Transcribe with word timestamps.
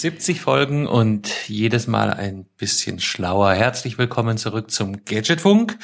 70 0.00 0.42
Folgen 0.42 0.86
und 0.86 1.48
jedes 1.48 1.86
Mal 1.86 2.12
ein 2.12 2.44
bisschen 2.58 3.00
schlauer. 3.00 3.54
Herzlich 3.54 3.96
willkommen 3.96 4.36
zurück 4.36 4.70
zum 4.70 5.06
Gadgetfunk. 5.06 5.78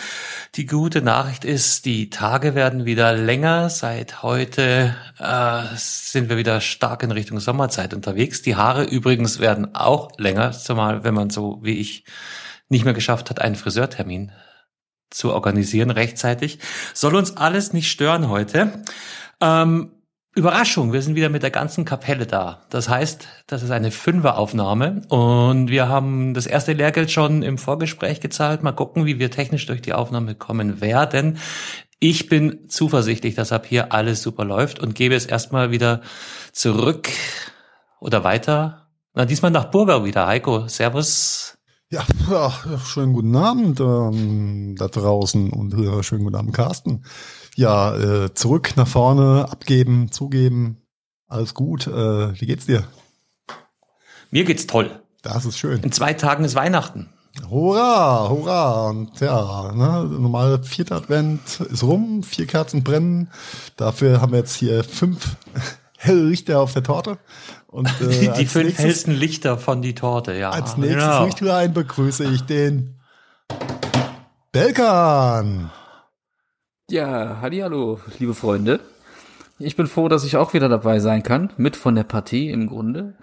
Die 0.54 0.66
gute 0.66 1.00
Nachricht 1.00 1.46
ist, 1.46 1.86
die 1.86 2.10
Tage 2.10 2.54
werden 2.54 2.84
wieder 2.84 3.14
länger. 3.14 3.70
Seit 3.70 4.22
heute 4.22 4.94
äh, 5.18 5.62
sind 5.76 6.28
wir 6.28 6.36
wieder 6.36 6.60
stark 6.60 7.02
in 7.02 7.10
Richtung 7.10 7.40
Sommerzeit 7.40 7.94
unterwegs. 7.94 8.42
Die 8.42 8.54
Haare 8.54 8.84
übrigens 8.84 9.38
werden 9.38 9.74
auch 9.74 10.10
länger, 10.18 10.52
zumal 10.52 11.04
wenn 11.04 11.14
man 11.14 11.30
so 11.30 11.60
wie 11.62 11.78
ich 11.78 12.04
nicht 12.68 12.84
mehr 12.84 12.94
geschafft 12.94 13.30
hat, 13.30 13.40
einen 13.40 13.56
Friseurtermin 13.56 14.30
zu 15.08 15.32
organisieren 15.32 15.90
rechtzeitig. 15.90 16.58
Soll 16.92 17.16
uns 17.16 17.38
alles 17.38 17.72
nicht 17.72 17.90
stören 17.90 18.28
heute. 18.28 18.82
Ähm, 19.40 20.01
Überraschung, 20.34 20.94
wir 20.94 21.02
sind 21.02 21.14
wieder 21.14 21.28
mit 21.28 21.42
der 21.42 21.50
ganzen 21.50 21.84
Kapelle 21.84 22.26
da. 22.26 22.62
Das 22.70 22.88
heißt, 22.88 23.28
das 23.46 23.62
ist 23.62 23.70
eine 23.70 23.90
Fünferaufnahme 23.90 25.02
und 25.08 25.68
wir 25.68 25.90
haben 25.90 26.32
das 26.32 26.46
erste 26.46 26.72
Lehrgeld 26.72 27.10
schon 27.10 27.42
im 27.42 27.58
Vorgespräch 27.58 28.20
gezahlt. 28.20 28.62
Mal 28.62 28.72
gucken, 28.72 29.04
wie 29.04 29.18
wir 29.18 29.30
technisch 29.30 29.66
durch 29.66 29.82
die 29.82 29.92
Aufnahme 29.92 30.34
kommen 30.34 30.80
werden. 30.80 31.36
Ich 31.98 32.30
bin 32.30 32.66
zuversichtlich, 32.70 33.34
dass 33.34 33.52
ab 33.52 33.66
hier 33.66 33.92
alles 33.92 34.22
super 34.22 34.46
läuft 34.46 34.80
und 34.80 34.94
gebe 34.94 35.14
es 35.14 35.26
erstmal 35.26 35.70
wieder 35.70 36.00
zurück 36.52 37.10
oder 38.00 38.24
weiter. 38.24 38.88
Na, 39.12 39.26
diesmal 39.26 39.50
nach 39.50 39.66
Burgau 39.66 40.06
wieder. 40.06 40.26
Heiko, 40.26 40.66
Servus. 40.66 41.58
Ja, 41.90 42.06
ja 42.30 42.50
schönen 42.86 43.12
guten 43.12 43.36
Abend 43.36 43.80
ähm, 43.80 44.76
da 44.78 44.88
draußen 44.88 45.50
und 45.50 45.74
äh, 45.74 46.02
schönen 46.02 46.24
guten 46.24 46.36
Abend, 46.36 46.54
Carsten 46.54 47.04
ja, 47.56 47.96
äh, 47.96 48.34
zurück 48.34 48.72
nach 48.76 48.88
vorne, 48.88 49.46
abgeben, 49.50 50.10
zugeben, 50.10 50.78
alles 51.28 51.54
gut. 51.54 51.86
Äh, 51.86 52.40
wie 52.40 52.46
geht's 52.46 52.66
dir? 52.66 52.84
Mir 54.30 54.44
geht's 54.44 54.66
toll. 54.66 55.02
Das 55.22 55.44
ist 55.44 55.58
schön. 55.58 55.82
In 55.82 55.92
zwei 55.92 56.14
Tagen 56.14 56.44
ist 56.44 56.54
Weihnachten. 56.54 57.08
Hurra, 57.48 58.28
hurra. 58.28 58.88
Und 58.90 59.20
ja, 59.20 59.72
ne, 59.72 60.04
normal 60.04 60.62
vierter 60.62 60.96
Advent 60.96 61.60
ist 61.60 61.82
rum, 61.82 62.22
vier 62.22 62.46
Kerzen 62.46 62.82
brennen. 62.82 63.30
Dafür 63.76 64.20
haben 64.20 64.32
wir 64.32 64.40
jetzt 64.40 64.54
hier 64.54 64.84
fünf 64.84 65.36
helle 65.98 66.24
Lichter 66.24 66.60
auf 66.60 66.72
der 66.72 66.82
Torte. 66.82 67.18
Und, 67.68 67.88
äh, 68.00 68.32
die 68.38 68.46
fünf 68.46 68.66
nächstes, 68.66 68.84
hellsten 68.84 69.12
Lichter 69.12 69.56
von 69.56 69.80
die 69.80 69.94
Torte, 69.94 70.34
ja. 70.34 70.50
Als 70.50 70.76
nächstes 70.76 71.02
genau. 71.02 71.24
Lichtlein 71.24 71.72
begrüße 71.72 72.24
ich 72.24 72.42
den 72.42 73.00
Belkan. 74.50 75.70
Ja, 76.92 77.38
hallo, 77.40 78.00
liebe 78.18 78.34
Freunde. 78.34 78.78
Ich 79.58 79.76
bin 79.76 79.86
froh, 79.86 80.08
dass 80.08 80.24
ich 80.24 80.36
auch 80.36 80.52
wieder 80.52 80.68
dabei 80.68 81.00
sein 81.00 81.22
kann, 81.22 81.50
mit 81.56 81.74
von 81.74 81.94
der 81.94 82.02
Partie 82.02 82.50
im 82.50 82.66
Grunde. 82.66 83.14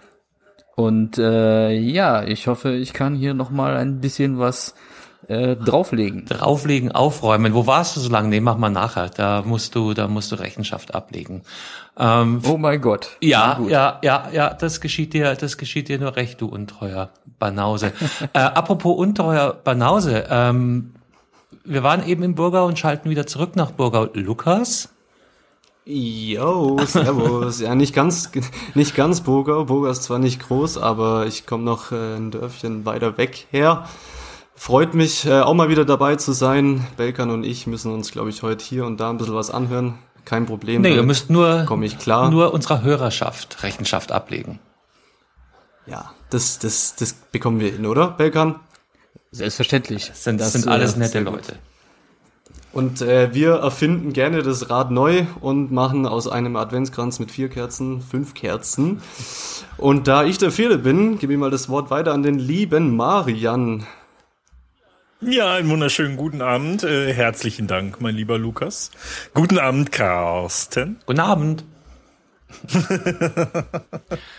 Und 0.74 1.18
äh, 1.18 1.70
ja, 1.70 2.24
ich 2.24 2.48
hoffe, 2.48 2.72
ich 2.72 2.92
kann 2.92 3.14
hier 3.14 3.32
noch 3.32 3.50
mal 3.50 3.76
ein 3.76 4.00
bisschen 4.00 4.40
was 4.40 4.74
äh, 5.28 5.54
drauflegen. 5.54 6.24
Drauflegen, 6.24 6.90
aufräumen. 6.90 7.54
Wo 7.54 7.68
warst 7.68 7.94
du 7.94 8.00
so 8.00 8.10
lange? 8.10 8.30
Nee, 8.30 8.40
mach 8.40 8.56
mal 8.56 8.70
nachher. 8.70 9.08
Da 9.08 9.42
musst 9.42 9.76
du, 9.76 9.94
da 9.94 10.08
musst 10.08 10.32
du 10.32 10.40
Rechenschaft 10.40 10.92
ablegen. 10.92 11.42
Ähm, 11.96 12.42
oh 12.48 12.56
mein 12.56 12.80
Gott. 12.80 13.18
Ja, 13.20 13.60
ja, 13.68 14.00
ja, 14.02 14.30
ja, 14.32 14.52
das 14.52 14.80
geschieht 14.80 15.14
dir, 15.14 15.36
das 15.36 15.58
geschieht 15.58 15.88
dir 15.88 16.00
nur 16.00 16.16
recht, 16.16 16.40
du 16.40 16.46
untreuer 16.46 17.10
Banause. 17.38 17.92
äh, 18.32 18.40
apropos 18.40 18.98
untreuer 18.98 19.52
Banause, 19.62 20.26
ähm, 20.28 20.94
wir 21.64 21.82
waren 21.82 22.06
eben 22.06 22.22
in 22.22 22.34
Burgau 22.34 22.66
und 22.66 22.78
schalten 22.78 23.10
wieder 23.10 23.26
zurück 23.26 23.56
nach 23.56 23.70
Burgau. 23.70 24.08
Lukas? 24.14 24.90
Yo, 25.84 26.78
servus. 26.84 27.60
ja, 27.60 27.74
nicht 27.74 27.94
ganz, 27.94 28.30
nicht 28.74 28.94
ganz 28.94 29.22
Burgau. 29.22 29.64
Burgau 29.64 29.90
ist 29.90 30.04
zwar 30.04 30.18
nicht 30.18 30.40
groß, 30.46 30.78
aber 30.78 31.26
ich 31.26 31.46
komme 31.46 31.64
noch 31.64 31.92
äh, 31.92 32.16
ein 32.16 32.30
Dörfchen 32.30 32.84
weiter 32.84 33.16
weg 33.18 33.46
her. 33.50 33.88
Freut 34.54 34.94
mich, 34.94 35.24
äh, 35.24 35.40
auch 35.40 35.54
mal 35.54 35.70
wieder 35.70 35.84
dabei 35.84 36.16
zu 36.16 36.32
sein. 36.32 36.86
Belkan 36.96 37.30
und 37.30 37.44
ich 37.44 37.66
müssen 37.66 37.92
uns, 37.92 38.12
glaube 38.12 38.28
ich, 38.28 38.42
heute 38.42 38.64
hier 38.64 38.84
und 38.84 39.00
da 39.00 39.10
ein 39.10 39.16
bisschen 39.16 39.34
was 39.34 39.50
anhören. 39.50 39.98
Kein 40.26 40.46
Problem. 40.46 40.82
Nee, 40.82 40.94
ihr 40.94 41.02
müsst 41.02 41.30
nur, 41.30 41.64
komm 41.66 41.82
ich 41.82 41.98
klar. 41.98 42.30
nur 42.30 42.52
unserer 42.52 42.82
Hörerschaft 42.82 43.62
Rechenschaft 43.62 44.12
ablegen. 44.12 44.58
Ja, 45.86 46.12
das, 46.28 46.58
das, 46.58 46.94
das 46.94 47.14
bekommen 47.14 47.58
wir 47.58 47.72
hin, 47.72 47.86
oder, 47.86 48.08
Belkan? 48.08 48.60
Selbstverständlich. 49.32 50.08
Das 50.08 50.24
sind, 50.24 50.40
das 50.40 50.52
sind 50.52 50.68
alles 50.68 50.96
nette 50.96 51.20
Leute. 51.20 51.56
Und 52.72 53.00
äh, 53.00 53.34
wir 53.34 53.54
erfinden 53.54 54.12
gerne 54.12 54.42
das 54.42 54.70
Rad 54.70 54.90
neu 54.90 55.26
und 55.40 55.72
machen 55.72 56.06
aus 56.06 56.28
einem 56.28 56.56
Adventskranz 56.56 57.18
mit 57.18 57.30
vier 57.30 57.48
Kerzen 57.48 58.00
fünf 58.00 58.34
Kerzen. 58.34 59.02
Und 59.76 60.06
da 60.06 60.24
ich 60.24 60.38
der 60.38 60.52
Vierte 60.52 60.78
bin, 60.78 61.18
gebe 61.18 61.32
ich 61.32 61.38
mal 61.38 61.50
das 61.50 61.68
Wort 61.68 61.90
weiter 61.90 62.12
an 62.12 62.22
den 62.22 62.38
lieben 62.38 62.96
Marian. 62.96 63.86
Ja, 65.20 65.54
einen 65.54 65.68
wunderschönen 65.68 66.16
guten 66.16 66.42
Abend. 66.42 66.82
Äh, 66.82 67.12
herzlichen 67.12 67.66
Dank, 67.66 68.00
mein 68.00 68.14
lieber 68.14 68.38
Lukas. 68.38 68.90
Guten 69.34 69.58
Abend, 69.58 69.92
Carsten. 69.92 70.98
Guten 71.06 71.20
Abend. 71.20 71.64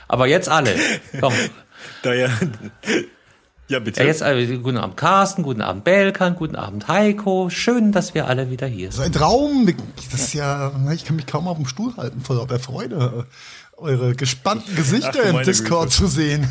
Aber 0.08 0.28
jetzt 0.28 0.50
alle. 0.50 0.74
Komm. 1.20 1.34
Da 2.02 2.14
ja, 2.14 2.30
ja, 3.72 3.80
bitte. 3.80 4.02
Ja, 4.02 4.08
jetzt 4.08 4.22
also, 4.22 4.60
guten 4.60 4.78
Abend 4.78 4.98
Carsten, 4.98 5.44
guten 5.44 5.62
Abend 5.62 5.86
Belkan, 5.86 6.36
guten 6.36 6.58
Abend 6.58 6.88
Heiko. 6.88 7.50
Schön, 7.50 7.92
dass 7.92 8.14
wir 8.14 8.28
alle 8.28 8.50
wieder 8.50 8.68
hier 8.68 8.92
sind. 8.92 8.98
So 8.98 9.04
ein 9.04 9.12
Traum. 9.14 9.74
Das 10.12 10.20
ist 10.20 10.34
ja, 10.34 10.72
ich 10.94 11.06
kann 11.06 11.16
mich 11.16 11.26
kaum 11.26 11.48
auf 11.48 11.56
dem 11.56 11.66
Stuhl 11.66 11.96
halten 11.96 12.20
vor 12.20 12.46
der 12.46 12.60
Freude, 12.60 13.26
eure 13.78 14.14
gespannten 14.14 14.76
Gesichter 14.76 15.22
Ach, 15.24 15.30
im 15.30 15.44
Discord 15.44 15.86
Güte. 15.86 15.96
zu 15.96 16.08
sehen. 16.08 16.48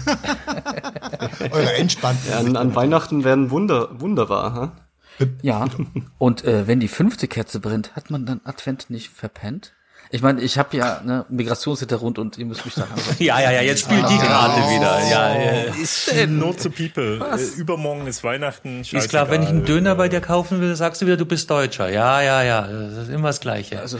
eure 1.50 1.74
entspannten. 1.74 2.30
Ja, 2.30 2.38
an, 2.38 2.56
an, 2.56 2.74
Weihnachten 2.74 3.22
werden 3.22 3.50
Wunder, 3.50 4.00
wunderbar. 4.00 4.72
Huh? 5.20 5.26
Ja, 5.42 5.68
und 6.16 6.44
äh, 6.44 6.66
wenn 6.66 6.80
die 6.80 6.88
fünfte 6.88 7.28
Kerze 7.28 7.60
brennt, 7.60 7.94
hat 7.94 8.10
man 8.10 8.24
dann 8.24 8.40
Advent 8.44 8.88
nicht 8.88 9.10
verpennt? 9.10 9.74
Ich 10.12 10.22
meine, 10.22 10.40
ich 10.40 10.58
habe 10.58 10.76
ja 10.76 10.98
eine 10.98 11.24
Migrationshintergrund 11.28 12.18
und 12.18 12.36
ihr 12.36 12.44
müsst 12.44 12.64
mich 12.64 12.74
da 12.74 12.82
haben. 12.82 13.00
ja, 13.20 13.40
ja, 13.40 13.52
ja, 13.52 13.62
jetzt 13.62 13.82
spielt 13.82 14.08
die 14.08 14.18
gerade 14.18 14.60
oh, 14.60 14.70
wieder. 14.70 15.08
Ja, 15.08 15.34
ja. 15.38 15.74
Ist 15.80 16.10
denn? 16.10 16.36
Not 16.36 16.60
to 16.60 16.68
people. 16.68 17.20
Was? 17.20 17.56
Äh, 17.56 17.60
übermorgen 17.60 18.08
ist 18.08 18.24
Weihnachten. 18.24 18.80
Ist 18.80 19.08
klar, 19.08 19.30
wenn 19.30 19.44
ich 19.44 19.48
einen 19.48 19.64
Döner 19.64 19.94
bei 19.94 20.08
dir 20.08 20.20
kaufen 20.20 20.60
will, 20.60 20.74
sagst 20.74 21.00
du 21.00 21.06
wieder, 21.06 21.16
du 21.16 21.26
bist 21.26 21.48
Deutscher. 21.48 21.88
Ja, 21.90 22.20
ja, 22.22 22.42
ja. 22.42 22.62
Das 22.62 23.04
ist 23.04 23.10
immer 23.10 23.28
das 23.28 23.40
Gleiche. 23.40 23.78
Also, 23.78 23.98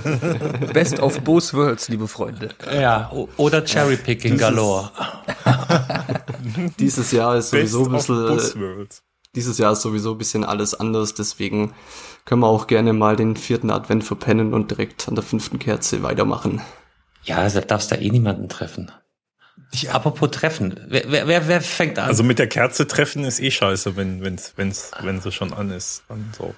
best 0.74 1.00
of 1.00 1.18
both 1.20 1.54
worlds, 1.54 1.88
liebe 1.88 2.08
Freunde. 2.08 2.50
Ja, 2.70 3.10
oder 3.38 3.64
Cherry 3.64 3.96
Picking 3.96 4.36
galore. 4.36 4.90
Dieses 6.78 7.10
Jahr 7.10 7.36
ist 7.36 7.50
sowieso 7.50 7.86
ein 7.86 7.92
bisschen, 7.92 8.88
dieses 9.34 9.58
Jahr 9.58 9.72
ist 9.72 9.82
sowieso 9.82 10.12
ein 10.12 10.18
bisschen 10.18 10.44
alles 10.44 10.74
anders, 10.74 11.14
deswegen 11.14 11.74
können 12.24 12.42
wir 12.42 12.48
auch 12.48 12.66
gerne 12.66 12.92
mal 12.92 13.16
den 13.16 13.36
vierten 13.36 13.70
Advent 13.70 14.04
verpennen 14.04 14.52
und 14.52 14.70
direkt 14.70 15.08
an 15.08 15.14
der 15.14 15.24
fünften 15.24 15.58
Kerze 15.58 16.02
weitermachen. 16.02 16.60
Ja, 17.24 17.36
also 17.38 17.60
darfst 17.60 17.90
da 17.92 17.96
eh 17.96 18.10
niemanden 18.10 18.48
treffen. 18.48 18.90
Ja. 19.74 19.92
Apropos 19.92 20.30
treffen, 20.30 20.78
wer, 20.88 21.26
wer, 21.26 21.48
wer 21.48 21.60
fängt 21.60 21.98
an? 21.98 22.08
Also 22.08 22.22
mit 22.22 22.38
der 22.38 22.48
Kerze 22.48 22.86
treffen 22.86 23.24
ist 23.24 23.40
eh 23.40 23.50
scheiße, 23.50 23.96
wenn, 23.96 24.22
wenn's, 24.22 24.52
wenn's, 24.56 24.90
wenn 25.00 25.20
sie 25.20 25.32
schon 25.32 25.52
an 25.52 25.70
ist. 25.70 26.02
Dann 26.08 26.30
so. 26.36 26.54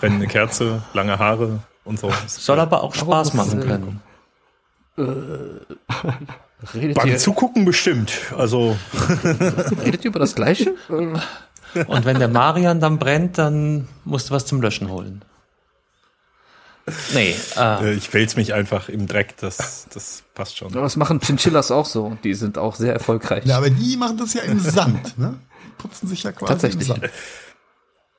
Brennende 0.00 0.26
Kerze, 0.26 0.82
lange 0.94 1.18
Haare 1.18 1.60
und 1.84 1.98
so. 1.98 2.10
Soll 2.26 2.58
aber 2.60 2.82
auch 2.82 2.94
Spaß 2.94 3.34
machen 3.34 3.60
können. 3.60 4.00
Äh, 4.96 6.94
Beim 6.94 7.18
Zugucken 7.18 7.66
bestimmt. 7.66 8.12
Also. 8.36 8.76
Redet 9.84 10.04
ihr 10.04 10.08
über 10.08 10.20
das 10.20 10.34
Gleiche? 10.34 10.74
Und 11.86 12.04
wenn 12.04 12.18
der 12.18 12.28
Marian 12.28 12.80
dann 12.80 12.98
brennt, 12.98 13.38
dann 13.38 13.88
musst 14.04 14.30
du 14.30 14.34
was 14.34 14.46
zum 14.46 14.60
Löschen 14.60 14.90
holen. 14.90 15.24
Nee. 17.14 17.34
Äh, 17.56 17.94
ich 17.94 18.12
wälz 18.14 18.36
mich 18.36 18.54
einfach 18.54 18.88
im 18.88 19.06
Dreck, 19.06 19.36
das, 19.38 19.88
das 19.92 20.22
passt 20.34 20.56
schon. 20.56 20.72
Das 20.72 20.96
machen 20.96 21.20
Chinchillas 21.20 21.70
auch 21.70 21.86
so. 21.86 22.16
Die 22.22 22.34
sind 22.34 22.58
auch 22.58 22.76
sehr 22.76 22.92
erfolgreich. 22.92 23.44
Ja, 23.44 23.56
aber 23.56 23.70
die 23.70 23.96
machen 23.96 24.16
das 24.18 24.34
ja 24.34 24.42
im 24.42 24.60
Sand, 24.60 25.18
ne? 25.18 25.38
Putzen 25.78 26.08
sich 26.08 26.22
ja 26.22 26.32
quasi 26.32 26.52
Tatsächlich. 26.52 26.88
im 26.88 26.94
Sand. 26.94 27.10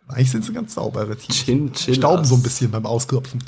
Eigentlich 0.10 0.32
sind 0.32 0.46
sie 0.46 0.54
ganz 0.54 0.74
saubere 0.74 1.16
Tiere. 1.16 1.70
Stauben 1.94 2.26
so 2.26 2.36
ein 2.36 2.44
bisschen 2.44 2.72
beim 2.72 2.86
Ausklopfen. 2.86 3.44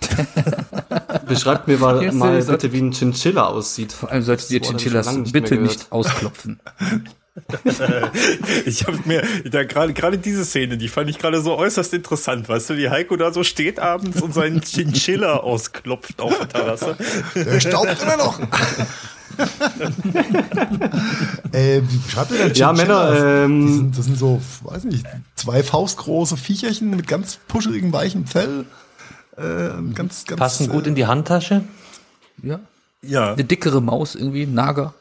Beschreibt 1.26 1.68
mir 1.68 1.78
mal, 1.78 2.12
mal 2.12 2.42
bitte, 2.42 2.72
wie 2.72 2.80
ein 2.80 2.92
Chinchilla 2.92 3.46
aussieht. 3.46 3.92
Vor 3.92 4.10
allem 4.10 4.22
solltet 4.22 4.50
ihr 4.50 4.60
Chinchillas 4.60 5.32
bitte 5.32 5.56
nicht 5.56 5.92
ausklopfen. 5.92 6.60
ich 8.66 8.86
habe 8.86 8.98
mir 9.06 9.22
da 9.50 9.64
gerade 9.64 9.94
gerade 9.94 10.18
diese 10.18 10.44
Szene, 10.44 10.76
die 10.76 10.88
fand 10.88 11.08
ich 11.08 11.18
gerade 11.18 11.40
so 11.40 11.56
äußerst 11.56 11.94
interessant, 11.94 12.46
weißt 12.46 12.70
du, 12.70 12.76
wie 12.76 12.90
Heiko 12.90 13.16
da 13.16 13.32
so 13.32 13.42
steht 13.42 13.80
abends 13.80 14.20
und 14.20 14.34
seinen 14.34 14.60
Chinchilla 14.60 15.38
ausklopft 15.38 16.20
auf 16.20 16.38
der 16.38 16.48
Terrasse. 16.48 16.96
Der 17.34 17.60
staubt 17.60 18.02
immer 18.02 18.18
noch. 18.18 18.38
äh, 21.52 21.80
wie 21.80 21.96
beschreibt 21.96 22.32
ihr 22.32 22.38
denn 22.38 22.54
Ja? 22.54 22.74
Männer, 22.74 23.44
ähm, 23.44 23.66
Die 23.66 23.72
sind, 23.72 23.98
das 23.98 24.04
sind 24.04 24.18
so, 24.18 24.42
weiß 24.64 24.84
nicht, 24.84 25.06
zwei 25.34 25.62
faustgroße 25.62 26.36
Viecherchen 26.36 26.90
mit 26.90 27.08
ganz 27.08 27.38
puscheligem, 27.48 27.94
weichem 27.94 28.26
Fell. 28.26 28.66
Äh, 29.38 29.70
ganz, 29.94 30.26
ganz, 30.26 30.38
Passen 30.38 30.68
gut 30.68 30.86
in 30.86 30.94
die 30.94 31.06
Handtasche. 31.06 31.64
Ja. 32.42 32.60
Ja, 33.04 33.32
Eine 33.32 33.44
dickere 33.44 33.80
Maus 33.80 34.14
irgendwie, 34.14 34.46
Nager. 34.46 34.94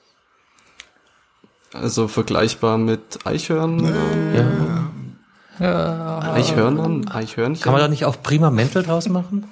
Also 1.73 2.07
vergleichbar 2.07 2.77
mit 2.77 3.19
Eichhörnern. 3.25 3.94
Ja. 4.35 5.65
Ja. 5.65 6.33
Eichhörnern? 6.33 7.07
Eichhörnchen? 7.07 7.63
Kann 7.63 7.73
man 7.73 7.81
da 7.81 7.88
nicht 7.88 8.06
auch 8.06 8.21
prima 8.21 8.50
Mäntel 8.50 8.83
draus 8.83 9.07
machen? 9.07 9.45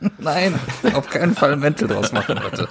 Nein, 0.18 0.58
auf 0.94 1.08
keinen 1.10 1.34
Fall 1.34 1.56
Mäntel 1.56 1.88
draus 1.88 2.12
machen, 2.12 2.38
bitte. 2.50 2.68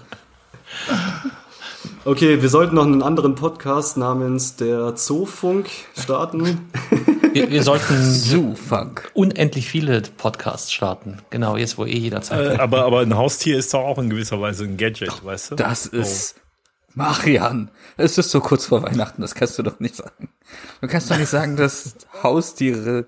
Okay, 2.05 2.41
wir 2.41 2.49
sollten 2.49 2.75
noch 2.75 2.85
einen 2.85 3.01
anderen 3.01 3.35
Podcast 3.35 3.97
namens 3.97 4.55
der 4.55 4.95
Zoofunk 4.95 5.67
starten. 5.97 6.69
Wir, 7.33 7.49
wir 7.49 7.63
sollten 7.63 7.95
Zoo-Funk. 8.01 9.09
unendlich 9.13 9.67
viele 9.67 10.01
Podcasts 10.01 10.71
starten. 10.71 11.17
Genau, 11.31 11.57
jetzt 11.57 11.77
wo 11.77 11.85
eh 11.85 11.97
jeder 11.97 12.21
Zeit 12.21 12.45
äh, 12.45 12.49
hat. 12.51 12.59
aber, 12.59 12.85
aber 12.85 12.99
ein 13.01 13.17
Haustier 13.17 13.57
ist 13.57 13.73
doch 13.73 13.81
auch 13.81 13.97
in 13.97 14.09
gewisser 14.09 14.39
Weise 14.39 14.63
ein 14.63 14.77
Gadget, 14.77 15.25
weißt 15.25 15.51
du? 15.51 15.55
Das 15.55 15.87
ist 15.87 16.35
Marian. 16.95 17.69
Es 17.97 18.17
ist 18.17 18.31
so 18.31 18.39
kurz 18.41 18.65
vor 18.65 18.81
Weihnachten, 18.83 19.21
das 19.21 19.35
kannst 19.35 19.57
du 19.59 19.63
doch 19.63 19.79
nicht 19.79 19.95
sagen. 19.95 20.29
Du 20.81 20.87
kannst 20.87 21.11
doch 21.11 21.17
nicht 21.17 21.29
sagen, 21.29 21.55
dass 21.57 21.95
Haustiere 22.23 23.07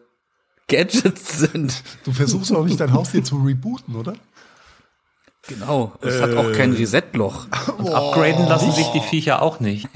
Gadgets 0.68 1.40
sind. 1.40 1.82
Du 2.04 2.12
versuchst 2.12 2.52
auch 2.54 2.66
nicht 2.66 2.80
dein 2.80 2.94
Haustier 2.94 3.24
zu 3.24 3.38
rebooten, 3.38 3.96
oder? 3.96 4.14
Genau. 5.48 5.94
Es 6.02 6.22
hat 6.22 6.36
auch 6.36 6.52
kein 6.52 6.74
Reset-Loch. 6.74 7.48
Und 7.78 7.90
upgraden 7.90 8.48
lassen 8.48 8.72
sich 8.74 8.88
die 8.88 9.00
Viecher 9.00 9.42
auch 9.42 9.60
nicht. 9.62 9.88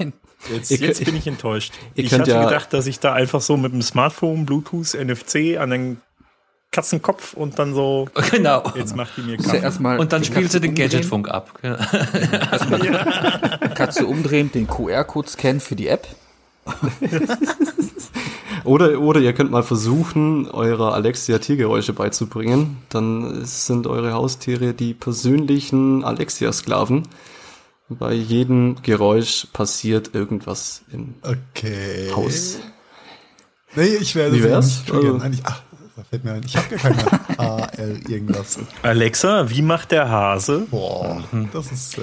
Jetzt, 0.50 0.70
Ihr 0.70 0.78
jetzt 0.78 0.96
könnt- 0.98 1.04
bin 1.04 1.16
ich 1.16 1.26
enttäuscht. 1.26 1.72
ihr 1.94 2.04
Ich 2.04 2.12
hatte 2.12 2.30
ja- 2.30 2.44
gedacht, 2.44 2.72
dass 2.72 2.86
ich 2.86 2.98
da 3.00 3.12
einfach 3.12 3.40
so 3.42 3.56
mit 3.56 3.72
dem 3.72 3.82
Smartphone, 3.82 4.46
Bluetooth, 4.46 4.94
NFC 4.94 5.58
an 5.58 5.70
den 5.70 6.00
Katzenkopf 6.72 7.34
und 7.34 7.58
dann 7.58 7.74
so, 7.74 8.08
Genau. 8.32 8.62
jetzt 8.74 8.96
macht 8.96 9.16
die 9.16 9.20
mir 9.20 9.36
Muss 9.36 9.46
ja 9.46 9.52
Kaffee. 9.52 9.64
erstmal 9.64 9.98
Und 10.00 10.12
dann 10.12 10.24
sie 10.24 10.30
Katze 10.30 10.60
den 10.60 10.74
Gadgetfunk 10.74 11.28
ab. 11.28 11.52
Katze 13.74 14.06
umdrehen, 14.06 14.50
den 14.50 14.66
QR-Code 14.66 15.28
scannen 15.28 15.60
für 15.60 15.76
die 15.76 15.86
App. 15.88 16.08
Oder, 18.64 19.00
oder 19.00 19.20
ihr 19.20 19.32
könnt 19.32 19.50
mal 19.50 19.64
versuchen, 19.64 20.48
eurer 20.48 20.94
Alexia 20.94 21.38
Tiergeräusche 21.38 21.92
beizubringen. 21.92 22.78
Dann 22.90 23.44
sind 23.44 23.86
eure 23.88 24.12
Haustiere 24.12 24.72
die 24.72 24.94
persönlichen 24.94 26.04
Alexia-Sklaven. 26.04 27.02
Bei 27.88 28.12
jedem 28.12 28.76
Geräusch 28.82 29.48
passiert 29.52 30.14
irgendwas 30.14 30.82
im 30.92 31.14
Okay. 31.22 32.12
Haus. 32.14 32.58
Nee, 33.74 33.96
ich 34.00 34.14
werde 34.14 34.36
Wie 34.36 34.42
sie 34.42 34.48
wär's? 34.48 34.82
Also- 34.92 35.18
Eigentlich, 35.20 35.42
ach, 35.44 35.60
da 35.96 36.02
fällt 36.04 36.24
mir 36.24 36.32
ein. 36.32 36.42
Ich 36.44 36.56
habe 36.56 36.68
gar 36.68 36.78
keine 36.78 37.38
AL 37.38 38.00
irgendwas. 38.08 38.58
Alexa, 38.82 39.50
wie 39.50 39.62
macht 39.62 39.90
der 39.90 40.08
Hase? 40.08 40.66
Boah, 40.70 41.22
das 41.52 41.70
ist 41.70 41.98
äh, 41.98 42.02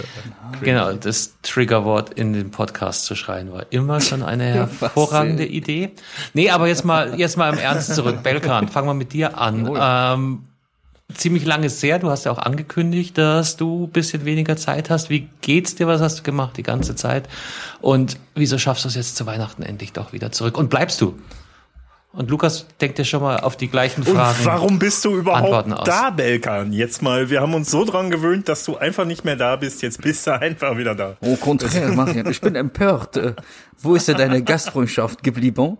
Genau, 0.61 0.93
das 0.93 1.35
Triggerwort 1.41 2.13
in 2.13 2.33
den 2.33 2.51
Podcast 2.51 3.05
zu 3.05 3.15
schreien 3.15 3.51
war 3.51 3.65
immer 3.71 3.99
schon 3.99 4.21
eine 4.21 4.43
hervorragende 4.45 5.45
Idee. 5.45 5.91
Nee, 6.33 6.49
aber 6.51 6.67
jetzt 6.67 6.85
mal, 6.85 7.19
jetzt 7.19 7.37
mal 7.37 7.51
im 7.51 7.59
Ernst 7.59 7.95
zurück. 7.95 8.19
Belkan, 8.23 8.67
fangen 8.67 8.87
wir 8.87 8.93
mit 8.93 9.13
dir 9.13 9.37
an. 9.37 9.69
Ähm, 9.79 10.43
ziemlich 11.15 11.45
langes 11.45 11.81
her, 11.81 11.97
du 11.97 12.09
hast 12.09 12.25
ja 12.25 12.31
auch 12.31 12.37
angekündigt, 12.37 13.17
dass 13.17 13.57
du 13.57 13.85
ein 13.85 13.89
bisschen 13.89 14.25
weniger 14.25 14.55
Zeit 14.57 14.89
hast. 14.89 15.09
Wie 15.09 15.27
geht's 15.41 15.75
dir? 15.75 15.87
Was 15.87 16.01
hast 16.01 16.19
du 16.19 16.23
gemacht 16.23 16.57
die 16.57 16.63
ganze 16.63 16.95
Zeit? 16.95 17.27
Und 17.81 18.17
wieso 18.35 18.57
schaffst 18.57 18.83
du 18.83 18.89
es 18.89 18.95
jetzt 18.95 19.15
zu 19.15 19.25
Weihnachten 19.25 19.63
endlich 19.63 19.93
doch 19.93 20.13
wieder 20.13 20.31
zurück? 20.31 20.57
Und 20.57 20.69
bleibst 20.69 21.01
du? 21.01 21.15
Und 22.11 22.31
Lukas 22.31 22.65
denkt 22.81 22.97
dir 22.97 23.05
schon 23.05 23.21
mal 23.21 23.39
auf 23.39 23.55
die 23.55 23.67
gleichen 23.67 24.01
Und 24.01 24.15
Fragen. 24.15 24.39
warum 24.43 24.79
bist 24.79 25.05
du 25.05 25.15
Antworten 25.29 25.69
überhaupt 25.71 25.87
da, 25.87 26.09
Belkan? 26.09 26.73
Jetzt 26.73 27.03
mal, 27.03 27.29
wir 27.29 27.39
haben 27.39 27.53
uns 27.53 27.69
so 27.69 27.85
dran 27.85 28.09
gewöhnt, 28.09 28.49
dass 28.49 28.63
du 28.65 28.77
einfach 28.77 29.05
nicht 29.05 29.25
mehr 29.25 29.35
da 29.35 29.55
bist. 29.55 29.83
Jetzt 29.83 30.01
bist 30.01 30.25
du 30.25 30.31
einfach 30.41 30.75
wieder 30.77 30.95
da. 30.95 31.17
Au 31.21 31.35
contraire, 31.35 31.91
Marian, 31.93 32.25
ich 32.29 32.41
bin 32.41 32.55
empört. 32.55 33.17
Äh, 33.17 33.33
Wo 33.77 33.93
ist 33.95 34.07
denn 34.07 34.17
deine 34.17 34.41
Gastfreundschaft 34.43 35.21
geblieben? 35.21 35.77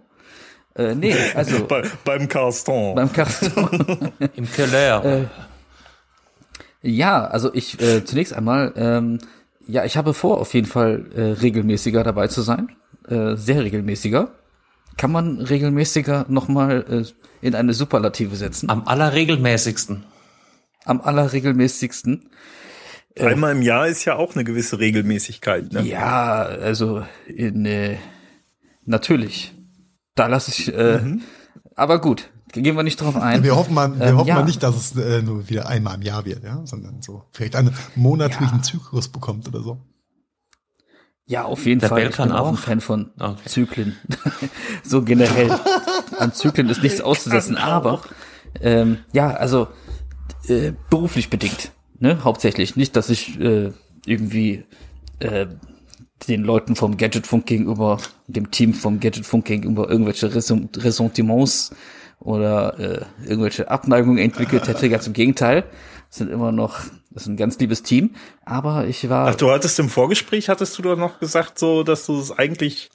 Äh, 0.75 0.93
nee, 0.93 1.15
also 1.33 1.65
Bei, 1.67 1.81
beim 2.05 2.27
Carston. 2.27 2.93
beim 2.93 3.11
Castor. 3.11 3.71
Im 4.35 4.51
Keller. 4.51 5.29
Ja, 6.81 7.25
also 7.25 7.53
ich 7.53 7.81
äh, 7.81 8.05
zunächst 8.05 8.33
einmal, 8.33 8.71
ähm, 8.77 9.17
ja, 9.67 9.83
ich 9.83 9.97
habe 9.97 10.13
vor, 10.13 10.39
auf 10.39 10.53
jeden 10.53 10.67
Fall 10.67 11.05
äh, 11.15 11.21
regelmäßiger 11.41 12.03
dabei 12.03 12.27
zu 12.27 12.41
sein, 12.41 12.69
äh, 13.07 13.35
sehr 13.35 13.63
regelmäßiger. 13.63 14.29
Kann 14.99 15.13
man 15.13 15.39
regelmäßiger 15.39 16.25
nochmal 16.27 16.85
äh, 16.89 17.45
in 17.45 17.55
eine 17.55 17.73
Superlative 17.73 18.35
setzen? 18.35 18.69
Am 18.69 18.85
allerregelmäßigsten. 18.85 20.03
Am 20.83 20.99
allerregelmäßigsten. 20.99 22.29
Einmal 23.17 23.53
im 23.53 23.61
Jahr 23.61 23.87
ist 23.87 24.03
ja 24.03 24.17
auch 24.17 24.35
eine 24.35 24.43
gewisse 24.43 24.77
Regelmäßigkeit. 24.79 25.71
Ne? 25.71 25.83
Ja, 25.83 26.41
also 26.43 27.05
in 27.27 27.65
äh, 27.65 27.95
natürlich. 28.83 29.53
Da 30.15 30.27
lasse 30.27 30.51
ich. 30.51 30.73
Äh, 30.73 30.99
Aber 31.75 32.01
gut, 32.01 32.29
gehen 32.51 32.75
wir 32.75 32.83
nicht 32.83 32.99
drauf 32.99 33.15
ein. 33.15 33.41
Wir 33.41 33.55
hoffen 33.55 33.73
mal, 33.73 33.97
wir 33.97 34.05
Ähm, 34.05 34.17
hoffen 34.17 34.27
ja. 34.27 34.35
mal 34.35 34.43
nicht, 34.43 34.61
dass 34.61 34.75
es 34.75 34.97
äh, 34.97 35.21
nur 35.21 35.47
wieder 35.47 35.69
einmal 35.69 35.95
im 35.95 36.01
Jahr 36.01 36.25
wird, 36.25 36.43
ja, 36.43 36.59
sondern 36.65 37.01
so 37.01 37.23
vielleicht 37.31 37.55
einen 37.55 37.73
monatlichen 37.95 38.63
Zyklus 38.63 39.07
bekommt 39.07 39.47
oder 39.47 39.61
so. 39.61 39.79
Ja, 41.29 41.45
auf 41.45 41.67
jeden 41.67 41.79
Der 41.79 41.89
Fall. 41.89 42.01
Belkan 42.01 42.29
ich 42.29 42.33
bin 42.33 42.41
auch 42.41 42.47
ein? 42.49 42.57
Fan 42.57 42.81
von 42.81 43.11
Okay. 43.19 43.35
Zyklen. 43.45 43.97
so 44.83 45.03
generell. 45.03 45.51
An 46.17 46.33
Zyklen 46.33 46.67
ist 46.69 46.81
nichts 46.81 47.01
auszusetzen, 47.01 47.55
aber 47.55 48.01
ähm, 48.61 48.97
ja, 49.13 49.29
also 49.29 49.67
äh, 50.47 50.71
beruflich 50.89 51.29
bedingt, 51.29 51.71
ne? 51.99 52.23
Hauptsächlich. 52.23 52.75
Nicht, 52.75 52.95
dass 52.95 53.11
ich 53.11 53.39
äh, 53.39 53.71
irgendwie 54.07 54.65
äh, 55.19 55.45
den 56.27 56.43
Leuten 56.43 56.75
vom 56.75 56.97
Gadgetfunk 56.97 57.45
gegenüber, 57.45 57.99
dem 58.25 58.49
Team 58.49 58.73
vom 58.73 58.99
Gadgetfunk 58.99 59.45
gegenüber 59.45 59.87
irgendwelche 59.87 60.33
Ressentiments 60.33 61.75
oder 62.19 62.79
äh, 62.79 63.05
irgendwelche 63.23 63.69
Abneigungen 63.69 64.17
entwickelt 64.17 64.67
hätte. 64.67 64.89
Ganz 64.89 65.05
im 65.05 65.13
Gegenteil. 65.13 65.63
Sind 66.11 66.31
immer 66.31 66.51
noch, 66.51 66.79
das 67.11 67.23
ist 67.23 67.27
ein 67.29 67.37
ganz 67.37 67.59
liebes 67.59 67.83
Team. 67.83 68.15
Aber 68.45 68.87
ich 68.87 69.09
war. 69.09 69.27
Ach, 69.29 69.35
du 69.35 69.51
hattest 69.51 69.77
im 69.79 69.89
Vorgespräch, 69.89 70.49
hattest 70.49 70.77
du 70.77 70.81
doch 70.81 70.95
noch 70.97 71.19
gesagt, 71.19 71.59
so, 71.59 71.83
dass 71.83 72.05
du 72.07 72.19
es 72.19 72.31
eigentlich 72.31 72.89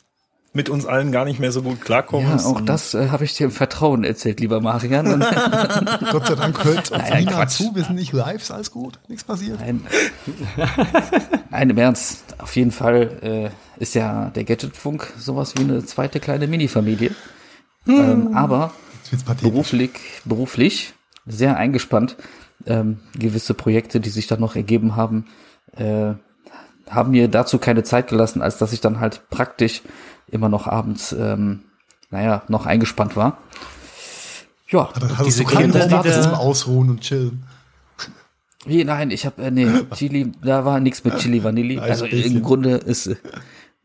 mit 0.53 0.69
uns 0.69 0.87
allen 0.87 1.11
gar 1.11 1.25
nicht 1.25 1.41
mehr 1.41 1.50
so 1.50 1.62
gut 1.62 1.79
Ja, 1.79 1.85
klarkommst. 1.85 2.47
auch 2.47 2.57
Und 2.57 2.69
das 2.69 2.95
äh, 2.95 3.09
habe 3.11 3.25
ich 3.25 3.35
dir 3.35 3.45
im 3.47 3.50
Vertrauen 3.50 4.05
erzählt, 4.05 4.38
lieber 4.38 4.61
Marian. 4.61 5.19
Gott 6.12 6.27
sei 6.29 6.35
Dank 6.37 6.62
hört 6.65 6.91
uns 6.93 7.03
Naja, 7.03 7.17
niemand 7.19 7.37
Quatsch. 7.37 7.50
zu, 7.57 7.75
wir 7.75 7.83
sind 7.85 7.97
nicht 7.97 8.12
live, 8.12 8.41
ist 8.41 8.53
alles 8.53 8.71
gut, 8.71 9.00
nichts 9.09 9.25
passiert. 9.25 9.59
Nein, 9.59 9.85
Nein, 11.50 11.71
im 11.71 11.79
Ernst. 11.79 12.23
Auf 12.38 12.55
jeden 12.57 12.71
Fall 12.71 13.53
äh, 13.79 13.81
ist 13.83 13.95
ja 13.95 14.31
der 14.31 14.45
Gadgetfunk 14.45 15.12
sowas 15.19 15.55
wie 15.57 15.62
eine 15.62 15.85
zweite 15.85 16.21
kleine 16.21 16.47
Mini-Familie. 16.47 17.11
Ähm, 17.87 18.35
aber 18.35 18.73
beruflich, 19.43 19.91
beruflich 20.25 20.95
sehr 21.27 21.57
eingespannt. 21.57 22.17
Ähm, 22.67 23.01
gewisse 23.19 23.53
Projekte, 23.55 24.01
die 24.01 24.11
sich 24.11 24.27
dann 24.27 24.41
noch 24.41 24.57
ergeben 24.57 24.97
haben, 24.97 25.27
äh, 25.77 26.15
haben 26.89 27.11
mir 27.11 27.29
dazu 27.29 27.59
keine 27.59 27.83
Zeit 27.83 28.09
gelassen, 28.09 28.41
als 28.43 28.59
dass 28.59 28.73
ich 28.73 28.81
dann 28.81 29.01
halt 29.01 29.29
praktisch 29.31 29.83
immer 30.29 30.49
noch 30.49 30.67
abends, 30.67 31.13
ähm, 31.13 31.61
naja, 32.11 32.43
noch 32.49 32.65
eingespannt 32.67 33.17
war. 33.17 33.39
Ja, 34.69 34.89
Hattest 34.95 35.27
diese 35.27 35.45
du 35.45 35.51
keinen 35.51 35.73
Kinder, 35.73 35.87
die 35.87 36.09
da- 36.11 36.33
Ausruhen 36.35 36.91
und 36.91 37.01
chillen? 37.01 37.45
Wie, 38.67 38.83
nein, 38.85 39.11
ich 39.11 39.27
habe 39.27 39.43
äh, 39.43 39.51
nee, 39.51 39.69
Chili, 39.95 40.33
da 40.43 40.65
war 40.65 40.81
nichts 40.81 41.05
mit 41.05 41.19
Chili 41.19 41.45
Vanilli. 41.45 41.79
Also 41.79 42.07
bisschen. 42.07 42.37
im 42.37 42.43
Grunde 42.43 42.77
ist 42.77 43.09
äh, 43.09 43.17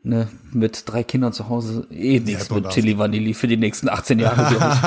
ne, 0.03 0.29
mit 0.53 0.83
drei 0.85 1.03
Kindern 1.03 1.33
zu 1.33 1.49
Hause 1.49 1.85
eh 1.91 2.19
nichts 2.21 2.47
Ja, 2.47 2.55
mit. 2.55 2.69
Chili 2.69 2.97
Vanilli 2.97 3.33
für 3.33 3.47
die 3.47 3.57
nächsten 3.57 3.89
18 3.89 4.19
Jahre, 4.19 4.55
glaube 4.55 4.77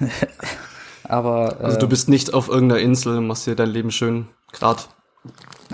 ich. 0.00 0.08
Aber 1.04 1.60
äh, 1.60 1.64
Also 1.64 1.78
du 1.78 1.88
bist 1.88 2.08
nicht 2.08 2.32
auf 2.34 2.48
irgendeiner 2.48 2.80
Insel, 2.80 3.20
machst 3.20 3.46
dir 3.46 3.54
dein 3.54 3.70
Leben 3.70 3.90
schön 3.90 4.26
grad. 4.52 4.88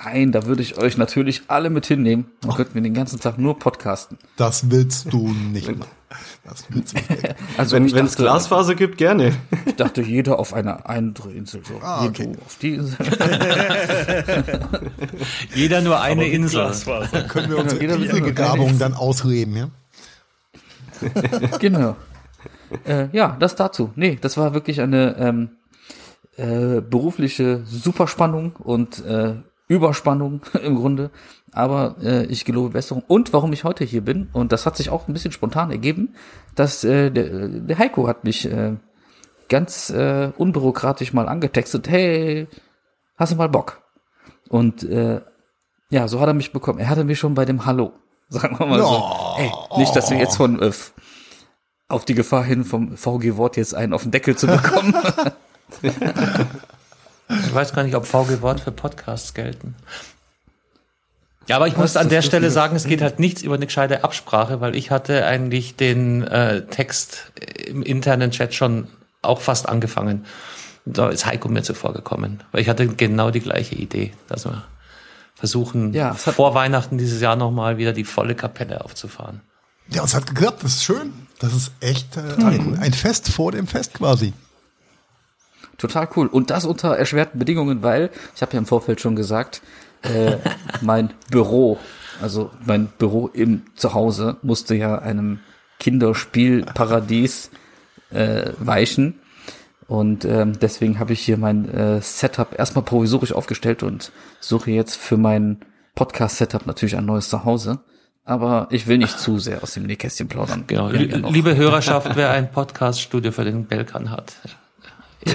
nein, 0.05 0.33
da 0.33 0.47
würde 0.47 0.63
ich 0.63 0.79
euch 0.79 0.97
natürlich 0.97 1.43
alle 1.49 1.71
mit 1.71 1.87
hinnehmen. 1.87 2.27
Dann 2.41 2.55
könnten 2.55 2.75
wir 2.75 2.83
den 2.83 2.95
ganzen 2.95 3.21
Tag 3.21 3.39
nur 3.39 3.59
podcasten. 3.59 4.19
Das 4.37 4.71
willst 4.71 5.13
du 5.13 5.29
nicht 5.29 5.69
machen. 5.77 5.91
Das 6.45 6.65
willst 6.71 6.95
du 6.95 6.97
nicht. 6.99 7.35
Also 7.57 7.77
Wenn 7.77 7.87
es 8.07 8.17
Glasfaser 8.17 8.75
gibt, 8.75 8.99
gerne. 8.99 9.33
Ich 9.67 9.77
dachte, 9.77 10.03
jeder 10.03 10.39
auf 10.41 10.53
einer 10.55 10.89
andere 10.89 11.31
Insel. 11.33 11.63
So, 11.65 11.75
Ah, 11.83 12.05
okay. 12.07 12.33
auf 12.45 12.57
die 12.59 12.75
Insel. 12.75 12.97
Jeder 15.55 15.81
nur 15.83 16.01
eine 16.01 16.23
Aber 16.23 16.31
Insel. 16.31 16.61
Glasfaser. 16.63 17.23
Können 17.25 17.51
wir 17.51 17.59
unsere 17.59 17.81
jeder 17.81 17.99
mit 17.99 18.09
einer 18.11 18.19
Inselbegabung 18.19 18.79
dann 18.79 18.95
ausleben, 18.95 19.57
ja? 19.57 19.69
genau. 21.59 21.97
Äh, 22.85 23.09
ja, 23.13 23.37
das 23.39 23.57
dazu. 23.57 23.91
Nee, 23.97 24.19
das 24.21 24.37
war 24.37 24.55
wirklich 24.55 24.81
eine 24.81 25.17
ähm, 25.19 25.51
äh, 26.37 26.81
berufliche 26.81 27.63
Superspannung 27.65 28.57
und 28.57 29.05
äh, 29.05 29.35
Überspannung 29.69 30.43
im 30.63 30.77
Grunde. 30.77 31.11
Aber 31.53 31.97
äh, 32.03 32.27
ich 32.27 32.45
gelobe 32.45 32.71
Besserung. 32.71 33.03
Und 33.07 33.33
warum 33.33 33.53
ich 33.53 33.65
heute 33.65 33.85
hier 33.85 34.03
bin, 34.03 34.29
und 34.33 34.53
das 34.53 34.67
hat 34.67 34.77
sich 34.77 34.91
auch 34.91 35.09
ein 35.09 35.13
bisschen 35.13 35.33
spontan 35.33 35.71
ergeben, 35.71 36.15
dass 36.55 36.85
äh, 36.85 37.11
der, 37.11 37.49
der 37.49 37.79
Heiko 37.79 38.07
hat 38.07 38.25
mich 38.25 38.51
äh, 38.51 38.77
ganz 39.49 39.91
äh, 39.91 40.31
unbürokratisch 40.37 41.13
mal 41.13 41.29
angetextet, 41.29 41.89
hey, 41.89 42.47
hast 43.17 43.33
du 43.33 43.37
mal 43.37 43.49
Bock? 43.49 43.83
Und 44.49 44.83
äh, 44.85 45.21
ja, 45.91 46.09
so 46.09 46.21
hat 46.21 46.29
er 46.29 46.35
mich 46.35 46.53
bekommen. 46.53 46.79
Er 46.79 46.89
hatte 46.89 47.05
mich 47.05 47.19
schon 47.19 47.35
bei 47.35 47.45
dem 47.45 47.67
Hallo, 47.67 47.93
sagen 48.29 48.59
wir 48.59 48.67
mal 48.67 48.81
so. 48.81 49.37
Hey, 49.37 49.51
nicht, 49.77 49.95
dass 49.95 50.11
wir 50.11 50.19
jetzt 50.19 50.37
von 50.37 50.61
äh, 50.63 50.73
auf 51.91 52.05
die 52.05 52.15
Gefahr 52.15 52.45
hin 52.45 52.65
vom 52.65 52.97
VG 52.97 53.37
Wort 53.37 53.57
jetzt 53.57 53.75
einen 53.75 53.93
auf 53.93 54.03
den 54.03 54.11
Deckel 54.11 54.37
zu 54.37 54.47
bekommen. 54.47 54.95
Ich 57.31 57.55
weiß 57.55 57.73
gar 57.73 57.85
nicht, 57.85 57.95
ob 57.95 58.07
VG 58.07 58.43
Wort 58.43 58.59
für 58.59 58.73
Podcasts 58.73 59.35
gelten. 59.35 59.77
Ja, 61.47 61.57
aber 61.57 61.69
ich 61.69 61.77
muss 61.77 61.97
an 61.97 62.09
der 62.09 62.23
Stelle 62.23 62.51
sagen, 62.51 62.77
es 62.77 62.85
geht 62.85 63.03
halt 63.03 63.19
nichts 63.19 63.43
über 63.43 63.55
eine 63.55 63.67
gescheite 63.67 64.05
Absprache, 64.05 64.61
weil 64.61 64.77
ich 64.77 64.91
hatte 64.91 65.25
eigentlich 65.27 65.77
den 65.77 66.23
äh, 66.23 66.67
Text 66.67 67.33
im 67.67 67.83
internen 67.83 68.31
Chat 68.31 68.55
schon 68.55 68.89
auch 69.23 69.41
fast 69.41 69.69
angefangen. 69.69 70.27
Da 70.85 71.09
ist 71.09 71.27
Heiko 71.27 71.49
mir 71.49 71.63
zuvor 71.63 71.93
gekommen, 71.93 72.43
weil 72.53 72.63
ich 72.63 72.69
hatte 72.69 72.89
genau 72.89 73.31
die 73.31 73.41
gleiche 73.41 73.75
Idee, 73.75 74.13
dass 74.29 74.45
wir 74.45 74.65
versuchen, 75.35 75.93
Ja, 75.93 76.15
vor 76.15 76.55
Weihnachten 76.55 76.99
dieses 76.99 77.21
Jahr 77.21 77.37
nochmal 77.37 77.79
wieder 77.79 77.93
die 77.93 78.05
volle 78.05 78.35
Kapelle 78.35 78.85
aufzufahren. 78.85 79.41
Ja, 79.93 80.05
es 80.05 80.15
hat 80.15 80.27
geklappt, 80.27 80.63
das 80.63 80.77
ist 80.77 80.85
schön. 80.85 81.13
Das 81.41 81.55
ist 81.55 81.73
echt 81.81 82.17
äh, 82.17 82.43
ein, 82.45 82.79
ein 82.79 82.93
Fest 82.93 83.29
vor 83.29 83.51
dem 83.53 83.67
Fest 83.67 83.95
quasi. 83.95 84.33
Total 85.79 86.09
cool. 86.15 86.27
Und 86.27 86.51
das 86.51 86.65
unter 86.65 86.97
erschwerten 86.97 87.39
Bedingungen, 87.39 87.83
weil, 87.83 88.11
ich 88.37 88.43
habe 88.43 88.53
ja 88.53 88.59
im 88.59 88.67
Vorfeld 88.67 89.01
schon 89.01 89.17
gesagt, 89.17 89.63
äh, 90.03 90.37
mein 90.83 91.13
Büro, 91.31 91.79
also 92.21 92.51
mein 92.65 92.87
Büro 92.99 93.29
im 93.29 93.63
Zuhause, 93.75 94.37
musste 94.43 94.75
ja 94.75 94.99
einem 94.99 95.41
Kinderspielparadies 95.79 97.51
äh, 98.11 98.53
weichen. 98.59 99.19
Und 99.89 100.25
ähm, 100.25 100.59
deswegen 100.61 101.01
habe 101.01 101.15
ich 101.15 101.21
hier 101.21 101.37
mein 101.37 101.69
äh, 101.69 102.01
Setup 102.01 102.57
erstmal 102.57 102.85
provisorisch 102.85 103.33
aufgestellt 103.33 103.83
und 103.83 104.13
suche 104.39 104.71
jetzt 104.71 104.97
für 104.97 105.17
mein 105.17 105.61
Podcast-Setup 105.97 106.67
natürlich 106.67 106.97
ein 106.97 107.07
neues 107.07 107.29
Zuhause. 107.29 107.81
Aber 108.31 108.69
ich 108.71 108.87
will 108.87 108.99
nicht 108.99 109.19
zu 109.19 109.41
sehr 109.41 109.61
aus 109.61 109.73
dem 109.73 109.83
Nähkästchen 109.87 110.29
plaudern. 110.29 110.63
Genau. 110.69 110.89
Ja 110.91 111.01
Liebe 111.31 111.57
Hörerschaft, 111.57 112.15
wer 112.15 112.31
ein 112.31 112.53
Podcaststudio 112.53 113.33
für 113.33 113.45
den 113.45 113.67
Belkan 113.67 114.13
hat, 114.13 114.35
äh, 115.27 115.35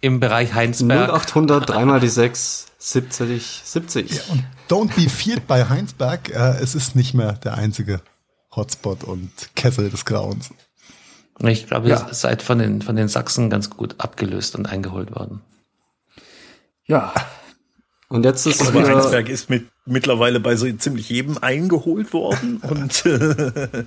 im 0.00 0.20
Bereich 0.20 0.54
Heinsberg, 0.54 1.10
0800, 1.10 1.68
dreimal 1.68 1.98
die 1.98 2.06
6, 2.06 2.66
70, 2.78 3.62
70. 3.64 4.30
Und 4.30 4.44
don't 4.70 4.94
be 4.94 5.10
feared 5.10 5.48
bei 5.48 5.68
Heinsberg. 5.68 6.28
Äh, 6.28 6.60
es 6.62 6.76
ist 6.76 6.94
nicht 6.94 7.14
mehr 7.14 7.32
der 7.32 7.54
einzige 7.54 8.00
Hotspot 8.54 9.02
und 9.02 9.32
Kessel 9.56 9.90
des 9.90 10.04
Grauens. 10.04 10.50
ich 11.40 11.66
glaube, 11.66 11.88
Ja. 11.88 12.06
ihr 12.06 12.14
seid 12.14 12.42
von 12.42 12.60
den, 12.60 12.80
von 12.82 12.94
den 12.94 13.08
Sachsen 13.08 13.50
ganz 13.50 13.70
gut 13.70 13.96
abgelöst 13.98 14.54
und 14.54 14.66
eingeholt 14.66 15.16
worden. 15.16 15.40
Ja, 16.84 17.12
Und 18.12 18.26
jetzt 18.26 18.44
ist 18.46 18.60
Aber 18.60 18.74
wieder, 18.74 18.94
Heinsberg 18.94 19.30
ist 19.30 19.48
mit, 19.48 19.68
mittlerweile 19.86 20.38
bei 20.38 20.54
so 20.54 20.70
ziemlich 20.70 21.08
jedem 21.08 21.38
eingeholt 21.38 22.12
worden 22.12 22.58
und 22.68 23.06
äh, 23.06 23.84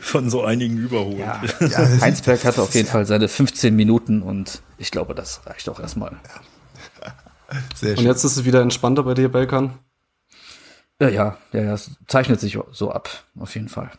von 0.00 0.28
so 0.28 0.42
einigen 0.42 0.76
überholt. 0.76 1.20
ja. 1.20 1.40
Ja, 1.60 1.78
Heinsberg 2.00 2.44
hatte 2.44 2.60
auf 2.60 2.74
jeden 2.74 2.88
Fall 2.88 3.06
seine 3.06 3.28
15 3.28 3.76
Minuten 3.76 4.22
und 4.22 4.60
ich 4.76 4.90
glaube, 4.90 5.14
das 5.14 5.46
reicht 5.46 5.68
auch 5.68 5.78
erstmal. 5.78 6.16
Sehr 7.76 7.90
und 7.90 7.98
schön. 7.98 8.06
jetzt 8.06 8.24
ist 8.24 8.38
es 8.38 8.44
wieder 8.44 8.60
entspannter 8.60 9.04
bei 9.04 9.14
dir, 9.14 9.28
Belkan. 9.28 9.78
Ja, 11.00 11.08
ja, 11.08 11.38
ja, 11.52 11.62
ja, 11.62 11.74
es 11.74 11.92
zeichnet 12.08 12.40
sich 12.40 12.58
so 12.72 12.90
ab, 12.90 13.08
auf 13.38 13.54
jeden 13.54 13.68
Fall. 13.68 13.92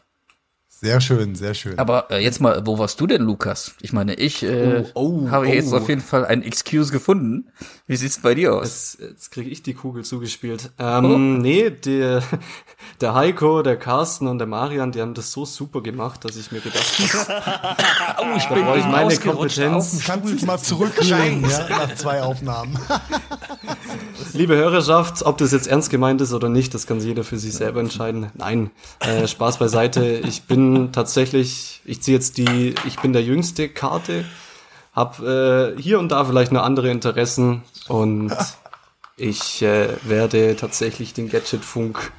Sehr 0.81 1.01
schön, 1.01 1.36
sehr 1.36 1.53
schön. 1.55 1.77
Aber 1.77 2.09
äh, 2.09 2.24
jetzt 2.24 2.39
mal, 2.39 2.65
wo 2.65 2.79
warst 2.79 3.01
du 3.01 3.07
denn, 3.07 3.21
Lukas? 3.24 3.74
Ich 3.81 3.91
meine, 3.91 4.13
ich 4.13 4.43
äh, 4.43 4.86
Oh, 4.93 5.24
oh, 5.25 5.29
habe 5.29 5.45
oh. 5.45 5.50
jetzt 5.50 5.74
auf 5.74 5.89
jeden 5.89 6.00
Fall 6.00 6.25
ein 6.25 6.41
Excuse 6.41 6.93
gefunden. 6.93 7.50
Wie 7.86 7.98
sieht's 7.98 8.19
bei 8.19 8.33
dir 8.33 8.55
aus? 8.55 8.95
Jetzt, 8.98 9.12
jetzt 9.12 9.31
kriege 9.31 9.50
ich 9.50 9.62
die 9.62 9.74
Kugel 9.74 10.05
zugespielt. 10.05 10.71
Ähm, 10.79 11.41
Nee, 11.41 11.69
der, 11.69 12.24
der 13.01 13.13
Heiko, 13.13 13.62
der 13.62 13.75
Carsten 13.75 14.27
und 14.27 14.38
der 14.39 14.48
Marian, 14.48 14.93
die 14.93 15.01
haben 15.01 15.13
das 15.13 15.33
so 15.33 15.43
super 15.43 15.81
gemacht, 15.81 16.24
dass 16.24 16.38
ich 16.38 16.50
mir 16.53 16.62
gedacht 16.62 16.98
habe, 16.98 17.75
Oh, 18.21 18.25
ich 18.38 18.48
bin 18.48 18.59
ich 18.59 18.86
meine 18.86 19.07
ausgerutscht 19.07 19.57
Kompetenz. 19.57 20.00
Du 20.00 20.05
kannst 20.05 20.33
dich 20.33 20.45
mal 20.45 20.59
zurücklehnen, 20.59 21.50
ja, 21.50 21.67
nach 21.67 21.93
zwei 21.95 22.21
Aufnahmen. 22.21 22.79
liebe 24.33 24.55
Hörerschaft, 24.55 25.25
ob 25.25 25.38
das 25.38 25.51
jetzt 25.51 25.67
ernst 25.67 25.89
gemeint 25.89 26.21
ist 26.21 26.33
oder 26.33 26.50
nicht, 26.50 26.74
das 26.74 26.88
kann 26.88 27.00
jeder 27.00 27.24
für 27.24 27.38
sich 27.38 27.53
selber 27.53 27.79
entscheiden. 27.79 28.31
Nein, 28.36 28.71
äh, 29.00 29.27
Spaß 29.27 29.57
beiseite. 29.57 30.05
Ich 30.27 30.43
bin 30.43 30.91
tatsächlich, 30.91 31.81
ich 31.86 32.01
ziehe 32.01 32.15
jetzt 32.15 32.38
die, 32.38 32.75
ich 32.86 33.00
bin 33.00 33.13
der 33.13 33.24
jüngste 33.24 33.69
Karte, 33.69 34.25
hab 34.93 35.19
äh, 35.19 35.75
hier 35.77 36.00
und 36.00 36.12
da 36.12 36.25
vielleicht 36.25 36.51
noch 36.51 36.63
andere 36.63 36.89
Interessen 36.89 37.63
und 37.88 38.33
ich 39.17 39.62
äh, 39.62 39.89
werde 40.03 40.55
tatsächlich 40.55 41.13
den 41.13 41.29
Gadgetfunk, 41.29 42.12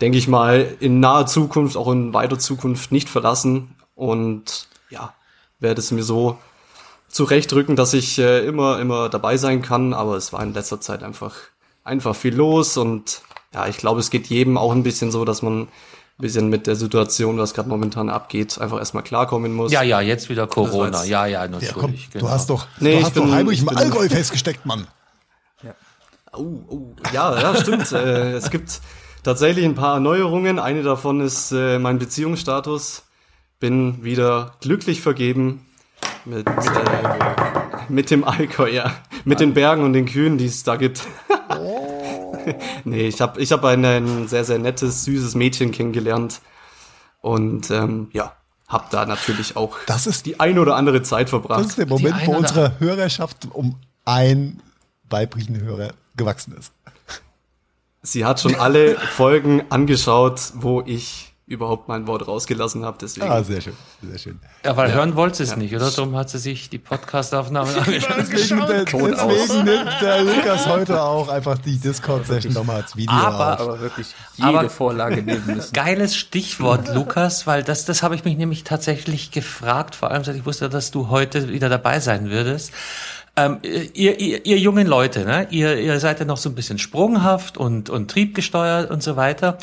denke 0.00 0.18
ich 0.18 0.28
mal, 0.28 0.66
in 0.80 1.00
naher 1.00 1.26
Zukunft, 1.26 1.76
auch 1.76 1.90
in 1.90 2.12
weiter 2.12 2.38
Zukunft 2.38 2.92
nicht 2.92 3.08
verlassen 3.08 3.74
und 3.94 4.68
ja, 4.90 5.14
werde 5.60 5.80
es 5.80 5.90
mir 5.90 6.02
so 6.02 6.38
zurechtrücken, 7.12 7.76
dass 7.76 7.92
ich 7.94 8.18
äh, 8.18 8.44
immer, 8.44 8.80
immer 8.80 9.08
dabei 9.08 9.36
sein 9.36 9.62
kann, 9.62 9.92
aber 9.94 10.16
es 10.16 10.32
war 10.32 10.42
in 10.42 10.52
letzter 10.54 10.80
Zeit 10.80 11.02
einfach, 11.04 11.34
einfach 11.84 12.16
viel 12.16 12.34
los 12.34 12.76
und 12.76 13.22
ja, 13.54 13.68
ich 13.68 13.76
glaube, 13.76 14.00
es 14.00 14.10
geht 14.10 14.26
jedem 14.28 14.56
auch 14.58 14.72
ein 14.72 14.82
bisschen 14.82 15.10
so, 15.12 15.24
dass 15.24 15.42
man 15.42 15.62
ein 15.62 15.68
bisschen 16.18 16.48
mit 16.48 16.66
der 16.66 16.74
Situation, 16.74 17.38
was 17.38 17.52
gerade 17.54 17.68
momentan 17.68 18.08
abgeht, 18.08 18.58
einfach 18.58 18.78
erstmal 18.78 19.02
klarkommen 19.02 19.52
muss. 19.54 19.72
Ja, 19.72 19.82
ja, 19.82 20.00
jetzt 20.00 20.28
wieder 20.30 20.46
Corona. 20.46 20.86
jetzt- 21.00 21.08
Ja, 21.08 21.26
ja, 21.26 21.42
Ja, 21.44 21.48
natürlich. 21.48 21.74
komm, 21.74 21.94
genau. 22.12 22.26
du 22.26 22.30
hast 22.30 22.48
doch, 22.50 22.66
Nee, 22.80 22.92
du 22.92 22.98
ich 22.98 23.04
hast 23.04 23.14
bin- 23.14 23.26
doch 23.26 23.32
heimlich 23.32 23.58
ich 23.62 23.62
im 23.70 23.76
Allgäu 23.76 24.08
festgesteckt, 24.08 24.64
Mann. 24.66 24.86
Oh, 26.34 26.64
oh, 26.68 26.94
ja, 27.12 27.38
ja, 27.38 27.54
stimmt. 27.60 27.92
äh, 27.92 28.32
es 28.32 28.48
gibt 28.50 28.80
tatsächlich 29.22 29.66
ein 29.66 29.74
paar 29.74 29.94
Erneuerungen. 29.96 30.58
Eine 30.58 30.82
davon 30.82 31.20
ist 31.20 31.52
äh, 31.52 31.78
mein 31.78 31.98
Beziehungsstatus. 31.98 33.02
Bin 33.60 34.02
wieder 34.02 34.52
glücklich 34.62 35.02
vergeben 35.02 35.66
mit, 36.24 36.46
äh, 36.46 36.52
mit 37.88 38.10
dem 38.10 38.24
Allgäu, 38.24 38.70
ja. 38.70 38.92
Mit 39.24 39.40
den 39.40 39.54
Bergen 39.54 39.84
und 39.84 39.92
den 39.92 40.06
Kühen, 40.06 40.38
die 40.38 40.46
es 40.46 40.62
da 40.64 40.76
gibt. 40.76 41.06
nee, 42.84 43.06
ich 43.06 43.20
habe 43.20 43.40
ich 43.40 43.52
hab 43.52 43.64
ein, 43.64 43.84
ein 43.84 44.28
sehr, 44.28 44.44
sehr 44.44 44.58
nettes, 44.58 45.04
süßes 45.04 45.34
Mädchen 45.34 45.70
kennengelernt. 45.70 46.40
Und 47.20 47.70
ähm, 47.70 48.08
ja, 48.12 48.32
hab 48.68 48.90
da 48.90 49.06
natürlich 49.06 49.56
auch 49.56 49.76
Das 49.86 50.06
ist- 50.06 50.26
die 50.26 50.40
ein 50.40 50.58
oder 50.58 50.76
andere 50.76 51.02
Zeit 51.02 51.30
verbracht. 51.30 51.60
Das 51.60 51.66
ist 51.68 51.78
der 51.78 51.86
Moment, 51.86 52.26
wo 52.26 52.32
unsere 52.36 52.80
Hörerschaft 52.80 53.48
um 53.52 53.76
ein 54.04 54.60
weiblichen 55.08 55.60
Hörer 55.60 55.92
gewachsen 56.16 56.56
ist. 56.58 56.72
Sie 58.02 58.24
hat 58.24 58.40
schon 58.40 58.56
alle 58.56 58.96
Folgen 58.96 59.62
angeschaut, 59.70 60.40
wo 60.54 60.82
ich 60.84 61.31
überhaupt 61.52 61.86
mein 61.88 62.06
Wort 62.06 62.26
rausgelassen 62.26 62.84
habe. 62.84 62.98
Deswegen. 63.00 63.26
Ah, 63.30 63.42
sehr 63.44 63.60
schön, 63.60 63.74
sehr 64.02 64.18
schön. 64.18 64.40
Ja, 64.64 64.76
weil 64.76 64.92
hören 64.92 65.14
wollte 65.14 65.36
sie 65.36 65.42
es 65.44 65.56
nicht, 65.56 65.74
oder? 65.74 65.90
Darum 65.90 66.16
hat 66.16 66.30
sie 66.30 66.38
sich 66.38 66.68
die 66.70 66.78
Podcast-Aufnahme 66.78 67.70
angeschaut. 67.86 68.16
Deswegen, 68.18 68.66
der, 68.66 68.80
aus. 69.22 69.30
deswegen 69.32 69.64
nimmt 69.64 69.90
der 70.00 70.22
Lukas 70.22 70.66
heute 70.66 71.00
auch 71.02 71.28
einfach 71.28 71.58
die 71.58 71.78
Discord-Session 71.78 72.52
nochmal 72.54 72.82
als 72.82 72.96
Video 72.96 73.14
Aber- 73.14 73.54
auf. 73.54 73.60
Aber 73.60 73.80
wirklich 73.80 74.08
jede 74.36 74.48
Aber- 74.48 74.70
Vorlage 74.70 75.22
nehmen 75.22 75.44
müssen. 75.46 75.72
Geiles 75.72 76.16
Stichwort, 76.16 76.92
Lukas, 76.94 77.46
weil 77.46 77.62
das, 77.62 77.84
das 77.84 78.02
habe 78.02 78.14
ich 78.14 78.24
mich 78.24 78.36
nämlich 78.36 78.64
tatsächlich 78.64 79.30
gefragt, 79.30 79.94
vor 79.94 80.10
allem 80.10 80.24
seit 80.24 80.36
ich 80.36 80.46
wusste, 80.46 80.68
dass 80.68 80.90
du 80.90 81.08
heute 81.10 81.48
wieder 81.50 81.68
dabei 81.68 82.00
sein 82.00 82.30
würdest. 82.30 82.72
Ähm, 83.34 83.58
ihr, 83.62 84.20
ihr, 84.20 84.44
ihr 84.44 84.58
jungen 84.58 84.86
Leute, 84.86 85.24
ne? 85.24 85.46
ihr, 85.50 85.78
ihr 85.78 85.98
seid 86.00 86.20
ja 86.20 86.26
noch 86.26 86.36
so 86.36 86.50
ein 86.50 86.54
bisschen 86.54 86.78
sprunghaft 86.78 87.56
und, 87.56 87.88
und 87.88 88.10
triebgesteuert 88.10 88.90
und 88.90 89.02
so 89.02 89.16
weiter. 89.16 89.56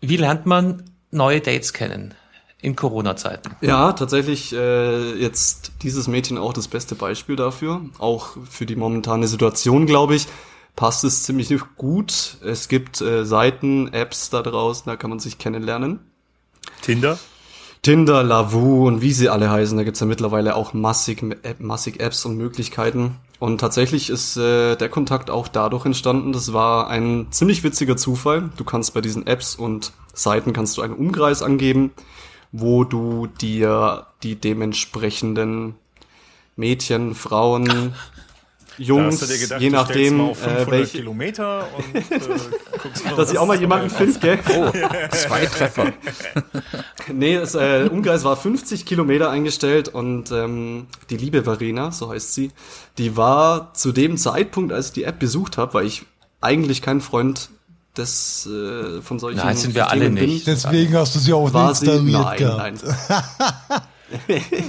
Wie 0.00 0.16
lernt 0.16 0.46
man 0.46 0.84
neue 1.14 1.40
Dates 1.40 1.72
kennen 1.72 2.14
in 2.60 2.76
Corona-Zeiten? 2.76 3.56
Ja, 3.60 3.92
tatsächlich 3.92 4.52
äh, 4.54 5.14
jetzt 5.14 5.72
dieses 5.82 6.08
Mädchen 6.08 6.38
auch 6.38 6.52
das 6.52 6.68
beste 6.68 6.94
Beispiel 6.94 7.36
dafür. 7.36 7.82
Auch 7.98 8.36
für 8.48 8.66
die 8.66 8.76
momentane 8.76 9.28
Situation, 9.28 9.86
glaube 9.86 10.14
ich, 10.14 10.26
passt 10.76 11.04
es 11.04 11.22
ziemlich 11.24 11.54
gut. 11.76 12.38
Es 12.42 12.68
gibt 12.68 13.00
äh, 13.00 13.24
Seiten, 13.24 13.92
Apps 13.92 14.30
da 14.30 14.42
draußen, 14.42 14.84
da 14.86 14.96
kann 14.96 15.10
man 15.10 15.20
sich 15.20 15.38
kennenlernen. 15.38 16.00
Tinder? 16.82 17.18
Tinder, 17.82 18.22
Lavu 18.22 18.86
und 18.86 19.02
wie 19.02 19.12
sie 19.12 19.28
alle 19.28 19.50
heißen, 19.50 19.76
da 19.76 19.84
gibt's 19.84 20.00
ja 20.00 20.06
mittlerweile 20.06 20.56
auch 20.56 20.72
massig, 20.72 21.22
App- 21.42 21.60
massig 21.60 22.00
Apps 22.00 22.24
und 22.24 22.38
Möglichkeiten. 22.38 23.16
Und 23.40 23.60
tatsächlich 23.60 24.10
ist 24.10 24.36
äh, 24.36 24.76
der 24.76 24.88
Kontakt 24.88 25.30
auch 25.30 25.48
dadurch 25.48 25.84
entstanden. 25.84 26.32
Das 26.32 26.52
war 26.52 26.88
ein 26.88 27.26
ziemlich 27.30 27.64
witziger 27.64 27.96
Zufall. 27.96 28.50
Du 28.56 28.64
kannst 28.64 28.94
bei 28.94 29.00
diesen 29.00 29.26
Apps 29.26 29.56
und 29.56 29.92
Seiten 30.12 30.52
kannst 30.52 30.76
du 30.76 30.82
einen 30.82 30.94
Umkreis 30.94 31.42
angeben, 31.42 31.92
wo 32.52 32.84
du 32.84 33.26
dir 33.26 34.06
die 34.22 34.36
dementsprechenden 34.36 35.74
Mädchen, 36.56 37.14
Frauen, 37.14 37.94
Jungs, 38.78 39.20
gedacht, 39.20 39.60
je 39.60 39.70
nachdem, 39.70 40.16
mal 40.18 40.30
auf 40.30 40.38
500 40.38 40.68
äh, 40.68 40.70
welche, 40.70 40.98
Kilometer 40.98 41.68
und 41.76 41.96
äh, 41.96 42.02
guckst 42.82 43.04
mal, 43.04 43.14
dass 43.14 43.32
ich 43.32 43.38
auch 43.38 43.46
mal 43.46 43.58
jemanden 43.58 43.90
finde, 43.90 44.18
gell? 44.18 44.38
Oh, 44.56 44.70
zwei 45.10 45.46
Treffer. 45.46 45.92
Nee, 47.12 47.36
das 47.36 47.54
äh, 47.54 47.88
Umkreis 47.92 48.24
war 48.24 48.34
50 48.34 48.86
Kilometer 48.86 49.30
eingestellt 49.30 49.88
und 49.88 50.32
ähm, 50.32 50.86
die 51.10 51.18
liebe 51.18 51.44
Verena, 51.44 51.92
so 51.92 52.10
heißt 52.10 52.32
sie, 52.32 52.50
die 52.96 53.14
war 53.14 53.74
zu 53.74 53.92
dem 53.92 54.16
Zeitpunkt, 54.16 54.72
als 54.72 54.86
ich 54.86 54.92
die 54.94 55.04
App 55.04 55.18
besucht 55.18 55.58
habe, 55.58 55.74
weil 55.74 55.86
ich 55.86 56.06
eigentlich 56.40 56.80
kein 56.80 57.02
Freund 57.02 57.50
des 57.96 58.46
äh, 58.46 59.02
von 59.02 59.18
solchen 59.18 59.38
Nein, 59.38 59.56
sind 59.56 59.74
wir 59.74 59.90
alle 59.90 60.10
bin, 60.10 60.14
nicht. 60.14 60.46
Deswegen 60.46 60.94
hast 60.96 61.14
du 61.14 61.18
sie 61.18 61.32
auch 61.32 61.52
war 61.52 61.68
nicht 61.68 61.80
sie 61.80 61.86
installiert 61.86 62.22
nein, 62.22 62.38
gehabt. 62.38 62.84
nein. 63.68 63.82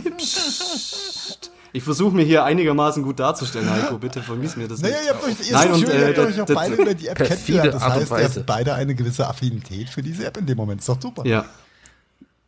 Psst. 0.17 1.51
Ich 1.75 1.84
versuche 1.84 2.15
mir 2.15 2.24
hier 2.24 2.46
einigermaßen 2.46 3.03
gut 3.03 3.20
darzustellen, 3.20 3.70
Heiko. 3.70 3.98
Bitte 4.00 4.22
vermiss 4.22 4.55
mir 4.55 4.67
das 4.67 4.82
Naja, 4.82 4.96
nicht. 4.96 5.05
ihr 5.08 5.13
habt 5.13 5.24
euch, 5.25 5.48
ihr 5.50 5.53
Nein, 5.53 5.65
Nein, 5.65 5.74
und, 5.74 5.79
schön, 5.82 5.89
äh, 5.89 6.00
ihr 6.00 6.08
habt 6.08 6.17
das- 6.17 6.25
euch 6.27 6.41
auch 6.41 6.46
beide 6.55 6.75
über 6.75 6.94
die 6.94 7.08
App 7.08 7.17
kennengelernt. 7.17 7.74
Das 7.74 7.82
Art 7.82 7.98
und 7.98 8.12
heißt, 8.12 8.36
ihr 8.36 8.39
habt 8.39 8.46
beide 8.46 8.74
eine 8.75 8.96
gewisse 8.96 9.27
Affinität 9.27 9.89
für 9.89 10.01
diese 10.01 10.25
App 10.25 10.38
in 10.38 10.46
dem 10.46 10.55
Moment. 10.58 10.79
Ist 10.79 10.88
doch 10.89 11.01
super. 11.01 11.25
Ja. 11.27 11.44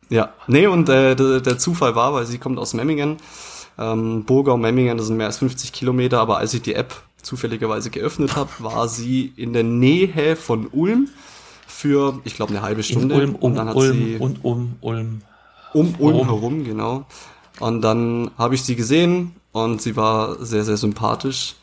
Ja. 0.08 0.32
Nee, 0.46 0.66
und 0.66 0.88
äh, 0.88 1.14
der, 1.14 1.40
der 1.40 1.58
Zufall 1.58 1.94
war, 1.94 2.14
weil 2.14 2.24
sie 2.24 2.38
kommt 2.38 2.58
aus 2.58 2.72
Memmingen. 2.72 3.18
Ähm, 3.78 4.24
Burgau, 4.24 4.56
Memmingen, 4.56 4.96
das 4.96 5.08
sind 5.08 5.18
mehr 5.18 5.26
als 5.26 5.36
50 5.38 5.72
Kilometer, 5.72 6.20
aber 6.20 6.38
als 6.38 6.54
ich 6.54 6.62
die 6.62 6.74
App 6.74 6.94
zufälligerweise 7.20 7.90
geöffnet 7.90 8.34
habe, 8.34 8.48
war 8.60 8.88
sie 8.88 9.32
in 9.36 9.52
der 9.52 9.62
Nähe 9.62 10.36
von 10.36 10.68
Ulm 10.68 11.08
für, 11.66 12.18
ich 12.24 12.34
glaube, 12.34 12.52
eine 12.54 12.62
halbe 12.62 12.80
In 12.80 12.84
Stunde. 12.84 13.14
Ulm, 13.14 13.34
um 13.34 13.42
und 13.50 13.54
dann 13.56 13.68
hat 13.68 13.76
Ulm 13.76 13.92
sie 13.92 14.16
und 14.16 14.42
um 14.42 14.76
Ulm. 14.80 15.20
um 15.74 15.94
Ulm 15.98 16.24
herum, 16.24 16.64
genau. 16.64 17.04
Und 17.60 17.82
dann 17.82 18.30
habe 18.38 18.54
ich 18.54 18.62
sie 18.62 18.76
gesehen 18.76 19.34
und 19.52 19.82
sie 19.82 19.96
war 19.96 20.44
sehr, 20.44 20.64
sehr 20.64 20.76
sympathisch. 20.76 21.56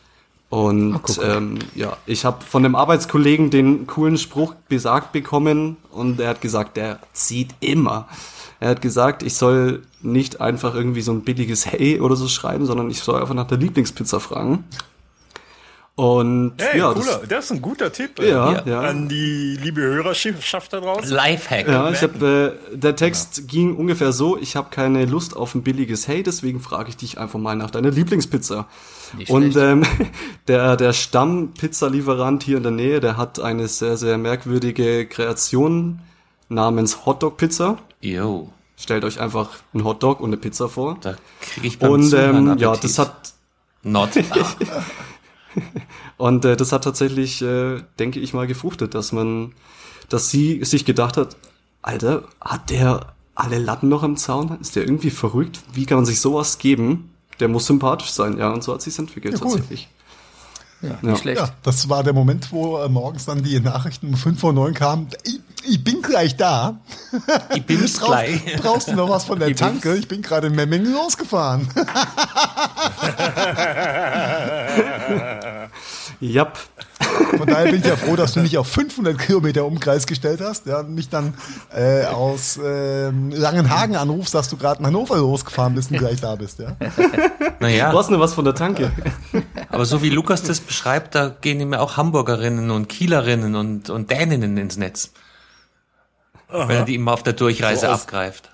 Und 0.50 0.92
mal. 0.92 1.38
ähm, 1.38 1.60
ja, 1.74 1.98
ich 2.06 2.24
habe 2.24 2.44
von 2.46 2.64
dem 2.64 2.76
Arbeitskollegen 2.76 3.50
den 3.50 3.88
coolen 3.88 4.18
Spruch 4.18 4.54
besagt 4.70 5.12
bekommen 5.12 5.78
und 5.92 6.20
er 6.20 6.30
hat 6.30 6.42
gesagt, 6.42 6.78
der 6.78 7.00
zieht 7.14 7.56
immer. 7.60 8.08
Er 8.60 8.70
hat 8.70 8.82
gesagt, 8.82 9.24
ich 9.24 9.34
soll 9.36 9.84
nicht 10.02 10.42
einfach 10.42 10.76
irgendwie 10.76 11.02
so 11.02 11.12
ein 11.12 11.22
billiges 11.22 11.66
Hey 11.66 12.00
oder 12.00 12.16
so 12.16 12.28
schreiben, 12.28 12.66
sondern 12.66 12.90
ich 12.90 13.00
soll 13.00 13.20
einfach 13.20 13.34
nach 13.34 13.48
der 13.48 13.58
Lieblingspizza 13.58 14.20
fragen. 14.20 14.64
Und 15.96 16.56
Hey, 16.58 16.80
ja, 16.80 16.92
cooler, 16.92 17.20
das, 17.20 17.28
das, 17.30 17.46
ist 17.46 17.52
ein 17.52 17.62
guter 17.62 17.90
Tipp 17.90 18.20
äh, 18.20 18.30
ja, 18.30 18.52
Ja. 18.52 18.64
ja. 18.66 18.82
an 18.82 19.08
die 19.08 19.56
liebe 19.56 19.80
Hörerschaft 19.80 20.74
da 20.74 20.82
draußen. 20.82 21.10
Lifehack. 21.10 21.70
Ja, 21.70 21.90
ich 21.90 22.02
habe 22.02 22.58
äh, 22.74 22.76
der 22.78 22.98
Text 22.98 23.48
ging 23.48 23.78
ungefähr 23.78 24.12
so: 24.12 24.38
Ich 24.38 24.58
habe 24.58 24.68
keine 24.72 25.06
Lust 25.06 25.38
auf 25.38 25.56
ein 25.56 25.64
billiges 25.64 26.10
Hey, 26.10 26.22
deswegen 26.22 26.60
frage 26.60 26.90
ich 26.90 26.98
dich 26.98 27.18
einfach 27.18 27.40
mal 27.40 27.56
nach 27.56 27.72
deiner 27.72 27.92
Lieblingspizza. 27.92 28.68
Nicht 29.18 29.30
Und 29.32 29.54
schlecht. 29.54 29.58
ähm, 29.58 29.84
der 30.50 30.76
der 30.76 30.92
Stamm-Pizzalieferant 30.92 32.44
hier 32.44 32.58
in 32.58 32.64
der 32.64 32.74
Nähe, 32.74 33.00
der 33.00 33.16
hat 33.16 33.40
eine 33.40 33.70
sehr 33.70 33.96
sehr 33.96 34.18
merkwürdige 34.18 35.06
Kreation 35.06 36.02
namens 36.50 37.06
Hotdog 37.06 37.38
Pizza. 37.38 37.78
Jo, 38.02 38.50
Stellt 38.78 39.06
euch 39.06 39.22
einfach 39.22 39.52
einen 39.74 39.86
Hotdog 39.86 40.20
und 40.20 40.28
eine 40.32 40.38
Pizza 40.38 40.68
vor. 40.68 40.98
da 41.00 41.16
kriege 41.40 41.68
ich 41.68 41.80
beim 41.80 41.92
Und 41.92 42.14
ähm, 42.14 42.58
ja, 42.58 42.76
das 42.76 43.00
hat 43.00 43.34
Not. 43.84 44.10
Und 46.18 46.46
äh, 46.46 46.56
das 46.56 46.72
hat 46.72 46.84
tatsächlich, 46.84 47.42
äh, 47.42 47.82
denke 48.00 48.20
ich 48.20 48.34
mal, 48.34 48.48
gefruchtet, 48.48 48.94
dass 48.96 49.12
man, 49.12 49.54
dass 50.10 50.30
sie 50.30 50.64
sich 50.64 50.86
gedacht 50.86 51.18
hat, 51.18 51.36
Alter, 51.82 52.24
hat 52.42 52.70
der 52.70 53.14
alle 53.36 53.60
Latten 53.60 53.90
noch 53.90 54.04
im 54.04 54.18
Zaun? 54.18 54.58
Ist 54.62 54.76
der 54.76 54.84
irgendwie 54.84 55.10
verrückt? 55.10 55.60
Wie 55.74 55.86
kann 55.86 55.98
man 55.98 56.06
sich 56.06 56.22
sowas 56.22 56.58
geben? 56.58 57.12
Der 57.40 57.48
muss 57.48 57.66
sympathisch 57.66 58.12
sein, 58.12 58.38
ja. 58.38 58.52
Und 58.52 58.64
so 58.64 58.74
hat 58.74 58.82
sich's 58.82 58.98
entwickelt 58.98 59.36
Ja, 59.36 59.42
cool. 59.46 59.52
tatsächlich. 59.52 59.90
Ja, 60.82 60.90
nicht 60.90 61.04
Ja. 61.04 61.16
schlecht. 61.18 61.42
Ja, 61.42 61.50
das 61.64 61.90
war 61.90 62.04
der 62.04 62.14
Moment, 62.14 62.52
wo 62.52 62.78
äh, 62.80 62.90
morgens 62.90 63.26
dann 63.26 63.44
die 63.44 63.60
Nachrichten 63.60 64.08
um 64.10 64.16
5 64.16 64.40
vor 64.40 64.54
9 64.54 64.74
kamen. 64.74 65.08
Ich, 65.24 65.40
ich 65.68 65.84
bin 65.84 66.02
gleich 66.04 66.36
da. 66.36 66.78
ich 67.56 67.66
bin's 67.66 67.98
Brauch- 68.00 68.08
gleich. 68.10 68.56
Brauchst 68.58 68.88
du 68.90 68.94
noch 68.94 69.10
was 69.10 69.24
von 69.26 69.40
der 69.40 69.48
Ich 69.48 69.56
bin's. 69.56 69.62
Tanke? 69.82 69.96
Ich 69.96 70.08
bin 70.08 70.22
gerade 70.22 70.48
in 70.48 70.56
Memmingen 70.56 70.94
losgefahren. 70.94 71.68
Jap. 76.20 76.60
Von 77.38 77.48
daher 77.48 77.66
bin 77.72 77.82
ich 77.82 77.86
ja 77.86 77.96
froh, 77.96 78.16
dass 78.16 78.34
du 78.34 78.40
mich 78.42 78.58
auf 78.58 78.68
500 78.68 79.18
Kilometer 79.18 79.66
Umkreis 79.66 80.06
gestellt 80.08 80.40
hast 80.42 80.66
ja, 80.66 80.80
und 80.80 80.94
mich 80.96 81.10
dann 81.10 81.34
äh, 81.76 82.06
aus 82.06 82.60
ähm, 82.64 83.32
Langenhagen 83.32 83.96
anrufst, 83.96 84.34
dass 84.34 84.50
du 84.50 84.58
gerade 84.58 84.80
in 84.80 84.86
Hannover 84.88 85.18
losgefahren 85.18 85.76
bist 85.76 85.92
und 85.92 85.98
gleich 85.98 86.22
da 86.22 86.36
bist. 86.36 86.60
Ja? 86.60 86.76
Naja, 87.60 87.92
Du 87.92 87.98
hast 88.00 88.10
nur 88.10 88.20
was 88.20 88.34
von 88.34 88.46
der 88.46 88.56
Tanke. 88.56 88.92
aber 89.70 89.86
so 89.86 90.02
wie 90.02 90.10
Lukas 90.10 90.44
das 90.44 90.60
beschreibt, 90.62 91.16
da 91.16 91.30
gehen 91.30 91.60
ihm 91.60 91.74
ja 91.74 91.80
auch 91.80 91.98
Hamburgerinnen 91.98 92.72
und 92.72 92.88
Kielerinnen 92.90 93.56
und, 93.56 93.90
und 93.90 94.10
Däninnen 94.12 94.58
ins 94.58 94.78
Netz. 94.78 95.12
Wenn 96.50 96.70
er 96.70 96.86
die 96.86 96.96
immer 96.96 97.14
auf 97.14 97.24
der 97.24 97.34
Durchreise 97.34 97.82
So 97.82 97.88
aus- 97.88 98.02
abgreift. 98.04 98.52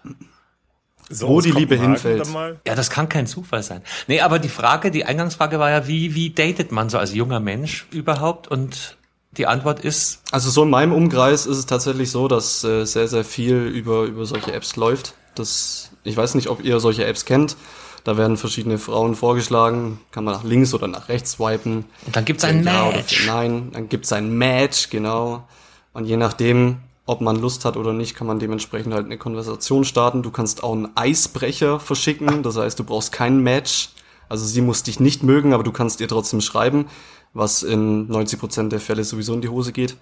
So 1.12 1.28
Wo 1.28 1.41
die 1.41 1.52
Liebe 1.52 1.76
hinfällt. 1.76 2.28
Ja, 2.65 2.76
das 2.76 2.89
kann 2.89 3.10
kein 3.10 3.28
Zufall 3.28 3.63
sein. 3.63 3.82
Nee, 4.08 4.21
aber 4.21 4.39
die 4.39 4.50
Frage, 4.50 4.91
die 4.91 5.06
Eingangsfrage 5.06 5.60
war 5.60 5.69
ja, 5.69 5.88
wie, 5.88 6.15
wie 6.15 6.30
datet 6.30 6.71
man 6.71 6.89
so 6.89 6.97
als 6.97 7.13
junger 7.13 7.39
Mensch 7.39 7.86
überhaupt? 7.91 8.47
Und 8.47 8.97
die 9.38 9.47
Antwort 9.47 9.80
ist, 9.80 10.21
Also 10.32 10.50
so 10.50 10.63
in 10.63 10.69
meinem 10.69 10.93
Umkreis 10.93 11.45
ist 11.45 11.58
es 11.58 11.65
tatsächlich 11.65 12.12
so, 12.12 12.28
dass 12.28 12.63
äh, 12.63 12.86
sehr, 12.86 13.08
sehr 13.08 13.24
viel 13.24 13.56
über, 13.56 14.04
über 14.04 14.26
solche 14.26 14.54
Apps 14.54 14.76
läuft. 14.76 15.15
Das, 15.36 15.91
ich 16.04 16.17
weiß 16.17 16.36
nicht, 16.36 16.50
ob 16.50 16.63
ihr 16.63 16.80
solche 16.80 17.06
Apps 17.06 17.26
kennt. 17.26 17.56
Da 18.04 18.17
werden 18.17 18.36
verschiedene 18.36 18.78
Frauen 18.80 19.15
vorgeschlagen, 19.15 20.00
kann 20.12 20.24
man 20.24 20.34
nach 20.34 20.43
links 20.43 20.74
oder 20.74 20.88
nach 20.88 21.08
rechts 21.08 21.34
swipen. 21.34 21.86
und 22.06 22.15
dann 22.15 22.26
gibt's 22.26 22.43
ein 22.43 22.63
Ja 22.63 22.88
oder 22.88 22.97
Match. 22.97 23.28
Nein, 23.28 23.69
dann 23.74 23.89
gibt's 23.89 24.12
ein 24.12 24.32
Match, 24.32 24.89
genau. 24.89 25.47
Und 25.93 26.06
je 26.06 26.17
nachdem, 26.17 26.78
ob 27.05 27.21
man 27.21 27.35
Lust 27.35 27.65
hat 27.65 27.77
oder 27.77 27.93
nicht, 27.93 28.15
kann 28.15 28.27
man 28.27 28.39
dementsprechend 28.39 28.93
halt 28.93 29.05
eine 29.05 29.17
Konversation 29.17 29.83
starten. 29.83 30.23
Du 30.23 30.31
kannst 30.31 30.63
auch 30.63 30.73
einen 30.73 30.95
Eisbrecher 30.95 31.79
verschicken, 31.79 32.43
das 32.43 32.57
heißt, 32.57 32.77
du 32.79 32.83
brauchst 32.83 33.11
kein 33.11 33.39
Match. 33.41 33.89
Also 34.29 34.45
sie 34.45 34.61
muss 34.61 34.83
dich 34.83 34.99
nicht 34.99 35.23
mögen, 35.23 35.53
aber 35.53 35.63
du 35.63 35.71
kannst 35.71 35.99
ihr 35.99 36.07
trotzdem 36.07 36.41
schreiben, 36.41 36.85
was 37.33 37.63
in 37.63 38.07
90% 38.09 38.69
der 38.69 38.79
Fälle 38.79 39.03
sowieso 39.03 39.33
in 39.33 39.41
die 39.41 39.49
Hose 39.49 39.73
geht. 39.73 39.97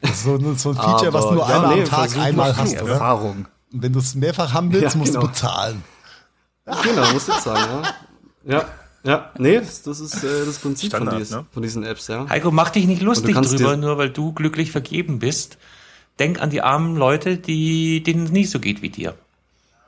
Das 0.00 0.10
ist 0.10 0.24
so, 0.24 0.38
so 0.56 0.70
ein 0.70 0.76
Feature, 0.76 1.12
was 1.12 1.24
Aber, 1.24 1.34
du 1.34 1.34
nur 1.34 1.48
ja, 1.48 1.56
einmal 1.56 1.74
nee, 1.76 1.82
am 1.82 1.88
Tag 1.88 2.16
einmal 2.16 2.52
mal 2.52 2.56
hast, 2.56 2.82
oder? 2.82 2.92
Erfahrung. 2.92 3.46
Und 3.72 3.82
wenn 3.82 3.92
du 3.92 3.98
es 3.98 4.14
mehrfach 4.14 4.52
haben 4.52 4.72
willst, 4.72 4.94
Ja, 4.94 4.98
musst 4.98 5.14
du 5.14 5.18
genau. 5.20 5.30
bezahlen. 5.30 5.84
Genau, 6.82 7.12
muss 7.12 7.28
ich 7.28 7.34
sagen, 7.34 7.84
ja. 8.46 8.54
Ja, 8.56 8.64
ja, 9.04 9.30
nee, 9.36 9.60
das 9.60 9.86
ist 9.86 10.24
äh, 10.24 10.46
das 10.46 10.58
Prinzip 10.58 10.88
Standard, 10.88 11.14
von, 11.14 11.18
dies, 11.22 11.30
ne? 11.30 11.46
von 11.50 11.62
diesen 11.62 11.82
Apps, 11.84 12.08
ja. 12.08 12.26
Heiko, 12.28 12.50
mach 12.50 12.70
dich 12.70 12.86
nicht 12.86 13.02
lustig 13.02 13.36
drüber, 13.36 13.76
nur 13.76 13.98
weil 13.98 14.08
du 14.08 14.32
glücklich 14.32 14.70
vergeben 14.70 15.18
bist. 15.18 15.58
Denk 16.18 16.40
an 16.40 16.50
die 16.50 16.62
armen 16.62 16.96
Leute, 16.96 17.36
die, 17.36 18.02
denen 18.02 18.24
es 18.26 18.30
nicht 18.30 18.50
so 18.50 18.60
geht 18.60 18.82
wie 18.82 18.90
dir. 18.90 19.14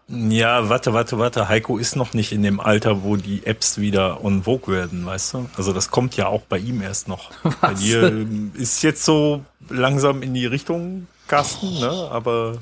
Ja, 0.09 0.69
warte, 0.69 0.93
warte, 0.93 1.19
warte. 1.19 1.49
Heiko 1.49 1.79
ist 1.79 1.97
noch 1.97 2.15
nicht 2.15 2.31
in 2.33 2.43
dem 2.43 2.61
Alter, 2.61 3.03
wo 3.03 3.17
die 3.17 3.45
Apps 3.45 3.79
wieder 3.79 4.25
on 4.25 4.45
vogue 4.45 4.73
werden, 4.73 5.05
weißt 5.05 5.35
du? 5.35 5.51
Also 5.57 5.73
das 5.73 5.91
kommt 5.91 6.17
ja 6.17 6.29
auch 6.29 6.43
bei 6.43 6.59
ihm 6.59 6.81
erst 6.81 7.09
noch. 7.09 7.31
Bei 7.61 7.75
dir 7.75 8.05
ähm, 8.05 8.53
ist 8.55 8.83
jetzt 8.83 9.05
so 9.05 9.45
langsam 9.69 10.23
in 10.23 10.33
die 10.33 10.47
Richtung, 10.47 11.09
Carsten, 11.27 11.81
ne? 11.81 12.09
Aber 12.11 12.59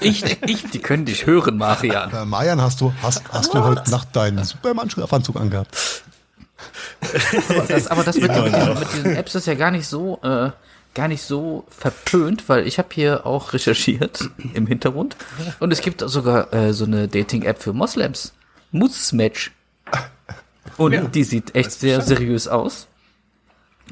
Ich, 0.00 0.24
ich, 0.46 0.70
Die 0.70 0.78
können 0.78 1.04
dich 1.04 1.26
hören, 1.26 1.58
Marian. 1.58 2.10
Äh, 2.10 2.24
Marian, 2.24 2.62
hast 2.62 2.80
du, 2.80 2.92
hast, 3.02 3.22
hast 3.30 3.52
du 3.52 3.62
heute 3.62 3.90
Nacht 3.90 4.14
deinen 4.16 4.42
Superman-Schlafanzug 4.44 5.36
angehabt? 5.36 6.02
Aber 7.50 7.66
das, 7.68 7.86
aber 7.88 8.02
das 8.02 8.16
mit, 8.16 8.24
Immer 8.30 8.44
mit, 8.44 8.54
diesen, 8.54 8.78
mit 8.78 8.92
diesen 8.94 9.16
Apps 9.16 9.34
ist 9.34 9.46
ja 9.46 9.54
gar 9.54 9.70
nicht 9.70 9.86
so, 9.86 10.18
äh, 10.22 10.50
gar 10.96 11.08
nicht 11.08 11.22
so 11.22 11.64
verpönt, 11.68 12.48
weil 12.48 12.66
ich 12.66 12.78
habe 12.78 12.88
hier 12.90 13.26
auch 13.26 13.52
recherchiert 13.52 14.30
im 14.54 14.66
Hintergrund 14.66 15.16
und 15.60 15.70
es 15.72 15.82
gibt 15.82 16.00
sogar 16.00 16.52
äh, 16.52 16.72
so 16.72 16.86
eine 16.86 17.06
Dating-App 17.06 17.62
für 17.62 17.72
Moslems, 17.72 18.32
Mutzmatch. 18.72 19.52
Und 20.78 21.14
die 21.14 21.22
sieht 21.22 21.54
echt 21.54 21.70
sehr 21.72 22.00
seriös 22.00 22.48
aus. 22.48 22.88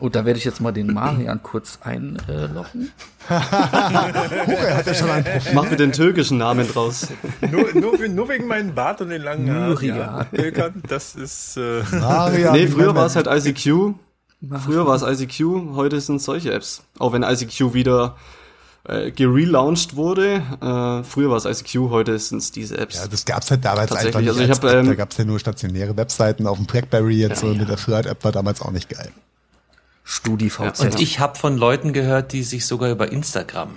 Und 0.00 0.16
da 0.16 0.24
werde 0.24 0.38
ich 0.38 0.44
jetzt 0.44 0.60
mal 0.60 0.72
den 0.72 0.92
Marian 0.92 1.40
kurz 1.42 1.78
einloggen. 1.82 2.90
Huch, 3.28 3.30
er 3.30 4.76
hat 4.78 4.86
ja 4.86 4.94
schon 4.94 5.08
ein 5.08 5.22
Profil. 5.24 5.52
Mach 5.54 5.70
mir 5.70 5.76
den 5.76 5.92
türkischen 5.92 6.38
Namen 6.38 6.66
draus. 6.66 7.08
nur, 7.40 7.72
nur, 7.74 8.08
nur 8.08 8.28
wegen 8.28 8.48
meinem 8.48 8.74
Bart 8.74 9.00
und 9.02 9.10
den 9.10 9.22
langen 9.22 9.48
Haaren. 9.54 9.84
Ja, 9.84 10.26
das 10.88 11.14
ist 11.14 11.56
äh, 11.56 11.82
Marian, 11.92 12.54
Nee, 12.54 12.66
früher 12.66 12.94
war 12.96 13.06
es 13.06 13.14
halt 13.14 13.28
ICQ. 13.28 13.94
Früher 14.64 14.86
war 14.86 14.94
es 14.96 15.02
ICQ, 15.02 15.74
heute 15.74 16.00
sind 16.00 16.16
es 16.16 16.24
solche 16.24 16.52
Apps. 16.52 16.82
Auch 16.98 17.12
wenn 17.12 17.22
ICQ 17.22 17.72
wieder 17.74 18.16
äh, 18.86 19.10
gerelauncht 19.10 19.96
wurde. 19.96 20.42
Äh, 20.60 21.04
früher 21.04 21.30
war 21.30 21.36
es 21.36 21.44
ICQ, 21.46 21.90
heute 21.90 22.18
sind 22.18 22.38
es 22.38 22.52
diese 22.52 22.76
Apps. 22.78 22.96
Ja, 22.96 23.06
das 23.06 23.24
gab's 23.24 23.50
halt 23.50 23.64
damals 23.64 23.92
einfach 23.92 24.12
Tatsächlich, 24.12 24.20
nicht. 24.22 24.28
also 24.40 24.42
ich 24.44 24.50
hab, 24.50 24.64
App. 24.64 24.80
ähm, 24.80 24.86
da 24.88 24.94
gab's 24.94 25.16
ja 25.16 25.24
nur 25.24 25.38
stationäre 25.38 25.96
Webseiten 25.96 26.46
auf 26.46 26.58
dem 26.58 26.66
Blackberry 26.66 27.16
jetzt 27.16 27.42
Ja, 27.42 27.48
und 27.48 27.54
ja. 27.54 27.60
mit 27.60 27.68
der 27.70 27.78
Flirt-App 27.78 28.22
war 28.24 28.32
damals 28.32 28.60
auch 28.60 28.70
nicht 28.72 28.88
geil. 28.88 29.10
StudiVZ. 30.04 30.80
und 30.80 31.00
ich 31.00 31.18
habe 31.18 31.38
von 31.38 31.56
Leuten 31.56 31.92
gehört, 31.94 32.32
die 32.32 32.42
sich 32.42 32.66
sogar 32.66 32.90
über 32.90 33.10
Instagram 33.10 33.70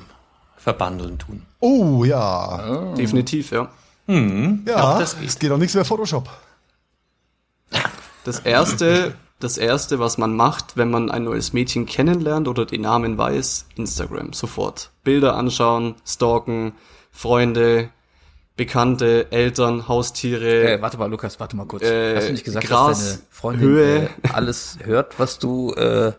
verbandeln 0.58 1.18
tun. 1.20 1.44
Oh 1.60 2.04
ja, 2.04 2.94
Definitiv, 2.96 3.52
ja. 3.52 3.70
ja, 4.08 4.16
Auch 4.84 5.00
das 5.00 5.14
es 5.14 5.20
geht. 5.36 5.40
geht 5.40 5.52
auch 5.52 5.58
nichts 5.58 5.74
über 5.74 5.86
Photoshop. 5.86 6.30
Das 8.26 8.40
erste, 8.40 9.16
das 9.40 9.58
erste, 9.58 10.00
was 10.00 10.18
man 10.18 10.36
macht, 10.36 10.78
wenn 10.78 10.90
man 10.90 11.12
ein 11.12 11.24
neues 11.24 11.54
Mädchen 11.54 11.86
kennenlernt 11.86 12.48
oder 12.48 12.66
den 12.66 12.82
Namen 12.82 13.18
weiß, 13.18 13.68
Instagram 13.76 14.34
sofort. 14.34 14.92
Bilder 15.04 15.36
anschauen, 15.36 15.96
stalken, 16.06 16.74
Freunde, 17.12 17.90
Bekannte, 18.56 19.32
Eltern, 19.32 19.88
Haustiere. 19.88 20.74
Äh, 20.74 20.82
warte 20.82 20.98
mal, 20.98 21.10
Lukas, 21.10 21.40
warte 21.40 21.56
mal 21.56 21.66
kurz. 21.68 21.84
Äh, 21.84 22.16
Hast 22.16 22.28
du 22.30 22.32
nicht 22.32 22.44
gesagt, 22.44 22.66
Gras, 22.68 22.88
dass 23.00 23.10
deine 23.18 23.22
Freundin 23.30 23.68
Höhe. 23.70 24.04
äh, 24.04 24.10
alles 24.34 24.80
hört, 24.84 25.20
was 25.20 25.38
du 25.38 25.74
äh, 25.74 26.14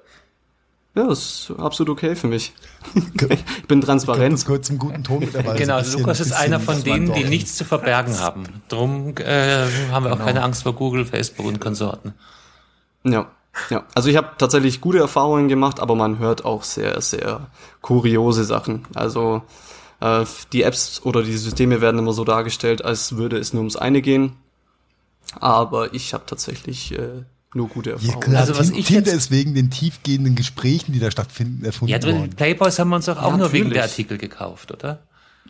Ja, 0.94 1.06
das 1.08 1.18
ist 1.50 1.52
absolut 1.58 1.90
okay 1.98 2.14
für 2.14 2.28
mich. 2.28 2.52
ich 3.28 3.66
bin 3.66 3.80
transparent. 3.80 4.34
das 4.34 4.44
gehört 4.46 4.64
zum 4.64 4.78
guten 4.78 5.02
Ton 5.02 5.18
mit 5.18 5.34
dabei. 5.34 5.56
Genau, 5.56 5.74
so 5.74 5.78
ein 5.78 5.82
bisschen- 5.82 6.00
Lukas 6.02 6.20
ist 6.20 6.28
bisschen 6.28 6.44
einer 6.44 6.60
von 6.60 6.84
denen, 6.84 7.12
die 7.12 7.24
nichts 7.24 7.56
zu 7.56 7.64
verbergen 7.64 8.20
haben. 8.20 8.44
Drum 8.68 9.14
äh, 9.16 9.64
haben 9.90 10.04
wir 10.04 10.12
auch 10.12 10.18
keine 10.24 10.42
Angst 10.44 10.62
vor 10.62 10.74
Google, 10.74 11.04
Facebook 11.04 11.46
und 11.46 11.60
Konsorten. 11.60 12.14
Ja, 13.12 13.26
ja. 13.70 13.84
Also 13.94 14.08
ich 14.08 14.16
habe 14.16 14.30
tatsächlich 14.38 14.80
gute 14.80 14.98
Erfahrungen 14.98 15.48
gemacht, 15.48 15.80
aber 15.80 15.94
man 15.94 16.18
hört 16.18 16.44
auch 16.44 16.62
sehr, 16.62 17.00
sehr 17.00 17.48
kuriose 17.80 18.44
Sachen. 18.44 18.86
Also 18.94 19.42
äh, 20.00 20.24
die 20.52 20.62
Apps 20.62 21.00
oder 21.04 21.22
die 21.22 21.36
Systeme 21.36 21.80
werden 21.80 21.98
immer 21.98 22.12
so 22.12 22.24
dargestellt, 22.24 22.84
als 22.84 23.16
würde 23.16 23.36
es 23.38 23.52
nur 23.52 23.60
ums 23.60 23.76
eine 23.76 24.00
gehen. 24.02 24.32
Aber 25.40 25.92
ich 25.94 26.14
habe 26.14 26.24
tatsächlich 26.26 26.92
äh, 26.98 27.24
nur 27.54 27.68
gute 27.68 27.90
Ja, 27.90 27.96
Erfahrungen. 27.96 28.20
klar, 28.20 28.40
Also, 28.40 28.58
was 28.58 28.70
ich 28.70 28.86
Tinder 28.86 29.10
jetzt- 29.10 29.16
ist 29.24 29.30
wegen 29.30 29.54
den 29.54 29.70
tiefgehenden 29.70 30.34
Gesprächen, 30.34 30.92
die 30.92 31.00
da 31.00 31.10
stattfinden, 31.10 31.64
erfunden 31.64 31.92
Ja, 31.92 31.98
die 31.98 32.06
worden. 32.12 32.30
Playboys 32.30 32.78
haben 32.78 32.88
wir 32.90 32.96
uns 32.96 33.06
doch 33.06 33.18
auch 33.20 33.30
Ja, 33.32 33.36
nur 33.36 33.52
wegen 33.52 33.64
natürlich. 33.68 33.72
der 33.74 33.82
Artikel 33.84 34.18
gekauft, 34.18 34.72
oder? 34.72 35.00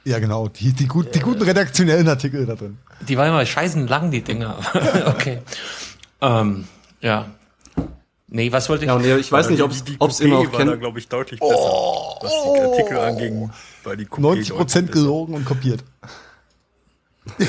Ja, 0.05 0.18
genau, 0.21 0.49
die, 0.49 0.73
die, 0.73 0.87
gut, 0.87 1.14
die 1.14 1.21
guten 1.21 1.42
redaktionellen 1.42 2.09
Artikel 2.09 2.47
da 2.47 2.55
drin. 2.55 2.79
Die 3.07 3.16
waren 3.18 3.29
immer 3.29 3.44
scheißen 3.44 3.87
lang, 3.88 4.11
die 4.11 4.23
Dinger. 4.23 4.57
okay. 5.07 5.42
Ähm, 6.21 6.66
ja. 7.01 7.27
Nee, 8.30 8.52
was 8.52 8.68
wollte 8.68 8.84
ich? 8.84 8.88
Ja, 8.88 8.96
und 8.96 9.04
ich 9.06 9.32
weiß 9.32 9.48
nicht, 9.48 9.62
ob 9.62 9.70
es 9.72 10.20
immer 10.20 10.38
auch 10.38 10.52
war 10.52 10.58
da, 10.60 10.66
kennt. 10.66 10.80
glaube 10.80 10.98
ich, 10.98 11.08
deutlich 11.08 11.40
besser, 11.40 11.54
was 12.20 12.32
die 12.54 12.60
Artikel 12.60 12.98
anging. 12.98 13.50
Weil 13.84 13.96
die 13.96 14.04
Coupé 14.06 14.20
90 14.20 14.48
deutlich 14.48 14.58
Prozent 14.58 14.92
gelogen 14.92 15.34
und 15.34 15.44
kopiert. 15.44 15.82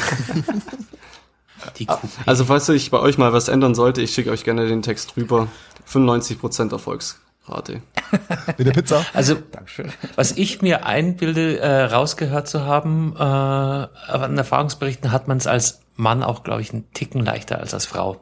Also 2.25 2.45
falls 2.45 2.67
sich 2.67 2.89
bei 2.89 2.99
euch 2.99 3.17
mal 3.17 3.33
was 3.33 3.49
ändern 3.49 3.75
sollte, 3.75 4.01
ich 4.01 4.13
schicke 4.13 4.31
euch 4.31 4.45
gerne 4.45 4.67
den 4.67 4.81
Text 4.81 5.17
rüber. 5.17 5.49
95% 5.89 6.71
Erfolgsrate. 6.71 7.81
Mit 8.57 8.67
der 8.67 8.71
Pizza. 8.71 9.05
Also, 9.13 9.35
Dankeschön. 9.35 9.91
was 10.15 10.31
ich 10.31 10.61
mir 10.61 10.85
einbilde, 10.85 11.59
äh, 11.59 11.83
rausgehört 11.83 12.47
zu 12.47 12.63
haben, 12.63 13.13
äh, 13.15 13.19
aber 13.19 13.89
an 14.07 14.37
Erfahrungsberichten 14.37 15.11
hat 15.11 15.27
man 15.27 15.37
es 15.37 15.47
als 15.47 15.81
Mann 15.95 16.23
auch, 16.23 16.43
glaube 16.43 16.61
ich, 16.61 16.71
einen 16.71 16.91
Ticken 16.93 17.25
leichter 17.25 17.59
als 17.59 17.73
als 17.73 17.85
Frau 17.85 18.21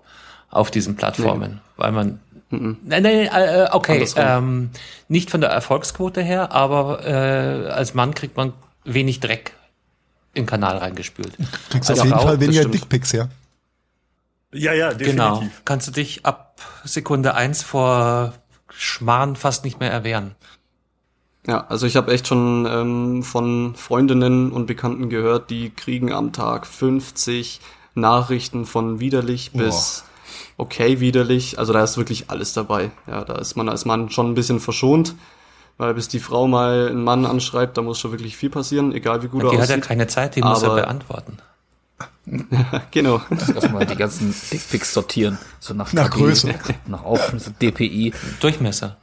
auf 0.50 0.72
diesen 0.72 0.96
Plattformen, 0.96 1.62
weil 1.76 1.92
man 1.92 2.20
Nein, 2.50 2.78
nein, 3.04 3.06
äh, 3.06 3.68
okay, 3.72 3.94
Andersrum. 3.94 4.24
ähm, 4.26 4.70
nicht 5.10 5.30
von 5.30 5.42
der 5.42 5.50
Erfolgsquote 5.50 6.22
her, 6.22 6.54
aber 6.54 7.06
äh, 7.06 7.70
als 7.70 7.94
Mann 7.94 8.14
kriegt 8.14 8.38
man 8.38 8.54
wenig 8.86 9.20
Dreck 9.20 9.54
in 10.34 10.44
den 10.44 10.48
Kanal 10.48 10.78
reingespült. 10.78 11.36
Kriegst 11.70 11.90
Als 11.90 12.00
auf 12.00 12.06
jeden 12.06 12.18
Frau, 12.18 12.28
Fall 12.28 12.40
weniger. 12.40 12.66
Dickpics, 12.66 13.12
ja. 13.12 13.28
Ja, 14.54 14.74
ja, 14.74 14.94
definitiv. 14.94 15.16
Genau. 15.16 15.44
Kannst 15.66 15.88
du 15.88 15.92
dich 15.92 16.26
ab 16.26 16.62
Sekunde 16.86 17.34
eins 17.36 17.64
vor 17.64 18.34
Schmarrn 18.70 19.36
fast 19.36 19.66
nicht 19.66 19.80
mehr 19.80 19.92
erwehren. 19.92 20.36
Ja, 21.48 21.66
also 21.68 21.86
ich 21.86 21.96
habe 21.96 22.12
echt 22.14 22.28
schon 22.28 22.66
ähm, 22.70 23.24
von 23.24 23.76
Freundinnen 23.76 24.52
und 24.52 24.68
Bekannten 24.68 25.10
gehört, 25.10 25.50
die 25.50 25.70
kriegen 25.70 26.12
am 26.12 26.34
Tag 26.34 26.68
50 26.68 27.62
Nachrichten 27.96 28.66
von 28.66 29.00
widerlich 29.00 29.52
bis 29.54 30.04
okay 30.58 31.00
widerlich. 31.00 31.60
Also 31.60 31.74
da 31.74 31.84
ist 31.84 31.98
wirklich 31.98 32.30
alles 32.30 32.54
dabei. 32.54 32.92
Ja, 33.08 33.24
da 33.24 33.36
ist 33.36 33.56
man 33.56 33.70
als 33.70 33.86
Mann 33.86 34.10
schon 34.10 34.32
ein 34.32 34.36
bisschen 34.36 34.60
verschont, 34.60 35.16
weil 35.78 35.94
bis 35.94 36.08
die 36.08 36.20
Frau 36.20 36.48
mal 36.48 36.88
einen 36.90 37.04
Mann 37.04 37.26
anschreibt, 37.26 37.78
da 37.78 37.82
muss 37.82 38.00
schon 38.00 38.12
wirklich 38.12 38.36
viel 38.38 38.50
passieren, 38.50 38.92
egal 38.94 39.24
wie 39.24 39.28
gut 39.28 39.42
Die 39.44 39.46
er 39.46 39.52
hat 39.62 39.70
ja 39.70 39.76
aussieht. 39.76 39.84
keine 39.88 40.08
Zeit, 40.08 40.36
die 40.36 40.42
muss 40.42 40.62
er 40.64 40.72
Aber- 40.72 40.82
beantworten. 40.82 41.38
genau. 42.92 43.22
Erstmal 43.56 43.86
die 43.86 43.96
ganzen 43.96 44.36
Dickpics 44.52 44.94
sortieren. 44.94 45.38
So 45.62 45.74
nach, 45.74 45.94
Nach 45.94 46.10
Größe. 46.10 46.54
Nach 46.86 47.04
Aufschnitt, 47.06 47.42
so 47.42 47.52
DPI. 47.52 48.14
Durchmesser. 48.42 48.98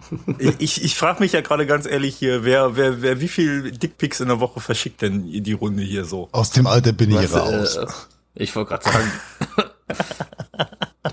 Ich, 0.59 0.85
ich 0.85 0.95
frage 0.95 1.21
mich 1.21 1.33
ja 1.33 1.41
gerade 1.41 1.67
ganz 1.67 1.87
ehrlich 1.87 2.17
hier, 2.17 2.45
wer, 2.45 2.77
wer, 2.77 3.01
wer, 3.01 3.21
wie 3.23 3.29
viel 3.29 3.73
Dickpics 3.73 4.21
in 4.21 4.29
der 4.29 4.41
Woche 4.41 4.61
verschickt 4.61 5.01
denn 5.01 5.25
die 5.43 5.53
Runde 5.55 5.83
hier 5.83 6.05
so? 6.05 6.29
Aus 6.33 6.51
dem 6.51 6.67
Alter 6.67 6.93
bin 6.93 7.11
ich 7.19 7.33
raus. 7.35 7.77
äh, 7.77 7.87
ich 8.35 8.55
wollte 8.55 8.69
gerade 8.77 8.85
sagen, 8.85 9.11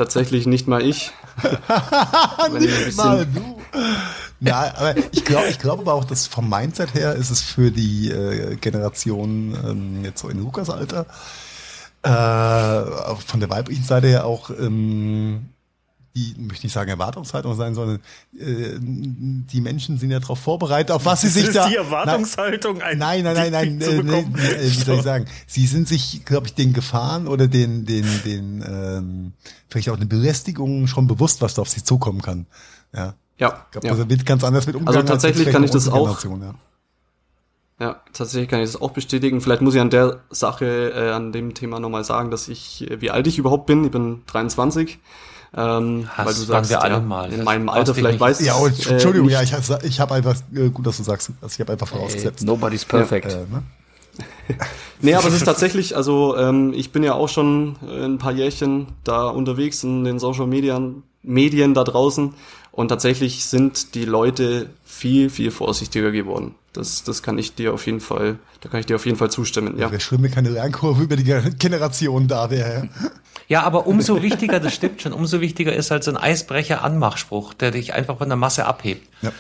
Tatsächlich 0.02 0.48
nicht 0.48 0.68
mal 0.68 0.82
ich. 0.82 1.12
Nicht 2.58 2.98
mal 2.98 3.24
du. 3.24 3.62
Ja, 4.40 4.74
aber 4.76 4.96
ich 5.12 5.24
glaube 5.24 5.48
ich 5.48 5.60
glaube 5.60 5.84
aber 5.84 5.94
auch, 5.94 6.06
dass 6.06 6.26
vom 6.26 6.50
Mindset 6.50 6.96
her 6.96 7.14
ist 7.14 7.30
es 7.30 7.42
für 7.44 7.70
die 7.70 8.10
äh, 8.10 8.56
Generation 8.56 9.56
ähm, 9.64 10.04
jetzt 10.04 10.22
so 10.22 10.30
in 10.30 10.40
Lukas 10.40 10.72
Alter, 10.72 11.06
äh, 12.02 13.16
von 13.28 13.40
der 13.40 13.52
weiblichen 13.52 13.84
Seite 13.84 14.08
her 14.08 14.26
auch 14.26 14.50
ähm, 14.50 15.50
die, 16.16 16.36
möchte 16.38 16.66
nicht 16.66 16.74
sagen 16.74 16.90
Erwartungshaltung 16.90 17.56
sein, 17.56 17.74
sondern 17.74 18.00
äh, 18.38 18.78
die 18.80 19.62
Menschen 19.62 19.98
sind 19.98 20.12
ja 20.12 20.20
darauf 20.20 20.40
vorbereitet, 20.40 20.92
auf 20.92 21.06
was 21.06 21.22
sie 21.22 21.30
sich 21.30 21.48
ist 21.48 21.56
da... 21.56 21.70
die 21.70 21.76
Erwartungshaltung, 21.76 22.82
ein 22.82 22.98
Nein, 22.98 23.24
nein, 23.24 23.36
nein, 23.36 23.52
nein, 23.52 23.82
zu 23.82 23.92
äh, 23.92 24.00
äh, 24.00 24.62
wie 24.62 24.68
soll 24.68 24.98
ich 24.98 25.04
sagen? 25.04 25.26
Sie 25.48 25.66
sind 25.66 25.88
sich, 25.88 26.26
glaube 26.26 26.48
ich, 26.48 26.54
den 26.54 26.74
Gefahren 26.74 27.28
oder 27.28 27.48
den, 27.48 27.86
den, 27.86 28.06
den, 28.26 28.64
ähm, 28.68 29.34
vielleicht 29.70 29.90
auch 29.90 29.96
eine 29.96 30.06
Belästigung 30.06 30.88
schon 30.88 31.08
bewusst, 31.08 31.42
was 31.42 31.54
da 31.54 31.62
auf 31.62 31.70
sie 31.70 31.84
zukommen 31.84 32.22
kann. 32.22 32.46
Ja. 32.94 33.14
ja, 33.38 33.66
Ich 33.66 33.72
glaube, 33.72 33.88
ja. 33.88 33.96
da 33.96 34.10
wird 34.10 34.26
ganz 34.26 34.44
anders 34.44 34.68
mit 34.68 34.76
umgegangen. 34.76 34.98
Also 34.98 35.08
tatsächlich 35.14 35.50
kann 35.50 35.64
ich 35.64 35.72
das 35.72 35.88
auch- 35.88 36.22
ja. 36.24 36.56
Ja, 37.80 38.00
tatsächlich 38.14 38.48
kann 38.48 38.60
ich 38.60 38.72
das 38.72 38.80
auch 38.80 38.92
bestätigen. 38.92 39.42
Vielleicht 39.42 39.64
muss 39.64 39.74
ich 39.74 39.82
an 39.82 39.90
der 39.90 40.20
Sache, 40.30 40.92
äh, 40.94 41.12
an 41.14 41.32
dem 41.32 41.56
Thema 41.56 41.80
nochmal 41.80 42.04
sagen, 42.04 42.30
dass 42.30 42.48
ich, 42.48 42.88
äh, 42.92 43.02
wie 43.02 43.10
alt 43.10 43.26
ich 43.26 43.40
überhaupt 43.40 43.66
bin. 43.66 43.84
Ich 43.86 43.90
bin 43.92 44.22
23. 44.28 45.00
Ähm, 45.54 46.08
Hast- 46.16 46.26
weil 46.28 46.34
du 46.34 46.40
sagst, 46.42 46.70
wir 46.70 46.82
alle 46.82 46.94
ja, 46.96 47.00
mal. 47.02 47.32
in 47.34 47.44
meinem 47.44 47.68
Alter 47.68 47.94
vielleicht 47.94 48.14
nicht- 48.14 48.22
weißt 48.22 48.42
Ja, 48.42 48.56
und, 48.56 48.86
äh, 48.88 48.92
Entschuldigung, 48.94 49.28
nicht. 49.28 49.34
ja, 49.36 49.42
ich, 49.44 49.54
hab- 49.54 49.84
ich 49.84 50.00
habe 50.00 50.14
einfach, 50.16 50.36
äh, 50.56 50.70
gut, 50.70 50.88
dass 50.88 50.96
du 50.98 51.04
sagst, 51.04 51.32
also 51.42 51.54
ich 51.54 51.60
habe 51.60 51.74
einfach 51.74 51.88
vorausgesetzt. 51.88 52.40
ey, 52.42 52.46
nobody's 52.48 52.86
perfect. 52.86 53.32
äh, 53.34 53.38
ne? 53.52 53.64
Nee, 55.04 55.16
aber 55.16 55.28
es 55.30 55.34
ist 55.34 55.46
tatsächlich, 55.46 55.96
also 55.98 56.38
ähm, 56.38 56.74
ich 56.76 56.92
bin 56.92 57.02
ja 57.04 57.14
auch 57.16 57.28
schon 57.30 57.76
äh, 57.88 58.06
ein 58.06 58.18
paar 58.20 58.34
Jährchen 58.34 58.88
da 59.04 59.28
unterwegs 59.30 59.84
in 59.84 60.04
den 60.04 60.20
Social 60.20 60.46
Medien, 60.48 61.04
Medien 61.24 61.74
da 61.74 61.84
draußen 61.84 62.34
und 62.72 62.88
tatsächlich 62.90 63.46
sind 63.46 63.96
die 63.96 64.06
Leute 64.06 64.70
viel, 64.86 65.30
viel 65.30 65.52
vorsichtiger 65.52 66.12
geworden. 66.12 66.56
Das, 66.74 67.04
das 67.04 67.22
kann 67.22 67.38
ich 67.38 67.54
dir 67.56 67.74
auf 67.74 67.86
jeden 67.86 68.00
Fall, 68.00 68.40
da 68.62 68.70
kann 68.70 68.80
ich 68.80 68.86
dir 68.86 68.96
auf 68.96 69.06
jeden 69.06 69.18
Fall 69.18 69.30
zustimmen, 69.30 69.78
ja. 69.78 69.92
Wäre 69.92 70.00
schlimm, 70.00 70.24
wenn 70.24 70.32
keine 70.32 70.50
Lernkurve 70.50 71.04
über 71.04 71.16
die 71.18 71.24
Generation 71.24 72.28
da 72.28 72.50
wäre. 72.50 72.88
Ja, 73.50 73.64
aber 73.64 73.88
umso 73.88 74.22
wichtiger, 74.22 74.62
das 74.62 74.74
stimmt 74.74 75.02
schon, 75.02 75.12
umso 75.12 75.42
wichtiger 75.42 75.74
ist 75.74 75.92
halt 75.92 76.06
so 76.06 76.12
ein 76.12 76.18
Eisbrecher-Anmachspruch, 76.18 77.54
der 77.54 77.72
dich 77.72 77.94
einfach 77.94 78.18
von 78.18 78.30
der 78.30 78.38
Masse 78.38 78.66
abhebt. 78.66 79.08
Ja. 79.22 79.32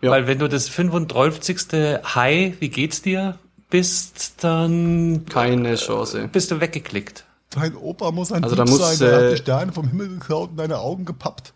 Ja. 0.00 0.10
Weil 0.10 0.26
wenn 0.26 0.40
du 0.40 0.48
das 0.48 0.68
35. 0.68 1.58
Hi, 2.02 2.56
wie 2.58 2.68
geht's 2.68 3.02
dir 3.02 3.38
bist, 3.70 4.34
dann 4.42 5.24
Keine 5.28 5.76
Chance. 5.76 6.28
bist 6.32 6.50
du 6.50 6.60
weggeklickt. 6.60 7.24
Dein 7.50 7.76
Opa 7.76 8.10
muss 8.10 8.32
ein 8.32 8.42
Also 8.42 8.56
Dieb 8.56 8.64
da 8.64 8.70
muss, 8.70 8.80
sein, 8.80 8.98
der 8.98 9.16
hat 9.16 9.22
äh, 9.22 9.30
die 9.30 9.36
Sterne 9.36 9.72
vom 9.72 9.86
Himmel 9.86 10.08
geklaut 10.08 10.50
und 10.50 10.56
deine 10.56 10.78
Augen 10.78 11.04
gepappt. 11.04 11.54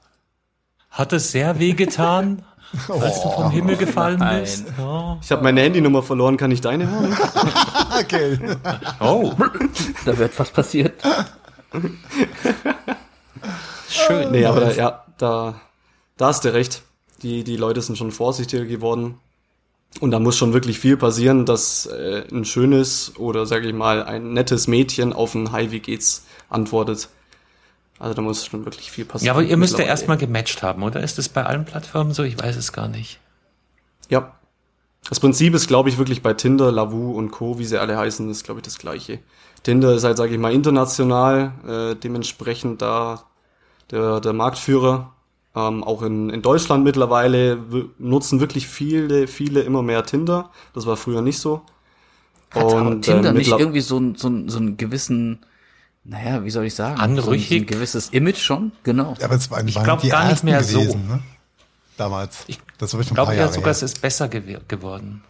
Hat 0.97 1.13
es 1.13 1.31
sehr 1.31 1.59
wehgetan, 1.59 2.43
als 2.89 3.23
du 3.23 3.31
vom 3.31 3.51
Himmel 3.51 3.77
gefallen 3.77 4.19
nein. 4.19 4.41
bist? 4.41 4.65
Ja. 4.79 5.19
Ich 5.23 5.31
habe 5.31 5.43
meine 5.43 5.61
Handynummer 5.61 6.03
verloren, 6.03 6.39
kann 6.39 6.51
ich 6.51 6.61
deine 6.63 6.91
haben? 6.91 7.17
Okay. 7.99 8.39
Oh, 9.01 9.33
Da 10.05 10.19
wird 10.19 10.39
was 10.39 10.51
passiert. 10.51 11.03
schön. 13.89 14.31
Nee, 14.31 14.45
aber 14.45 14.61
da, 14.61 14.73
ja, 14.73 15.05
da, 15.17 15.61
da 16.19 16.27
hast 16.27 16.45
du 16.45 16.53
recht. 16.53 16.83
Die, 17.23 17.43
die 17.43 17.57
Leute 17.57 17.81
sind 17.81 17.97
schon 17.97 18.13
vorsichtiger 18.13 18.67
geworden. 18.67 19.19
Und 20.01 20.11
da 20.11 20.19
muss 20.19 20.37
schon 20.37 20.53
wirklich 20.53 20.79
viel 20.79 20.99
passieren, 20.99 21.47
dass 21.47 21.87
äh, 21.87 22.25
ein 22.31 22.45
schönes 22.45 23.15
oder 23.17 23.47
sage 23.47 23.67
ich 23.69 23.75
mal 23.75 24.03
ein 24.03 24.35
nettes 24.35 24.67
Mädchen 24.67 25.15
auf 25.15 25.35
ein 25.35 25.53
Hi, 25.53 25.71
wie 25.71 25.81
geht's 25.81 26.27
antwortet. 26.51 27.09
Also 27.99 28.15
da 28.15 28.23
muss 28.23 28.45
schon 28.45 28.65
wirklich 28.65 28.91
viel 28.91 29.05
passieren. 29.05 29.27
Ja, 29.27 29.33
aber 29.33 29.43
ihr 29.43 29.57
müsst 29.57 29.79
ja 29.79 29.85
erstmal 29.85 30.19
gematcht 30.19 30.63
haben, 30.63 30.83
oder? 30.83 31.03
Ist 31.03 31.19
das 31.19 31.29
bei 31.29 31.45
allen 31.45 31.65
Plattformen 31.65 32.13
so? 32.13 32.23
Ich 32.23 32.39
weiß 32.39 32.57
es 32.57 32.73
gar 32.73 32.89
nicht. 32.89 33.21
Ja. 34.09 34.33
Das 35.09 35.21
Prinzip 35.21 35.55
ist, 35.55 35.69
glaube 35.69 35.89
ich, 35.89 35.99
wirklich 35.99 36.21
bei 36.21 36.35
Tinder, 36.35 36.73
Lavu 36.73 37.13
und 37.13 37.31
Co., 37.31 37.59
wie 37.59 37.65
sie 37.65 37.81
alle 37.81 37.97
heißen, 37.97 38.29
ist, 38.29 38.45
glaube 38.45 38.61
ich, 38.61 38.65
das 38.65 38.79
gleiche. 38.79 39.21
Tinder 39.63 39.95
ist 39.95 40.05
halt, 40.05 40.17
sage 40.17 40.33
ich 40.33 40.39
mal, 40.39 40.53
international, 40.53 41.53
äh, 41.67 41.95
dementsprechend 41.95 42.83
da 42.83 43.23
der, 43.91 44.21
der 44.21 44.33
Marktführer. 44.33 45.13
Ähm, 45.55 45.85
auch 45.85 46.03
in, 46.03 46.29
in 46.29 46.43
Deutschland 46.43 46.85
mittlerweile 46.85 47.59
nutzen 47.99 48.41
wirklich 48.41 48.67
viele, 48.67 49.27
viele 49.27 49.63
immer 49.63 49.83
mehr 49.83 50.05
Tinder. 50.05 50.51
Das 50.75 50.87
war 50.87 50.97
früher 50.97 51.23
nicht 51.23 51.39
so. 51.39 51.63
Hat 52.51 52.63
aber 52.65 52.83
Und, 52.83 53.03
Tinder 53.03 53.31
äh, 53.31 53.33
nicht 53.33 53.51
irgendwie 53.51 53.81
so, 53.81 53.99
so, 54.17 54.31
so 54.49 54.59
einen 54.59 54.77
gewissen 54.77 55.39
naja, 56.09 56.45
wie 56.45 56.51
soll 56.51 56.64
ich 56.64 56.75
sagen? 56.75 57.01
Anrüchig? 57.01 57.49
So 57.49 57.55
ein, 57.57 57.66
gewisses 57.66 58.09
Image 58.11 58.38
schon, 58.38 58.73
genau. 58.83 59.14
Ja, 59.19 59.27
aber 59.27 59.37
es 59.37 59.51
waren, 59.51 59.66
Ich 59.66 59.77
waren 59.77 59.85
glaub 59.85 60.01
die 60.01 60.09
gar 60.09 60.29
nicht 60.31 60.45
mehr 60.45 60.62
so. 60.62 60.81
gewesen, 60.81 61.09
ne? 61.09 61.21
Damals. 61.97 62.38
Ich 62.47 62.61
das 62.79 62.92
war 62.95 62.99
schon 62.99 63.01
Ich 63.03 63.11
ein 63.11 63.14
glaube 63.14 63.27
paar 63.29 63.35
ja 63.35 63.40
Jahre 63.42 63.53
sogar, 63.53 63.66
her. 63.66 63.73
es 63.73 63.83
ist 63.83 64.01
besser 64.03 64.29
gew 64.29 64.59
geworden. 64.69 65.23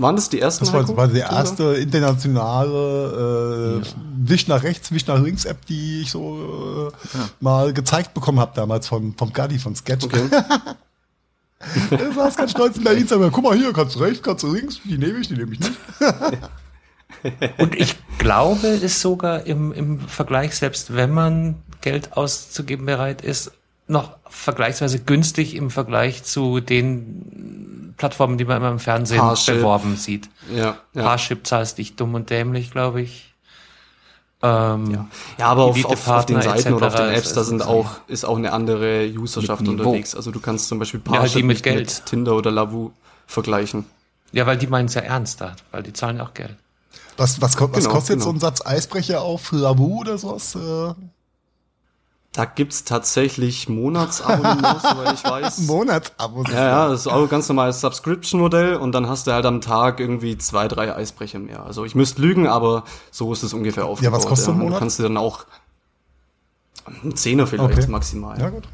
Waren 0.00 0.14
das 0.16 0.28
die 0.28 0.40
ersten? 0.40 0.64
Das 0.64 0.72
war, 0.72 0.86
war 0.96 1.08
die 1.08 1.18
Oder? 1.18 1.30
erste 1.30 1.74
internationale 1.74 3.82
äh, 3.82 3.86
Wisch 4.28 4.46
nach 4.46 4.62
rechts, 4.62 4.92
Wisch 4.92 5.06
nach 5.06 5.20
links 5.20 5.44
App, 5.44 5.64
die 5.66 6.02
ich 6.02 6.10
so 6.10 6.90
äh, 6.90 7.18
mal 7.40 7.72
gezeigt 7.72 8.14
bekommen 8.14 8.38
habe 8.38 8.52
damals 8.54 8.86
vom, 8.86 9.14
vom 9.16 9.32
Gadi 9.32 9.58
von 9.58 9.74
Sketch. 9.74 10.04
Okay. 10.04 10.28
Er 11.90 12.12
saß 12.12 12.36
ganz 12.36 12.52
stolz 12.52 12.76
in 12.76 12.84
der 12.84 12.92
Instagram. 12.92 13.32
Guck 13.32 13.42
mal 13.42 13.56
hier, 13.56 13.72
kannst 13.72 13.96
du 13.96 13.98
rechts, 13.98 14.22
kannst 14.22 14.44
du 14.44 14.54
links, 14.54 14.78
die 14.84 14.96
nehme 14.96 15.18
ich, 15.18 15.26
die 15.26 15.34
nehme 15.34 15.54
ich 15.54 15.58
nicht. 15.58 15.72
Und 17.58 17.74
ich 17.74 17.96
glaube, 18.18 18.66
ist 18.68 19.00
sogar 19.00 19.46
im, 19.46 19.72
im 19.72 20.00
Vergleich, 20.00 20.54
selbst 20.56 20.94
wenn 20.94 21.10
man 21.10 21.56
Geld 21.80 22.16
auszugeben 22.16 22.86
bereit 22.86 23.22
ist, 23.22 23.52
noch 23.86 24.16
vergleichsweise 24.28 24.98
günstig 25.00 25.54
im 25.54 25.70
Vergleich 25.70 26.22
zu 26.22 26.60
den 26.60 27.94
Plattformen, 27.96 28.38
die 28.38 28.44
man 28.44 28.58
immer 28.58 28.70
im 28.70 28.78
Fernsehen 28.78 29.18
Parship. 29.20 29.56
beworben 29.56 29.96
sieht. 29.96 30.28
Ja, 30.54 30.76
ja. 30.94 31.02
Parship 31.02 31.46
zahlst 31.46 31.78
dich 31.78 31.96
dumm 31.96 32.14
und 32.14 32.30
dämlich, 32.30 32.70
glaube 32.70 33.00
ich. 33.00 33.34
Ähm, 34.42 34.90
Ja, 34.90 35.08
ja 35.38 35.46
aber 35.46 35.64
auf, 35.64 35.84
auf, 35.84 36.08
auf 36.08 36.26
den 36.26 36.40
Seiten 36.42 36.74
oder 36.74 36.88
auf 36.88 36.94
den. 36.94 37.08
Apps, 37.08 37.32
da 37.32 37.40
ist 37.40 37.48
sind 37.48 37.60
es 37.62 37.66
auch, 37.66 37.86
ist 38.06 38.24
auch 38.24 38.36
eine 38.36 38.52
andere 38.52 39.10
Userschaft 39.16 39.66
unterwegs. 39.66 40.14
Also 40.14 40.30
du 40.30 40.38
kannst 40.40 40.68
zum 40.68 40.78
Beispiel 40.78 41.00
Ja, 41.06 41.12
Parship 41.12 41.38
die 41.38 41.42
mit 41.42 41.56
nicht 41.56 41.64
Geld. 41.64 41.78
mit 41.78 42.06
Tinder 42.06 42.36
oder 42.36 42.50
Lavu 42.50 42.92
vergleichen. 43.26 43.86
Ja, 44.32 44.46
weil 44.46 44.58
die 44.58 44.66
meinen 44.66 44.86
es 44.86 44.94
ja 44.94 45.00
ernst 45.00 45.40
da, 45.40 45.56
weil 45.72 45.82
die 45.82 45.92
zahlen 45.92 46.18
ja 46.18 46.24
auch 46.24 46.34
Geld. 46.34 46.56
Was, 47.18 47.40
was, 47.42 47.60
was 47.60 47.72
Genau, 47.84 47.90
kostet 47.90 48.14
genau. 48.16 48.24
so 48.24 48.30
ein 48.30 48.40
Satz 48.40 48.64
Eisbrecher 48.64 49.20
auf 49.20 49.52
Lavu 49.52 50.00
oder 50.00 50.16
sowas? 50.16 50.54
Äh, 50.54 50.94
Da 52.32 52.44
gibt's 52.44 52.84
tatsächlich 52.84 53.68
Monatsabonnements, 53.68 54.82
soweit 54.88 55.12
ich 55.14 55.24
weiß. 55.24 55.58
Monatsabos. 55.66 56.46
Ja, 56.50 56.64
ja, 56.68 56.88
das 56.88 57.00
ist 57.00 57.06
auch 57.08 57.22
ein 57.22 57.28
ganz 57.28 57.48
normales 57.48 57.80
Subscription-Modell 57.80 58.76
und 58.76 58.92
dann 58.92 59.08
hast 59.08 59.26
du 59.26 59.32
halt 59.32 59.44
am 59.46 59.60
Tag 59.60 59.98
irgendwie 59.98 60.38
zwei, 60.38 60.68
drei 60.68 60.94
Eisbrecher 60.94 61.38
mehr. 61.40 61.64
Also 61.64 61.84
ich 61.84 61.94
müsste 61.96 62.22
lügen, 62.22 62.46
aber 62.46 62.84
so 63.10 63.32
ist 63.32 63.42
es 63.42 63.52
ungefähr 63.52 63.86
aufgebaut. 63.86 64.16
was 64.20 64.26
kostet 64.26 64.50
ein 64.50 64.58
Du 64.58 64.64
Monat? 64.64 64.78
kannst 64.78 64.98
du 65.00 65.02
dann 65.02 65.16
auch 65.16 65.44
einen 67.02 67.16
Zehner 67.16 67.46
vielleicht 67.46 67.78
Okay. 67.78 67.90
maximal. 67.90 68.38
Ja, 68.38 68.50
gut. 68.50 68.64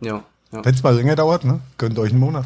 Ja, 0.00 0.22
ja. 0.52 0.64
Wenn 0.64 0.74
es 0.74 0.82
mal 0.82 0.94
länger 0.94 1.16
dauert, 1.16 1.44
ne? 1.44 1.60
Gönnt 1.78 1.98
euch 1.98 2.10
einen 2.10 2.20
Monat. 2.20 2.44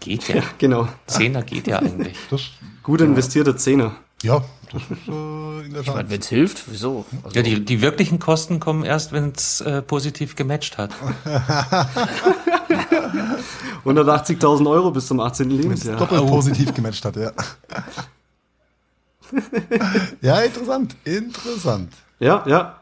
Geht 0.00 0.28
ja. 0.28 0.42
Genau. 0.58 0.88
Zehner 1.06 1.42
geht 1.42 1.66
ja 1.66 1.78
eigentlich. 1.78 2.16
Das, 2.30 2.42
Gut 2.82 3.00
investierte 3.02 3.54
Zehner. 3.56 3.92
ja, 4.22 4.42
das 4.72 4.82
ist 4.82 5.08
äh, 5.08 5.12
in 5.66 5.72
der 5.72 5.80
Ich 5.82 5.86
Tat. 5.86 5.96
meine, 5.96 6.10
wenn 6.10 6.20
es 6.20 6.28
hilft, 6.28 6.64
wieso? 6.70 7.04
Also, 7.22 7.36
Ja, 7.36 7.42
die, 7.42 7.64
die 7.64 7.82
wirklichen 7.82 8.18
Kosten 8.18 8.58
kommen 8.60 8.84
erst, 8.84 9.12
wenn 9.12 9.32
es 9.36 9.60
äh, 9.60 9.82
positiv 9.82 10.36
gematcht 10.36 10.78
hat. 10.78 10.90
180.000 13.84 14.70
Euro 14.70 14.90
bis 14.90 15.06
zum 15.06 15.20
18. 15.20 15.50
Lebensjahr. 15.50 15.96
doppelt 15.96 16.26
positiv 16.26 16.74
gematcht 16.74 17.04
hat, 17.04 17.16
ja. 17.16 17.32
ja, 20.22 20.40
interessant, 20.40 20.96
interessant. 21.04 21.92
Ja, 22.18 22.42
ja. 22.46 22.79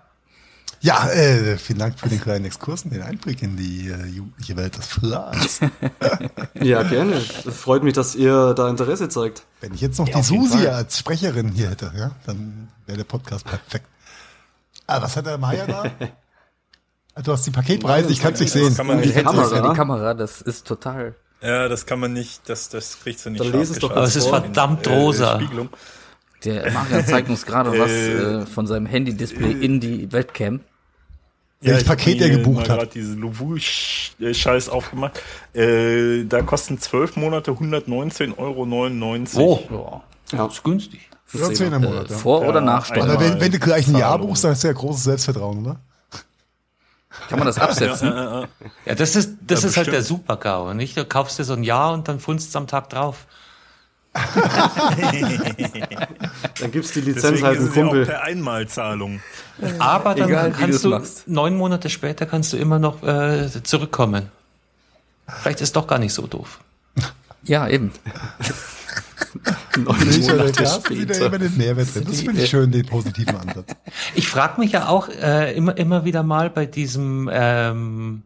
Ja, 0.80 1.08
äh, 1.10 1.56
vielen 1.58 1.80
Dank 1.80 1.98
für 1.98 2.08
den 2.08 2.20
kleinen 2.20 2.44
Exkurs 2.44 2.84
und 2.84 2.92
den 2.92 3.02
Einblick 3.02 3.42
in 3.42 3.56
die 3.56 3.88
äh, 3.88 4.06
jugendliche 4.06 4.56
Welt 4.56 4.76
des 4.76 4.86
Flats. 4.86 5.60
Ja, 6.54 6.82
gerne. 6.82 7.14
Es 7.14 7.56
freut 7.56 7.82
mich, 7.84 7.94
dass 7.94 8.14
ihr 8.16 8.52
da 8.54 8.68
Interesse 8.68 9.08
zeigt. 9.08 9.44
Wenn 9.60 9.74
ich 9.74 9.80
jetzt 9.80 9.98
noch 9.98 10.06
die 10.06 10.14
auf 10.14 10.28
jeden 10.30 10.44
Susi 10.48 10.58
Fall. 10.64 10.68
als 10.74 10.98
Sprecherin 10.98 11.48
hier 11.52 11.70
hätte, 11.70 11.92
ja, 11.96 12.10
dann 12.26 12.68
wäre 12.86 12.98
der 12.98 13.04
Podcast 13.04 13.44
perfekt. 13.44 13.86
Ah, 14.86 15.00
was 15.02 15.16
hat 15.16 15.26
der 15.26 15.38
Maya 15.38 15.66
da? 15.66 15.84
Ah, 17.14 17.22
Du 17.22 17.32
hast 17.32 17.46
die 17.46 17.50
Paketpreise, 17.50 18.10
ich 18.10 18.20
kann 18.20 18.34
es 18.34 18.40
nicht 18.40 18.52
sehen. 18.52 18.66
Das 18.68 18.76
kann 18.76 18.86
man 18.86 19.00
die, 19.02 19.08
nicht, 19.08 19.22
Kamera. 19.22 19.48
Kamera. 19.48 19.68
die 19.70 19.76
Kamera, 19.76 20.14
das 20.14 20.40
ist 20.40 20.66
total. 20.66 21.14
ja, 21.40 21.68
das 21.68 21.86
kann 21.86 21.98
man 22.00 22.12
nicht, 22.12 22.48
das, 22.48 22.68
das 22.68 22.98
kriegst 23.00 23.26
du 23.26 23.30
nicht 23.30 23.40
Dann 23.44 23.52
lese 23.52 23.72
es 23.74 23.78
doch. 23.80 23.90
Aber 23.90 24.02
es 24.04 24.16
ist 24.16 24.28
verdammt 24.28 24.86
Äh, 24.86 24.94
rosa. 24.94 25.36
Spiegelung. 25.36 25.68
Der 26.44 26.70
Marian 26.72 27.04
zeigt 27.06 27.28
uns 27.28 27.44
gerade 27.46 27.70
was 27.78 27.90
Äh, 27.90 28.12
äh, 28.42 28.46
von 28.46 28.66
seinem 28.68 28.86
Handy-Display 28.86 29.52
in 29.52 29.80
die 29.80 30.10
Webcam. 30.12 30.60
Welches 31.60 31.82
ich 31.82 31.88
hab 31.88 31.96
Paket 31.98 32.20
er 32.20 32.30
gebucht 32.30 32.68
hat. 32.68 32.78
grad 32.78 32.94
diesen 32.94 33.18
Louvou-Scheiß 33.20 34.68
aufgemacht. 34.68 35.20
Äh, 35.54 36.24
da 36.24 36.42
kosten 36.42 36.78
zwölf 36.78 37.16
Monate 37.16 37.50
119,99 37.52 38.38
Euro. 38.38 39.64
Oh, 39.70 40.02
Ja. 40.32 40.38
Ja. 40.38 40.46
ist 40.46 40.62
günstig. 40.62 41.00
Ja, 41.32 41.52
zehn 41.52 41.72
im 41.72 41.82
Monat, 41.82 42.08
Äh, 42.08 42.12
ja. 42.12 42.18
vor- 42.18 42.40
oder 42.42 42.54
Ja, 42.60 42.60
Nachsteuer. 42.60 43.02
Aber 43.04 43.20
wenn, 43.20 43.40
wenn 43.40 43.52
du 43.52 43.58
gleich 43.58 43.86
ein 43.88 43.96
Jahr 43.98 44.18
buchst, 44.18 44.44
dann 44.44 44.52
hast 44.52 44.62
du 44.64 44.68
ja 44.68 44.72
großes 44.72 45.04
Selbstvertrauen, 45.04 45.58
oder? 45.66 45.80
Kann 47.28 47.38
man 47.38 47.46
das 47.46 47.58
absetzen? 47.58 48.08
Ja, 48.86 48.94
das 48.94 49.16
ist, 49.16 49.32
das 49.46 49.62
Ja, 49.62 49.68
ist 49.68 49.76
halt 49.76 49.88
der. 49.88 50.02
Super-GAU, 50.02 50.72
nicht? 50.74 50.96
Du 50.96 51.04
kaufst 51.04 51.38
dir 51.38 51.44
so 51.44 51.52
ein 51.54 51.64
Jahr 51.64 51.92
und 51.92 52.06
dann 52.08 52.20
funzt 52.20 52.48
es 52.50 52.56
am 52.56 52.66
Tag 52.66 52.88
drauf. 52.90 53.26
Dann 56.60 56.70
gibt's 56.72 56.92
die 56.92 57.00
Lizenz 57.00 57.22
Deswegen 57.40 57.46
halt 57.46 57.58
ist 57.58 57.62
einem 57.62 57.68
es 57.70 57.76
ja 57.76 57.82
auch 57.84 57.88
Kumpel. 57.88 58.06
per 58.06 58.22
Einmalzahlung. 58.22 59.20
Aber 59.78 60.14
dann 60.14 60.28
Egal, 60.28 60.52
kannst 60.52 60.84
du, 60.84 60.90
machst. 60.90 61.26
neun 61.28 61.56
Monate 61.56 61.90
später 61.90 62.26
kannst 62.26 62.52
du 62.52 62.56
immer 62.56 62.78
noch 62.78 63.02
äh, 63.02 63.48
zurückkommen. 63.62 64.30
Vielleicht 65.42 65.60
ist 65.60 65.76
doch 65.76 65.86
gar 65.86 65.98
nicht 65.98 66.14
so 66.14 66.26
doof. 66.26 66.60
Ja, 67.44 67.68
eben. 67.68 67.92
Neun 69.76 70.20
Monate 70.20 70.66
später. 70.66 71.26
immer 71.26 71.38
den 71.38 71.56
Mehrwert 71.56 71.94
drin. 71.94 72.04
Das 72.06 72.20
finde 72.22 72.42
ich 72.42 72.50
schön, 72.50 72.70
den 72.72 72.86
positiven 72.86 73.36
Ansatz. 73.36 73.74
Ich 74.14 74.28
frage 74.28 74.60
mich 74.60 74.72
ja 74.72 74.88
auch 74.88 75.08
äh, 75.08 75.54
immer, 75.54 75.76
immer 75.76 76.04
wieder 76.04 76.22
mal 76.22 76.50
bei 76.50 76.66
diesem 76.66 77.28
ähm, 77.32 78.22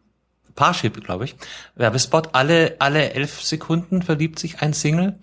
Parship, 0.55 1.03
glaube 1.03 1.25
ich, 1.25 1.35
Werbespot, 1.75 2.29
alle, 2.33 2.75
alle 2.79 3.13
elf 3.13 3.41
Sekunden 3.41 4.01
verliebt 4.01 4.39
sich 4.39 4.61
ein 4.61 4.73
Single. 4.73 5.15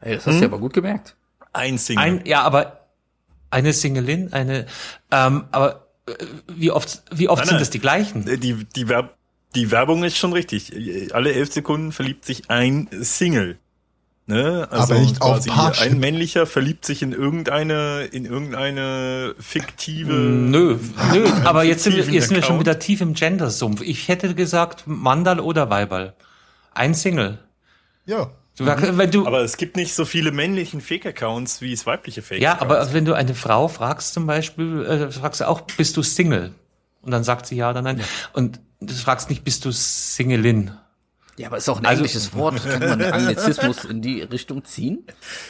Ey, 0.00 0.14
das 0.14 0.26
hast 0.26 0.40
du 0.40 0.44
aber 0.44 0.58
gut 0.58 0.72
gemerkt. 0.72 1.14
Ein 1.52 1.78
Single. 1.78 2.04
Ein, 2.04 2.26
ja, 2.26 2.42
aber 2.42 2.86
eine 3.50 3.72
Singelin, 3.72 4.32
eine, 4.32 4.66
ähm, 5.10 5.44
aber 5.50 5.88
äh, 6.06 6.12
wie 6.48 6.70
oft, 6.70 7.02
wie 7.12 7.28
oft 7.28 7.40
Nein, 7.40 7.48
sind 7.48 7.54
nein. 7.56 7.62
es 7.62 7.70
die 7.70 7.78
gleichen? 7.80 8.26
Äh, 8.28 8.38
die, 8.38 8.64
die, 8.64 8.88
Werb 8.88 9.16
die 9.54 9.70
Werbung 9.70 10.04
ist 10.04 10.16
schon 10.16 10.32
richtig. 10.32 10.72
Alle 11.12 11.32
elf 11.32 11.52
Sekunden 11.52 11.92
verliebt 11.92 12.24
sich 12.24 12.50
ein 12.50 12.88
Single. 13.00 13.58
Ne? 14.26 14.68
Also 14.70 14.92
Aber 14.92 15.02
nicht 15.02 15.20
auf 15.22 15.44
Parship. 15.44 15.84
ein 15.84 15.98
männlicher 15.98 16.46
verliebt 16.46 16.84
sich 16.84 17.02
in 17.02 17.12
irgendeine, 17.12 18.04
in 18.12 18.26
irgendeine 18.26 19.34
fiktive. 19.40 20.12
Nö, 20.12 20.78
nö, 21.12 21.26
aber 21.44 21.64
jetzt 21.64 21.82
sind, 21.82 21.96
wir, 21.96 22.04
jetzt 22.04 22.28
sind 22.28 22.36
wir 22.36 22.44
schon 22.44 22.60
wieder 22.60 22.78
tief 22.78 23.00
im 23.00 23.14
Gender-Sumpf. 23.14 23.80
Ich 23.80 24.06
hätte 24.06 24.36
gesagt 24.36 24.84
Mandal 24.86 25.40
oder 25.40 25.68
Weiberl. 25.68 26.14
Ein 26.72 26.94
Single. 26.94 27.40
Ja. 28.06 28.30
Du, 28.66 28.98
wenn 28.98 29.10
du, 29.10 29.26
Aber 29.26 29.40
es 29.40 29.56
gibt 29.56 29.76
nicht 29.76 29.94
so 29.94 30.04
viele 30.04 30.32
männlichen 30.32 30.80
Fake-Accounts, 30.80 31.60
wie 31.62 31.72
es 31.72 31.86
weibliche 31.86 32.22
Fake-Accounts 32.22 32.60
ja, 32.60 32.60
aber 32.60 32.92
wenn 32.92 33.04
du 33.04 33.14
eine 33.14 33.34
Frau 33.34 33.68
fragst 33.68 34.12
zum 34.14 34.26
Beispiel, 34.26 34.84
äh, 34.84 35.10
fragst 35.10 35.40
du 35.40 35.48
auch, 35.48 35.62
bist 35.62 35.96
du 35.96 36.02
Single? 36.02 36.52
Und 37.02 37.10
dann 37.12 37.24
sagt 37.24 37.46
sie 37.46 37.56
ja 37.56 37.70
oder 37.70 37.80
nein. 37.82 38.00
Und 38.34 38.60
du 38.80 38.92
fragst 38.94 39.30
nicht, 39.30 39.42
bist 39.44 39.64
du 39.64 39.70
Singelin? 39.72 40.72
Ja, 41.38 41.46
aber 41.46 41.56
ist 41.56 41.68
auch 41.70 41.78
ein 41.78 41.86
Also- 41.86 42.00
englisches 42.02 42.34
Wort. 42.34 42.62
Kann 42.62 42.80
man 42.80 43.02
Anglizismus 43.02 43.84
in 43.86 44.02
die 44.02 44.20
Richtung 44.20 44.62
ziehen? 44.64 45.04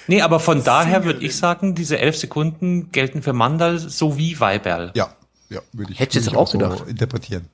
Nee, 0.07 0.23
aber 0.23 0.39
von 0.39 0.63
daher 0.63 1.05
würde 1.05 1.25
ich 1.25 1.37
sagen, 1.37 1.75
diese 1.75 1.99
elf 1.99 2.17
Sekunden 2.17 2.93
gelten 2.93 3.23
für 3.23 3.33
Mandal 3.33 3.79
sowie 3.81 4.39
Weiberl. 4.39 4.93
Ja. 4.95 5.13
Ja, 5.49 5.61
würde 5.73 5.93
ich, 5.93 5.99
Hätte 5.99 6.17
ich 6.21 6.25
jetzt 6.27 6.37
auch 6.37 6.53
gedacht. 6.53 6.79
so 6.79 6.85
interpretieren. 6.85 7.47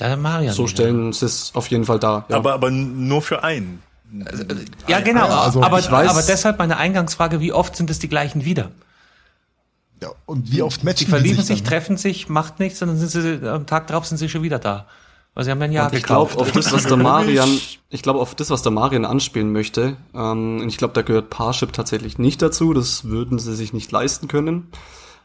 Der 0.00 0.16
Marian. 0.16 0.52
So 0.54 0.66
stellen 0.66 1.12
sie 1.12 1.26
es 1.26 1.52
auf 1.54 1.68
jeden 1.68 1.84
Fall 1.84 2.00
dar. 2.00 2.24
Ja. 2.28 2.36
aber, 2.36 2.54
aber 2.54 2.70
nur 2.72 3.22
für 3.22 3.44
einen. 3.44 3.80
Ja, 4.88 5.00
genau. 5.00 5.26
Ja, 5.28 5.40
also 5.42 5.62
aber, 5.62 5.78
weiß- 5.78 6.08
aber 6.08 6.22
deshalb 6.22 6.58
meine 6.58 6.76
Eingangsfrage, 6.76 7.40
wie 7.40 7.52
oft 7.52 7.76
sind 7.76 7.90
es 7.90 7.98
die 7.98 8.08
gleichen 8.08 8.44
wieder? 8.44 8.70
Ja, 10.02 10.08
und 10.26 10.50
wie 10.50 10.62
oft 10.62 10.82
matchen 10.82 11.04
Die 11.04 11.10
verlieben 11.10 11.36
die 11.36 11.42
sich, 11.42 11.46
sich 11.58 11.62
dann? 11.62 11.70
treffen 11.70 11.96
sich, 11.96 12.28
macht 12.28 12.58
nichts, 12.58 12.80
und 12.82 12.88
dann 12.88 12.96
sind 12.96 13.10
sie 13.10 13.48
am 13.48 13.66
Tag 13.66 13.86
drauf 13.86 14.06
sind 14.06 14.16
sie 14.18 14.28
schon 14.28 14.42
wieder 14.42 14.58
da. 14.58 14.86
Weil 15.34 15.44
sie 15.44 15.50
haben 15.52 15.62
ein 15.62 15.70
Jahr 15.72 15.92
Ich 15.92 16.02
glaube, 16.02 16.30
gekauft. 16.30 16.38
auf 16.40 16.52
das, 16.52 16.72
was 16.72 16.84
der 16.84 16.96
Marian, 16.96 17.48
ich 17.90 18.02
glaube, 18.02 18.18
auf 18.18 18.34
das, 18.34 18.50
was 18.50 18.62
der 18.62 18.72
Marian 18.72 19.04
anspielen 19.04 19.52
möchte, 19.52 19.96
ähm, 20.14 20.60
und 20.62 20.68
ich 20.68 20.76
glaube, 20.78 20.94
da 20.94 21.02
gehört 21.02 21.30
Parship 21.30 21.72
tatsächlich 21.72 22.18
nicht 22.18 22.42
dazu, 22.42 22.72
das 22.72 23.04
würden 23.04 23.38
sie 23.38 23.54
sich 23.54 23.72
nicht 23.72 23.92
leisten 23.92 24.26
können. 24.26 24.68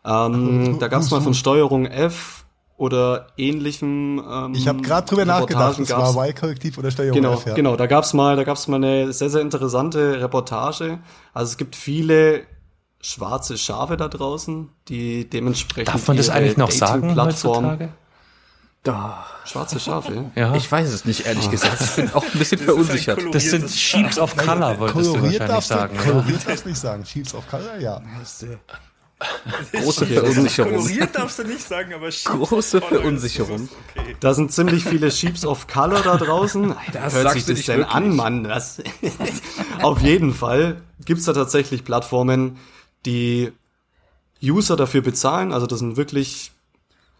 Ähm, 0.05 0.77
da 0.79 0.87
gab 0.89 1.01
es 1.01 1.09
mal 1.09 1.21
von 1.21 1.33
Steuerung 1.33 1.87
F 1.87 2.44
oder 2.77 3.27
ähnlichem. 3.37 4.21
Ähm, 4.29 4.53
Ich 4.53 4.67
habe 4.67 4.81
gerade 4.81 5.07
drüber 5.07 5.25
nachgedacht, 5.25 5.79
Reportagen 5.79 5.85
gab's. 5.85 6.15
war 6.15 6.27
Y-Kollektiv 6.27 6.77
oder 6.77 6.91
Steuerung 6.91 7.15
Genau, 7.21 7.33
F, 7.35 7.45
ja. 7.45 7.53
genau. 7.53 7.75
Da 7.75 7.87
gab's 7.87 8.13
mal, 8.13 8.35
da 8.35 8.43
gab's 8.43 8.67
mal 8.67 8.75
eine 8.77 9.13
sehr, 9.13 9.29
sehr 9.29 9.41
interessante 9.41 10.19
Reportage. 10.21 10.99
Also 11.33 11.51
es 11.51 11.57
gibt 11.57 11.75
viele 11.75 12.43
schwarze 13.01 13.57
Schafe 13.57 13.97
da 13.97 14.07
draußen, 14.07 14.69
die 14.89 15.29
dementsprechend 15.29 15.93
Darf 15.93 16.07
man 16.07 16.17
das 16.17 16.29
eigentlich 16.29 16.57
noch 16.57 16.71
sagen 16.71 17.15
Dating-Plattform- 17.15 17.65
heutzutage? 17.65 17.89
Da. 18.83 19.25
Schwarze 19.45 19.79
Schafe. 19.79 20.25
Ja. 20.35 20.53
Ich 20.55 20.71
weiß 20.71 20.91
es 20.91 21.05
nicht, 21.05 21.25
ehrlich 21.25 21.49
gesagt. 21.49 21.81
Ich 21.81 21.95
bin 21.95 22.11
auch 22.13 22.23
ein 22.23 22.37
bisschen 22.37 22.57
verunsichert. 22.65 23.19
das 23.33 23.43
sind 23.45 23.69
Sheeps 23.69 24.19
of 24.19 24.35
Color, 24.35 24.79
wolltest 24.79 25.07
du 25.07 25.13
wahrscheinlich 25.13 25.37
darfst 25.39 25.69
du, 25.71 25.75
sagen. 25.75 25.95
Ja. 25.95 26.01
koloriert 26.03 26.47
darfst 26.47 26.65
du 26.65 26.69
nicht 26.69 26.77
sagen. 26.79 27.05
Sheets 27.05 27.33
of 27.33 27.47
Color, 27.47 27.77
ja. 27.79 28.01
Große 29.71 30.05
Verunsicherung. 30.07 30.89
Darfst 31.13 31.39
du 31.39 31.43
nicht 31.43 31.65
sagen, 31.65 31.93
aber 31.93 32.11
Sheeps 32.11 32.25
Große 32.25 32.81
Verunsicherung. 32.81 33.69
Okay. 33.95 34.15
Da 34.19 34.33
sind 34.33 34.51
ziemlich 34.51 34.83
viele 34.83 35.09
Sheeps 35.09 35.45
of 35.45 35.67
Color 35.67 36.01
da 36.01 36.17
draußen. 36.17 36.75
Das 36.91 37.13
Hört 37.13 37.31
sich 37.33 37.45
das 37.45 37.65
denn 37.65 37.79
wirklich. 37.79 37.95
an, 37.95 38.15
Mann? 38.15 38.43
Das 38.43 38.81
Auf 39.81 40.01
jeden 40.01 40.33
Fall 40.33 40.81
gibt's 41.05 41.25
da 41.25 41.33
tatsächlich 41.33 41.83
Plattformen, 41.83 42.57
die 43.05 43.51
User 44.43 44.75
dafür 44.75 45.01
bezahlen. 45.01 45.53
Also 45.53 45.65
das 45.67 45.79
sind 45.79 45.97
wirklich 45.97 46.51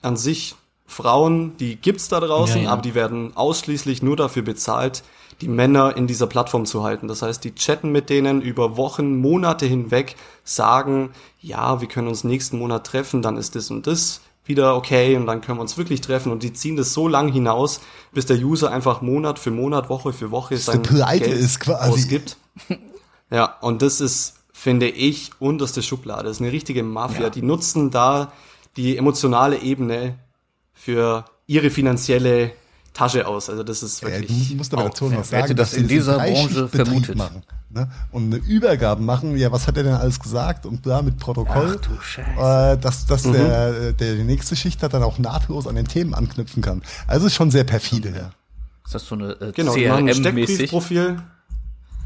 an 0.01 0.17
sich 0.17 0.55
Frauen, 0.87 1.57
die 1.57 1.75
gibt's 1.77 2.07
da 2.07 2.19
draußen, 2.19 2.57
Ja, 2.57 2.63
ja. 2.63 2.69
aber 2.71 2.81
die 2.81 2.95
werden 2.95 3.35
ausschließlich 3.35 4.03
nur 4.03 4.15
dafür 4.15 4.43
bezahlt, 4.43 5.03
die 5.41 5.47
Männer 5.47 5.97
in 5.97 6.07
dieser 6.07 6.27
Plattform 6.27 6.65
zu 6.65 6.83
halten. 6.83 7.07
Das 7.07 7.21
heißt, 7.21 7.43
die 7.43 7.55
chatten 7.55 7.91
mit 7.91 8.09
denen 8.09 8.41
über 8.41 8.77
Wochen, 8.77 9.17
Monate 9.19 9.65
hinweg, 9.65 10.15
sagen, 10.43 11.09
ja, 11.41 11.81
wir 11.81 11.87
können 11.87 12.07
uns 12.07 12.23
nächsten 12.23 12.57
Monat 12.59 12.85
treffen, 12.87 13.21
dann 13.21 13.35
ist 13.35 13.55
das 13.55 13.69
und 13.69 13.87
das 13.87 14.21
wieder 14.45 14.75
okay 14.75 15.15
und 15.15 15.25
dann 15.25 15.41
können 15.41 15.57
wir 15.57 15.63
uns 15.63 15.75
wirklich 15.77 16.01
treffen 16.01 16.31
und 16.31 16.43
die 16.43 16.53
ziehen 16.53 16.75
das 16.75 16.93
so 16.93 17.07
lang 17.07 17.31
hinaus, 17.31 17.81
bis 18.13 18.27
der 18.27 18.37
User 18.37 18.71
einfach 18.71 19.01
Monat 19.01 19.39
für 19.39 19.49
Monat, 19.49 19.89
Woche 19.89 20.13
für 20.13 20.29
Woche 20.29 20.57
sein 20.57 20.83
Pleite 20.83 21.25
Geld 21.25 21.39
ist 21.39 21.59
quasi. 21.59 21.91
ausgibt. 21.91 22.37
Ja, 23.31 23.55
und 23.61 23.81
das 23.81 24.01
ist, 24.01 24.35
finde 24.53 24.87
ich, 24.87 25.31
unterste 25.39 25.81
Schublade. 25.81 26.25
Das 26.25 26.37
ist 26.37 26.41
eine 26.41 26.51
richtige 26.51 26.83
Mafia. 26.83 27.31
Die 27.31 27.41
nutzen 27.41 27.89
da 27.89 28.31
die 28.77 28.97
emotionale 28.97 29.61
Ebene 29.61 30.19
für 30.85 31.25
ihre 31.47 31.69
finanzielle 31.71 32.51
Tasche 32.93 33.27
aus. 33.27 33.49
Also 33.49 33.63
das 33.63 33.81
ist 33.83 34.03
wirklich. 34.03 34.49
du 34.49 34.55
musst 34.55 34.71
aber 34.73 34.83
auch- 34.83 34.89
dazu 34.89 35.09
noch 35.09 35.23
sagen, 35.25 35.41
hätte 35.43 35.55
das 35.55 35.71
dass 35.71 35.79
in 35.79 35.87
dieser 35.87 36.17
Branche 36.19 36.67
vermutet? 36.69 37.17
Machen, 37.17 37.41
ne? 37.71 37.89
Und 38.11 38.25
eine 38.33 38.35
Übergabe 38.37 39.01
machen, 39.01 39.35
ja, 39.35 39.51
was 39.51 39.67
hat 39.67 39.75
er 39.77 39.83
denn 39.83 39.93
alles 39.95 40.19
gesagt? 40.19 40.65
Und 40.65 40.85
da 40.85 41.01
mit 41.01 41.17
Protokoll, 41.17 41.77
Ach 41.77 41.85
du 41.87 42.01
Scheiße. 42.01 42.75
äh, 42.75 42.77
dass, 42.77 43.05
dass 43.07 43.25
Mhm. 43.25 43.33
der, 43.33 43.91
der 43.93 44.15
die 44.15 44.23
nächste 44.23 44.55
Schicht 44.55 44.81
hat, 44.83 44.93
dann 44.93 45.03
auch 45.03 45.17
nahtlos 45.19 45.67
an 45.67 45.75
den 45.75 45.87
Themen 45.87 46.13
anknüpfen 46.13 46.61
kann. 46.61 46.83
Also 47.07 47.25
ist 47.27 47.33
schon 47.35 47.51
sehr 47.51 47.63
perfide, 47.65 48.09
ja. 48.15 48.29
Ist 48.85 48.93
das 48.95 49.05
so 49.07 49.15
eine 49.15 49.31
äh, 49.41 49.51
Genau, 49.53 49.73
CRM-mäßig? 49.73 50.19
Steckbriefprofil. 50.19 51.17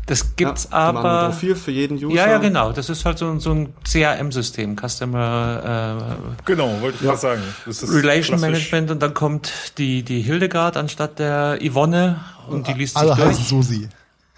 Das 0.09 0.35
gibt's 0.35 0.67
ja, 0.71 0.91
machen 0.91 0.97
ein 0.97 1.05
aber. 1.05 1.29
Profil 1.29 1.55
für 1.55 1.71
jeden 1.71 1.97
User. 2.03 2.15
Ja, 2.15 2.27
ja, 2.27 2.37
genau. 2.39 2.71
Das 2.71 2.89
ist 2.89 3.05
halt 3.05 3.17
so, 3.19 3.29
ein- 3.29 3.39
so 3.39 3.51
ein 3.51 3.73
CRM-System, 3.83 4.75
Customer 4.75 6.17
Genau, 6.45 6.81
wollte 6.81 6.97
ich 6.97 7.01
gerade 7.03 7.17
sagen. 7.17 7.41
Das 7.65 7.81
äh, 7.81 7.85
ist 7.85 7.93
Relation 7.93 8.37
klassisch. 8.39 8.41
Management 8.71 8.91
und 8.91 9.01
dann 9.01 9.13
kommt 9.13 9.51
die, 9.77 10.03
die 10.03 10.21
Hildegard 10.21 10.77
anstatt 10.77 11.19
der 11.19 11.59
Yvonne 11.61 12.19
und 12.47 12.67
die 12.67 12.73
liest 12.73 12.95
sich 12.97 13.01
Alle 13.01 13.15
heißen 13.15 13.25
durch, 13.49 13.67
Susi. 13.67 13.89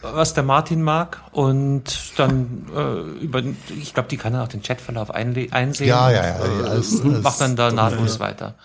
was 0.01 0.33
der 0.33 0.43
Martin 0.43 0.81
mag 0.83 1.21
und 1.31 1.83
dann 2.17 2.65
äh, 2.75 3.23
über, 3.23 3.41
ich 3.79 3.93
glaube, 3.93 4.09
die 4.09 4.17
kann 4.17 4.33
dann 4.33 4.41
auch 4.41 4.47
den 4.49 4.61
Chatverlauf 4.61 5.11
einsehen. 5.11 5.87
Ja, 5.87 6.09
ja, 6.11 6.25
ja, 6.27 6.35
und, 6.35 6.65
äh, 6.65 6.69
alles- 6.69 7.01
alles- 7.01 7.23
macht 7.23 7.39
dann 7.39 7.55
da 7.55 7.71
nahtlos 7.71 8.19
weiter. 8.19 8.55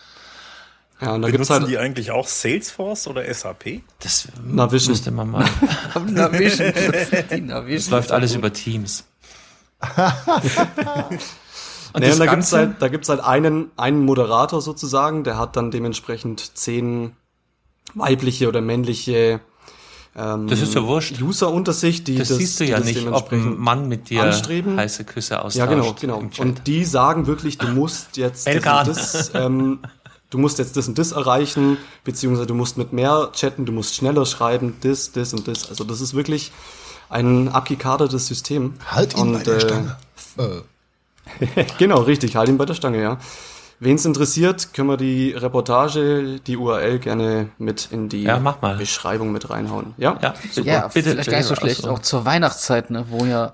Ja, 1.00 1.14
und 1.14 1.22
da 1.22 1.30
gibt's 1.30 1.48
Benutzen 1.48 1.62
halt. 1.64 1.70
die 1.70 1.78
eigentlich 1.78 2.10
auch 2.10 2.26
Salesforce 2.26 3.06
oder 3.08 3.32
SAP? 3.32 3.82
Das 4.00 4.28
Navision. 4.42 4.92
müsste 4.92 5.10
man 5.10 5.30
mal. 5.30 5.44
Navision. 6.06 6.72
Die 7.30 7.40
Navision. 7.42 7.76
Es 7.76 7.90
läuft 7.90 8.12
alles 8.12 8.34
über 8.34 8.52
Teams. 8.52 9.04
Und 11.92 12.02
Nee, 12.02 12.08
das 12.08 12.20
und 12.20 12.26
da 12.26 12.34
gibt's 12.34 12.52
halt, 12.52 12.82
da 12.82 12.88
gibt's 12.88 13.08
halt 13.08 13.20
einen, 13.20 13.70
einen 13.78 14.04
Moderator 14.04 14.60
sozusagen, 14.60 15.24
der 15.24 15.38
hat 15.38 15.56
dann 15.56 15.70
dementsprechend 15.70 16.58
zehn 16.58 17.12
weibliche 17.94 18.48
oder 18.48 18.60
männliche 18.60 19.40
ähm, 20.14 20.46
Das 20.46 20.60
ist 20.60 20.74
ja 20.74 20.84
wurscht. 20.84 21.20
User 21.22 21.50
unter 21.50 21.72
sich, 21.72 22.04
die 22.04 22.16
das, 22.16 22.28
das, 22.28 22.36
siehst 22.38 22.60
du 22.60 22.64
ja 22.64 22.78
das 22.78 22.86
nicht, 22.86 23.06
ob 23.06 23.32
ein 23.32 23.56
Mann 23.58 23.88
mit 23.88 24.10
dir 24.10 24.24
anstreben. 24.24 24.76
heiße 24.76 25.04
Küsse 25.04 25.42
austauscht. 25.42 25.56
Ja, 25.56 25.66
genau, 25.66 25.94
genau. 25.98 26.22
Und 26.38 26.66
die 26.66 26.84
sagen 26.84 27.26
wirklich, 27.26 27.56
du 27.58 27.68
musst 27.68 28.16
jetzt 28.16 28.46
das 28.46 28.62
das, 28.62 29.32
ähm, 29.34 29.80
du 30.36 30.42
musst 30.42 30.58
jetzt 30.58 30.76
das 30.76 30.86
und 30.86 30.98
das 30.98 31.12
erreichen, 31.12 31.78
beziehungsweise 32.04 32.46
du 32.46 32.54
musst 32.54 32.76
mit 32.76 32.92
mehr 32.92 33.30
chatten, 33.32 33.64
du 33.64 33.72
musst 33.72 33.94
schneller 33.94 34.26
schreiben, 34.26 34.76
das, 34.82 35.12
das 35.12 35.32
und 35.32 35.48
das. 35.48 35.70
Also 35.70 35.82
das 35.82 36.00
ist 36.02 36.14
wirklich 36.14 36.52
ein 37.08 37.48
abgekadertes 37.48 38.26
System. 38.26 38.74
Halt 38.90 39.16
ihn 39.16 39.32
bei 39.32 39.38
Und, 39.38 39.46
der 39.46 39.56
äh, 39.56 39.60
Stange. 39.60 39.96
Äh, 40.38 41.64
Genau, 41.78 42.00
richtig, 42.02 42.36
halt 42.36 42.48
ihn 42.48 42.58
bei 42.58 42.66
der 42.66 42.74
Stange, 42.74 43.00
ja. 43.00 43.18
Wen 43.80 43.96
es 43.96 44.04
interessiert, 44.04 44.72
können 44.74 44.88
wir 44.88 44.96
die 44.96 45.32
Reportage, 45.32 46.40
die 46.46 46.56
URL 46.56 46.98
gerne 46.98 47.48
mit 47.58 47.88
in 47.90 48.08
die 48.08 48.22
Ja, 48.22 48.38
mach 48.38 48.62
mal. 48.62 48.76
Beschreibung 48.76 49.32
mit 49.32 49.50
reinhauen. 49.50 49.94
Ja? 49.98 50.18
ja, 50.22 50.34
super. 50.52 50.66
Ja, 50.66 50.88
bitte, 50.88 51.10
vielleicht 51.10 51.30
gar 51.30 51.38
nicht 51.38 51.46
so 51.46 51.56
schlecht. 51.56 51.78
also. 51.84 51.90
Auch 51.90 51.98
zur 51.98 52.24
Weihnachtszeit, 52.24 52.90
ne, 52.90 53.06
wo 53.08 53.24
ja 53.24 53.52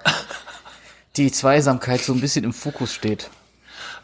die 1.17 1.31
Zweisamkeit 1.33 2.03
so 2.03 2.13
ein 2.13 2.21
bisschen 2.21 2.45
im 2.45 2.53
Fokus 2.53 2.93
steht. 2.93 3.31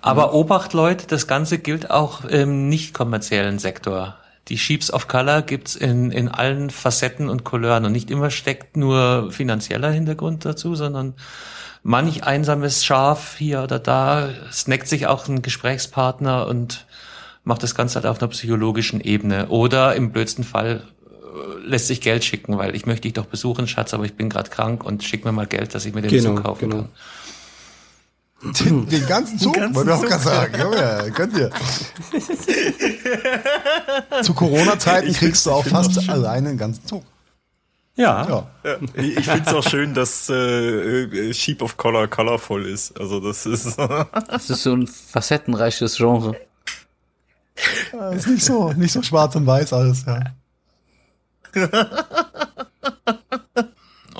Aber 0.09 0.35
Obacht, 0.35 0.73
Leute, 0.73 1.07
das 1.07 1.27
Ganze 1.27 1.59
gilt 1.59 1.91
auch 1.91 2.25
im 2.25 2.69
nicht 2.69 2.95
kommerziellen 2.95 3.59
Sektor. 3.59 4.17
Die 4.49 4.59
Sheeps 4.59 4.91
of 4.91 5.09
Color 5.09 5.43
gibt's 5.43 5.77
in, 5.77 6.11
in 6.11 6.29
allen 6.29 6.71
Facetten 6.71 7.29
und 7.29 7.45
Couleuren 7.45 7.85
und 7.85 7.93
nicht 7.93 8.11
immer 8.11 8.31
steckt 8.31 8.77
nur 8.77 9.31
finanzieller 9.31 9.91
Hintergrund 9.91 10.45
dazu, 10.45 10.75
sondern 10.75 11.15
manch 11.83 12.25
einsames 12.25 12.85
Schaf 12.85 13.37
hier 13.37 13.63
oder 13.63 13.79
da 13.79 14.31
snackt 14.51 14.89
sich 14.89 15.07
auch 15.07 15.29
ein 15.29 15.43
Gesprächspartner 15.43 16.47
und 16.47 16.87
macht 17.45 17.63
das 17.63 17.75
Ganze 17.75 17.97
halt 17.97 18.07
auf 18.07 18.21
einer 18.21 18.29
psychologischen 18.29 19.01
Ebene. 19.01 19.49
Oder 19.49 19.95
im 19.97 20.13
blödsten 20.13 20.45
Fall 20.45 20.83
äh, 21.07 21.67
lässt 21.67 21.89
sich 21.89 22.01
Geld 22.01 22.25
schicken, 22.25 22.57
weil 22.59 22.75
ich 22.75 22.87
möchte 22.87 23.03
dich 23.03 23.15
doch 23.15 23.27
besuchen, 23.27 23.67
Schatz, 23.67 23.95
aber 23.95 24.05
ich 24.05 24.15
bin 24.15 24.29
gerade 24.29 24.51
krank 24.51 24.85
und 24.85 25.05
schick 25.05 25.25
mir 25.25 25.33
mal 25.33 25.47
Geld, 25.47 25.75
dass 25.75 25.85
ich 25.85 25.95
mir 25.95 26.03
den 26.03 26.11
Genau, 26.11 26.37
Zug 26.37 26.45
kaufen 26.45 26.71
genau. 26.71 26.83
kann. 26.83 26.89
Den, 28.43 28.87
den 28.91 29.07
ganzen 29.07 29.39
Zug, 29.39 29.55
ganzen 29.55 29.75
wollte 29.75 29.91
ich 29.91 29.97
auch 29.97 30.03
gerade 30.03 30.23
sagen. 30.23 30.61
Junge, 30.61 31.13
könnt 31.13 31.37
ihr. 31.37 31.51
Zu 34.23 34.35
Corona-Zeiten 34.35 35.13
kriegst 35.13 35.45
du 35.47 35.51
auch 35.51 35.65
fast 35.65 36.09
alleine 36.09 36.51
den 36.51 36.59
ganzen 36.59 36.87
Zug. 36.87 37.05
Ja, 37.97 38.29
Ja. 38.29 38.47
Ja, 38.63 38.77
ich 38.95 39.17
ich 39.17 39.27
finde 39.27 39.51
es 39.51 39.55
auch 39.55 39.69
schön, 39.69 39.93
dass 39.93 40.29
äh, 40.31 41.03
äh, 41.03 41.35
Sheep 41.35 41.63
of 41.63 41.77
Color 41.77 42.07
colorful 42.07 42.65
ist. 42.65 42.99
Also 42.99 43.19
das 43.19 43.45
ist 43.45 43.77
Das 44.29 44.49
ist 44.49 44.63
so 44.63 44.73
ein 44.73 44.87
facettenreiches 44.87 45.97
Genre. 45.97 46.37
Ja, 47.93 48.11
Ist 48.11 48.29
nicht 48.29 48.45
so, 48.45 48.73
nicht 48.73 48.93
so 48.93 49.03
schwarz 49.03 49.35
und 49.35 49.47
weiß 49.47 49.73
alles, 49.73 50.05
ja. 50.07 50.21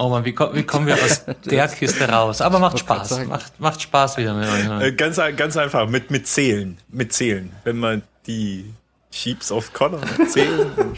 Oh 0.01 0.09
man, 0.09 0.25
wie, 0.25 0.33
ko- 0.33 0.51
wie 0.55 0.63
kommen 0.63 0.87
wir 0.87 0.95
aus 0.95 1.25
der 1.45 1.67
Kiste 1.69 2.09
raus? 2.09 2.41
Aber 2.41 2.59
macht 2.61 2.79
Spaß. 2.79 3.27
Macht, 3.27 3.59
macht 3.61 3.83
Spaß 3.83 4.17
wieder 4.17 4.33
mit 4.35 4.49
euch. 4.49 4.65
ne? 4.69 4.85
äh, 4.87 4.93
ganz 4.93 5.17
ganz 5.37 5.57
einfach 5.57 5.89
mit 5.89 6.11
mit 6.11 6.27
zählen, 6.27 6.79
mit 6.89 7.13
zählen. 7.13 7.51
Wenn 7.65 7.79
man 7.79 8.03
die 8.27 8.73
Sheeps 9.11 9.51
of 9.51 9.73
Color 9.73 10.01
zählen. 10.29 10.71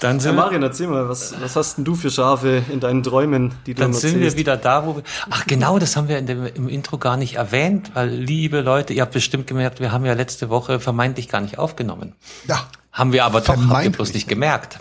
Dann 0.00 0.16
Ja, 0.16 0.22
sind, 0.22 0.36
wir, 0.36 0.42
Marian, 0.42 0.62
erzähl 0.62 0.86
mal, 0.86 1.10
was, 1.10 1.34
was 1.42 1.56
hast 1.56 1.76
denn 1.76 1.84
du 1.84 1.94
für 1.94 2.10
Schafe 2.10 2.62
in 2.72 2.80
deinen 2.80 3.02
Träumen, 3.02 3.52
die 3.66 3.74
du 3.74 3.82
dann 3.82 3.92
sind 3.92 4.18
wir 4.18 4.34
wieder 4.34 4.56
da, 4.56 4.86
wo 4.86 4.96
wir. 4.96 5.02
Ach 5.28 5.46
genau, 5.46 5.78
das 5.78 5.94
haben 5.94 6.08
wir 6.08 6.16
in 6.18 6.24
dem, 6.24 6.46
im 6.46 6.68
Intro 6.70 6.96
gar 6.96 7.18
nicht 7.18 7.34
erwähnt, 7.34 7.90
weil 7.92 8.08
liebe 8.08 8.62
Leute, 8.62 8.94
ihr 8.94 9.02
habt 9.02 9.12
bestimmt 9.12 9.46
gemerkt, 9.46 9.78
wir 9.78 9.92
haben 9.92 10.06
ja 10.06 10.14
letzte 10.14 10.48
Woche 10.48 10.80
vermeintlich 10.80 11.28
gar 11.28 11.42
nicht 11.42 11.58
aufgenommen. 11.58 12.14
Ja, 12.48 12.66
Haben 12.92 13.12
wir 13.12 13.26
aber 13.26 13.42
doch, 13.42 13.54
habt 13.68 13.84
ihr 13.84 13.92
bloß 13.92 14.14
nicht 14.14 14.26
gemerkt. 14.26 14.78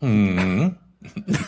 Hm. 0.00 0.74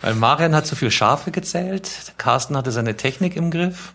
Weil 0.00 0.14
Marian 0.14 0.54
hat 0.54 0.66
so 0.66 0.76
viel 0.76 0.90
Schafe 0.90 1.30
gezählt, 1.30 2.12
Carsten 2.18 2.56
hatte 2.56 2.72
seine 2.72 2.96
Technik 2.96 3.36
im 3.36 3.50
Griff 3.50 3.94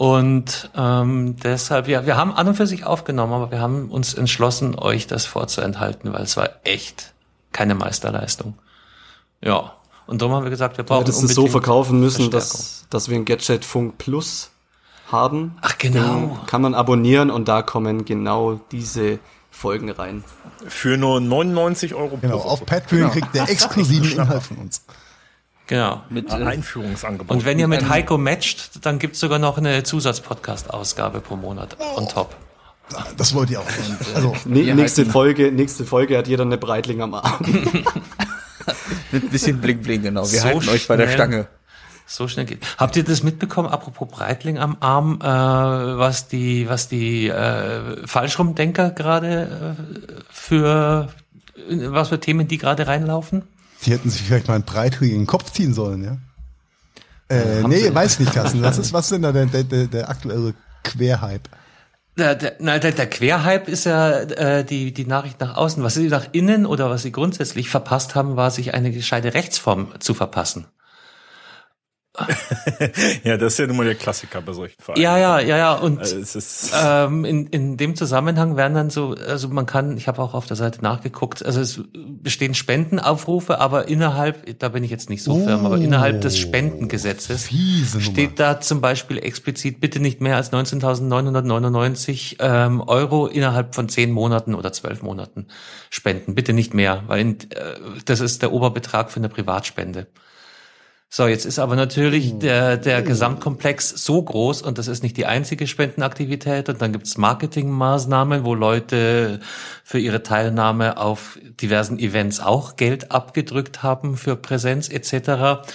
und 0.00 0.70
ähm, 0.74 1.36
deshalb, 1.42 1.86
ja, 1.86 2.06
wir 2.06 2.16
haben 2.16 2.32
an 2.32 2.48
und 2.48 2.54
für 2.54 2.66
sich 2.66 2.86
aufgenommen, 2.86 3.34
aber 3.34 3.50
wir 3.50 3.60
haben 3.60 3.90
uns 3.90 4.14
entschlossen, 4.14 4.74
euch 4.78 5.06
das 5.06 5.26
vorzuenthalten, 5.26 6.12
weil 6.12 6.22
es 6.22 6.38
war 6.38 6.48
echt 6.64 7.12
keine 7.52 7.74
Meisterleistung. 7.74 8.54
Ja, 9.42 9.74
und 10.06 10.22
darum 10.22 10.34
haben 10.34 10.44
wir 10.44 10.50
gesagt, 10.50 10.78
wir 10.78 10.84
brauchen 10.84 11.00
hättest 11.00 11.22
es 11.22 11.34
so 11.34 11.42
unbedingt 11.42 11.50
verkaufen 11.50 12.00
müssen, 12.00 12.30
dass, 12.30 12.86
dass 12.88 13.10
wir 13.10 13.16
ein 13.16 13.26
Gadget 13.26 13.64
Funk 13.64 13.98
Plus 13.98 14.50
haben. 15.12 15.58
Ach 15.60 15.76
genau. 15.76 16.18
Den 16.18 16.46
kann 16.46 16.62
man 16.62 16.74
abonnieren 16.74 17.30
und 17.30 17.48
da 17.48 17.62
kommen 17.62 18.04
genau 18.04 18.54
diese 18.72 19.18
Folgen 19.60 19.90
rein. 19.90 20.24
Für 20.66 20.96
nur 20.96 21.20
99 21.20 21.94
Euro 21.94 22.16
genau. 22.16 22.38
pro 22.38 22.48
Auf. 22.48 22.64
Patreon 22.64 23.10
kriegt 23.10 23.34
der 23.34 23.48
exklusiven 23.48 24.12
Inhalt 24.12 24.42
von 24.42 24.56
uns. 24.56 24.82
Genau. 25.66 26.02
Mit, 26.08 26.30
äh, 26.30 26.36
Einführungsangebot. 26.36 27.30
Und 27.30 27.44
wenn 27.44 27.58
ihr 27.58 27.68
mit 27.68 27.88
Heiko 27.88 28.16
matcht, 28.16 28.84
dann 28.86 28.98
gibt's 28.98 29.20
sogar 29.20 29.38
noch 29.38 29.58
eine 29.58 29.82
Zusatz-Podcast-Ausgabe 29.82 31.20
pro 31.20 31.36
Monat 31.36 31.76
on 31.96 32.08
top. 32.08 32.34
Das 33.18 33.34
wollt 33.34 33.50
ihr 33.50 33.60
auch. 33.60 33.66
Also, 34.14 34.34
nächste 34.46 35.04
Folge, 35.04 35.52
nächste 35.52 35.84
Folge 35.84 36.16
hat 36.16 36.26
jeder 36.26 36.44
eine 36.44 36.56
Breitling 36.56 37.02
am 37.02 37.14
Arm. 37.14 37.40
mit 39.12 39.24
ein 39.24 39.28
bisschen 39.28 39.60
Bling 39.60 39.82
Bling, 39.82 40.02
genau. 40.02 40.22
Wir 40.22 40.40
So 40.40 40.44
halten 40.44 40.68
euch 40.70 40.88
bei 40.88 40.96
der 40.96 41.04
schnell. 41.04 41.16
Stange. 41.16 41.48
So 42.12 42.26
schnell 42.26 42.46
geht. 42.46 42.58
Habt 42.76 42.96
ihr 42.96 43.04
das 43.04 43.22
mitbekommen, 43.22 43.68
apropos 43.68 44.08
Breitling 44.08 44.58
am 44.58 44.76
Arm, 44.80 45.20
äh, 45.22 45.24
was 45.24 46.26
die, 46.26 46.68
was 46.68 46.88
die 46.88 47.28
äh, 47.28 48.06
Falschrumdenker 48.06 48.90
gerade 48.90 49.76
äh, 49.78 50.22
für 50.28 51.08
was 51.68 52.08
für 52.08 52.18
Themen 52.18 52.48
die 52.48 52.58
gerade 52.58 52.86
reinlaufen? 52.86 53.44
die 53.84 53.92
hätten 53.92 54.10
sich 54.10 54.22
vielleicht 54.22 54.48
mal 54.48 54.54
einen 54.54 54.64
breitringigen 54.64 55.26
Kopf 55.26 55.52
ziehen 55.52 55.74
sollen, 55.74 56.04
ja. 56.04 56.18
Äh, 57.28 57.62
nee, 57.62 57.94
weiß 57.94 58.18
nicht, 58.18 58.32
Carsten. 58.32 58.62
Was 58.62 58.78
ist, 58.78 58.92
was 58.92 59.06
ist 59.06 59.12
denn 59.12 59.22
da 59.22 59.32
der, 59.32 59.46
der, 59.46 59.86
der 59.86 60.10
aktuelle 60.10 60.54
Querhype? 60.82 61.48
Der, 62.18 62.34
der, 62.34 62.50
der, 62.58 62.92
der 62.92 63.06
Querhype 63.08 63.70
ist 63.70 63.84
ja 63.84 64.10
äh, 64.10 64.64
die, 64.64 64.92
die 64.92 65.06
Nachricht 65.06 65.40
nach 65.40 65.56
außen. 65.56 65.82
Was 65.82 65.94
sie 65.94 66.08
nach 66.08 66.26
innen 66.32 66.66
oder 66.66 66.90
was 66.90 67.02
sie 67.02 67.12
grundsätzlich 67.12 67.70
verpasst 67.70 68.16
haben, 68.16 68.36
war 68.36 68.50
sich 68.50 68.74
eine 68.74 68.90
gescheite 68.90 69.32
Rechtsform 69.32 69.88
zu 70.00 70.12
verpassen. 70.12 70.66
Ja, 73.24 73.36
das 73.36 73.54
ist 73.54 73.58
ja 73.58 73.66
nun 73.66 73.76
mal 73.76 73.84
der 73.84 73.94
Klassiker 73.94 74.40
bei 74.40 74.52
solchen 74.52 74.80
Vereinen. 74.80 75.02
Ja, 75.02 75.18
ja, 75.18 75.40
ja, 75.40 75.56
ja. 75.56 75.74
Und 75.74 75.98
also 75.98 76.38
ähm, 76.82 77.24
in, 77.24 77.46
in 77.46 77.76
dem 77.76 77.96
Zusammenhang 77.96 78.56
werden 78.56 78.74
dann 78.74 78.90
so, 78.90 79.14
also 79.14 79.48
man 79.48 79.66
kann, 79.66 79.96
ich 79.96 80.08
habe 80.08 80.20
auch 80.22 80.34
auf 80.34 80.46
der 80.46 80.56
Seite 80.56 80.82
nachgeguckt, 80.82 81.44
also 81.44 81.60
es 81.60 81.82
bestehen 81.94 82.54
Spendenaufrufe, 82.54 83.58
aber 83.60 83.88
innerhalb, 83.88 84.58
da 84.58 84.68
bin 84.68 84.84
ich 84.84 84.90
jetzt 84.90 85.10
nicht 85.10 85.22
so 85.22 85.32
oh, 85.32 85.44
firm, 85.44 85.66
aber 85.66 85.76
innerhalb 85.78 86.20
des 86.20 86.38
Spendengesetzes 86.38 87.48
steht 87.98 88.38
da 88.38 88.60
zum 88.60 88.80
Beispiel 88.80 89.18
explizit 89.18 89.80
bitte 89.80 90.00
nicht 90.00 90.20
mehr 90.20 90.36
als 90.36 90.52
19.999 90.52 92.36
ähm, 92.40 92.80
Euro 92.80 93.26
innerhalb 93.26 93.74
von 93.74 93.88
zehn 93.88 94.10
Monaten 94.10 94.54
oder 94.54 94.72
zwölf 94.72 95.02
Monaten 95.02 95.46
spenden. 95.90 96.34
Bitte 96.34 96.52
nicht 96.52 96.74
mehr, 96.74 97.04
weil 97.06 97.20
in, 97.20 97.38
äh, 97.50 97.78
das 98.04 98.20
ist 98.20 98.42
der 98.42 98.52
Oberbetrag 98.52 99.10
für 99.10 99.20
eine 99.20 99.28
Privatspende. 99.28 100.06
So, 101.12 101.26
jetzt 101.26 101.44
ist 101.44 101.58
aber 101.58 101.74
natürlich 101.74 102.30
hm. 102.30 102.38
der, 102.38 102.76
der 102.76 103.02
Gesamtkomplex 103.02 103.90
so 103.90 104.22
groß 104.22 104.62
und 104.62 104.78
das 104.78 104.86
ist 104.86 105.02
nicht 105.02 105.16
die 105.16 105.26
einzige 105.26 105.66
Spendenaktivität 105.66 106.68
und 106.68 106.80
dann 106.80 106.92
gibt's 106.92 107.16
Marketingmaßnahmen, 107.16 108.44
wo 108.44 108.54
Leute 108.54 109.40
für 109.82 109.98
ihre 109.98 110.22
Teilnahme 110.22 110.98
auf 110.98 111.36
diversen 111.60 111.98
Events 111.98 112.38
auch 112.38 112.76
Geld 112.76 113.10
abgedrückt 113.10 113.82
haben 113.82 114.16
für 114.16 114.36
Präsenz 114.36 114.88
etc. 114.88 115.66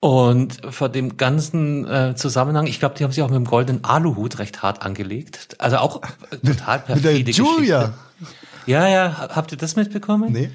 Und 0.00 0.58
vor 0.68 0.90
dem 0.90 1.16
ganzen 1.16 1.88
äh, 1.88 2.14
Zusammenhang, 2.14 2.66
ich 2.66 2.78
glaube, 2.78 2.94
die 2.94 3.04
haben 3.04 3.10
sich 3.10 3.22
auch 3.22 3.30
mit 3.30 3.36
dem 3.36 3.46
goldenen 3.46 3.84
Aluhut 3.84 4.38
recht 4.38 4.62
hart 4.62 4.82
angelegt. 4.82 5.56
Also 5.58 5.78
auch 5.78 6.02
total 6.44 6.80
perfide 6.80 7.14
mit 7.14 7.26
der 7.26 7.34
Julia. 7.34 7.78
Geschichte. 8.18 8.38
Ja, 8.66 8.86
ja, 8.86 9.30
habt 9.34 9.50
ihr 9.50 9.56
das 9.56 9.76
mitbekommen? 9.76 10.30
Nee. 10.30 10.50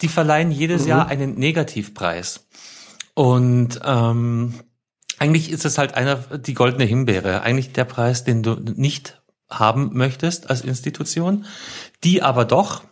Die 0.00 0.08
verleihen 0.08 0.50
jedes 0.50 0.82
mhm. 0.82 0.88
Jahr 0.88 1.06
einen 1.06 1.38
Negativpreis. 1.38 2.40
Und 3.14 3.80
ähm, 3.84 4.54
eigentlich 5.18 5.50
ist 5.50 5.64
es 5.64 5.78
halt 5.78 5.94
einer 5.94 6.16
die 6.16 6.54
goldene 6.54 6.84
Himbeere, 6.84 7.42
eigentlich 7.42 7.72
der 7.72 7.84
Preis, 7.84 8.24
den 8.24 8.42
du 8.42 8.54
nicht 8.54 9.22
haben 9.50 9.90
möchtest 9.92 10.50
als 10.50 10.62
Institution, 10.62 11.44
die 12.04 12.22
aber 12.22 12.44
doch. 12.44 12.84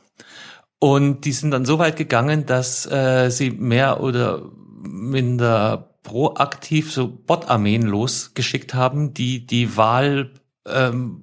Und 0.78 1.24
die 1.24 1.32
sind 1.32 1.50
dann 1.50 1.64
so 1.64 1.78
weit 1.78 1.96
gegangen, 1.96 2.46
dass 2.46 2.90
äh, 2.90 3.30
sie 3.30 3.50
mehr 3.50 4.00
oder 4.00 4.42
minder 4.82 5.96
proaktiv 6.02 6.92
so 6.92 7.08
Bot-Armeen 7.08 7.82
losgeschickt 7.82 8.74
haben, 8.74 9.12
die 9.12 9.46
die 9.46 9.76
Wahl 9.76 10.32
ähm, 10.66 11.22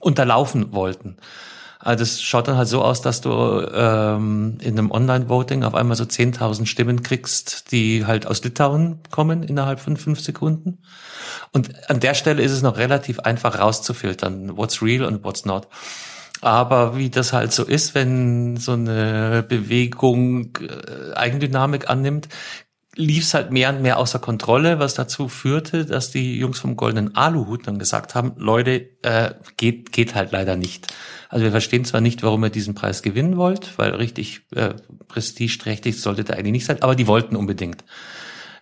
unterlaufen 0.00 0.72
wollten. 0.72 1.16
Also 1.86 2.00
das 2.02 2.20
schaut 2.20 2.48
dann 2.48 2.56
halt 2.56 2.66
so 2.66 2.82
aus, 2.82 3.00
dass 3.00 3.20
du 3.20 3.30
ähm, 3.30 4.58
in 4.60 4.76
einem 4.76 4.90
Online-Voting 4.90 5.62
auf 5.62 5.76
einmal 5.76 5.96
so 5.96 6.02
10.000 6.02 6.66
Stimmen 6.66 7.04
kriegst, 7.04 7.70
die 7.70 8.04
halt 8.04 8.26
aus 8.26 8.42
Litauen 8.42 8.98
kommen 9.12 9.44
innerhalb 9.44 9.78
von 9.78 9.96
fünf 9.96 10.18
Sekunden. 10.18 10.78
Und 11.52 11.88
an 11.88 12.00
der 12.00 12.14
Stelle 12.14 12.42
ist 12.42 12.50
es 12.50 12.62
noch 12.62 12.76
relativ 12.76 13.20
einfach 13.20 13.60
rauszufiltern, 13.60 14.56
what's 14.56 14.82
real 14.82 15.04
und 15.04 15.22
what's 15.22 15.44
not. 15.44 15.68
Aber 16.40 16.96
wie 16.96 17.08
das 17.08 17.32
halt 17.32 17.52
so 17.52 17.62
ist, 17.62 17.94
wenn 17.94 18.56
so 18.56 18.72
eine 18.72 19.44
Bewegung 19.48 20.56
äh, 20.56 21.14
Eigendynamik 21.14 21.88
annimmt, 21.88 22.28
lief 22.96 23.24
es 23.24 23.34
halt 23.34 23.52
mehr 23.52 23.70
und 23.70 23.82
mehr 23.82 23.98
außer 23.98 24.18
Kontrolle, 24.18 24.78
was 24.78 24.94
dazu 24.94 25.28
führte, 25.28 25.84
dass 25.84 26.10
die 26.10 26.38
Jungs 26.38 26.58
vom 26.58 26.76
Goldenen 26.76 27.14
Aluhut 27.14 27.66
dann 27.66 27.78
gesagt 27.78 28.14
haben, 28.14 28.32
Leute, 28.36 28.88
äh, 29.02 29.34
geht, 29.56 29.92
geht 29.92 30.14
halt 30.14 30.32
leider 30.32 30.56
nicht. 30.56 30.92
Also 31.28 31.44
wir 31.44 31.50
verstehen 31.50 31.84
zwar 31.84 32.00
nicht, 32.00 32.22
warum 32.22 32.44
ihr 32.44 32.50
diesen 32.50 32.74
Preis 32.74 33.02
gewinnen 33.02 33.36
wollt, 33.36 33.78
weil 33.78 33.94
richtig 33.94 34.42
äh, 34.54 34.74
prestigeträchtig 35.08 36.00
sollte 36.00 36.24
der 36.24 36.36
eigentlich 36.36 36.52
nicht 36.52 36.66
sein, 36.66 36.82
aber 36.82 36.94
die 36.94 37.06
wollten 37.06 37.36
unbedingt. 37.36 37.84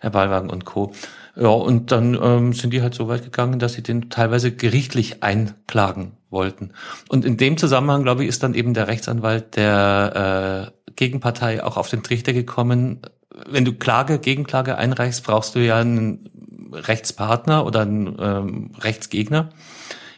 Herr 0.01 0.09
Ballwagen 0.09 0.49
und 0.49 0.65
Co. 0.65 0.93
Ja, 1.35 1.49
und 1.49 1.91
dann 1.91 2.17
ähm, 2.21 2.53
sind 2.53 2.71
die 2.71 2.81
halt 2.81 2.93
so 2.93 3.07
weit 3.07 3.23
gegangen, 3.23 3.59
dass 3.59 3.73
sie 3.73 3.83
den 3.83 4.09
teilweise 4.09 4.53
gerichtlich 4.53 5.21
einklagen 5.21 6.13
wollten. 6.29 6.71
Und 7.09 7.25
in 7.25 7.37
dem 7.37 7.57
Zusammenhang, 7.57 8.03
glaube 8.03 8.23
ich, 8.23 8.29
ist 8.29 8.43
dann 8.43 8.53
eben 8.53 8.73
der 8.73 8.87
Rechtsanwalt 8.87 9.55
der 9.55 10.71
äh, 10.87 10.91
Gegenpartei 10.95 11.63
auch 11.63 11.77
auf 11.77 11.89
den 11.89 12.03
Trichter 12.03 12.33
gekommen. 12.33 13.01
Wenn 13.47 13.65
du 13.65 13.73
Klage, 13.73 14.19
Gegenklage 14.19 14.77
einreichst, 14.77 15.23
brauchst 15.23 15.55
du 15.55 15.59
ja 15.59 15.77
einen 15.77 16.29
Rechtspartner 16.71 17.65
oder 17.65 17.81
einen 17.81 18.15
ähm, 18.19 18.71
Rechtsgegner. 18.79 19.49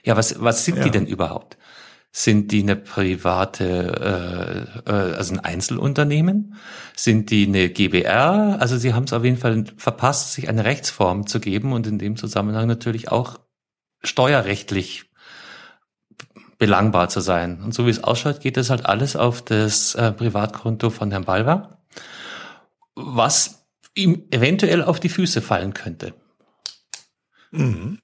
Ja, 0.04 0.16
was, 0.16 0.42
was 0.42 0.66
sind 0.66 0.78
ja. 0.78 0.84
die 0.84 0.92
denn 0.92 1.06
überhaupt? 1.06 1.58
Sind 2.12 2.52
die 2.52 2.64
eine 2.64 2.76
private, 2.76 4.68
äh, 4.86 4.90
äh, 4.90 5.16
also 5.16 5.34
ein 5.34 5.40
Einzelunternehmen? 5.40 6.56
Sind 6.96 7.30
die 7.30 7.46
eine 7.46 7.70
GBR? 7.70 8.58
Also 8.60 8.78
sie 8.78 8.94
haben 8.94 9.04
es 9.04 9.14
auf 9.14 9.24
jeden 9.24 9.38
Fall 9.38 9.66
verpasst, 9.78 10.34
sich 10.34 10.50
eine 10.50 10.64
Rechtsform 10.66 11.28
zu 11.28 11.40
geben 11.40 11.74
und 11.74 11.86
in 11.86 12.00
dem 12.00 12.16
Zusammenhang 12.16 12.68
natürlich 12.68 13.12
auch 13.12 13.40
steuerrechtlich 14.04 15.12
belangbar 16.58 17.10
zu 17.10 17.20
sein. 17.20 17.62
Und 17.64 17.74
so 17.74 17.86
wie 17.86 17.92
es 17.92 18.04
ausschaut, 18.04 18.40
geht 18.40 18.58
das 18.58 18.70
halt 18.70 18.86
alles 18.86 19.16
auf 19.16 19.44
das 19.44 19.94
äh, 19.96 20.12
Privatkonto 20.12 20.90
von 20.90 21.12
Herrn 21.12 21.26
Balver, 21.26 21.77
was 22.98 23.68
ihm 23.96 24.28
eventuell 24.32 24.84
auf 24.84 25.00
die 25.00 25.10
Füße 25.10 25.42
fallen 25.42 25.74
könnte. 25.74 26.14
Mhm 27.52 28.00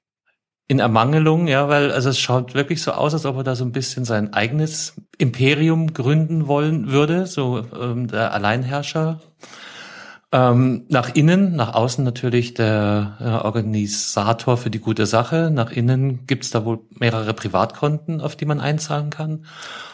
in 0.68 0.80
Ermangelung, 0.80 1.48
ja, 1.48 1.68
weil 1.70 1.92
also 1.92 2.10
es 2.10 2.20
schaut 2.20 2.56
wirklich 2.56 2.82
so 2.82 2.92
aus, 2.92 3.14
als 3.14 3.26
ob 3.26 3.38
er 3.38 3.44
da 3.44 3.56
so 3.56 3.66
ein 3.66 3.72
bisschen 3.72 4.06
sein 4.06 4.34
eigenes 4.34 4.94
Imperium 5.18 5.94
gründen 5.94 6.48
wollen 6.48 6.90
würde, 6.90 7.28
so 7.28 7.64
ähm, 7.80 8.08
der 8.08 8.34
Alleinherrscher. 8.34 9.22
Ähm, 10.34 10.86
nach 10.90 11.14
innen, 11.14 11.56
nach 11.56 11.76
außen 11.76 12.04
natürlich 12.04 12.56
der 12.56 13.18
äh, 13.20 13.46
Organisator 13.46 14.58
für 14.58 14.72
die 14.72 14.80
gute 14.80 15.06
Sache. 15.06 15.52
Nach 15.54 15.70
innen 15.70 16.26
gibt's 16.26 16.50
da 16.50 16.66
wohl 16.66 16.80
mehrere 16.90 17.36
Privatkonten, 17.36 18.20
auf 18.20 18.36
die 18.36 18.46
man 18.46 18.60
einzahlen 18.60 19.12
kann. 19.12 19.46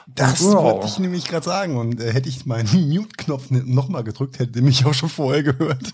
Das 0.07 0.41
wow. 0.41 0.63
wollte 0.63 0.87
ich 0.87 0.97
nämlich 0.97 1.25
gerade 1.25 1.43
sagen. 1.43 1.75
Und 1.75 1.99
äh, 1.99 2.13
hätte 2.13 2.29
ich 2.29 2.45
meinen 2.45 2.69
Mute-Knopf 2.89 3.49
nochmal 3.49 4.05
gedrückt, 4.05 4.39
hätte 4.39 4.61
mich 4.61 4.85
auch 4.85 4.93
schon 4.93 5.09
vorher 5.09 5.43
gehört. 5.43 5.93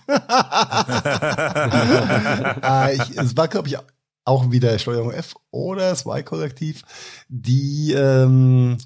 äh, 2.62 2.96
ich, 2.98 3.18
es 3.18 3.36
war, 3.36 3.48
glaube 3.48 3.68
ich, 3.70 3.80
auch 4.26 4.52
wieder 4.52 4.78
Steuerung 4.78 5.10
F 5.10 5.34
oder 5.50 5.90
das 5.90 6.06
Y-Kollektiv, 6.06 6.84
die 7.30 7.94
ähm, 7.94 8.78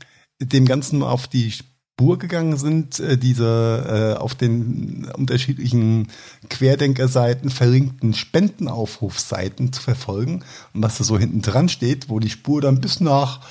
dem 0.42 0.66
Ganzen 0.66 1.04
auf 1.04 1.28
die 1.28 1.54
Spur 2.00 2.18
gegangen 2.18 2.56
sind, 2.56 3.02
äh, 3.02 3.18
diese 3.18 4.16
äh, 4.16 4.22
auf 4.22 4.34
den 4.34 5.12
unterschiedlichen 5.18 6.08
Querdenkerseiten 6.50 7.50
verlinkten 7.50 8.14
Spendenaufrufseiten 8.14 9.74
zu 9.74 9.82
verfolgen 9.82 10.46
und 10.74 10.82
was 10.82 10.98
da 10.98 11.04
so 11.04 11.20
hinten 11.20 11.42
dran 11.42 11.68
steht, 11.68 12.08
wo 12.08 12.20
die 12.20 12.30
Spur 12.30 12.62
dann 12.62 12.80
bis 12.80 13.02
nach 13.02 13.42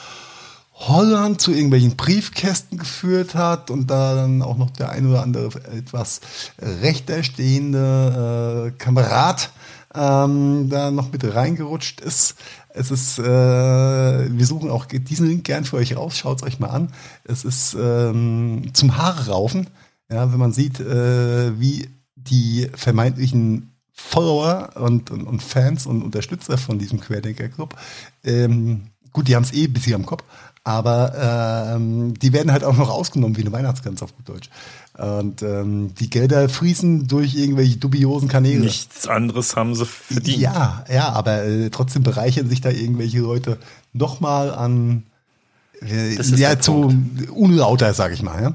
Holland 0.73 1.43
zu 1.43 1.51
irgendwelchen 1.51 1.97
Briefkästen 1.97 2.79
geführt 2.79 3.35
hat 3.35 3.71
und 3.71 3.91
da 3.91 4.15
dann 4.15 4.41
auch 4.41 4.57
noch 4.57 4.71
der 4.71 4.93
ein 4.93 5.07
oder 5.07 5.23
andere 5.23 5.49
etwas 5.77 6.23
rechter 6.59 7.25
stehende 7.25 8.73
äh, 8.73 8.79
Kamerad 8.83 9.51
ähm, 9.95 10.69
da 10.71 10.91
noch 10.91 11.13
mit 11.13 11.23
reingerutscht 11.35 12.01
ist. 12.01 12.37
Es 12.79 12.91
ist, 12.93 13.19
äh, 13.19 13.23
wir 13.25 14.47
suchen 14.47 14.71
auch 14.71 14.87
diesen 14.87 15.29
Link 15.29 15.45
gern 15.45 15.65
für 15.65 15.77
euch 15.77 15.97
raus, 15.97 16.17
schaut 16.17 16.39
es 16.39 16.43
euch 16.45 16.61
mal 16.61 16.69
an. 16.69 16.93
Es 17.25 17.45
ist 17.45 17.77
ähm, 17.79 18.71
zum 18.73 18.97
Haare 18.97 19.31
raufen, 19.31 19.67
ja, 20.11 20.31
wenn 20.33 20.39
man 20.39 20.53
sieht, 20.53 20.79
äh, 20.79 21.59
wie 21.59 21.89
die 22.15 22.71
vermeintlichen 22.75 23.73
Follower 23.93 24.71
und, 24.77 25.11
und, 25.11 25.25
und, 25.25 25.43
Fans 25.43 25.87
und 25.87 26.03
Unterstützer 26.03 26.57
von 26.57 26.79
diesem 26.79 27.01
Querdenker-Club, 27.01 27.77
ähm, 28.23 28.91
gut, 29.13 29.27
die 29.27 29.35
haben 29.35 29.43
es 29.43 29.53
eh 29.53 29.67
bis 29.67 29.85
hier 29.85 29.97
am 29.97 30.07
Kopf, 30.07 30.23
aber 30.69 31.73
ähm, 31.75 32.13
die 32.19 32.35
werden 32.35 32.53
halt 32.53 32.63
auch 32.63 32.77
noch 32.77 32.91
ausgenommen 32.91 33.39
wie 33.39 33.41
eine 33.41 33.53
Weihnachtsgans 33.53 34.03
auf 34.03 34.15
gut 34.15 34.29
Deutsch. 34.29 34.51
Und 34.99 35.41
ähm, 35.41 35.95
die 35.95 36.11
Gelder 36.11 36.51
fließen 36.51 37.09
durch 37.09 37.35
irgendwelche 37.37 37.79
dubiosen 37.79 38.29
Kanäle. 38.29 38.61
Nichts 38.61 39.07
anderes 39.07 39.57
haben 39.57 39.75
sie 39.75 39.87
verdient. 39.87 40.37
Ja, 40.37 40.85
ja, 40.93 41.09
aber 41.09 41.45
äh, 41.45 41.71
trotzdem 41.71 42.03
bereichern 42.03 42.51
sich 42.51 42.61
da 42.61 42.69
irgendwelche 42.69 43.21
Leute 43.21 43.57
nochmal 43.95 44.53
an 44.53 45.05
äh, 45.81 46.21
ja, 46.37 46.61
zu 46.61 46.95
unlauter, 47.33 47.95
sag 47.95 48.13
ich 48.13 48.23
mal, 48.23 48.43
ja. 48.43 48.55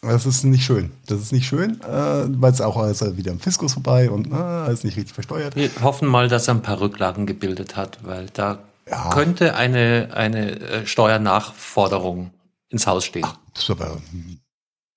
Das 0.00 0.24
ist 0.24 0.44
nicht 0.44 0.64
schön. 0.64 0.92
Das 1.06 1.20
ist 1.20 1.32
nicht 1.32 1.46
schön, 1.46 1.78
äh, 1.82 2.24
weil 2.40 2.52
es 2.52 2.62
auch 2.62 2.78
also 2.78 3.18
wieder 3.18 3.32
im 3.32 3.38
Fiskus 3.38 3.74
vorbei 3.74 4.10
und 4.10 4.32
äh, 4.32 4.72
ist 4.72 4.84
nicht 4.84 4.96
richtig 4.96 5.12
versteuert. 5.12 5.56
Wir 5.56 5.68
hoffen 5.82 6.08
mal, 6.08 6.28
dass 6.28 6.48
er 6.48 6.54
ein 6.54 6.62
paar 6.62 6.80
Rücklagen 6.80 7.26
gebildet 7.26 7.76
hat, 7.76 7.98
weil 8.02 8.26
da 8.32 8.60
ja. 8.88 9.10
könnte 9.10 9.54
eine, 9.54 10.10
eine 10.14 10.60
äh, 10.60 10.86
Steuernachforderung 10.86 12.32
ins 12.68 12.86
Haus 12.86 13.04
stehen. 13.04 13.24
Ach, 13.26 13.36
das 13.52 13.64
ist 13.64 13.70
aber 13.70 13.98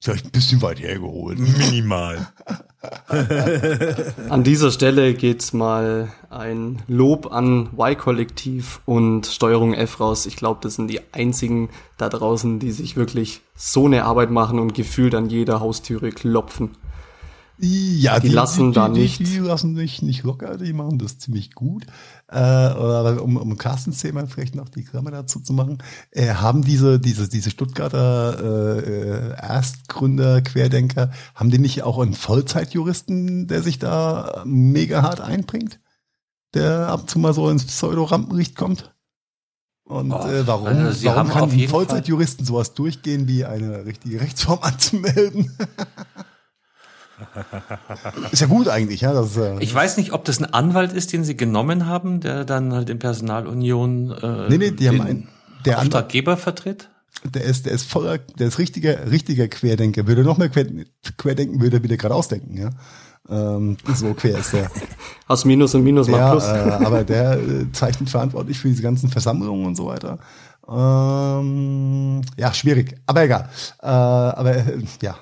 Vielleicht 0.05 0.25
ein 0.25 0.31
bisschen 0.31 0.61
weit 0.61 0.79
hergeholt. 0.79 1.39
Minimal. 1.57 2.27
An 4.29 4.43
dieser 4.43 4.69
Stelle 4.69 5.15
geht 5.15 5.51
mal 5.55 6.11
ein 6.29 6.83
Lob 6.87 7.33
an 7.33 7.69
Y-Kollektiv 7.75 8.81
und 8.85 9.25
Steuerung 9.25 9.73
F 9.73 9.99
raus. 9.99 10.27
Ich 10.27 10.35
glaube, 10.35 10.59
das 10.61 10.75
sind 10.75 10.89
die 10.89 11.01
einzigen 11.11 11.69
da 11.97 12.09
draußen, 12.09 12.59
die 12.59 12.71
sich 12.71 12.95
wirklich 12.95 13.41
so 13.55 13.87
eine 13.87 14.05
Arbeit 14.05 14.29
machen 14.29 14.59
und 14.59 14.75
gefühlt 14.75 15.15
an 15.15 15.27
jeder 15.27 15.59
Haustüre 15.59 16.11
klopfen. 16.11 16.77
Ja, 17.57 18.19
Die 18.19 18.27
lassen 18.29 18.73
da 18.73 18.89
die, 18.89 19.01
nicht- 19.01 19.19
Die, 19.19 19.23
die 19.23 19.37
lassen 19.37 19.75
sich 19.75 20.01
nicht 20.01 20.23
locker, 20.23 20.57
die 20.57 20.73
machen 20.73 20.99
das 20.99 21.17
ziemlich 21.19 21.53
gut. 21.53 21.85
Äh, 22.27 22.35
aber 22.37 23.21
um, 23.21 23.37
um 23.37 23.57
Carstens 23.57 23.99
Thema 24.01 24.27
vielleicht 24.27 24.55
noch 24.55 24.67
die 24.67 24.83
Klammer 24.83 25.11
dazu 25.11 25.39
zu 25.39 25.53
machen, 25.53 25.77
äh, 26.11 26.33
haben 26.33 26.63
diese, 26.63 26.99
diese, 26.99 27.29
diese 27.29 27.49
Stuttgarter 27.51 28.39
äh, 28.43 28.79
äh, 28.79 29.35
Erstgründer, 29.41 30.41
Querdenker, 30.41 31.11
haben 31.33 31.49
die 31.49 31.59
nicht 31.59 31.83
auch 31.83 31.99
einen 31.99 32.13
Vollzeitjuristen, 32.13 33.47
der 33.47 33.63
sich 33.63 33.79
da 33.79 34.43
mega 34.45 35.01
hart 35.03 35.21
einbringt? 35.21 35.79
Der 36.53 36.87
ab 36.89 37.01
und 37.01 37.09
zu 37.09 37.19
mal 37.19 37.33
so 37.33 37.49
ins 37.49 37.65
Pseudo-Rampenlicht 37.65 38.55
kommt? 38.55 38.93
Und 39.87 40.11
Oh, 40.11 40.25
äh, 40.27 40.47
warum, 40.47 40.67
also 40.67 40.91
sie 40.99 41.05
warum 41.05 41.17
haben 41.19 41.29
kann 41.29 41.51
ein 41.51 41.69
Vollzeitjuristen 41.69 42.43
sowas 42.45 42.73
durchgehen, 42.73 43.27
wie 43.27 43.45
eine 43.45 43.85
richtige 43.85 44.19
Rechtsform 44.19 44.59
anzumelden? 44.61 45.55
Ist 48.31 48.41
ja 48.41 48.47
gut 48.47 48.67
eigentlich, 48.67 49.01
ja. 49.01 49.13
Das, 49.13 49.37
äh, 49.37 49.55
Ich 49.59 49.73
weiß 49.73 49.97
nicht, 49.97 50.11
ob 50.13 50.25
das 50.25 50.39
ein 50.39 50.45
Anwalt 50.53 50.93
ist, 50.93 51.13
den 51.13 51.23
sie 51.23 51.35
genommen 51.37 51.85
haben, 51.87 52.19
der 52.19 52.45
dann 52.45 52.73
halt 52.73 52.89
in 52.89 52.99
Personalunion 52.99 54.11
äh, 54.11 54.49
Nee, 54.49 54.57
nee, 54.57 54.71
die 54.71 54.87
haben 54.87 54.97
den 54.97 55.05
ein- 55.07 55.27
der 55.65 55.77
Anwalt- 55.79 55.95
Auftraggeber 55.95 56.37
vertritt. 56.37 56.89
der 57.23 57.43
ist, 57.43 57.65
der 57.65 57.71
ist 57.73 57.89
voller, 57.89 58.17
der 58.17 58.47
ist 58.47 58.59
richtiger, 58.59 59.09
richtiger 59.09 59.47
Querdenker. 59.47 60.05
Würde 60.07 60.23
noch 60.23 60.37
mehr 60.37 60.49
quer, 60.49 60.65
querdenken, 61.17 61.61
würde 61.61 61.77
er 61.77 61.83
wieder 61.83 61.97
geradeaus 61.97 62.27
denken, 62.27 62.57
ja. 62.57 62.69
Ähm, 63.27 63.77
so 63.95 64.13
quer 64.13 64.37
ist 64.37 64.53
der. 64.53 64.69
Aus 65.27 65.45
Minus 65.45 65.73
und 65.73 65.83
Minus 65.83 66.07
macht 66.07 66.21
der 66.21 66.31
Plus. 66.31 66.43
äh, 66.43 66.85
aber 66.85 67.03
der 67.03 67.39
äh, 67.39 67.71
zeichnet 67.71 68.09
verantwortlich 68.11 68.59
für 68.59 68.67
diese 68.67 68.83
ganzen 68.83 69.09
Versammlungen 69.09 69.65
und 69.65 69.75
so 69.75 69.87
weiter. 69.87 70.19
Ähm, 70.67 72.21
ja, 72.37 72.53
schwierig. 72.53 72.95
Aber 73.07 73.23
egal. 73.23 73.49
Äh, 73.81 73.87
aber 73.87 74.55
äh, 74.57 74.77
ja, 75.01 75.15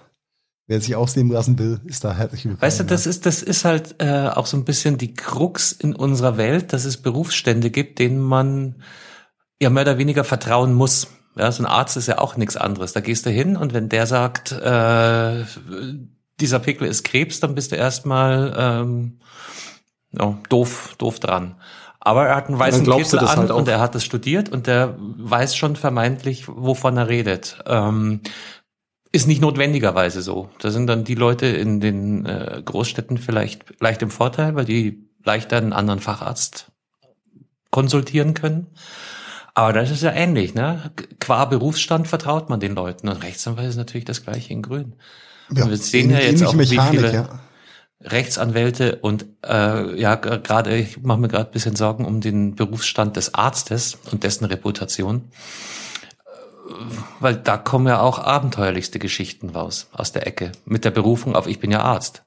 wer 0.68 0.82
sich 0.82 0.96
ausnehmen 0.96 1.32
lassen 1.32 1.60
will, 1.60 1.82
ist 1.86 2.04
da 2.04 2.14
herzlich 2.14 2.46
willkommen. 2.46 2.62
Weißt 2.62 2.80
du, 2.80 2.86
das 2.86 3.06
ist, 3.06 3.26
das 3.26 3.42
ist 3.42 3.66
halt 3.66 3.96
äh, 4.00 4.28
auch 4.28 4.46
so 4.46 4.58
ein 4.58 4.66
bisschen 4.66 4.98
die 4.98 5.14
Krux 5.14 5.72
in 5.72 5.96
unserer 5.96 6.38
Welt, 6.38 6.74
dass 6.74 6.86
es 6.86 6.98
Berufsstände 6.98 7.70
gibt, 7.70 8.00
denen 8.00 8.20
man 8.20 8.82
ja 9.62 9.70
mehr 9.70 9.84
oder 9.84 9.98
weniger 9.98 10.24
vertrauen 10.24 10.74
muss. 10.74 11.08
Ja, 11.36 11.52
so 11.52 11.64
ein 11.64 11.68
Arzt 11.68 11.98
ist 11.98 12.08
ja 12.08 12.20
auch 12.20 12.38
nichts 12.38 12.58
anderes. 12.58 12.94
Da 12.94 13.00
gehst 13.00 13.26
du 13.26 13.30
hin 13.30 13.58
und 13.58 13.74
wenn 13.74 13.90
der 13.90 14.06
sagt, 14.06 14.52
äh, 14.52 15.44
dieser 16.40 16.60
Pickel 16.60 16.88
ist 16.88 17.04
Krebs, 17.04 17.40
dann 17.40 17.56
bist 17.56 17.72
du 17.72 17.76
erstmal 17.76 18.54
ähm, 18.58 19.20
ja, 20.12 20.38
doof, 20.50 20.96
doof 20.98 21.20
dran. 21.20 21.56
Aber 22.00 22.28
er 22.28 22.36
hat 22.36 22.50
einen 22.50 22.60
weißen 22.60 22.86
Kittel 22.86 23.20
das 23.20 23.32
an 23.32 23.40
halt 23.40 23.52
und 23.52 23.68
er 23.68 23.80
hat 23.80 23.96
es 23.96 24.04
studiert 24.04 24.50
und 24.50 24.68
der 24.68 24.96
weiß 25.00 25.56
schon 25.56 25.76
vermeintlich, 25.76 26.48
wovon 26.48 26.98
er 26.98 27.08
redet. 27.08 27.64
Ähm, 27.66 28.20
ist 29.14 29.28
nicht 29.28 29.40
notwendigerweise 29.42 30.22
so. 30.22 30.50
Da 30.60 30.72
sind 30.72 30.88
dann 30.88 31.06
die 31.06 31.16
Leute 31.16 31.46
in 31.46 31.80
den 31.80 32.26
äh, 32.26 32.62
Großstädten 32.66 33.18
vielleicht 33.18 33.80
leicht 33.80 34.02
im 34.02 34.10
Vorteil, 34.10 34.56
weil 34.56 34.66
die 34.66 35.08
leichter 35.24 35.56
einen 35.58 35.72
anderen 35.72 36.02
Facharzt 36.02 36.72
konsultieren 37.70 38.34
können. 38.34 38.68
Aber 39.54 39.72
das 39.72 39.92
ist 39.92 40.02
ja 40.02 40.12
ähnlich, 40.12 40.56
ne? 40.56 40.92
Qua 41.20 41.46
Berufsstand 41.46 42.08
vertraut 42.08 42.50
man 42.50 42.60
den 42.60 42.74
Leuten. 42.74 43.08
Und 43.08 43.24
Rechtsanwalt 43.24 43.70
ist 43.70 43.78
natürlich 43.78 44.06
das 44.06 44.24
gleiche 44.24 44.52
in 44.52 44.64
Grün. 44.64 44.96
ja, 45.54 45.64
und 45.66 45.70
wir 45.70 45.78
sehen 45.78 46.10
ja 46.10 46.20
jetzt 46.20 46.44
auch, 46.44 46.54
wie 46.54 46.58
Mechanik, 46.58 46.90
viele- 47.00 47.14
ja. 47.14 47.40
Rechtsanwälte 48.06 48.98
und 48.98 49.26
äh, 49.48 49.98
ja, 49.98 50.16
gerade 50.16 50.76
ich 50.76 51.02
mache 51.04 51.20
mir 51.20 51.30
gerade 51.30 51.46
ein 51.46 51.52
bisschen 51.54 51.78
Sorgen 51.78 52.04
um 52.04 52.20
den 52.20 52.54
Berufsstand 52.56 53.16
des 53.16 53.34
Arztes 53.34 53.98
und 54.12 54.24
dessen 54.26 54.44
Reputation. 54.44 55.30
Weil 57.20 57.36
da 57.36 57.58
kommen 57.58 57.88
ja 57.88 58.00
auch 58.00 58.20
abenteuerlichste 58.20 59.00
Geschichten 59.00 59.50
raus 59.50 59.88
aus 59.92 60.12
der 60.12 60.28
Ecke. 60.28 60.52
Mit 60.66 60.86
der 60.86 60.92
Berufung 60.92 61.36
auf 61.36 61.48
Ich 61.48 61.60
bin 61.60 61.72
ja 61.72 61.82
Arzt. 61.82 62.24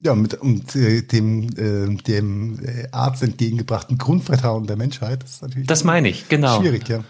Ja, 0.00 0.14
mit 0.14 0.34
und, 0.34 0.76
äh, 0.76 1.02
dem, 1.02 1.48
äh, 1.56 1.94
dem 2.02 2.62
äh, 2.62 2.88
Arzt 2.92 3.22
entgegengebrachten 3.22 3.96
Grundvertrauen 3.96 4.66
der 4.66 4.76
Menschheit. 4.76 5.22
Das 5.22 5.30
ist 5.32 5.42
natürlich 5.42 5.66
Das 5.66 5.84
meine 5.84 6.08
ich, 6.08 6.28
genau. 6.28 6.60
schwierig, 6.60 6.88
ja. 6.88 7.04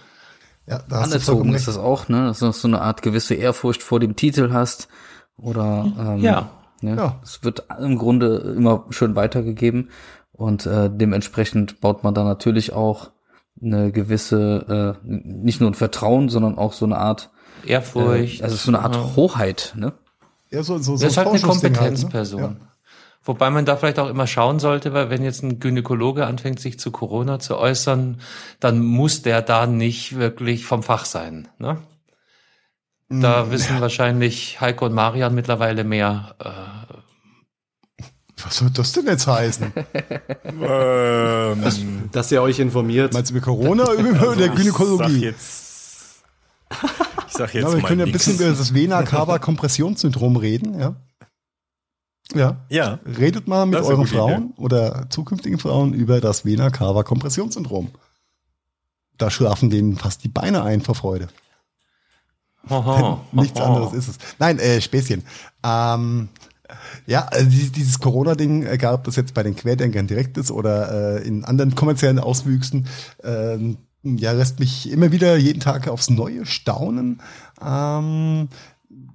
Ja, 0.67 0.83
da 0.89 1.03
Anerzogen 1.03 1.53
ist 1.55 1.69
das 1.69 1.77
auch, 1.77 2.09
ne? 2.09 2.27
Dass 2.27 2.39
du 2.39 2.51
so 2.53 2.69
eine 2.69 2.81
Art 2.81 3.03
gewisse 3.03 3.35
Ehrfurcht 3.35 3.83
vor 3.83 4.01
dem 4.01 4.17
Titel 4.17 4.53
hast. 4.53 4.89
Oder 5.37 5.93
ähm, 5.99 6.19
Ja. 6.21 6.51
Ne? 6.81 6.97
Ja. 6.97 7.21
Es 7.23 7.43
wird 7.43 7.65
im 7.81 7.99
Grunde 7.99 8.55
immer 8.57 8.87
schön 8.91 9.17
weitergegeben 9.17 9.91
und 10.33 10.67
äh, 10.67 10.91
dementsprechend 10.93 11.81
baut 11.81 12.05
man 12.05 12.15
da 12.15 12.25
natürlich 12.25 12.73
auch 12.73 13.11
eine 13.63 13.93
gewisse, 13.93 14.97
äh, 15.03 15.07
nicht 15.07 15.61
nur 15.61 15.71
ein 15.71 15.75
Vertrauen, 15.75 16.29
sondern 16.29 16.59
auch 16.59 16.73
so 16.73 16.85
eine 16.85 16.99
Art, 16.99 17.31
Ehrfurcht. 17.67 18.41
äh, 18.41 18.45
also 18.45 18.57
so 18.57 18.71
eine 18.71 18.81
Art 18.81 18.97
ja. 18.97 19.17
Hoheit, 19.17 19.75
ne? 19.77 19.93
Ja, 20.51 20.63
so, 20.63 20.79
so, 20.79 20.97
so 20.97 21.05
Das 21.05 21.13
ist 21.13 21.17
halt 21.17 21.29
eine 21.29 21.35
halt, 21.35 21.43
ne? 21.43 21.49
Kompetenzperson. 21.49 22.41
Ja. 22.41 22.57
Wobei 23.25 23.49
man 23.49 23.65
da 23.65 23.77
vielleicht 23.77 23.99
auch 23.99 24.11
immer 24.11 24.27
schauen 24.27 24.59
sollte, 24.59 24.93
weil 24.93 25.09
wenn 25.09 25.25
jetzt 25.25 25.43
ein 25.43 25.59
Gynäkologe 25.59 26.27
anfängt, 26.27 26.61
sich 26.61 26.79
zu 26.79 26.91
Corona 26.91 27.39
zu 27.39 27.57
äußern, 27.57 28.21
dann 28.61 28.81
muss 28.81 29.23
der 29.23 29.41
da 29.41 29.67
nicht 29.67 30.19
wirklich 30.19 30.67
vom 30.67 30.83
Fach 30.83 31.07
sein. 31.07 31.49
Ne? 31.59 31.79
Da 33.09 33.51
wissen 33.51 33.81
wahrscheinlich 33.81 34.61
Heiko 34.61 34.87
und 34.87 34.93
Marian 34.95 35.35
mittlerweile 35.35 35.85
mehr. 35.85 36.35
Äh, 36.39 36.84
Was 38.45 38.57
soll 38.59 38.71
das 38.71 38.93
denn 38.93 39.07
jetzt 39.07 39.27
heißen? 39.27 39.73
ähm, 40.63 42.11
Dass 42.13 42.31
ihr 42.31 42.43
euch 42.43 42.59
informiert. 42.59 43.13
Meinst 43.15 43.31
du 43.31 43.37
über 43.37 43.45
Corona 43.45 43.85
oder 43.85 43.95
über 43.99 44.21
also 44.21 44.35
der 44.35 44.47
Ich 44.47 44.53
sag 44.53 44.57
Gynäkologie? 44.59 45.19
jetzt, 45.21 46.23
ich 47.27 47.33
sag 47.33 47.55
jetzt 47.55 47.63
Ja, 47.65 47.73
wir 47.73 47.81
mal 47.83 47.89
können 47.89 48.01
ja 48.01 48.07
ein 48.07 48.13
bisschen 48.13 48.35
über 48.37 48.49
das 48.51 48.75
Vena-Cava-Kompressionssyndrom 48.75 50.37
reden, 50.37 50.79
ja. 50.79 50.97
Ja. 52.35 52.57
Ja, 52.71 52.99
Redet 53.19 53.49
mal 53.49 53.67
mit 53.67 53.81
euren 53.81 54.07
Frauen 54.07 54.53
oder 54.57 55.07
zukünftigen 55.11 55.59
Frauen 55.59 55.93
über 55.93 56.21
das 56.21 56.45
Vena-Cava-Kompressionssyndrom. 56.45 57.91
Da 59.19 59.31
schlafen 59.31 59.71
denen 59.71 59.97
fast 59.97 60.25
die 60.25 60.29
Beine 60.29 60.63
ein 60.65 60.81
vor 60.81 60.95
Freude. 60.97 61.29
hoho, 62.69 63.21
Nichts 63.33 63.61
hoho. 63.61 63.67
anderes 63.67 63.93
ist 63.93 64.09
es. 64.09 64.19
Nein, 64.39 64.59
äh, 64.59 64.81
Späßchen. 64.81 65.23
Ähm, 65.63 66.29
ja, 67.07 67.27
also 67.27 67.49
dieses, 67.49 67.99
Corona-Ding, 67.99 68.67
egal 68.67 68.95
ob 68.95 69.05
das 69.05 69.17
jetzt 69.17 69.35
bei 69.35 69.43
den 69.43 69.57
Querdenkern 69.57 70.07
direkt 70.07 70.37
ist 70.39 70.51
oder 70.51 71.21
äh, 71.21 71.27
in 71.27 71.45
anderen 71.45 71.75
kommerziellen 71.75 72.19
Auswüchsen, 72.19 72.87
ähm, 73.23 73.79
ja, 74.03 74.33
lässt 74.33 74.61
mich 74.61 74.91
immer 74.91 75.13
wieder 75.13 75.37
jeden 75.37 75.61
Tag 75.61 75.89
aufs 75.89 76.11
Neue 76.11 76.45
staunen. 76.45 77.23
Ähm, 77.65 78.49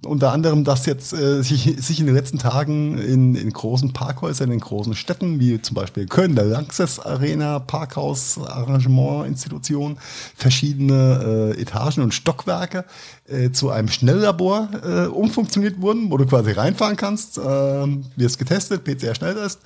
unter 0.05 0.31
anderem, 0.31 0.63
dass 0.63 0.85
jetzt 0.85 1.11
äh, 1.13 1.43
sich, 1.43 1.75
sich 1.79 1.99
in 1.99 2.05
den 2.05 2.15
letzten 2.15 2.37
Tagen 2.37 2.97
in, 2.97 3.35
in 3.35 3.51
großen 3.51 3.91
Parkhäusern, 3.91 4.51
in 4.51 4.59
großen 4.59 4.95
Städten, 4.95 5.39
wie 5.39 5.61
zum 5.61 5.75
Beispiel 5.75 6.07
Köln, 6.07 6.35
der 6.35 6.45
Lanxess 6.45 6.99
Arena, 6.99 7.59
Parkhaus, 7.59 8.37
Arrangement, 8.37 9.27
Institution, 9.27 9.97
verschiedene 10.35 11.53
äh, 11.57 11.61
Etagen 11.61 12.01
und 12.01 12.13
Stockwerke 12.13 12.85
äh, 13.27 13.51
zu 13.51 13.71
einem 13.71 13.89
Schnelllabor 13.89 14.69
äh, 14.83 15.07
umfunktioniert 15.07 15.81
wurden, 15.81 16.09
wo 16.09 16.17
du 16.17 16.25
quasi 16.25 16.51
reinfahren 16.51 16.95
kannst, 16.95 17.37
äh, 17.37 17.41
wirst 17.41 18.39
getestet, 18.39 18.85
PCR-Schnelltest, 18.85 19.59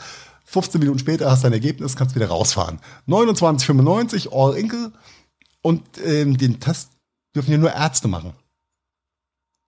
15 0.46 0.80
Minuten 0.80 1.00
später 1.00 1.30
hast 1.30 1.44
du 1.44 1.48
ein 1.48 1.54
Ergebnis, 1.54 1.96
kannst 1.96 2.16
wieder 2.16 2.28
rausfahren. 2.28 2.80
29,95 3.08 4.30
All 4.32 4.56
Inkle 4.56 4.92
und 5.62 5.84
ähm, 6.04 6.38
den 6.38 6.60
Test 6.60 6.90
dürfen 7.36 7.52
ja 7.52 7.58
nur 7.58 7.74
Ärzte 7.74 8.08
machen. 8.08 8.34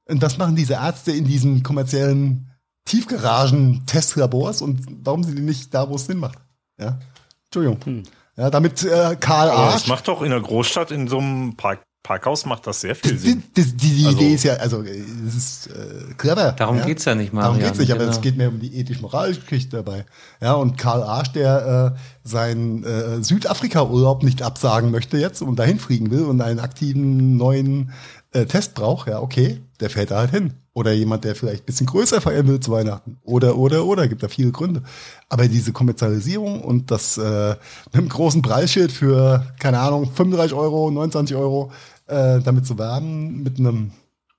Und 0.08 0.22
was 0.22 0.38
machen 0.38 0.56
diese 0.56 0.74
Ärzte 0.74 1.12
in 1.12 1.26
diesen 1.26 1.64
kommerziellen 1.64 2.52
Tiefgaragen-Testlabors 2.86 4.62
und 4.62 4.86
warum 5.04 5.24
sind 5.24 5.38
die 5.38 5.42
nicht 5.42 5.74
da, 5.74 5.90
wo 5.90 5.96
es 5.96 6.06
Sinn 6.06 6.20
macht? 6.20 6.38
Ja. 6.80 7.00
Entschuldigung. 7.46 8.04
Ja, 8.38 8.50
damit 8.50 8.84
äh, 8.84 9.16
Karl 9.20 9.50
aber 9.50 9.66
das 9.66 9.74
Arsch. 9.74 9.88
macht 9.88 10.08
doch 10.08 10.22
in 10.22 10.30
der 10.30 10.42
Großstadt 10.42 10.92
in 10.92 11.08
so 11.08 11.20
einem 11.20 11.56
Park, 11.56 11.82
Parkhaus 12.04 12.46
macht 12.46 12.68
das 12.68 12.82
sehr 12.82 12.94
viel 12.96 13.18
Sinn. 13.18 13.42
die, 13.56 13.64
die, 13.64 13.96
die 13.96 14.06
Also- 14.06 14.18
Idee 14.20 14.34
ist 14.36 14.44
ja, 14.44 14.54
also 14.56 14.84
äh, 14.84 15.04
es 15.28 15.36
ist 15.36 15.68
äh, 15.68 16.14
clever. 16.18 16.52
Darum 16.52 16.78
ja? 16.78 16.86
geht's 16.86 17.06
ja 17.06 17.16
nicht, 17.16 17.34
Darum 17.34 17.54
Marian. 17.56 17.68
geht's 17.70 17.80
nicht, 17.80 17.92
aber 17.92 18.02
genau. 18.02 18.12
es 18.12 18.22
geht 18.22 18.38
mehr 18.38 18.50
um 18.50 18.60
die 18.60 18.76
ethisch-moralische 18.78 19.42
Geschichte 19.42 19.78
dabei. 19.78 20.06
Ja, 20.42 20.54
und 20.54 20.78
Karl 20.78 21.02
Arsch, 21.02 21.32
der 21.32 21.96
äh, 21.96 22.00
seinen 22.28 22.84
äh, 22.84 23.24
Südafrika-Urlaub 23.24 24.22
nicht 24.22 24.42
absagen 24.44 24.92
möchte 24.92 25.18
jetzt 25.18 25.42
und 25.42 25.56
dahin 25.56 25.80
fliegen 25.80 26.12
will 26.12 26.24
und 26.26 26.42
einen 26.42 26.60
aktiven 26.60 27.38
neuen 27.38 27.92
äh, 28.34 28.46
Test 28.46 28.76
braucht, 28.76 29.08
ja, 29.08 29.22
okay, 29.22 29.62
der 29.80 29.90
fährt 29.90 30.12
da 30.12 30.18
halt 30.20 30.32
hin. 30.32 30.54
Oder 30.74 30.92
jemand, 30.92 31.24
der 31.24 31.36
vielleicht 31.36 31.64
ein 31.64 31.66
bisschen 31.66 31.88
größer 31.88 32.22
feiern 32.22 32.48
will 32.48 32.60
zu 32.60 32.72
Weihnachten. 32.72 33.18
Oder, 33.24 33.58
oder, 33.58 33.86
oder, 33.86 34.08
gibt 34.08 34.24
da 34.24 34.28
viele 34.28 34.52
Gründe. 34.52 34.84
Aber 35.30 35.48
diese 35.48 35.72
Kommerzialisierung 35.72 36.62
und 36.62 36.92
das 36.92 37.18
äh, 37.18 37.56
mit 37.86 37.96
einem 37.96 38.10
großen 38.10 38.42
Preisschild 38.42 38.92
für, 38.92 39.54
keine 39.60 39.80
Ahnung, 39.80 40.12
35 40.12 40.56
Euro, 40.56 40.92
29 40.92 41.36
Euro, 41.36 41.72
äh, 42.08 42.40
damit 42.42 42.66
zu 42.66 42.78
werben, 42.78 43.44
mit 43.44 43.58
einem 43.60 43.92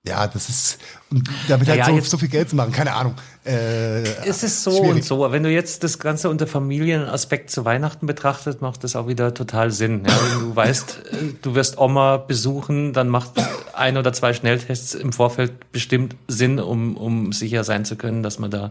Ja, 0.07 0.26
das 0.28 0.48
ist, 0.48 0.78
und 1.11 1.28
damit 1.48 1.68
halt 1.68 1.84
so, 1.84 1.90
jetzt- 1.96 2.11
so 2.11 2.18
viel 2.18 2.28
Geld 2.28 2.48
zu 2.50 2.54
machen, 2.57 2.70
keine 2.72 2.92
Ahnung. 2.94 3.14
Äh, 3.44 4.02
Es 4.24 4.42
ist 4.44 4.62
so 4.62 4.70
schwierig. 4.70 4.90
und 4.90 5.04
so. 5.04 5.32
Wenn 5.32 5.42
du 5.42 5.50
jetzt 5.50 5.82
das 5.82 5.98
Ganze 5.98 6.30
unter 6.30 6.46
Familienaspekt 6.46 7.50
zu 7.50 7.64
Weihnachten 7.64 8.07
betrachtest, 8.07 8.61
macht 8.62 8.84
das 8.84 8.94
auch 8.94 9.09
wieder 9.09 9.34
total 9.34 9.70
Sinn. 9.72 10.04
Ja, 10.07 10.14
wenn 10.32 10.48
du 10.48 10.54
weißt, 10.57 10.98
äh, 11.12 11.16
du 11.42 11.54
wirst 11.57 11.78
Oma 11.78 12.18
besuchen, 12.18 12.92
dann 12.92 13.09
macht 13.09 13.30
ein 13.74 13.96
oder 13.96 14.12
zwei 14.12 14.32
Schnelltests 14.32 14.94
im 14.94 15.12
Vorfeld 15.12 15.72
bestimmt 15.72 16.14
Sinn, 16.28 16.61
um, 16.61 16.96
um 16.96 17.32
sicher 17.32 17.64
sein 17.64 17.84
zu 17.84 17.96
können, 17.96 18.22
dass 18.22 18.38
man 18.38 18.50
da 18.52 18.70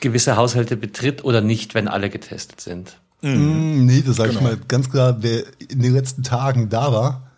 gewisse 0.00 0.36
Haushalte 0.36 0.76
betritt 0.76 1.24
oder 1.24 1.40
nicht, 1.40 1.74
wenn 1.74 1.88
alle 1.88 2.08
getestet 2.08 2.60
sind. 2.60 2.98
Mm, 3.22 3.84
nee, 3.86 4.02
das 4.06 4.16
sage 4.16 4.30
Genau. 4.30 4.40
ich 4.42 4.46
mal 4.46 4.58
ganz 4.68 4.90
klar, 4.90 5.16
wer 5.20 5.42
in 5.68 5.80
den 5.82 5.92
letzten 5.92 6.22
Tagen 6.24 6.68
da 6.68 6.92
war, 6.92 7.30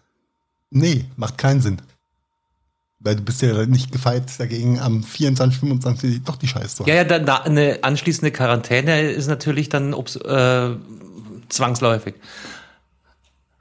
nee, 0.71 1.05
macht 1.17 1.37
keinen 1.39 1.61
Sinn. 1.61 1.81
Weil 3.05 3.17
du 3.17 3.23
bist 3.23 3.43
ja 3.43 3.67
nicht 3.67 3.93
gefeit 3.93 4.25
dagegen, 4.39 4.81
am 4.81 5.03
24, 5.05 5.61
25 5.61 6.23
doch 6.25 6.37
die 6.37 6.49
Scheiße. 6.49 6.85
Ja, 6.87 6.95
ja, 6.95 7.05
dann 7.05 7.27
da 7.27 7.37
eine 7.43 7.79
anschließende 7.83 8.33
Quarantäne 8.33 9.11
ist 9.13 9.27
natürlich 9.29 9.69
dann 9.69 9.93
äh, 9.93 10.71
zwangsläufig. 11.51 12.15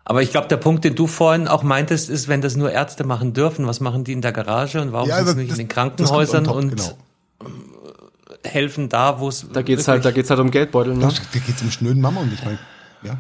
Aber 0.06 0.22
ich 0.22 0.32
glaube, 0.32 0.48
der 0.48 0.58
Punkt, 0.58 0.84
den 0.86 0.96
du 0.96 1.08
vorhin 1.08 1.48
auch 1.48 1.64
meintest, 1.64 2.10
ist, 2.10 2.28
wenn 2.28 2.42
das 2.42 2.56
nur 2.56 2.72
Ärzte 2.72 3.04
machen 3.06 3.34
dürfen, 3.34 3.68
was 3.68 3.80
machen 3.82 4.04
die 4.04 4.14
in 4.14 4.22
der 4.22 4.32
Garage 4.32 4.82
und 4.82 4.92
warum 4.94 5.08
Ja, 5.10 5.18
sind 5.18 5.26
das- 5.28 5.34
sie 5.36 5.40
nicht 5.42 5.50
in 5.50 5.50
das- 5.50 5.58
den 5.58 5.68
das 5.68 5.76
kommt 5.78 5.98
Krankenhäusern 5.98 6.44
top, 6.46 6.56
und 6.56 6.70
genau. 6.78 6.98
helfen 8.46 8.90
da, 8.90 9.20
wo 9.20 9.30
es 9.30 9.46
Da 9.52 9.62
geht's 9.62 9.88
halt, 9.88 10.04
da 10.06 10.12
geht's 10.12 10.30
halt 10.30 10.40
um 10.40 10.52
Geldbeutel, 10.52 10.96
ne? 10.96 11.08
Da 11.34 11.40
geht's 11.40 11.62
um 11.62 11.72
schnöden 11.72 12.02
Mammon, 12.02 12.32
ich 12.34 12.44
meine, 12.44 12.60
ja. 13.04 13.18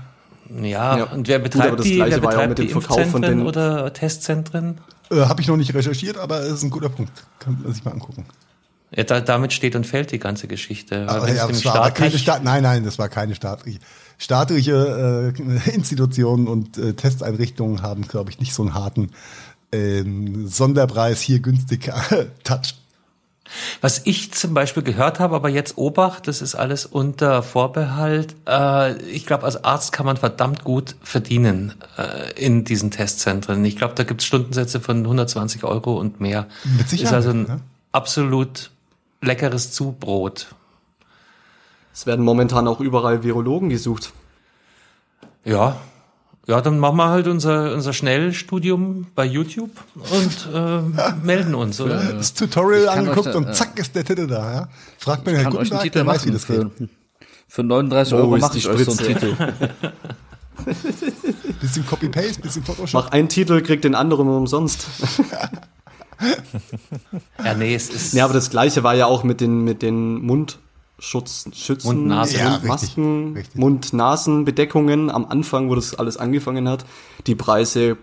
Ja, 0.62 0.98
Ja. 0.98 1.04
und 1.06 1.28
wer 1.28 1.40
Gut, 1.40 1.52
betreibt 1.52 1.68
aber 1.70 1.78
das 1.78 1.86
die, 1.86 1.96
Gleiche 1.96 2.24
war 2.24 2.40
ja 2.40 2.48
mit 2.48 2.58
dem 2.58 2.70
Verkauf 2.70 2.96
von 2.96 3.04
Impfzentren 3.06 3.38
den- 3.40 3.48
oder 3.48 3.94
Testzentren? 3.94 4.78
Äh, 5.12 5.16
Habe 5.26 5.42
ich 5.42 5.48
noch 5.48 5.58
nicht 5.58 5.74
recherchiert, 5.74 6.18
aber 6.18 6.42
es 6.42 6.54
ist 6.54 6.64
ein 6.64 6.70
guter 6.70 6.90
Punkt. 6.90 7.12
Kann 7.40 7.60
man 7.64 7.74
sich 7.74 7.84
mal 7.84 7.92
angucken. 7.92 8.26
Ja, 8.96 9.04
da, 9.04 9.22
damit 9.22 9.54
steht 9.54 9.76
und 9.76 9.88
fällt 9.88 10.12
die 10.12 10.20
ganze 10.20 10.48
Geschichte. 10.48 11.10
Aber, 11.10 11.26
wenn 11.28 11.36
ja, 11.36 11.50
es 11.50 11.66
war 11.66 11.76
aber 11.76 11.92
keine 11.92 12.18
Staat, 12.18 12.44
nein, 12.44 12.62
nein, 12.64 12.84
das 12.84 13.00
war 13.00 13.10
keine 13.10 13.34
staatliche. 13.34 13.80
Staatliche 14.20 15.34
äh, 15.36 15.70
Institutionen 15.74 16.48
und 16.48 16.78
äh, 16.78 16.94
Testeinrichtungen 16.94 17.82
haben, 17.82 18.04
glaube 18.08 18.30
ich, 18.30 18.40
nicht 18.40 18.54
so 18.54 18.62
einen 18.62 18.74
harten 18.76 19.10
ähm, 19.72 20.48
Sonderpreis 20.48 21.22
hier 21.22 21.40
günstig 21.40 21.92
Touch. 22.44 22.76
Was 23.82 24.02
ich 24.06 24.34
zum 24.34 24.54
Beispiel 24.54 24.84
gehört 24.84 25.20
habe, 25.20 25.36
aber 25.36 25.50
jetzt 25.50 25.78
Obacht, 25.78 26.28
das 26.28 26.42
ist 26.42 26.56
alles 26.56 26.86
unter 26.86 27.44
Vorbehalt. 27.44 28.36
Äh, 28.48 29.02
ich 29.04 29.26
glaube, 29.26 29.44
als 29.44 29.64
Arzt 29.64 29.92
kann 29.92 30.06
man 30.06 30.18
verdammt 30.18 30.64
gut 30.64 30.96
verdienen 31.04 31.74
äh, 31.98 32.32
in 32.42 32.64
diesen 32.64 32.90
Testzentren. 32.90 33.64
Ich 33.66 33.76
glaube, 33.76 33.96
da 33.96 34.04
gibt 34.04 34.22
es 34.22 34.28
Stundensätze 34.28 34.80
von 34.80 35.00
120 35.00 35.64
Euro 35.66 36.00
und 36.00 36.22
mehr. 36.22 36.48
Mit 36.78 36.90
Sicherheit, 36.90 37.12
Ist 37.12 37.14
also 37.14 37.30
ein 37.32 37.44
ne? 37.44 37.60
absolut 37.92 38.72
leckeres 39.22 39.72
Zubrot. 39.72 40.48
Es 41.94 42.06
werden 42.06 42.24
momentan 42.26 42.68
auch 42.68 42.80
überall 42.80 43.24
Virologen 43.24 43.70
gesucht. 43.70 44.14
Ja, 45.46 45.78
ja, 46.46 46.60
dann 46.60 46.78
machen 46.80 46.98
wir 46.98 47.08
halt 47.08 47.28
unser, 47.28 47.74
unser 47.74 47.94
Schnellstudium 47.94 49.08
bei 49.16 49.26
YouTube 49.26 49.72
und 49.96 50.50
äh, 50.54 50.82
melden 51.24 51.56
uns, 51.56 51.80
oder? 51.80 52.14
Das 52.14 52.34
Tutorial 52.34 52.90
angeguckt 52.90 53.28
da, 53.28 53.38
und 53.38 53.50
äh, 53.50 53.54
zack 53.54 53.80
ist 53.80 53.96
der 53.96 54.04
Titel 54.04 54.28
da. 54.28 54.54
Ja? 54.54 54.68
Fragt 54.98 55.26
mir 55.26 55.34
Herr 55.34 55.44
kann 55.44 55.54
euch 55.54 55.72
einen 55.72 55.82
Guttenberg, 55.82 55.84
Titel 55.84 55.98
der 56.00 56.08
weiß, 56.08 56.26
wie 56.26 56.32
das 56.32 56.46
für, 56.46 56.66
geht. 56.66 56.90
für 57.48 57.64
39 57.64 58.14
Wo 58.14 58.18
Euro 58.18 58.38
mache 58.38 58.54
die 58.54 58.58
ich 58.60 58.68
euch 58.68 58.84
so 58.84 58.92
einen? 58.92 59.20
Titel. 59.20 59.36
Bisschen 61.62 61.86
Copy-Paste, 61.86 62.42
bisschen 62.42 62.64
Photoshop. 62.64 63.06
Mach 63.06 63.12
einen 63.12 63.28
Titel, 63.28 63.62
kriegt 63.62 63.84
den 63.86 63.96
anderen 63.96 64.28
umsonst. 64.28 64.86
Ja, 67.44 67.54
nee, 67.56 67.74
es 67.74 67.90
ist. 67.90 68.14
Ja, 68.14 68.26
aber 68.26 68.34
das 68.34 68.50
gleiche 68.50 68.84
war 68.84 68.94
ja 68.94 69.08
auch 69.08 69.24
mit 69.24 69.42
den, 69.42 69.64
mit 69.64 69.82
den 69.82 70.22
Mundschutz, 70.98 71.46
Schützen, 71.54 71.88
Mund-Nase. 71.88 72.38
Ja, 72.38 72.50
Mundmasken, 72.52 73.24
richtig, 73.26 73.38
richtig. 73.40 73.56
Mund-Nasen-Bedeckungen 73.60 75.10
am 75.10 75.26
Anfang, 75.26 75.70
wo 75.70 75.76
das 75.76 75.96
alles 75.96 76.18
angefangen 76.18 76.70
hat. 76.70 76.86
Die 77.28 77.36
Preise 77.36 77.98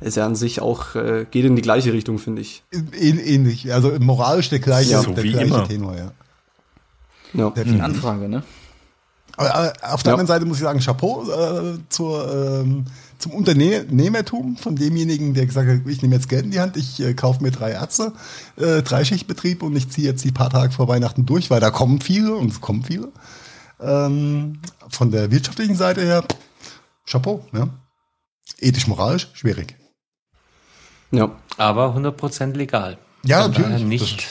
ist 0.00 0.16
ja 0.16 0.24
an 0.26 0.34
sich 0.36 0.60
auch, 0.62 0.94
äh, 0.94 1.26
geht 1.30 1.44
in 1.44 1.56
die 1.56 1.62
gleiche 1.62 1.92
Richtung, 1.92 2.18
finde 2.18 2.42
ich. 2.42 2.62
Ähn, 2.72 3.18
ähnlich, 3.18 3.72
also 3.72 3.92
moralisch 4.00 4.48
der 4.50 4.60
gleiche, 4.60 4.92
Ja, 4.92 5.02
so 5.02 5.12
der 5.12 5.24
wie 5.24 5.32
gleiche 5.32 5.46
immer. 5.46 5.66
Tenor, 5.68 5.96
ja. 5.96 6.12
Ja. 7.34 7.50
Definitiv. 7.50 7.82
Anfrage, 7.84 8.28
ne? 8.28 8.42
Aber, 9.36 9.54
aber 9.54 9.72
auf 9.94 10.02
der 10.02 10.10
Ja. 10.10 10.14
anderen 10.14 10.26
Seite 10.26 10.44
muss 10.46 10.56
ich 10.58 10.62
sagen, 10.62 10.80
Chapeau 10.80 11.24
äh, 11.30 11.78
zur, 11.88 12.60
ähm, 12.62 12.84
zum 13.20 13.32
Unternehmertum 13.32 14.56
von 14.56 14.76
demjenigen, 14.76 15.34
der 15.34 15.46
gesagt 15.46 15.68
hat, 15.68 15.86
ich 15.86 16.00
nehme 16.00 16.14
jetzt 16.14 16.28
Geld 16.28 16.46
in 16.46 16.50
die 16.50 16.60
Hand, 16.60 16.76
ich 16.76 17.00
äh, 17.00 17.12
kaufe 17.12 17.42
mir 17.42 17.50
drei 17.50 17.72
Ärzte, 17.72 18.12
äh, 18.56 18.82
Dreischichtbetrieb 18.82 19.62
und 19.62 19.76
ich 19.76 19.90
ziehe 19.90 20.08
jetzt 20.08 20.24
die 20.24 20.32
paar 20.32 20.48
Tage 20.48 20.72
vor 20.72 20.88
Weihnachten 20.88 21.26
durch, 21.26 21.50
weil 21.50 21.60
da 21.60 21.70
kommen 21.70 22.00
viele 22.00 22.34
und 22.34 22.50
es 22.50 22.60
kommen 22.60 22.82
viele. 22.82 23.12
Ähm, 23.78 24.60
von 24.88 25.10
der 25.10 25.30
wirtschaftlichen 25.30 25.76
Seite 25.76 26.00
her, 26.00 26.24
Chapeau. 27.06 27.46
Ja. 27.52 27.68
Ethisch, 28.58 28.86
moralisch, 28.86 29.28
schwierig. 29.34 29.76
ja. 31.10 31.30
aber 31.58 31.94
100% 31.94 32.54
legal. 32.54 32.98
Ja, 33.22 33.42
Von 33.42 33.52
daher 33.52 33.68
natürlich. 33.68 33.86
Nicht 33.86 34.28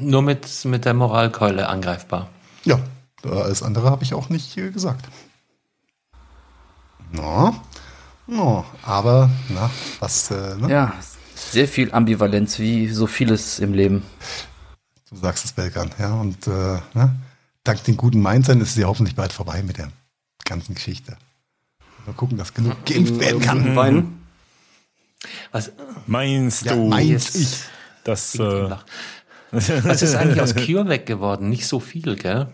nur 0.00 0.22
mit, 0.22 0.64
mit 0.64 0.84
der 0.84 0.94
Moralkeule 0.94 1.68
angreifbar. 1.68 2.28
Ja, 2.64 2.78
alles 3.24 3.62
andere 3.64 3.90
habe 3.90 4.04
ich 4.04 4.14
auch 4.14 4.28
nicht 4.28 4.56
äh, 4.56 4.70
gesagt. 4.70 5.08
No, 7.12 7.54
no, 8.30 8.64
aber, 8.82 9.30
na, 9.48 9.70
was, 9.98 10.30
äh, 10.30 10.56
ne? 10.56 10.70
Ja, 10.70 10.94
sehr 11.34 11.68
viel 11.68 11.92
Ambivalenz, 11.92 12.58
wie 12.58 12.88
so 12.88 13.06
vieles 13.06 13.58
im 13.58 13.74
Leben. 13.74 14.02
Du 15.10 15.16
sagst 15.16 15.44
es, 15.44 15.52
Belkan, 15.52 15.90
ja. 15.98 16.14
Und 16.14 16.46
äh, 16.46 16.78
ne? 16.94 17.16
dank 17.64 17.82
den 17.84 17.96
guten 17.96 18.22
Mindset 18.22 18.60
ist 18.60 18.70
es 18.70 18.76
ja 18.76 18.86
hoffentlich 18.86 19.16
bald 19.16 19.32
vorbei 19.32 19.62
mit 19.62 19.78
der 19.78 19.90
ganzen 20.44 20.74
Geschichte. 20.74 21.16
Mal 22.06 22.12
gucken, 22.14 22.38
dass 22.38 22.54
genug 22.54 22.84
geimpft 22.86 23.18
werden 23.18 23.40
kann. 23.40 23.76
Wein. 23.76 24.20
Was, 25.52 25.72
Meinst 26.06 26.64
Ja, 26.64 26.74
du, 26.74 26.88
meins 26.88 27.34
ich. 27.34 27.58
dass 28.04 28.34
äh, 28.36 28.70
was 29.50 30.02
ist 30.02 30.14
eigentlich 30.14 30.40
aus 30.40 30.54
CureVac 30.54 31.06
geworden? 31.06 31.48
Nicht 31.48 31.66
so 31.66 31.80
viel, 31.80 32.16
gell? 32.16 32.48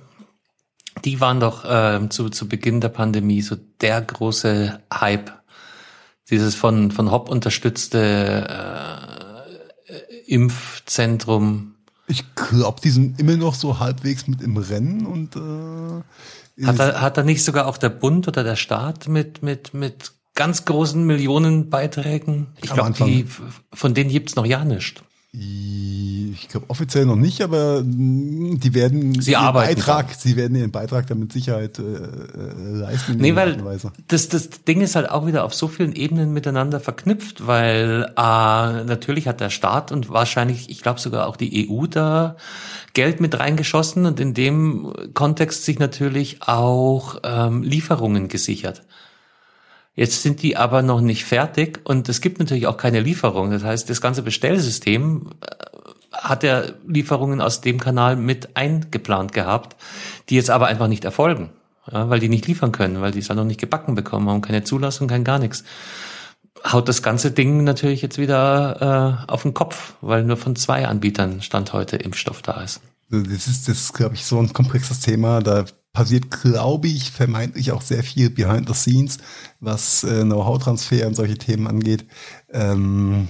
Die 1.05 1.21
waren 1.21 1.41
doch 1.41 1.65
ähm, 1.69 2.11
zu, 2.11 2.31
zu 2.31 2.49
Beginn 2.49 2.81
der 2.81 2.89
Pandemie 2.89 3.43
so 3.43 3.57
der 3.81 4.01
große 4.01 4.81
Hype. 4.93 5.31
Dieses 6.31 6.55
von, 6.55 6.91
von 6.91 7.11
Hop 7.11 7.29
unterstützte 7.29 8.47
äh, 9.89 10.33
Impfzentrum. 10.33 11.75
Ich 12.09 12.25
glaube, 12.35 12.81
die 12.83 12.91
sind 12.91 13.21
immer 13.21 13.37
noch 13.37 13.55
so 13.55 13.79
halbwegs 13.79 14.27
mit 14.27 14.43
im 14.43 14.57
Rennen 14.57 15.07
und 15.07 15.37
äh, 15.37 16.67
Hat 16.67 16.79
da, 16.79 17.01
hat 17.01 17.17
da 17.17 17.23
nicht 17.23 17.45
sogar 17.45 17.67
auch 17.67 17.79
der 17.79 17.91
Bund 17.91 18.27
oder 18.29 18.43
der 18.45 18.57
Staat 18.57 19.09
mit, 19.09 19.43
mit, 19.43 19.75
mit 19.75 20.13
ganz 20.35 20.65
großen 20.65 21.05
Millionenbeiträgen? 21.05 22.49
Ich 22.63 22.71
Am 22.71 22.93
glaube, 22.93 23.11
die, 23.11 23.27
von 23.73 23.95
denen 23.95 24.11
gibt's 24.11 24.37
noch 24.37 24.47
ja 24.47 24.65
nicht. 24.65 25.03
Ich 25.39 26.49
glaube 26.49 26.67
offiziell 26.69 27.05
noch 27.05 27.17
nicht, 27.17 27.43
aber 27.43 27.83
mh, 27.83 28.57
die 28.59 28.73
werden 28.73 29.21
Sie 29.21 29.33
ihren 29.33 29.43
arbeiten 29.43 29.75
Beitrag, 29.75 30.15
sie 30.15 30.37
werden 30.37 30.57
ihren 30.57 30.71
Beitrag 30.71 31.07
damit 31.09 31.33
Sicherheit 31.33 31.79
äh, 31.79 31.83
äh, 31.83 32.79
leisten. 32.79 33.17
Nee, 33.19 33.35
weil 33.35 33.59
das, 34.09 34.29
das 34.29 34.49
Ding 34.51 34.81
ist 34.81 34.97
halt 34.97 35.11
auch 35.11 35.27
wieder 35.27 35.45
auf 35.45 35.55
so 35.55 35.69
vielen 35.69 35.93
Ebenen 35.93 36.33
miteinander 36.33 36.81
verknüpft, 36.81 37.47
weil 37.47 38.05
äh, 38.17 38.85
natürlich 38.85 39.29
hat 39.29 39.41
der 39.41 39.51
Staat 39.51 39.93
und 39.93 40.09
wahrscheinlich, 40.09 40.71
ich 40.71 40.81
glaube 40.83 41.01
sogar 41.01 41.27
auch 41.27 41.37
die 41.37 41.69
EU 41.69 41.87
da 41.87 42.37
Geld 42.95 43.21
mit 43.21 43.39
reingeschossen 43.39 44.07
und 44.07 44.19
in 44.21 44.33
dem 44.33 44.93
Kontext 45.13 45.65
sich 45.65 45.79
natürlich 45.79 46.43
auch 46.43 47.17
ähm, 47.25 47.63
Lieferungen 47.63 48.29
gesichert. 48.29 48.83
Jetzt 49.97 50.23
sind 50.23 50.43
die 50.43 50.59
aber 50.59 50.83
noch 50.83 51.01
nicht 51.01 51.25
fertig 51.25 51.81
und 51.85 52.09
es 52.11 52.21
gibt 52.21 52.39
natürlich 52.39 52.67
auch 52.67 52.77
keine 52.77 53.01
Lieferung. 53.01 53.51
Das 53.51 53.65
heißt, 53.65 53.89
das 53.89 54.03
ganze 54.03 54.23
Bestellsystem 54.23 55.31
äh, 55.41 55.47
hat 56.13 56.45
er 56.45 56.75
Lieferungen 56.87 57.41
aus 57.41 57.63
dem 57.63 57.81
Kanal 57.81 58.17
mit 58.17 58.57
eingeplant 58.57 59.33
gehabt, 59.33 59.75
die 60.29 60.37
jetzt 60.37 60.51
aber 60.51 60.67
einfach 60.67 60.89
nicht 60.89 61.07
erfolgen, 61.07 61.49
ja, 61.91 62.11
weil 62.11 62.21
die 62.21 62.29
nicht 62.29 62.47
liefern 62.47 62.73
können, 62.73 63.01
weil 63.01 63.13
die 63.13 63.21
es 63.21 63.31
halt 63.31 63.39
noch 63.39 63.45
nicht 63.45 63.61
gebacken 63.61 63.95
bekommen 63.95 64.29
haben, 64.29 64.43
keine 64.43 64.65
Zulassung, 64.65 65.09
kein 65.09 65.25
gar 65.25 65.39
nichts. 65.39 65.65
Haut 66.71 66.89
das 66.89 67.03
ganze 67.03 67.31
Ding 67.31 67.65
natürlich 67.65 68.03
jetzt 68.03 68.19
wieder 68.19 69.25
äh, 69.27 69.33
auf 69.33 69.43
den 69.43 69.55
Kopf, 69.55 69.95
weil 70.03 70.25
nur 70.25 70.37
von 70.37 70.57
zwei 70.57 70.87
Anbietern 70.87 71.41
Stand 71.41 71.73
heute 71.73 71.97
Impfstoff 71.97 72.43
da 72.43 72.61
ist. 72.61 72.83
Das 73.09 73.47
ist, 73.47 73.69
das 73.69 73.79
ist, 73.79 73.95
glaube 73.95 74.15
ich, 74.15 74.27
so 74.27 74.39
ein 74.39 74.53
komplexes 74.53 75.01
Thema. 75.01 75.41
Da 75.41 75.65
passiert, 75.97 76.31
glaube 76.31 76.89
ich, 76.89 77.11
vermeintlich 77.11 77.73
auch 77.73 77.81
sehr 77.81 78.05
viel 78.05 78.29
behind 78.29 78.69
the 78.69 78.75
scenes, 78.75 79.17
was 79.61 80.05
äh, 80.05 80.25
Know-how-Transfer 80.25 81.07
und 81.07 81.15
solche 81.15 81.39
Themen 81.39 81.67
angeht. 81.67 82.05
Ähm, 82.53 83.29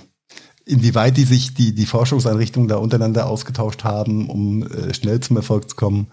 inwieweit 0.64 1.17
die 1.17 1.23
sich 1.23 1.55
die, 1.55 1.77
die 1.77 1.87
Forschungseinrichtungen 1.87 2.69
da 2.69 2.75
untereinander 2.79 3.29
ausgetauscht 3.29 3.85
haben, 3.85 4.29
um 4.29 4.64
äh, 4.64 4.93
schnell 4.93 5.21
zum 5.21 5.37
Erfolg 5.37 5.71
zu 5.71 5.77
kommen, 5.77 6.09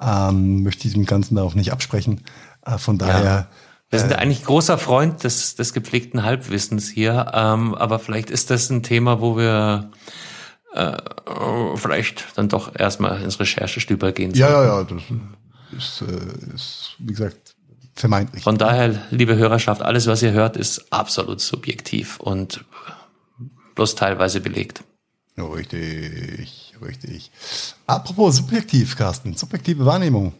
ähm, 0.00 0.62
möchte 0.62 0.88
ich 0.88 0.94
dem 0.94 1.04
Ganzen 1.04 1.34
da 1.34 1.42
auch 1.42 1.54
nicht 1.54 1.72
absprechen. 1.72 2.22
Äh, 2.64 2.78
von 2.78 2.96
daher 2.96 3.50
Wir 3.90 3.98
sind 3.98 4.10
ja 4.10 4.16
eigentlich 4.16 4.44
großer 4.44 4.78
Freund 4.78 5.24
des, 5.24 5.56
des 5.56 5.74
gepflegten 5.74 6.22
Halbwissens 6.22 6.88
hier, 6.88 7.32
ähm, 7.34 7.74
aber 7.74 7.98
vielleicht 7.98 8.30
ist 8.30 8.48
das 8.48 8.70
ein 8.70 8.82
Thema, 8.82 9.20
wo 9.20 9.36
wir 9.36 9.90
äh, 10.72 10.96
vielleicht 11.76 12.38
dann 12.38 12.48
doch 12.48 12.74
erstmal 12.74 13.20
ins 13.20 13.38
Recherchestüber 13.38 14.12
gehen 14.12 14.32
Ja, 14.32 14.48
ja, 14.48 14.64
ja. 14.64 14.84
Das 14.84 15.02
ist, 15.76 16.02
äh, 16.02 16.54
ist 16.54 16.94
wie 16.98 17.12
gesagt, 17.12 17.56
vermeintlich. 17.94 18.44
Von 18.44 18.58
daher, 18.58 19.02
liebe 19.10 19.36
Hörerschaft, 19.36 19.82
alles, 19.82 20.06
was 20.06 20.22
ihr 20.22 20.32
hört, 20.32 20.56
ist 20.56 20.92
absolut 20.92 21.40
subjektiv 21.40 22.20
und 22.20 22.64
bloß 23.74 23.94
teilweise 23.94 24.40
belegt. 24.40 24.82
Richtig, 25.36 26.74
richtig. 26.82 27.30
Apropos 27.86 28.36
subjektiv, 28.36 28.96
Carsten, 28.96 29.34
subjektive 29.34 29.84
Wahrnehmung. 29.84 30.34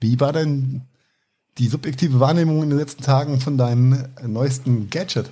Wie 0.00 0.18
war 0.18 0.32
denn 0.32 0.82
die 1.58 1.68
subjektive 1.68 2.18
Wahrnehmung 2.20 2.62
in 2.62 2.70
den 2.70 2.78
letzten 2.78 3.02
Tagen 3.02 3.40
von 3.40 3.58
deinem 3.58 4.08
neuesten 4.24 4.90
Gadget? 4.90 5.30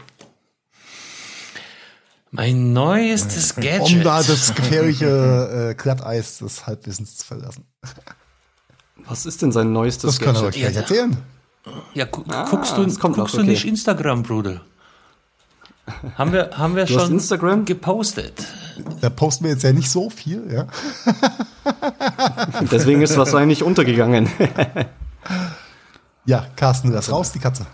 Mein 2.31 2.73
neuestes 2.73 3.55
Gadget. 3.55 3.97
Um 3.97 4.03
da 4.03 4.23
das 4.23 4.55
gefährliche 4.55 5.71
äh, 5.71 5.75
Glatteis 5.75 6.39
des 6.39 6.67
Halbwissens 6.67 7.17
zu 7.19 7.27
verlassen. 7.27 7.65
Was 9.09 9.27
ist 9.27 9.43
denn 9.43 9.53
sein 9.53 9.73
neuestes 9.73 10.17
Das 10.17 10.21
kann 10.25 10.35
er 10.37 10.43
euch 10.45 10.57
gleich 10.57 10.75
Ja, 10.75 10.81
erzählen. 10.81 11.17
Ja, 11.95 12.05
gu 12.07 12.23
Ah, 12.29 12.47
guckst 12.49 12.77
du, 12.77 12.85
das 12.85 12.99
kommt 12.99 13.17
guckst 13.17 13.35
noch, 13.35 13.39
du 13.41 13.43
okay. 13.43 13.51
nicht 13.51 13.65
Instagram, 13.65 14.23
Bruder? 14.23 14.61
Haben 16.19 16.33
wir, 16.33 16.51
haben 16.59 16.75
wir 16.75 16.85
Du 16.87 16.95
schon 16.95 17.13
Instagram? 17.13 17.65
gepostet. 17.65 18.45
Da 19.01 19.09
posten 19.11 19.45
wir 19.45 19.53
jetzt 19.53 19.63
ja 19.63 19.73
nicht 19.73 19.89
so 19.91 20.11
viel, 20.11 20.53
ja. 20.53 20.67
Deswegen 22.71 23.03
ist 23.03 23.17
wahrscheinlich 23.17 23.63
untergegangen. 23.63 24.29
Ja, 26.25 26.47
Carsten, 26.57 26.91
lass 26.93 27.11
raus, 27.11 27.31
die 27.33 27.39
Katze. 27.39 27.67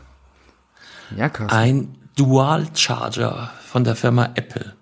Ja, 1.16 1.28
Carsten. 1.30 1.56
Ein 1.56 1.94
Dual 2.16 2.66
Charger 2.74 3.50
von 3.66 3.84
der 3.84 3.96
Firma 3.96 4.28
Apple. 4.34 4.74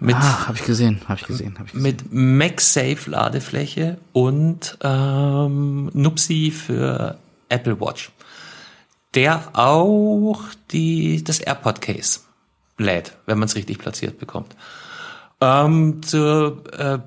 Mit, 0.00 0.16
Ah, 0.16 0.48
habe 0.48 0.58
ich 0.58 0.64
gesehen, 0.64 1.00
habe 1.08 1.20
ich 1.20 1.26
gesehen, 1.26 1.54
habe 1.58 1.66
ich 1.66 1.72
gesehen. 1.72 1.82
mit 1.82 2.12
MagSafe 2.12 3.08
Ladefläche 3.10 3.98
und 4.12 4.76
ähm, 4.82 5.90
Nupsi 5.94 6.50
für 6.50 7.18
Apple 7.48 7.80
Watch. 7.80 8.10
Der 9.14 9.48
auch 9.52 10.40
die, 10.70 11.22
das 11.22 11.38
AirPod 11.40 11.80
Case 11.80 12.20
lädt, 12.78 13.16
wenn 13.26 13.38
man 13.38 13.46
es 13.46 13.54
richtig 13.54 13.78
platziert 13.78 14.18
bekommt. 14.18 14.56
Ähm, 15.40 16.02
zur, 16.02 16.62
äh, 16.78 16.98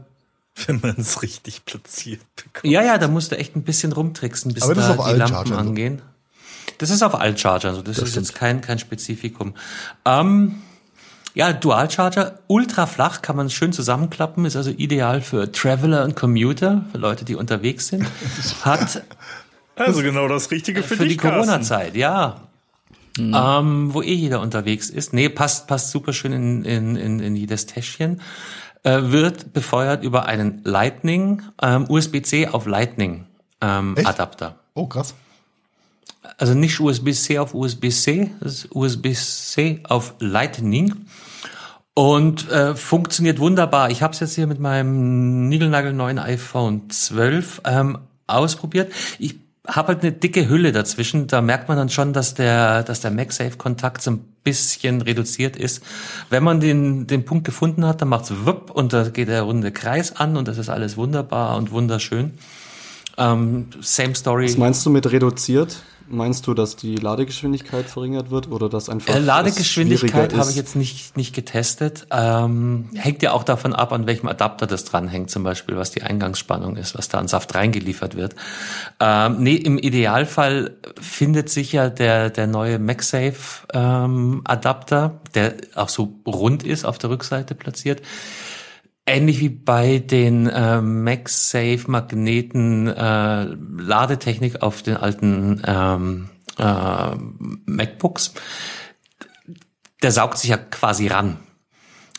Wenn 0.66 0.80
man 0.82 0.95
es 0.97 1.22
richtig 1.22 1.66
platziert 1.66 2.22
bekommt. 2.36 2.72
ja, 2.72 2.84
ja, 2.84 2.97
da 2.97 3.07
musst 3.07 3.32
du 3.32 3.38
echt 3.38 3.55
ein 3.55 3.63
bisschen 3.63 3.91
rumtricksen, 3.91 4.53
bis 4.53 4.63
Aber 4.63 4.76
das 4.76 4.86
da 4.88 4.93
ist 4.93 4.99
auf 4.99 5.05
die 5.05 5.09
allen 5.09 5.20
Lampen 5.20 5.34
Chargern 5.36 5.53
so. 5.53 5.59
angehen. 5.70 6.01
Das 6.78 6.89
ist 6.89 7.01
auf 7.03 7.16
allen 7.16 7.38
Chargern, 7.38 7.72
also 7.72 7.82
das, 7.82 7.97
ist 7.99 8.16
jetzt 8.16 8.36
kein, 8.36 8.61
kein 8.61 8.80
Spezifikum. 8.80 9.53
Ähm, 10.05 10.61
ja, 11.36 11.54
Dual 11.54 11.92
Charger, 11.92 12.40
ultra 12.48 12.88
flach, 12.88 13.22
kann 13.22 13.36
man 13.36 13.50
schön 13.50 13.74
zusammenklappen, 13.74 14.46
ist 14.46 14.56
also 14.56 14.72
ideal 14.72 15.22
für 15.22 15.52
Traveler 15.52 16.04
und 16.06 16.16
Commuter, 16.16 16.86
für 16.92 16.98
Leute, 16.98 17.26
die 17.26 17.36
unterwegs 17.36 17.88
sind. 17.88 18.06
Hat 18.64 19.04
Also 19.76 20.02
genau 20.02 20.28
das 20.28 20.50
Richtige 20.50 20.82
für, 20.82 20.96
für 20.96 21.06
die. 21.06 21.18
Corona-Zeit, 21.18 21.96
ja. 21.96 22.42
Ähm, 23.18 23.94
wo 23.94 24.02
eh 24.02 24.14
jeder 24.14 24.42
unterwegs 24.42 24.90
ist. 24.90 25.14
Nee, 25.14 25.30
passt, 25.30 25.68
passt 25.68 25.92
super 25.92 26.12
schön 26.12 26.34
in, 26.34 26.66
in, 26.66 26.96
in, 26.96 27.20
in 27.20 27.36
jedes 27.36 27.66
Täschchen. 27.66 28.22
Äh, 28.84 29.04
wird 29.04 29.54
befeuert 29.54 30.04
über 30.04 30.26
einen 30.26 30.62
Lightning, 30.64 31.42
ähm, 31.62 31.86
USB-C 31.90 32.50
auf 32.50 32.66
Lightning 32.66 33.26
ähm, 33.62 33.96
Echt? 33.98 34.08
Adapter. 34.08 34.56
Oh, 34.74 34.88
krass. 34.88 35.16
Also 36.38 36.54
nicht 36.54 36.80
USB-C 36.80 37.40
auf 37.40 37.54
USB-C, 37.54 38.32
das 38.42 38.66
ist 38.66 38.76
USB-C 38.76 39.82
auf 39.84 40.16
Lightning. 40.20 40.94
Und 41.98 42.52
äh, 42.52 42.76
funktioniert 42.76 43.39
wunderbar. 43.39 43.89
Ich 43.89 44.02
habe 44.04 44.14
es 44.14 44.20
jetzt 44.20 44.36
hier 44.36 44.48
mit 44.48 44.60
meinem 44.60 45.48
niegelnagelneuen 45.48 46.20
iPhone 46.20 46.89
12 46.89 47.62
ähm, 47.64 48.00
ausprobiert. 48.28 48.91
Ich 49.18 49.36
habe 49.66 49.89
halt 49.89 50.02
eine 50.02 50.12
dicke 50.12 50.50
Hülle 50.50 50.74
dazwischen. 50.74 51.28
Da 51.28 51.41
merkt 51.41 51.70
man 51.70 51.78
dann 51.78 51.89
schon, 51.89 52.12
dass 52.12 52.34
der, 52.34 52.84
dass 52.84 53.00
der 53.00 53.12
MagSafe-Kontakt 53.12 54.02
so 54.02 54.12
ein 54.12 54.20
bisschen 54.43 55.02
reduziert 55.02 55.56
ist. 55.56 55.84
Wenn 56.30 56.43
man 56.43 56.60
den, 56.60 57.08
den 57.08 57.24
Punkt 57.24 57.46
gefunden 57.46 57.86
hat, 57.86 58.02
dann 58.02 58.10
macht's 58.10 58.32
wupp 58.46 58.72
und 58.72 58.91
da 58.91 59.08
geht 59.08 59.30
der 59.30 59.43
runde 59.43 59.72
Kreis 59.72 60.18
an 60.18 60.36
und 60.36 60.50
das 60.50 60.58
ist 60.58 60.70
alles 60.70 60.98
wunderbar 60.98 61.56
und 61.56 61.72
wunderschön. 61.72 62.34
Ähm, 63.18 63.68
same 63.80 64.16
Story. 64.16 64.46
Was 64.46 64.58
meinst 64.58 64.86
du 64.86 64.89
mit 64.89 65.10
reduziert? 65.10 65.82
Meinst 66.08 66.45
du, 66.45 66.53
dass 66.53 66.76
die 66.76 66.95
Ladegeschwindigkeit 66.95 67.86
verringert 67.86 68.30
wird 68.30 68.51
oder 68.51 68.70
dass 68.70 68.89
einfach 68.89 69.14
Äh, 69.14 69.20
es 69.20 69.26
Ladegeschwindigkeit 69.26 70.36
habe 70.36 70.51
ich 70.51 70.56
jetzt 70.56 70.76
nicht, 70.76 71.18
nicht 71.18 71.34
getestet. 71.34 72.06
Ähm, 72.12 72.89
hängt 72.93 73.24
ja 73.24 73.32
auch 73.32 73.43
davon 73.43 73.74
ab, 73.74 73.91
an 73.91 74.06
welchem 74.06 74.28
Adapter 74.28 74.68
das 74.68 74.86
dranhängt, 74.86 75.32
zum 75.32 75.43
Beispiel, 75.43 75.78
was 75.78 75.89
die 75.89 76.03
Eingangsspannung 76.03 76.76
ist, 76.76 76.95
was 76.95 77.08
da 77.08 77.18
an 77.18 77.28
Saft 77.28 77.56
reingeliefert 77.56 78.16
wird. 78.16 78.36
Ähm, 78.99 79.38
nee, 79.39 79.56
im 79.56 79.80
Idealfall 79.80 80.78
findet 81.01 81.49
sich 81.49 81.72
ja 81.72 81.89
der, 81.89 82.30
der 82.30 82.45
neue 82.45 82.78
MagSafe 82.78 83.66
ähm, 83.74 84.41
Adapter, 84.43 85.22
der 85.34 85.56
auch 85.74 85.89
so 85.89 86.14
rund 86.28 86.62
ist, 86.64 86.86
auf 86.86 86.99
der 86.99 87.10
Rückseite 87.10 87.56
platziert. 87.56 88.03
Ähnlich 89.08 89.39
wie 89.39 89.49
bei 89.49 89.99
den 89.99 90.47
äh, 90.47 90.82
MagSafe 90.82 91.84
Magneten 91.88 92.88
äh, 92.88 93.43
Ladetechnik 93.43 94.64
auf 94.64 94.82
den 94.82 94.97
alten 94.97 95.62
ähm, 95.66 96.30
äh, 96.58 97.16
MacBooks. 97.66 98.34
Der 100.01 100.12
saugt 100.12 100.39
sich 100.39 100.49
ja 100.49 100.58
quasi 100.58 101.08
ran. 101.08 101.38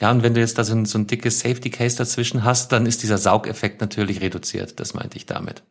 Ja, 0.01 0.11
und 0.11 0.23
wenn 0.23 0.35
du 0.35 0.41
jetzt 0.41 0.59
da 0.59 0.65
so 0.65 0.75
ein, 0.75 0.85
so 0.85 0.99
ein 0.99 1.07
dickes 1.07 1.41
Safety 1.41 1.71
Case 1.71 1.97
dazwischen 1.97 2.45
hast, 2.45 2.71
dann 2.71 2.87
ist 2.87 3.03
dieser 3.03 3.19
Saugeffekt 3.19 3.81
natürlich 3.81 4.21
reduziert. 4.21 4.79
Das 4.79 4.95
meinte 4.95 5.17
ich 5.17 5.27
damit. 5.27 5.63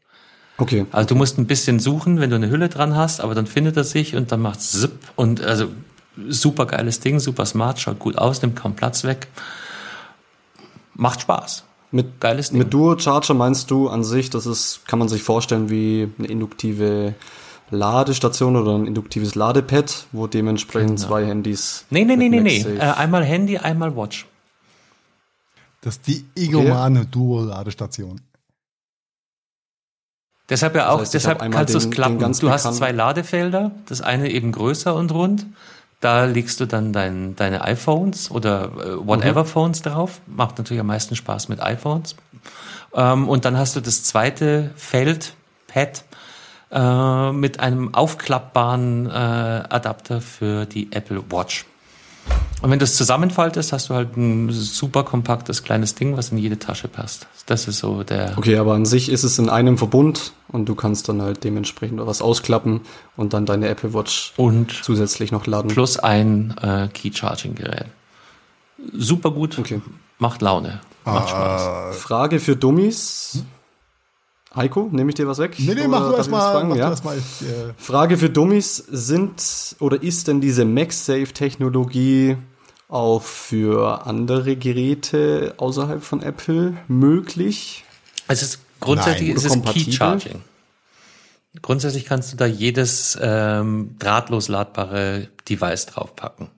Okay. 0.57 0.85
Also 0.91 1.09
du 1.09 1.15
musst 1.15 1.37
ein 1.37 1.47
bisschen 1.47 1.79
suchen, 1.79 2.19
wenn 2.19 2.29
du 2.29 2.37
eine 2.37 2.49
Hülle 2.49 2.69
dran 2.69 2.95
hast, 2.95 3.21
aber 3.21 3.35
dann 3.35 3.45
findet 3.45 3.77
er 3.77 3.83
sich 3.83 4.15
und 4.15 4.31
dann 4.31 4.41
macht 4.41 4.61
zip 4.61 4.93
und 5.15 5.41
also 5.41 5.67
super 6.27 6.65
geiles 6.65 7.01
Ding, 7.01 7.19
super 7.19 7.45
smart, 7.45 7.79
schaut 7.79 7.99
gut 7.99 8.17
aus, 8.17 8.41
nimmt 8.41 8.55
kaum 8.55 8.75
Platz 8.75 9.03
weg. 9.03 9.27
Macht 10.95 11.21
Spaß. 11.21 11.63
Mit, 11.91 12.19
Geiles 12.19 12.49
Ding. 12.49 12.57
mit 12.57 12.73
Duo 12.73 12.97
Charger 12.97 13.33
meinst 13.33 13.71
du 13.71 13.87
an 13.87 14.03
sich, 14.03 14.29
das 14.29 14.45
ist, 14.45 14.85
kann 14.87 14.99
man 14.99 15.07
sich 15.07 15.23
vorstellen 15.23 15.69
wie 15.69 16.09
eine 16.17 16.27
induktive 16.27 17.13
Ladestation 17.69 18.55
oder 18.55 18.75
ein 18.77 18.85
induktives 18.85 19.35
Ladepad, 19.35 20.05
wo 20.11 20.27
dementsprechend 20.27 20.97
Genau. 20.97 21.07
zwei 21.07 21.25
Handys. 21.25 21.85
Nee, 21.89 22.03
nee, 22.05 22.15
nee, 22.15 22.29
nee, 22.29 22.41
nee. 22.41 22.59
Äh, 22.61 22.79
einmal 22.79 23.23
Handy, 23.23 23.57
einmal 23.57 23.95
Watch. 23.95 24.27
Das 25.81 25.97
ist 25.97 26.07
die 26.07 26.25
egomane 26.35 27.05
Duo-Ladestation. 27.05 28.21
Deshalb 30.49 30.75
ja 30.75 30.89
auch, 30.89 30.99
heißt, 30.99 31.15
ich 31.15 31.21
deshalb 31.21 31.39
kannst 31.51 31.73
du 31.73 31.77
es 31.77 31.89
klappen. 31.89 32.19
du 32.19 32.49
hast 32.49 32.71
zwei 32.75 32.91
Ladefelder, 32.91 33.71
das 33.87 34.01
eine 34.01 34.29
eben 34.29 34.51
größer 34.51 34.93
und 34.95 35.11
rund. 35.11 35.45
Da 36.05 36.25
legst 36.25 36.59
du 36.59 36.67
dann 36.67 36.93
dein, 36.93 37.35
deine 37.35 37.63
iPhones 37.63 38.29
oder 38.29 38.65
äh, 38.65 39.07
whatever 39.07 39.41
Mhm. 39.41 39.47
Phones 39.47 39.81
drauf. 39.81 40.21
Macht 40.27 40.59
natürlich 40.59 40.79
am 40.79 40.85
meisten 40.85 41.15
Spaß 41.15 41.49
mit 41.49 41.59
iPhones. 41.63 42.15
Ähm, 42.93 43.27
und 43.27 43.43
dann 43.43 43.57
hast 43.57 43.75
du 43.75 43.79
das 43.81 44.03
zweite 44.03 44.69
Feld, 44.75 45.33
Pad, 45.65 46.03
äh, 46.71 47.31
mit 47.31 47.59
einem 47.59 47.95
aufklappbaren 47.95 49.07
äh, 49.07 49.09
Adapter 49.09 50.21
für 50.21 50.67
die 50.67 50.91
Apple 50.91 51.23
Watch. 51.31 51.65
Und 52.61 52.71
wenn 52.71 52.79
du 52.79 52.85
es 52.85 52.95
zusammenfaltest, 52.95 53.73
hast 53.73 53.89
du 53.89 53.93
halt 53.93 54.17
ein 54.17 54.49
super 54.51 55.03
kompaktes 55.03 55.61
kleines 55.63 55.93
Ding, 55.93 56.17
was 56.17 56.31
in 56.31 56.37
jede 56.39 56.57
Tasche 56.57 56.87
passt. 56.87 57.27
Das 57.45 57.67
ist 57.67 57.77
so 57.79 58.01
der. 58.03 58.35
Okay, 58.37 58.57
aber 58.57 58.73
an 58.73 58.85
sich 58.85 59.09
ist 59.09 59.23
es 59.23 59.37
in 59.37 59.49
einem 59.49 59.77
Verbund 59.77 60.31
und 60.47 60.65
du 60.67 60.73
kannst 60.73 61.07
dann 61.07 61.21
halt 61.21 61.43
dementsprechend 61.43 61.99
was 62.05 62.21
ausklappen 62.23 62.81
und 63.17 63.33
dann 63.33 63.45
deine 63.45 63.67
Apple 63.67 63.93
Watch 63.93 64.33
Und 64.37 64.71
zusätzlich 64.83 65.31
noch 65.31 65.45
laden. 65.45 65.67
plus 65.69 65.99
ein 65.99 66.55
äh, 66.61 66.87
Key-Charging-Gerät. 66.87 67.85
Super 68.93 69.31
gut, 69.31 69.59
Okay. 69.59 69.81
macht 70.17 70.41
Laune, 70.41 70.79
macht 71.03 71.29
Spaß. 71.29 71.97
Frage 71.97 72.39
für 72.39 72.55
Dummies. 72.55 73.43
Heiko, 74.55 74.87
nehme 74.91 75.09
ich 75.09 75.15
dir 75.15 75.27
was 75.27 75.37
weg? 75.39 75.55
Nee, 75.57 75.75
nee, 75.75 75.87
mach 75.87 75.99
du 75.99 76.05
darf 76.05 76.11
ich 76.13 76.17
erst 76.19 76.31
was 76.31 76.39
mal. 76.43 76.51
fragen? 76.53 76.69
Mach 76.69 76.75
Ja. 76.77 76.89
erst 76.89 77.03
mal. 77.05 77.17
Ich, 77.17 77.47
äh, 77.47 77.73
Frage 77.77 78.17
für 78.17 78.29
Dummies, 78.29 78.77
sind 78.77 79.75
oder 79.79 80.01
ist 80.01 80.27
denn 80.27 80.39
diese 80.41 80.63
MagSafe-Technologie 80.65 82.37
auch 82.87 83.21
für 83.21 84.05
andere 84.05 84.55
Geräte 84.55 85.55
außerhalb 85.57 86.03
von 86.03 86.21
Apple 86.21 86.73
möglich? 86.87 87.83
Es 88.27 88.41
ist 88.41 88.59
grundsätzlich 88.79 89.29
Nein, 89.29 89.37
ist 89.37 89.45
es 89.45 89.51
kompatibel? 89.51 89.83
Key-Charging. 89.91 90.41
Grundsätzlich 91.61 92.05
kannst 92.05 92.33
du 92.33 92.37
da 92.37 92.45
jedes 92.45 93.17
ähm, 93.21 93.95
drahtlos 93.99 94.47
ladbare 94.49 95.29
Device 95.49 95.85
draufpacken. 95.85 96.49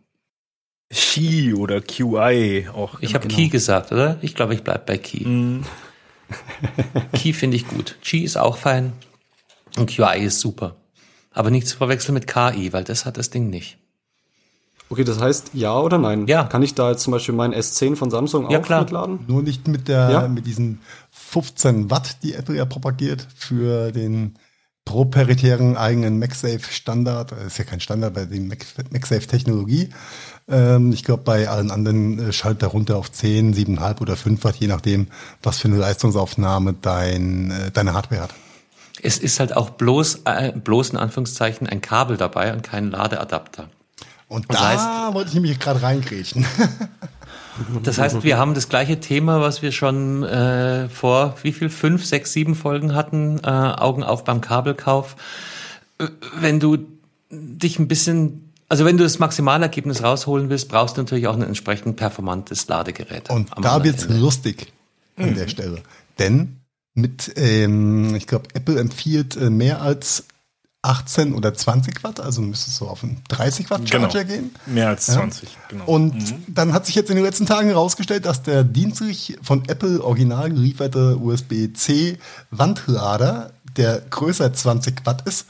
Qi 0.92 1.54
oder 1.54 1.82
QI 1.82 2.68
auch. 2.74 3.00
Ich 3.02 3.14
habe 3.14 3.28
genau. 3.28 3.36
Key 3.38 3.50
gesagt, 3.50 3.92
oder? 3.92 4.18
Ich 4.22 4.34
glaube, 4.36 4.54
ich 4.54 4.64
bleib 4.64 4.86
bei 4.86 4.98
Key. 4.98 5.26
Mhm. 5.28 5.64
Key 7.14 7.34
finde 7.34 7.58
ich 7.58 7.68
gut. 7.68 7.98
Qi 8.02 8.24
ist 8.24 8.38
auch 8.38 8.58
fein 8.58 8.94
und 9.78 9.90
QI 9.90 10.20
ist 10.26 10.40
super. 10.40 10.76
Aber 11.32 11.52
nicht 11.52 11.68
zu 11.68 11.78
verwechseln 11.78 12.14
mit 12.14 12.28
KI, 12.28 12.74
weil 12.74 12.84
das 12.84 13.06
hat 13.06 13.18
das 13.18 13.30
Ding 13.30 13.50
nicht. 13.50 13.78
Okay, 14.90 15.04
das 15.04 15.20
heißt 15.20 15.52
ja 15.54 15.78
oder 15.78 15.98
nein? 15.98 16.28
Ja. 16.28 16.46
Kann 16.46 16.64
ich 16.64 16.74
da 16.74 16.92
jetzt 16.92 17.04
zum 17.04 17.12
Beispiel 17.12 17.36
meinen 17.36 17.54
S10 17.54 17.96
von 17.98 18.10
Samsung 18.10 18.50
Ja, 18.50 18.60
auch 18.60 18.64
klar. 18.64 18.82
mitladen? 18.82 19.20
Nur 19.28 19.44
nicht 19.44 19.68
mit 19.68 19.88
der, 19.90 20.10
Ja? 20.10 20.28
mit 20.30 20.46
diesen 20.46 20.80
15 21.12 21.92
Watt, 21.92 22.18
die 22.24 22.34
Apple 22.34 22.56
ja 22.56 22.66
propagiert 22.66 23.28
für 23.36 23.92
den 23.92 24.40
proprietären 24.86 25.76
eigenen 25.76 26.18
MagSafe-Standard. 26.20 27.34
Das 27.34 27.44
ist 27.48 27.58
ja 27.58 27.66
kein 27.66 27.82
Standard 27.82 28.14
bei 28.14 28.26
den 28.26 28.48
Mag- 28.48 28.66
MagSafe-Technologie. 28.90 29.90
Ähm, 30.50 30.92
ich 30.94 31.04
glaube, 31.04 31.24
bei 31.24 31.48
allen 31.50 31.72
anderen 31.72 32.30
äh, 32.30 32.32
schaltet 32.34 32.64
er 32.64 32.70
runter 32.70 32.98
auf 32.98 33.12
10, 33.12 33.54
7,5 33.54 34.02
oder 34.02 34.16
5 34.16 34.44
Watt, 34.44 34.56
je 34.58 34.68
nachdem, 34.68 35.08
was 35.44 35.60
für 35.60 35.68
eine 35.68 35.78
Leistungsaufnahme 35.78 36.74
dein, 36.82 37.52
äh, 37.52 37.72
deine 37.72 37.94
Hardware 37.94 38.22
hat. 38.22 38.34
Es 39.02 39.18
ist 39.18 39.40
halt 39.40 39.56
auch 39.56 39.72
bloß, 39.72 40.22
äh, 40.26 40.54
bloß 40.54 40.92
in 40.92 40.98
Anführungszeichen 40.98 41.68
ein 41.68 41.82
Kabel 41.82 42.18
dabei 42.18 42.54
und 42.54 42.64
kein 42.64 42.90
Ladeadapter. 42.92 43.70
Und 44.30 44.46
Das 44.50 44.58
da 44.60 45.10
heißt- 45.10 45.14
wollte 45.14 45.30
ich 45.30 45.34
nämlich 45.36 45.60
gerade 45.60 45.82
reingrätschen. 45.82 46.46
Das 47.82 47.98
heißt, 47.98 48.22
wir 48.24 48.38
haben 48.38 48.54
das 48.54 48.70
gleiche 48.70 49.00
Thema, 49.00 49.42
was 49.42 49.64
wir 49.64 49.72
schon 49.72 50.22
äh, 50.24 50.88
vor 50.90 51.34
wie 51.42 51.52
viel 51.52 51.70
fünf, 51.72 52.06
sechs, 52.06 52.32
sieben 52.32 52.54
Folgen 52.54 52.94
hatten. 52.94 53.40
Äh, 53.44 53.48
Augen 53.50 54.04
auf 54.04 54.24
beim 54.24 54.42
Kabelkauf. 54.42 55.16
Äh, 55.98 56.06
Wenn 56.40 56.60
du 56.60 56.78
dich 57.32 57.80
ein 57.80 57.88
bisschen, 57.88 58.47
also 58.70 58.86
wenn 58.86 58.98
du 58.98 59.04
das 59.04 59.20
Maximalergebnis 59.20 60.04
rausholen 60.04 60.50
willst, 60.50 60.68
brauchst 60.70 60.98
du 60.98 61.02
natürlich 61.02 61.28
auch 61.28 61.36
ein 61.36 61.44
entsprechend 61.44 61.96
performantes 61.96 62.68
Ladegerät. 62.68 63.30
Und 63.30 63.50
da 63.62 63.84
wird's 63.84 64.04
Ende. 64.04 64.18
lustig 64.18 64.74
an 65.18 65.36
der 65.36 65.48
Stelle. 65.48 65.82
Denn 66.20 66.58
mit, 66.94 67.32
ähm, 67.36 68.16
ich 68.16 68.28
glaube, 68.28 68.48
Apple 68.54 68.80
empfiehlt 68.80 69.36
äh, 69.38 69.50
mehr 69.50 69.82
als 69.82 70.26
18 70.82 71.34
oder 71.34 71.54
20 71.54 72.04
Watt, 72.04 72.20
also 72.20 72.42
müsste 72.42 72.70
es 72.70 72.78
so 72.78 72.88
auf 72.88 73.04
einen 73.04 73.22
30 73.30 73.70
Watt 73.70 73.90
Charger 73.90 74.24
gehen. 74.24 74.52
Mehr 74.66 74.90
als 74.90 75.08
Ja. 75.08 75.16
20, 75.16 75.50
genau. 75.70 75.86
Und 75.86 76.36
dann 76.48 76.72
hat 76.74 76.86
sich 76.86 76.96
jetzt 76.96 77.10
in 77.10 77.16
den 77.16 77.26
letzten 77.26 77.46
Tagen 77.46 77.68
herausgestellt, 77.70 78.26
dass 78.26 78.44
der 78.44 78.64
dienstlich 78.64 79.38
von 79.42 79.68
Apple 79.68 80.02
original 80.04 80.50
gelieferte 80.50 81.18
USB-C 81.18 82.18
Wandlader, 82.52 83.52
der 83.76 84.02
größer 84.10 84.54
20 84.54 85.06
Watt 85.06 85.28
ist, 85.28 85.48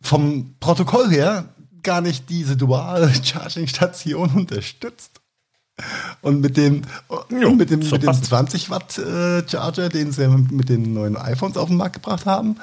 vom 0.00 0.54
Protokoll 0.60 1.10
her 1.10 1.46
gar 1.82 2.00
nicht 2.00 2.28
diese 2.28 2.56
Dual 2.56 3.12
Charging 3.22 3.66
Station 3.66 4.30
unterstützt. 4.30 5.20
Und 6.20 6.40
mit 6.40 6.56
dem, 6.56 6.82
Jo, 7.30 7.52
mit 7.52 7.70
dem, 7.70 7.82
so 7.82 7.94
mit 7.94 8.02
dem 8.02 8.08
passt. 8.08 8.26
20 8.26 8.70
Watt 8.70 8.98
äh, 8.98 9.48
Charger, 9.48 9.88
den 9.88 10.12
sie 10.12 10.28
mit 10.28 10.68
den 10.68 10.92
neuen 10.92 11.16
iPhones 11.16 11.56
auf 11.56 11.68
den 11.68 11.78
Markt 11.78 11.94
gebracht 11.94 12.26
haben, 12.26 12.56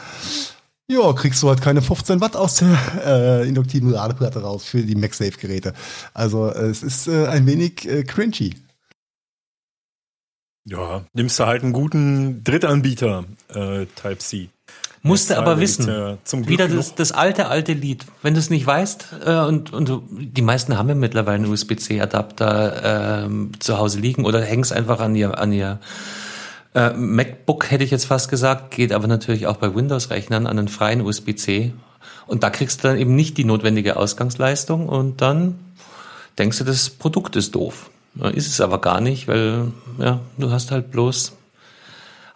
ja, 0.90 1.12
kriegst 1.14 1.44
du 1.44 1.50
halt 1.50 1.62
keine 1.62 1.82
15 1.82 2.22
Watt 2.22 2.36
aus 2.36 2.56
der 2.56 2.78
äh, 3.06 3.48
induktiven 3.48 3.90
Ladeplatte 3.90 4.42
raus 4.42 4.64
für 4.64 4.84
die 4.84 4.96
MagSafe-Geräte. 4.96 5.74
Also 6.14 6.48
äh, 6.48 6.68
es 6.68 6.84
ist 6.84 7.08
äh, 7.08 7.28
ein 7.28 7.46
wenig 7.46 7.88
äh, 7.88 8.04
cringy. 8.04 8.56
ja, 10.66 11.04
nimmst 11.14 11.40
du 11.40 11.46
halt 11.46 11.64
einen 11.64 11.74
guten 11.74 12.44
Drittanbieter, 12.44 13.26
äh, 13.50 13.86
Type-C. 14.02 14.50
Musste 15.04 15.34
Das 15.36 15.38
aber 15.44 15.60
wissen. 15.60 15.82
ist 15.84 15.88
ja 15.88 16.18
Glück 16.32 16.48
Wieder 16.50 16.68
das, 16.68 16.96
das 16.96 17.12
alte, 17.12 17.48
alte 17.48 17.74
Lied. 17.74 18.06
Wenn 18.24 18.34
du 18.34 18.40
es 18.40 18.50
nicht 18.50 18.66
weißt, 18.66 19.08
äh, 19.26 19.36
und, 19.40 19.72
und 19.74 19.88
du- 19.90 20.04
die 20.12 20.42
meisten 20.42 20.78
haben 20.78 20.90
ja 20.90 20.96
mittlerweile 20.96 21.36
einen 21.44 21.52
USB-C-Adapter 21.52 23.24
ähm, 23.26 23.52
zu 23.60 23.78
Hause 23.78 24.00
liegen 24.00 24.26
oder 24.26 24.42
hängst 24.42 24.74
einfach 24.74 25.00
an 25.00 25.16
ihr, 25.16 25.38
an 25.40 25.54
ihr 25.54 25.80
äh, 26.74 26.92
MacBook, 26.94 27.72
hätte 27.72 27.84
ich 27.84 27.92
jetzt 27.92 28.06
fast 28.06 28.30
gesagt, 28.30 28.72
geht 28.72 28.92
aber 28.92 29.08
natürlich 29.08 29.48
auch 29.48 29.58
bei 29.58 29.74
Windows-Rechnern 29.74 30.48
an 30.48 30.58
einen 30.60 30.68
freien 30.68 31.02
USB-C. 31.02 31.74
Und 32.26 32.44
da 32.44 32.50
kriegst 32.50 32.84
du 32.84 32.88
dann 32.90 32.98
eben 32.98 33.16
nicht 33.16 33.38
die 33.38 33.46
notwendige 33.46 33.96
Ausgangsleistung 33.98 34.90
und 34.90 35.22
dann 35.22 35.60
denkst 36.38 36.58
du, 36.58 36.64
das 36.66 36.90
Produkt 36.90 37.36
ist 37.36 37.56
doof. 37.56 37.90
Ist 38.34 38.48
es 38.48 38.60
aber 38.62 38.82
gar 38.82 39.00
nicht, 39.00 39.28
weil 39.28 39.72
ja, 40.00 40.20
du 40.38 40.52
hast 40.52 40.72
halt 40.72 40.92
bloß 40.92 41.34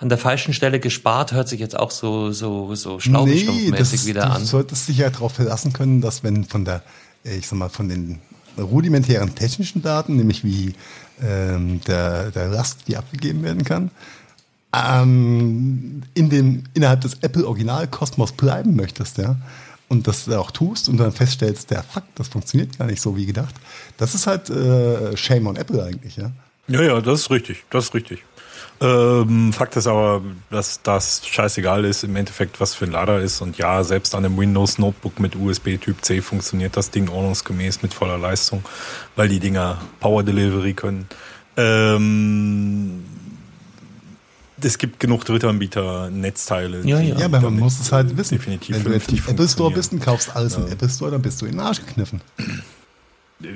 an 0.02 0.10
der 0.10 0.18
falschen 0.18 0.54
Stelle 0.54 0.80
gespart, 0.80 1.32
hört 1.32 1.47
sich 1.47 1.60
jetzt 1.60 1.78
auch 1.78 1.91
so, 1.91 2.32
so, 2.32 2.74
so 2.74 2.99
schnaubenstumpfmäßig 2.99 4.08
wieder 4.08 4.24
du 4.24 4.32
an. 4.32 4.45
solltest 4.45 4.89
dich 4.89 4.97
ja 4.97 5.10
darauf 5.12 5.34
verlassen 5.34 5.74
können, 5.74 6.02
dass 6.02 6.24
wenn 6.24 6.43
von 6.43 6.66
der, 6.66 6.82
äh, 7.24 7.38
ich 7.38 7.47
sag 7.47 7.60
mal, 7.60 7.70
von 7.70 7.88
den 7.88 8.20
rudimentären 8.58 9.36
technischen 9.36 9.84
Daten, 9.84 10.16
nämlich 10.16 10.43
wie 10.43 10.74
ähm, 11.22 11.82
der, 11.88 12.32
der 12.32 12.47
Last, 12.47 12.88
die 12.88 12.97
abgegeben 12.97 13.43
werden 13.43 13.64
kann, 13.64 13.91
ähm, 14.74 16.02
in 16.16 16.30
dem, 16.32 16.64
innerhalb 16.74 17.02
des 17.02 17.20
Apple-Original-Kosmos 17.22 18.32
bleiben 18.32 18.76
möchtest, 18.76 19.20
ja, 19.20 19.36
und 19.88 20.08
das 20.08 20.28
auch 20.30 20.49
tust 20.49 20.89
und 20.89 20.97
dann 20.97 21.12
feststellst, 21.12 21.70
der 21.70 21.84
Fuck, 21.84 22.06
das 22.16 22.28
funktioniert 22.28 22.80
gar 22.80 22.88
nicht 22.88 23.02
so 23.02 23.16
wie 23.16 23.28
gedacht, 23.28 23.54
das 23.97 24.16
ist 24.16 24.26
halt 24.26 24.49
äh, 24.49 25.16
Shame 25.16 25.45
on 25.45 25.58
Apple 25.58 25.84
eigentlich, 25.84 26.16
ja. 26.16 26.32
Ja, 26.68 26.82
ja, 26.82 27.02
das 27.02 27.22
ist 27.22 27.32
richtig, 27.32 27.66
das 27.70 27.86
ist 27.86 27.93
richtig. 27.93 28.24
Ähm, 28.82 29.54
Fakt 29.54 29.76
ist 29.76 29.86
aber, 29.86 30.24
dass 30.50 30.82
das 30.82 31.22
scheißegal 31.26 31.86
ist 31.86 32.04
im 32.04 32.16
Endeffekt, 32.16 32.60
was 32.60 32.74
für 32.74 32.86
ein 32.86 32.92
Lader 32.92 33.20
ist. 33.20 33.40
Und 33.42 33.58
ja, 33.60 33.84
selbst 33.84 34.16
an 34.16 34.26
einem 34.26 34.38
Windows 34.38 34.80
Notebook 34.80 35.20
mit 35.20 35.36
USB 35.36 35.78
Typ 35.78 36.04
C 36.04 36.22
funktioniert 36.22 36.76
das 36.76 36.90
Ding 36.90 37.08
ordnungsgemäß 37.08 37.84
mit 37.84 37.94
voller 37.94 38.18
Leistung, 38.18 38.64
weil 39.16 39.30
die 39.30 39.40
Dinger 39.40 39.80
Power 40.00 40.24
Delivery 40.24 40.74
können. 40.74 41.08
Ähm, 41.58 43.04
es 44.64 44.78
gibt 44.80 45.00
genug 45.00 45.26
Drittanbieter, 45.26 46.10
Netzteile. 46.10 46.82
Ja, 46.84 47.00
ja. 47.00 47.20
Ja, 47.20 47.26
aber 47.26 47.42
man 47.42 47.58
muss 47.58 47.80
es 47.80 47.92
halt 47.92 48.18
wissen. 48.18 48.38
Definitiv 48.38 48.76
Wenn 48.76 48.84
du 48.84 48.92
jetzt 48.94 49.06
vernünftig 49.06 49.32
Apple 49.32 49.48
Store 49.48 49.72
bist 49.72 49.94
und 49.94 50.02
kaufst 50.02 50.36
alles 50.36 50.56
im 50.56 50.68
Apple 50.68 50.90
Store, 50.90 51.12
dann 51.12 51.22
bist 51.22 51.40
du 51.42 51.46
in 51.46 51.54
den 51.54 51.60
Arsch 51.60 51.86
gekniffen. 51.86 52.22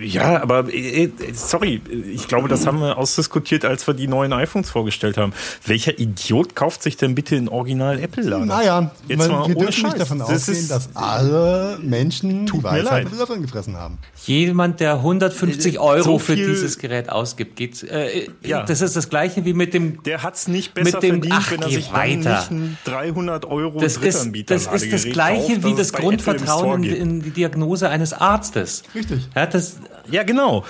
Ja, 0.02 0.42
aber 0.42 0.72
äh, 0.74 1.04
äh, 1.06 1.12
sorry, 1.34 1.82
ich 2.12 2.28
glaube, 2.28 2.48
das 2.48 2.66
haben 2.66 2.80
wir 2.80 2.98
ausdiskutiert, 2.98 3.66
als 3.66 3.86
wir 3.88 3.94
die 3.94 4.08
neuen 4.08 4.34
iPhones 4.34 4.70
vorgestellt 4.70 5.18
haben. 5.18 5.34
Welcher 5.66 6.00
Idiot 6.00 6.56
kauft 6.56 6.82
sich 6.84 6.98
denn 6.98 7.16
bitte 7.16 7.36
einen 7.36 7.50
Original 7.50 8.00
Apple-Lader? 8.00 8.46
Naja, 8.46 8.92
Jetzt 9.08 9.20
weil 9.20 9.30
mal 9.30 9.48
wir 9.48 9.56
ohne 9.58 9.66
dürfen 9.66 9.84
nicht 9.86 10.00
davon 10.00 10.20
Das 10.20 10.30
ausgehen, 10.30 10.58
ist- 10.58 10.72
dass 10.72 10.90
alle 10.96 11.80
Menschen 11.82 12.46
Tut 12.46 12.60
die 12.62 12.64
Weisheit 12.64 13.06
mit 13.10 13.20
Löffeln 13.20 13.42
gefressen 13.42 13.76
haben. 13.78 13.98
Jemand, 14.26 14.80
der 14.80 15.02
150 15.02 15.76
Äh, 15.76 15.78
Euro 15.78 16.04
so 16.04 16.20
für 16.20 16.36
dieses 16.36 16.78
Gerät 16.80 17.10
ausgibt, 17.10 17.56
geht, 17.56 17.84
äh, 17.84 18.28
Ja. 18.44 18.64
das 18.64 18.82
ist 18.82 18.96
das 18.96 19.10
gleiche 19.10 19.46
wie 19.46 19.54
mit 19.54 19.74
dem 19.74 20.02
Der 20.04 20.24
hat's 20.24 20.48
nicht 20.48 20.74
besser 20.74 20.98
Mit 20.98 21.04
dem- 21.04 21.10
verdient, 21.22 21.36
ach, 21.38 21.52
wenn 21.52 21.62
er 21.62 21.70
sich 21.70 21.86
dann 21.88 21.96
weiter. 21.96 22.40
nicht 22.40 22.52
ein 22.52 22.78
300 22.86 23.46
Euro 23.46 23.80
Das 23.80 23.94
ist, 23.98 24.02
Drittanbieter 24.04 24.54
das 24.56 24.68
ist 24.68 24.92
das 24.94 25.04
gleiche 25.06 25.54
kauft, 25.60 25.64
wie 25.66 25.76
das 25.76 25.90
Apple 25.92 26.02
Grundvertrauen 26.02 26.84
in, 26.84 26.96
in 26.96 27.22
die 27.22 27.30
Diagnose 27.32 27.90
eines 27.90 28.14
Arztes. 28.14 28.84
Richtig. 28.94 29.28
Ja, 29.36 29.46
das, 29.46 29.75
Ja, 30.10 30.24
genau. 30.24 30.66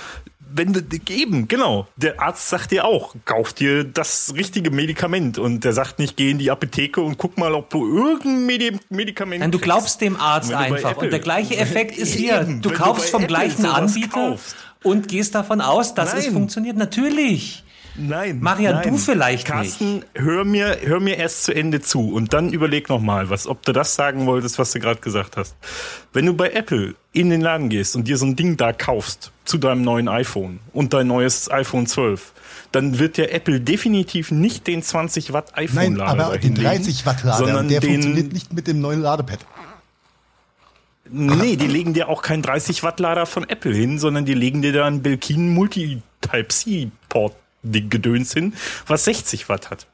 Wenn 0.48 0.72
du, 0.72 0.80
eben, 1.10 1.48
genau. 1.48 1.86
Der 1.96 2.20
Arzt 2.22 2.48
sagt 2.48 2.70
dir 2.70 2.84
auch, 2.84 3.14
kauf 3.24 3.52
dir 3.52 3.82
das 3.84 4.32
richtige 4.36 4.70
Medikament. 4.70 5.38
Und 5.38 5.64
der 5.64 5.72
sagt 5.72 5.98
nicht, 5.98 6.16
geh 6.16 6.30
in 6.30 6.38
die 6.38 6.50
Apotheke 6.50 7.00
und 7.00 7.18
guck 7.18 7.36
mal, 7.36 7.52
ob 7.52 7.68
du 7.70 7.84
irgendein 7.84 8.46
Medi 8.46 8.78
Medikament 8.88 9.40
nein, 9.40 9.50
du 9.50 9.58
glaubst 9.58 10.00
dem 10.00 10.16
Arzt 10.18 10.52
einfach. 10.54 10.92
Apple- 10.92 11.04
Und 11.06 11.10
der 11.10 11.18
gleiche 11.20 11.56
Effekt 11.58 11.98
ist 11.98 12.14
hier. 12.14 12.40
Eben, 12.42 12.62
Du 12.62 12.70
kaufst 12.70 13.10
vom 13.10 13.22
Apple 13.24 13.36
gleichen 13.36 13.66
Anbieter 13.66 14.08
kaufst. 14.08 14.56
und 14.84 15.08
gehst 15.08 15.34
davon 15.34 15.60
aus, 15.60 15.94
dass 15.94 16.14
es 16.14 16.24
Nein. 16.26 16.34
funktioniert. 16.34 16.76
Natürlich. 16.76 17.64
Nein. 17.98 18.40
Marian, 18.40 18.76
nein. 18.76 18.90
du 18.90 18.96
vielleicht 18.96 19.46
Carsten, 19.46 20.04
hör 20.14 20.44
mir, 20.44 20.78
hör 20.82 21.00
mir 21.00 21.16
erst 21.16 21.44
zu 21.44 21.54
Ende 21.54 21.80
zu 21.80 22.12
und 22.12 22.32
dann 22.32 22.52
überleg 22.52 22.88
nochmal, 22.88 23.30
was, 23.30 23.46
ob 23.46 23.64
du 23.64 23.72
das 23.72 23.94
sagen 23.94 24.26
wolltest, 24.26 24.58
was 24.58 24.72
du 24.72 24.80
gerade 24.80 25.00
gesagt 25.00 25.36
hast. 25.36 25.56
Wenn 26.12 26.26
du 26.26 26.34
bei 26.34 26.50
Apple 26.50 26.94
in 27.12 27.30
den 27.30 27.40
Laden 27.40 27.68
gehst 27.68 27.96
und 27.96 28.06
dir 28.08 28.18
so 28.18 28.26
ein 28.26 28.36
Ding 28.36 28.56
da 28.56 28.72
kaufst 28.72 29.32
zu 29.44 29.58
deinem 29.58 29.82
neuen 29.82 30.08
iPhone 30.08 30.60
und 30.72 30.92
dein 30.92 31.06
neues 31.06 31.50
iPhone 31.50 31.86
12, 31.86 32.32
dann 32.72 32.98
wird 32.98 33.16
der 33.16 33.34
Apple 33.34 33.60
definitiv 33.60 34.30
nicht 34.30 34.66
den 34.66 34.82
20 34.82 35.32
Watt 35.32 35.52
Nein, 35.56 35.64
iPhone-Lader 35.64 36.26
aber 36.26 36.38
den 36.38 36.54
dahinlegen, 36.54 36.84
30 36.84 37.06
Watt 37.06 37.22
Lader, 37.22 37.38
sondern 37.38 37.68
der 37.68 37.80
den, 37.80 37.92
funktioniert 37.92 38.32
nicht 38.32 38.52
mit 38.52 38.66
dem 38.66 38.80
neuen 38.80 39.00
Ladepad. 39.00 39.38
Nee, 41.08 41.56
die 41.56 41.68
legen 41.68 41.94
dir 41.94 42.08
auch 42.08 42.20
keinen 42.20 42.42
30 42.42 42.82
Watt 42.82 42.98
Lader 42.98 43.26
von 43.26 43.48
Apple 43.48 43.72
hin, 43.72 43.98
sondern 43.98 44.24
die 44.24 44.34
legen 44.34 44.60
dir 44.62 44.72
da 44.72 44.86
einen 44.86 45.02
Belkin 45.02 45.54
Multi 45.54 46.02
Type 46.20 46.48
C 46.48 46.90
Port 47.08 47.36
Ding 47.70 47.90
Gedöns 47.90 48.32
hin, 48.32 48.54
was 48.86 49.04
60 49.04 49.48
Watt 49.48 49.70
hat. 49.70 49.86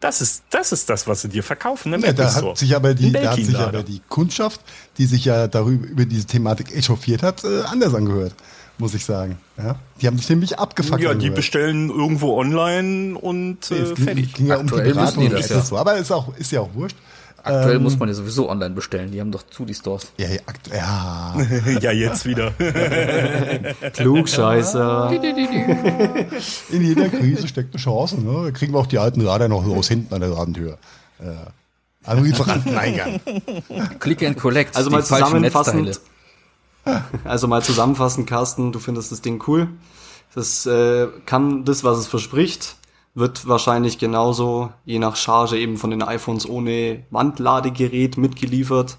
Das 0.00 0.20
ist, 0.20 0.44
das 0.50 0.72
ist 0.72 0.90
das, 0.90 1.06
was 1.06 1.22
sie 1.22 1.28
dir 1.28 1.42
verkaufen 1.42 1.92
im 1.94 2.02
Ja, 2.02 2.12
da 2.12 2.32
hat 2.32 2.58
sich 2.58 2.76
aber 2.76 2.94
die, 2.94 3.12
da 3.12 3.30
hat 3.30 3.36
sich 3.36 3.56
aber 3.56 3.82
die 3.82 4.02
Kundschaft, 4.08 4.60
die 4.98 5.06
sich 5.06 5.24
ja 5.24 5.48
darüber 5.48 5.86
über 5.86 6.04
diese 6.04 6.26
Thematik 6.26 6.76
echauffiert 6.76 7.22
hat, 7.22 7.44
äh, 7.44 7.62
anders 7.62 7.94
angehört, 7.94 8.34
muss 8.76 8.92
ich 8.92 9.06
sagen. 9.06 9.38
Ja? 9.56 9.76
Die 10.00 10.06
haben 10.06 10.18
sich 10.18 10.28
nämlich 10.28 10.58
abgefuckt. 10.58 11.00
Ja, 11.00 11.08
die 11.08 11.14
angehört. 11.14 11.36
bestellen 11.36 11.88
irgendwo 11.88 12.38
online 12.38 13.16
und 13.18 13.70
Nee, 13.70 13.76
äh, 13.78 13.80
es 13.80 13.94
ging, 13.94 14.04
fertig. 14.04 14.34
ging 14.34 14.46
ja 14.48 14.56
um 14.58 14.66
die 14.66 14.74
Beratung 14.74 15.24
die 15.24 15.30
das, 15.30 15.48
ja. 15.48 15.62
so. 15.62 15.78
Aber 15.78 15.96
ist, 15.96 16.12
auch, 16.12 16.36
ist 16.36 16.52
ja 16.52 16.60
auch 16.60 16.74
wurscht. 16.74 16.96
Aktuell 17.46 17.76
Ähm, 17.76 17.82
muss 17.82 17.98
man 17.98 18.08
ja 18.08 18.14
sowieso 18.14 18.50
online 18.50 18.74
bestellen. 18.74 19.12
Die 19.12 19.20
haben 19.20 19.30
doch 19.30 19.44
zu, 19.46 19.64
die 19.64 19.74
Stores. 19.74 20.12
Ja, 20.18 20.28
ja, 20.28 20.40
ja. 20.74 21.34
ja, 21.80 21.92
jetzt 21.92 22.26
wieder. 22.26 22.50
Klugscheißer. 23.92 25.10
in 26.70 26.82
jeder 26.82 27.08
Krise 27.08 27.48
steckt 27.48 27.74
eine 27.74 27.82
Chance. 27.82 28.20
Ne? 28.20 28.44
Da 28.44 28.50
kriegen 28.50 28.72
wir 28.72 28.78
auch 28.78 28.86
die 28.86 28.98
alten 28.98 29.20
Lader 29.20 29.48
noch 29.48 29.64
los 29.64 29.88
hinten 29.88 30.12
an 30.14 30.20
der 30.20 30.30
Ladentür. 30.30 30.78
Am 32.04 32.22
Lieferanteneingang. 32.22 33.20
Click 34.00 34.22
and 34.22 34.36
Collect. 34.36 34.76
Also 34.76 34.90
mal 34.90 35.04
zusammenfassend, 35.04 36.00
also 37.24 37.48
mal 37.48 37.62
zusammenfassend, 37.62 38.28
Carsten, 38.28 38.70
du 38.72 38.78
findest 38.78 39.10
das 39.10 39.20
Ding 39.22 39.42
cool. 39.46 39.68
Das 40.34 40.66
äh, 40.66 41.08
kann 41.24 41.64
das, 41.64 41.82
was 41.82 41.98
es 41.98 42.06
verspricht, 42.06 42.76
wird 43.16 43.48
wahrscheinlich 43.48 43.98
genauso, 43.98 44.70
je 44.84 44.98
nach 45.00 45.16
Charge 45.16 45.58
eben 45.58 45.76
von 45.78 45.90
den 45.90 46.02
iPhones 46.02 46.48
ohne 46.48 47.02
Wandladegerät 47.10 48.16
mitgeliefert. 48.18 48.98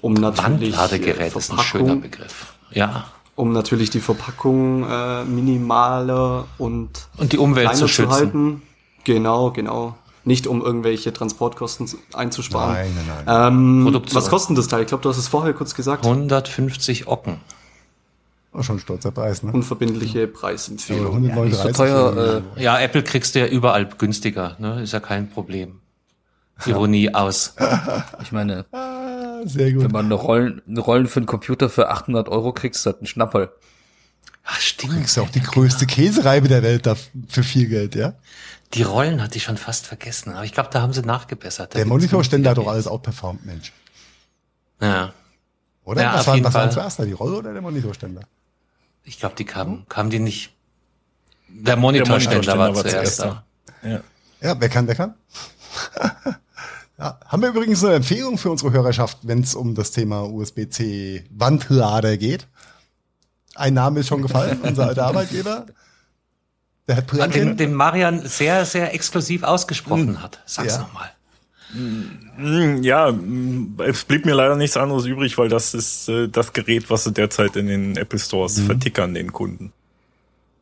Um 0.00 0.14
natürlich 0.14 0.44
Wandladegerät 0.76 1.34
äh, 1.34 1.38
ist 1.38 1.52
ein 1.52 1.58
schöner 1.60 1.96
Begriff. 1.96 2.54
Ja. 2.72 3.04
um 3.36 3.52
natürlich 3.52 3.90
die 3.90 4.00
Verpackung 4.00 4.84
äh, 4.90 5.24
minimaler 5.24 6.46
und 6.58 7.08
Und 7.16 7.32
die 7.32 7.38
Umwelt 7.38 7.66
kleiner 7.68 7.78
zu 7.78 7.88
schützen. 7.88 8.10
halten. 8.12 8.62
Genau, 9.04 9.50
genau. 9.50 9.94
Nicht 10.24 10.46
um 10.46 10.62
irgendwelche 10.62 11.12
Transportkosten 11.12 11.86
zu- 11.86 11.98
einzusparen. 12.14 12.74
Nein, 12.74 12.92
nein, 13.06 13.22
nein. 13.26 13.52
Ähm, 13.52 14.00
was 14.12 14.28
kostet 14.30 14.56
das 14.56 14.68
Teil? 14.68 14.82
Ich 14.82 14.88
glaube, 14.88 15.02
du 15.02 15.10
hast 15.10 15.18
es 15.18 15.28
vorher 15.28 15.52
kurz 15.52 15.74
gesagt. 15.74 16.04
150 16.06 17.06
Ocken. 17.08 17.36
War 18.54 18.62
schon 18.62 18.76
ein 18.76 18.80
stolzer 18.80 19.10
Preis, 19.10 19.42
ne? 19.42 19.50
Unverbindliche 19.52 20.22
Aber 20.22 20.32
Preisempfehlung. 20.32 21.20
Nicht 21.20 21.32
139 21.32 21.76
so 21.76 21.82
teuer. 21.84 22.42
Äh, 22.56 22.62
Ja, 22.62 22.78
Apple 22.80 23.02
kriegst 23.02 23.34
du 23.34 23.40
ja 23.40 23.46
überall 23.46 23.86
günstiger, 23.86 24.56
ne? 24.60 24.82
Ist 24.82 24.92
ja 24.92 25.00
kein 25.00 25.28
Problem. 25.28 25.80
Ironie 26.64 27.12
aus. 27.14 27.56
ich 28.22 28.30
meine, 28.30 28.64
Ah, 28.70 29.40
sehr 29.44 29.72
gut. 29.72 29.82
wenn 29.82 29.90
man 29.90 30.04
eine 30.06 30.14
Rollen, 30.14 30.62
eine 30.68 30.78
Rollen 30.80 31.08
für 31.08 31.18
einen 31.18 31.26
Computer 31.26 31.68
für 31.68 31.90
800 31.90 32.28
Euro 32.28 32.52
kriegst, 32.52 32.78
ist 32.78 32.86
das 32.86 33.00
ein 33.02 33.06
Schnapperl. 33.06 33.50
Ach, 34.44 34.60
stimmt. 34.60 34.92
Kriegst 34.94 35.16
du 35.16 35.22
auch 35.22 35.30
die 35.30 35.40
größte 35.42 35.86
Käsereibe 35.86 36.46
der 36.46 36.62
Welt 36.62 36.86
da 36.86 36.94
für 37.28 37.42
viel 37.42 37.66
Geld, 37.66 37.96
ja? 37.96 38.14
Die 38.74 38.82
Rollen 38.82 39.20
hatte 39.20 39.36
ich 39.36 39.42
schon 39.42 39.56
fast 39.56 39.86
vergessen, 39.86 40.32
aber 40.32 40.44
ich 40.44 40.52
glaube, 40.52 40.68
da 40.72 40.80
haben 40.80 40.92
sie 40.92 41.02
nachgebessert. 41.02 41.74
Da 41.74 41.78
Der 41.78 41.86
Monitorständer 41.86 42.50
hat 42.50 42.58
doch 42.58 42.68
alles 42.68 42.86
outperformt, 42.86 43.44
Mensch. 43.44 43.72
Ja, 44.80 45.12
Oder? 45.84 46.02
Ja, 46.02 46.14
was 46.14 46.26
war, 46.28 46.44
was 46.44 46.54
war 46.54 46.70
zuerst 46.70 46.98
da, 47.00 47.04
die 47.04 47.12
Rolle 47.12 47.36
oder 47.38 47.52
der 47.52 47.62
Monitorständer? 47.62 48.22
Ich 49.04 49.18
glaube, 49.18 49.34
die 49.36 49.44
kamen, 49.44 49.86
kamen 49.88 50.10
die 50.10 50.18
nicht. 50.18 50.50
Der 51.48 51.76
Monitorständer 51.76 52.58
war 52.58 52.74
zuerst 52.74 53.20
da. 53.20 53.44
Ja. 53.82 54.00
Ja, 54.40 54.60
wer 54.60 54.68
kann, 54.68 54.86
der 54.86 54.96
kann. 54.96 55.14
ja, 56.98 57.18
haben 57.26 57.42
wir 57.42 57.48
übrigens 57.50 57.84
eine 57.84 57.94
Empfehlung 57.94 58.38
für 58.38 58.50
unsere 58.50 58.72
Hörerschaft, 58.72 59.18
wenn 59.22 59.40
es 59.40 59.54
um 59.54 59.74
das 59.74 59.90
Thema 59.92 60.22
USB-C 60.22 61.24
Wandlader 61.30 62.16
geht. 62.16 62.46
Ein 63.54 63.74
Name 63.74 64.00
ist 64.00 64.08
schon 64.08 64.22
gefallen, 64.22 64.60
unser 64.62 64.88
alter 64.88 65.06
Arbeitgeber. 65.06 65.66
Der 66.86 66.96
hat 66.96 67.34
Den, 67.34 67.56
den 67.56 67.72
Marian 67.72 68.26
sehr, 68.26 68.66
sehr 68.66 68.92
exklusiv 68.94 69.42
ausgesprochen 69.42 70.22
hat. 70.22 70.40
Sag's 70.44 70.74
Ja. 70.74 70.80
nochmal. 70.80 71.10
Mm, 71.74 72.82
Ja, 72.82 73.10
mm, 73.12 73.76
es 73.86 74.04
blieb 74.04 74.24
mir 74.24 74.34
leider 74.34 74.56
nichts 74.56 74.76
anderes 74.76 75.06
übrig, 75.06 75.36
weil 75.38 75.48
das 75.48 75.74
ist 75.74 76.08
äh, 76.08 76.28
das 76.28 76.52
Gerät, 76.52 76.90
was 76.90 77.04
sie 77.04 77.12
derzeit 77.12 77.56
in 77.56 77.66
den 77.66 77.96
Apple 77.96 78.18
Stores 78.18 78.60
vertickern, 78.60 79.14
den 79.14 79.32
Kunden. 79.32 79.72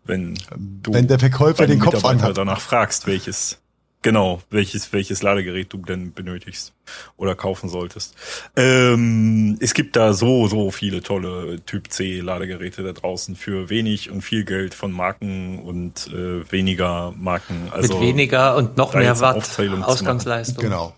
Wenn 0.05 0.35
du 0.59 0.93
Wenn 0.93 1.07
der 1.07 1.19
Verkäufer 1.19 1.67
den 1.67 1.79
Kopf 1.79 2.05
anhat. 2.05 2.37
danach 2.37 2.61
fragst, 2.61 3.07
welches 3.07 3.59
genau, 4.03 4.43
welches 4.51 4.93
welches 4.93 5.23
Ladegerät 5.23 5.73
du 5.73 5.79
denn 5.79 6.13
benötigst 6.13 6.73
oder 7.17 7.37
kaufen 7.37 7.69
solltest. 7.69 8.17
Ähm, 8.57 9.57
es 9.61 9.75
gibt 9.75 9.95
da 9.95 10.13
so 10.13 10.49
so 10.49 10.73
viele 10.73 11.03
tolle 11.03 11.61
Typ 11.65 11.93
C 11.93 12.19
Ladegeräte 12.19 12.83
da 12.83 12.93
draußen 12.93 13.37
für 13.37 13.71
wenig 13.71 14.11
und 14.11 14.23
viel 14.23 14.45
Geld 14.45 14.75
von 14.75 14.91
Marken 14.91 15.61
und 15.61 16.09
äh, 16.13 16.51
weniger 16.51 17.15
Marken. 17.17 17.69
Also 17.71 17.95
Mit 18.01 18.09
weniger 18.09 18.57
und 18.57 18.77
noch 18.77 18.95
mehr 18.95 19.21
Watt. 19.21 19.57
Ausgangsleistung. 19.85 20.65
Genau. 20.65 20.95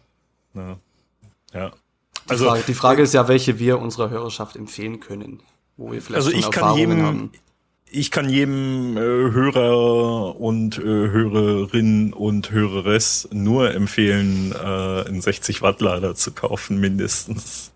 Ja. 0.55 1.73
Die 2.27 2.31
Also 2.31 2.47
Frage, 2.47 2.63
die 2.67 2.75
Frage 2.75 3.03
ist 3.03 3.15
ja, 3.15 3.29
welche 3.29 3.59
wir 3.59 3.79
unserer 3.79 4.11
Hörerschaft 4.11 4.57
empfehlen 4.57 5.01
können, 5.01 5.43
wo 5.77 5.93
wir 5.93 6.01
vielleicht 6.01 6.27
Also 6.27 6.31
ich 6.31 6.51
kann 6.51 6.63
Erfahrungen 6.65 6.91
jedem, 6.91 7.07
haben. 7.07 7.33
ich 7.91 8.11
kann 8.11 8.29
jedem 8.31 8.97
äh, 8.97 9.01
Hörer 9.01 10.41
und 10.41 10.79
äh, 10.79 10.83
Hörerin 10.83 12.13
und 12.13 12.51
Höreres 12.51 13.29
nur 13.33 13.75
empfehlen, 13.75 14.53
äh, 14.53 14.57
einen 15.09 15.21
60 15.21 15.61
Watt 15.63 15.81
Lader 15.81 16.15
zu 16.15 16.33
kaufen, 16.33 16.79
mindestens. 16.81 17.73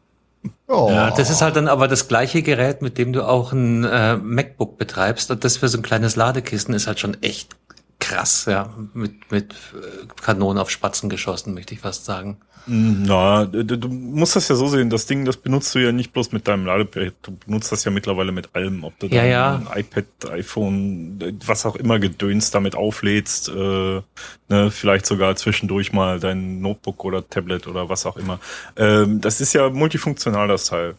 Oh, 0.66 0.88
Ja, 0.90 1.10
das 1.10 1.30
ist 1.30 1.42
halt 1.42 1.56
dann 1.56 1.68
aber 1.68 1.88
das 1.88 2.08
gleiche 2.08 2.42
Gerät, 2.42 2.80
mit 2.80 2.96
dem 2.96 3.12
du 3.12 3.26
auch 3.26 3.52
ein 3.52 3.84
äh, 3.84 4.16
MacBook 4.16 4.78
betreibst. 4.78 5.30
Und 5.30 5.44
das 5.44 5.56
für 5.58 5.68
so 5.68 5.78
ein 5.78 5.82
kleines 5.82 6.16
Ladekissen 6.16 6.74
ist 6.74 6.86
halt 6.86 7.00
schon 7.00 7.20
echt 7.22 7.56
krass, 7.98 8.46
ja. 8.46 8.74
Mit, 8.94 9.30
mit 9.30 9.52
äh, 9.52 10.06
Kanonen 10.22 10.58
auf 10.58 10.70
Spatzen 10.70 11.08
geschossen, 11.08 11.54
möchte 11.54 11.74
ich 11.74 11.80
fast 11.80 12.04
sagen. 12.04 12.38
Na, 12.70 13.46
du, 13.46 13.64
du 13.64 13.88
musst 13.88 14.36
das 14.36 14.48
ja 14.48 14.54
so 14.54 14.68
sehen, 14.68 14.90
das 14.90 15.06
Ding, 15.06 15.24
das 15.24 15.38
benutzt 15.38 15.74
du 15.74 15.78
ja 15.78 15.90
nicht 15.90 16.12
bloß 16.12 16.32
mit 16.32 16.46
deinem 16.46 16.66
Ladepad, 16.66 17.14
du 17.22 17.34
benutzt 17.34 17.72
das 17.72 17.84
ja 17.84 17.90
mittlerweile 17.90 18.30
mit 18.30 18.54
allem, 18.54 18.84
ob 18.84 18.98
du 18.98 19.06
Ja, 19.06 19.22
dann 19.22 19.30
ja. 19.30 19.76
iPad, 19.76 20.04
iPhone, 20.32 21.38
was 21.46 21.64
auch 21.64 21.76
immer 21.76 21.98
Gedöns 21.98 22.50
damit 22.50 22.74
auflädst, 22.74 23.48
äh, 23.48 24.02
ne, 24.48 24.70
vielleicht 24.70 25.06
sogar 25.06 25.34
zwischendurch 25.36 25.94
mal 25.94 26.20
dein 26.20 26.60
Notebook 26.60 27.06
oder 27.06 27.26
Tablet 27.26 27.66
oder 27.68 27.88
was 27.88 28.04
auch 28.04 28.18
immer. 28.18 28.38
Ähm, 28.76 29.22
das 29.22 29.40
ist 29.40 29.54
ja 29.54 29.70
multifunktional, 29.70 30.46
das 30.48 30.66
Teil. 30.66 30.96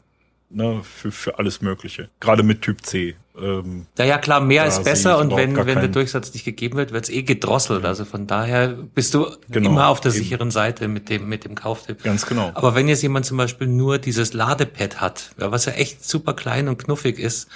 Ne, 0.52 0.82
für, 0.84 1.12
für 1.12 1.38
alles 1.38 1.62
Mögliche. 1.62 2.10
Gerade 2.20 2.42
mit 2.42 2.64
Typ 2.64 2.84
C. 2.84 3.16
Ähm, 3.40 3.86
Ja, 4.00 4.06
ja, 4.06 4.18
klar, 4.18 4.42
mehr 4.42 4.66
ist 4.66 4.84
besser 4.84 5.20
und 5.20 5.36
wenn, 5.36 5.56
wenn 5.56 5.80
der 5.80 5.90
Durchsatz 5.90 6.34
nicht 6.34 6.44
gegeben 6.44 6.76
wird, 6.78 6.92
wird's 6.92 7.10
eh 7.10 7.22
gedrosselt. 7.22 7.86
Also 7.86 8.04
von 8.04 8.26
daher 8.26 8.70
bist 8.70 9.14
du 9.14 9.28
Genau, 9.50 9.70
immer 9.70 9.90
auf 9.90 10.02
der 10.02 10.12
eben. 10.12 10.24
sicheren 10.24 10.50
Seite 10.52 10.88
mit 10.88 11.10
dem, 11.10 11.30
mit 11.30 11.46
dem 11.46 11.54
Kauftipp. 11.54 12.02
Ganz 12.04 12.26
genau. 12.26 12.52
Aber 12.56 12.74
wenn 12.74 12.88
jetzt 12.88 13.04
jemand 13.04 13.28
zum 13.28 13.38
Beispiel 13.38 13.68
nur 13.68 14.00
dieses 14.00 14.34
Ladepad 14.34 15.00
hat, 15.00 15.32
ja, 15.40 15.52
was 15.52 15.66
ja 15.66 15.74
echt 15.74 16.04
super 16.04 16.34
klein 16.34 16.68
und 16.68 16.80
knuffig 16.84 17.20
ist, 17.20 17.48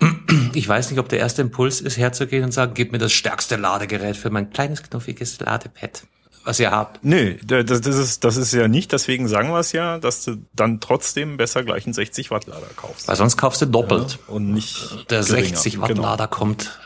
ich 0.54 0.68
weiß 0.68 0.90
nicht, 0.90 1.00
ob 1.00 1.08
der 1.08 1.20
erste 1.20 1.40
Impuls 1.42 1.80
ist, 1.80 1.96
herzugehen 1.96 2.44
und 2.44 2.52
sagen, 2.52 2.72
gib 2.74 2.92
mir 2.92 2.98
das 2.98 3.12
stärkste 3.12 3.56
Ladegerät 3.56 4.16
für 4.16 4.30
mein 4.30 4.50
kleines 4.50 4.82
knuffiges 4.82 5.40
Ladepad, 5.40 6.02
was 6.44 6.58
ihr 6.60 6.70
habt. 6.70 7.04
Nee, 7.04 7.38
da- 7.44 7.62
das, 7.62 7.80
das, 7.80 7.96
ist, 7.96 8.24
das 8.24 8.36
ist 8.36 8.52
ja 8.52 8.66
nicht, 8.68 8.92
deswegen 8.92 9.28
sagen 9.28 9.50
wir 9.50 9.58
es 9.60 9.72
ja, 9.72 9.98
dass 9.98 10.24
du 10.24 10.36
dann 10.54 10.80
trotzdem 10.80 11.36
besser 11.36 11.62
gleich 11.64 11.84
einen 11.86 11.94
60 11.94 12.30
Watt 12.30 12.46
Lader 12.46 12.66
kaufst. 12.76 13.08
Weil 13.08 13.16
sonst 13.16 13.36
kaufst 13.36 13.60
du 13.62 13.66
doppelt. 13.66 14.18
Und 14.26 14.52
nicht 14.52 15.06
Der 15.10 15.20
geringer. 15.22 15.48
60 15.48 15.80
Watt 15.80 15.88
Genau. 15.88 16.02
Lader 16.02 16.28
kommt 16.28 16.78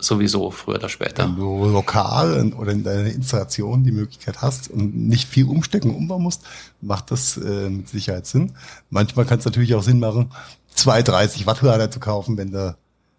sowieso 0.00 0.50
früher 0.50 0.76
oder 0.76 0.88
später. 0.88 1.24
wenn 1.24 1.36
du 1.36 1.66
lokal 1.66 2.52
oder 2.54 2.72
in 2.72 2.82
deiner 2.82 3.06
Installation 3.10 3.84
die 3.84 3.92
Möglichkeit 3.92 4.42
hast 4.42 4.68
und 4.68 4.96
nicht 4.96 5.28
viel 5.28 5.44
umstecken 5.46 5.90
und 5.90 5.96
umbauen 5.96 6.22
musst, 6.22 6.42
macht 6.80 7.10
das 7.12 7.36
äh, 7.36 7.68
mit 7.70 7.88
Sicherheit 7.88 8.26
Sinn. 8.26 8.52
Manchmal 8.90 9.26
kann 9.26 9.38
es 9.38 9.44
natürlich 9.44 9.74
auch 9.76 9.82
Sinn 9.84 10.00
machen, 10.00 10.32
zwei 10.74 11.02
30 11.02 11.46
Watt 11.46 11.62
Lader 11.62 11.88
zu 11.90 12.00
kaufen, 12.00 12.36
wenn 12.36 12.50
du 12.50 12.76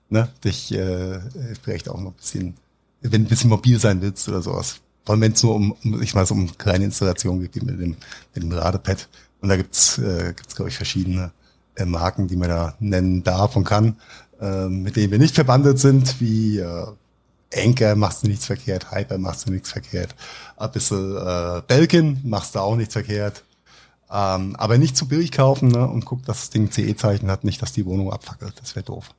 ne, 0.10 0.28
dich 0.44 0.74
äh, 0.74 1.20
vielleicht 1.64 1.88
auch 1.88 2.02
noch 2.02 2.12
ein 2.12 2.16
bisschen, 2.16 2.56
wenn 3.02 3.12
du 3.12 3.18
ein 3.20 3.30
bisschen 3.30 3.50
mobil 3.50 3.80
sein 3.80 4.02
willst 4.02 4.28
oder 4.28 4.42
sowas. 4.42 4.82
Vor 5.06 5.14
allem 5.14 5.22
wenn 5.22 5.34
es 5.34 5.44
nur 5.44 5.56
um, 5.56 5.72
um, 5.84 6.02
ich 6.02 6.16
weiß, 6.16 6.32
um 6.32 6.58
kleine 6.58 6.86
Installationen 6.86 7.42
geht, 7.42 7.56
wie 7.56 7.66
mit 7.66 7.80
dem, 7.80 7.98
mit 8.34 8.44
dem 8.44 8.52
Ladepad. 8.52 9.08
Und 9.42 9.50
da 9.50 9.58
gibt's, 9.58 9.98
äh, 9.98 10.34
gibt's 10.36 10.56
glaube 10.56 10.70
ich, 10.70 10.78
verschiedene 10.78 11.32
äh, 11.76 11.86
Marken, 11.86 12.28
die 12.28 12.38
man 12.38 12.50
da 12.50 12.76
nennen 12.80 13.24
darf 13.24 13.56
und 13.56 13.66
kann, 13.66 13.98
äh, 14.40 14.68
mit 14.68 14.96
denen 14.96 15.12
wir 15.12 15.20
nicht 15.20 15.36
verbandelt 15.36 15.80
sind, 15.80 16.22
wie 16.22 16.60
äh, 16.60 16.86
Anker 17.56 17.96
machst 17.96 18.24
du 18.24 18.28
nichts 18.28 18.46
verkehrt, 18.46 18.92
Hyper 18.92 19.18
machst 19.18 19.48
du 19.48 19.52
nichts 19.52 19.72
verkehrt, 19.72 20.16
ein 20.58 20.72
bisschen 20.72 21.18
äh, 21.18 21.62
Belkin 21.68 22.22
machst 22.24 22.56
du 22.56 22.60
auch 22.60 22.76
nichts 22.76 22.94
verkehrt. 22.94 23.44
Ähm, 24.12 24.56
aber 24.58 24.78
nicht 24.78 24.96
zu 24.96 25.08
billig 25.08 25.32
kaufen 25.32 25.70
ne, 25.70 25.88
und 25.88 26.06
guck, 26.06 26.24
dass 26.26 26.42
das 26.42 26.50
Ding 26.52 26.72
CE-Zeichen 26.72 27.32
hat, 27.32 27.44
nicht, 27.44 27.62
dass 27.64 27.74
die 27.74 27.86
Wohnung 27.86 28.14
abfackelt. 28.14 28.54
Das 28.62 28.76
wäre 28.76 28.86
doof. 28.86 29.10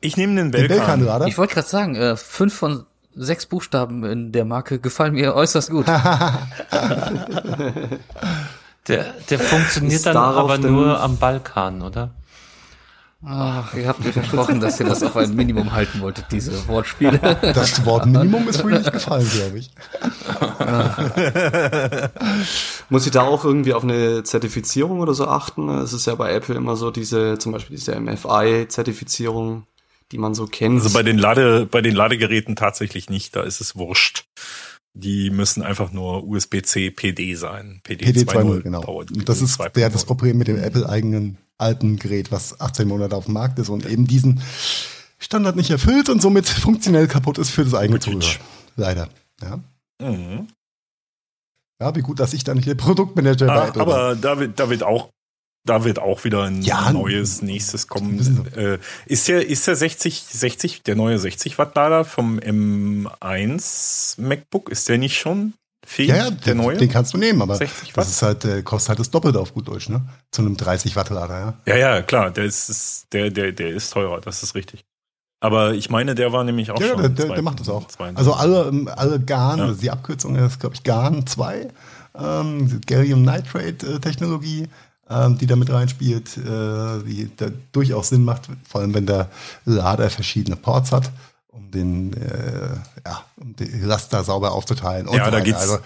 Ich 0.00 0.16
nehme 0.16 0.36
den 0.36 0.50
Den 0.50 0.68
Belkan. 0.68 0.78
Belkan-Lader? 0.78 1.26
Ich 1.26 1.36
wollte 1.36 1.54
gerade 1.54 1.68
sagen, 1.68 1.96
äh, 1.96 2.16
fünf 2.16 2.54
von 2.54 2.86
sechs 3.14 3.46
Buchstaben 3.46 4.04
in 4.04 4.32
der 4.32 4.44
Marke 4.44 4.78
gefallen 4.78 5.14
mir 5.14 5.34
äußerst 5.34 5.70
gut. 5.70 5.86
Der, 8.88 9.14
der 9.30 9.38
funktioniert 9.38 9.94
Ist 9.94 10.06
dann 10.06 10.16
aber 10.16 10.58
nur 10.58 11.00
am 11.00 11.16
Balkan, 11.16 11.82
oder? 11.82 12.10
Ach, 13.24 13.72
ihr 13.74 13.86
habt 13.86 14.04
mir 14.04 14.12
versprochen, 14.12 14.58
dass 14.58 14.80
ihr 14.80 14.86
das 14.86 15.00
auf 15.04 15.16
ein 15.16 15.36
Minimum 15.36 15.72
halten 15.72 16.00
wolltet, 16.00 16.26
diese 16.32 16.66
Wortspiele. 16.66 17.20
Das 17.54 17.86
Wort 17.86 18.06
Minimum 18.06 18.48
ist 18.48 18.64
wohl 18.64 18.72
nicht 18.72 18.92
gefallen, 18.92 19.28
glaube 19.30 19.58
ich. 19.58 19.70
Muss 22.90 23.06
ich 23.06 23.12
da 23.12 23.22
auch 23.22 23.44
irgendwie 23.44 23.74
auf 23.74 23.84
eine 23.84 24.24
Zertifizierung 24.24 24.98
oder 24.98 25.14
so 25.14 25.28
achten? 25.28 25.68
Es 25.68 25.92
ist 25.92 26.08
ja 26.08 26.16
bei 26.16 26.32
Apple 26.32 26.56
immer 26.56 26.74
so 26.74 26.90
diese, 26.90 27.38
zum 27.38 27.52
Beispiel 27.52 27.76
diese 27.76 27.94
MFI-Zertifizierung, 27.94 29.66
die 30.12 30.18
man 30.18 30.34
so 30.34 30.46
kennt. 30.46 30.80
Also 30.80 30.92
bei 30.92 31.02
den 31.02 31.18
Lade, 31.18 31.66
bei 31.66 31.80
den 31.80 31.94
Ladegeräten 31.94 32.54
tatsächlich 32.54 33.10
nicht, 33.10 33.34
da 33.34 33.42
ist 33.42 33.60
es 33.60 33.74
wurscht. 33.76 34.24
Die 34.94 35.30
müssen 35.30 35.62
einfach 35.62 35.90
nur 35.90 36.24
USB-C 36.28 36.90
PD 36.90 37.34
sein. 37.34 37.80
PD, 37.82 38.04
PD 38.04 38.20
2.0 38.20 38.34
2.0, 38.58 38.60
genau. 38.60 38.80
Powered 38.82 39.10
Und 39.10 39.28
das 39.28 39.38
PD 39.38 39.44
ist 39.50 39.60
2.0. 39.60 39.68
der 39.70 39.90
das 39.90 40.04
Problem 40.04 40.36
mit 40.38 40.48
dem 40.48 40.58
Apple-eigenen 40.58 41.38
alten 41.58 41.98
Gerät, 41.98 42.30
was 42.30 42.60
18 42.60 42.86
Monate 42.86 43.16
auf 43.16 43.24
dem 43.24 43.34
Markt 43.34 43.58
ist 43.58 43.70
und 43.70 43.86
eben 43.86 44.06
diesen 44.06 44.42
Standard 45.18 45.56
nicht 45.56 45.70
erfüllt 45.70 46.08
und 46.10 46.20
somit 46.20 46.48
funktionell 46.48 47.06
kaputt 47.08 47.38
ist 47.38 47.50
für 47.50 47.64
das 47.64 47.74
eigene. 47.74 48.00
Zubehör. 48.00 48.34
Leider. 48.76 49.08
Ja. 49.40 49.60
Mhm. 50.00 50.48
Ja, 51.80 51.94
wie 51.96 52.00
gut, 52.00 52.20
dass 52.20 52.34
ich 52.34 52.44
da 52.44 52.54
nicht 52.54 52.68
der 52.68 52.74
Produktmanager 52.74 53.48
Ah, 53.50 53.60
bei 53.60 53.68
Apple 53.68 53.86
war. 53.86 53.94
aber 54.10 54.16
da 54.16 54.38
wird, 54.38 54.60
da 54.60 54.68
wird 54.70 54.82
auch, 54.82 55.08
da 55.64 55.84
wird 55.84 55.98
auch 56.00 56.24
wieder 56.24 56.42
ein 56.44 56.62
Ja, 56.62 56.92
neues 56.92 57.42
nächstes 57.42 57.86
kommen. 57.86 58.46
Äh, 58.56 58.78
ist 59.06 59.28
der, 59.28 59.46
ist 59.46 59.66
der 59.66 59.76
60, 59.76 60.22
60, 60.24 60.82
der 60.82 60.96
neue 60.96 61.18
60 61.18 61.58
Watt 61.58 61.74
Lader 61.76 62.04
vom 62.04 62.38
M1 62.38 64.20
MacBook, 64.20 64.68
ist 64.70 64.88
der 64.88 64.98
nicht 64.98 65.18
schon 65.18 65.54
fähig? 65.86 66.10
Ja, 66.10 66.16
ja, 66.16 66.30
der 66.30 66.54
den, 66.54 66.56
neue? 66.58 66.76
den 66.76 66.88
kannst 66.88 67.14
du 67.14 67.18
nehmen, 67.18 67.42
aber 67.42 67.56
60 67.56 67.88
Watt? 67.96 68.04
das 68.04 68.10
ist 68.10 68.22
halt, 68.22 68.44
äh, 68.44 68.62
kostet 68.62 68.90
halt 68.90 68.98
das 69.00 69.10
Doppelte 69.10 69.40
auf 69.40 69.54
gut 69.54 69.68
Deutsch, 69.68 69.88
ne? 69.88 70.02
Zu 70.30 70.42
einem 70.42 70.56
30 70.56 70.96
Watt 70.96 71.10
Lader, 71.10 71.38
ja. 71.38 71.54
Ja, 71.66 71.76
ja, 71.76 72.02
klar, 72.02 72.30
der 72.30 72.44
ist, 72.44 72.68
ist 72.68 73.06
der, 73.12 73.30
der, 73.30 73.52
der 73.52 73.68
ist 73.70 73.92
teurer, 73.92 74.20
das 74.20 74.42
ist 74.42 74.54
richtig. 74.54 74.84
Aber 75.40 75.74
ich 75.74 75.90
meine, 75.90 76.14
der 76.14 76.32
war 76.32 76.44
nämlich 76.44 76.70
auch 76.70 76.80
Ja, 76.80 76.88
schon. 76.88 76.98
der, 76.98 77.08
der, 77.08 77.26
zwei- 77.26 77.34
der 77.34 77.42
macht 77.42 77.58
das 77.60 77.68
auch. 77.68 77.88
22. 77.88 78.16
Also 78.18 78.32
alle, 78.34 78.68
ähm, 78.68 78.88
alle 78.94 79.18
GAN, 79.20 79.58
Ja. 79.58 79.64
also 79.66 79.80
die 79.80 79.90
Abkürzung 79.90 80.36
ist, 80.36 80.60
glaube 80.60 80.76
ich, 80.76 80.84
GAN 80.84 81.26
2, 81.26 81.68
ähm, 82.16 82.80
Gallium 82.86 83.22
Nitrate 83.22 83.94
äh, 83.94 83.98
Technologie, 83.98 84.68
ähm, 85.14 85.38
die 85.38 85.46
da 85.46 85.56
mit 85.56 85.70
reinspielt, 85.70 86.36
äh, 86.38 87.02
die 87.04 87.30
da 87.36 87.46
durchaus 87.72 88.08
Sinn 88.10 88.24
macht, 88.24 88.48
vor 88.68 88.80
allem 88.80 88.94
wenn 88.94 89.06
der 89.06 89.28
Lader 89.64 90.10
verschiedene 90.10 90.56
Ports 90.56 90.92
hat, 90.92 91.10
um 91.48 91.70
den, 91.70 92.12
äh, 92.14 92.76
ja, 93.04 93.24
um 93.36 93.54
die 93.56 93.64
Last 93.80 94.12
da 94.12 94.24
sauber 94.24 94.52
aufzuteilen. 94.52 95.06
Und 95.08 95.16
Ja, 95.16 95.26
so 95.26 95.30
da 95.30 95.40
geht's- 95.40 95.60
Also, 95.60 95.78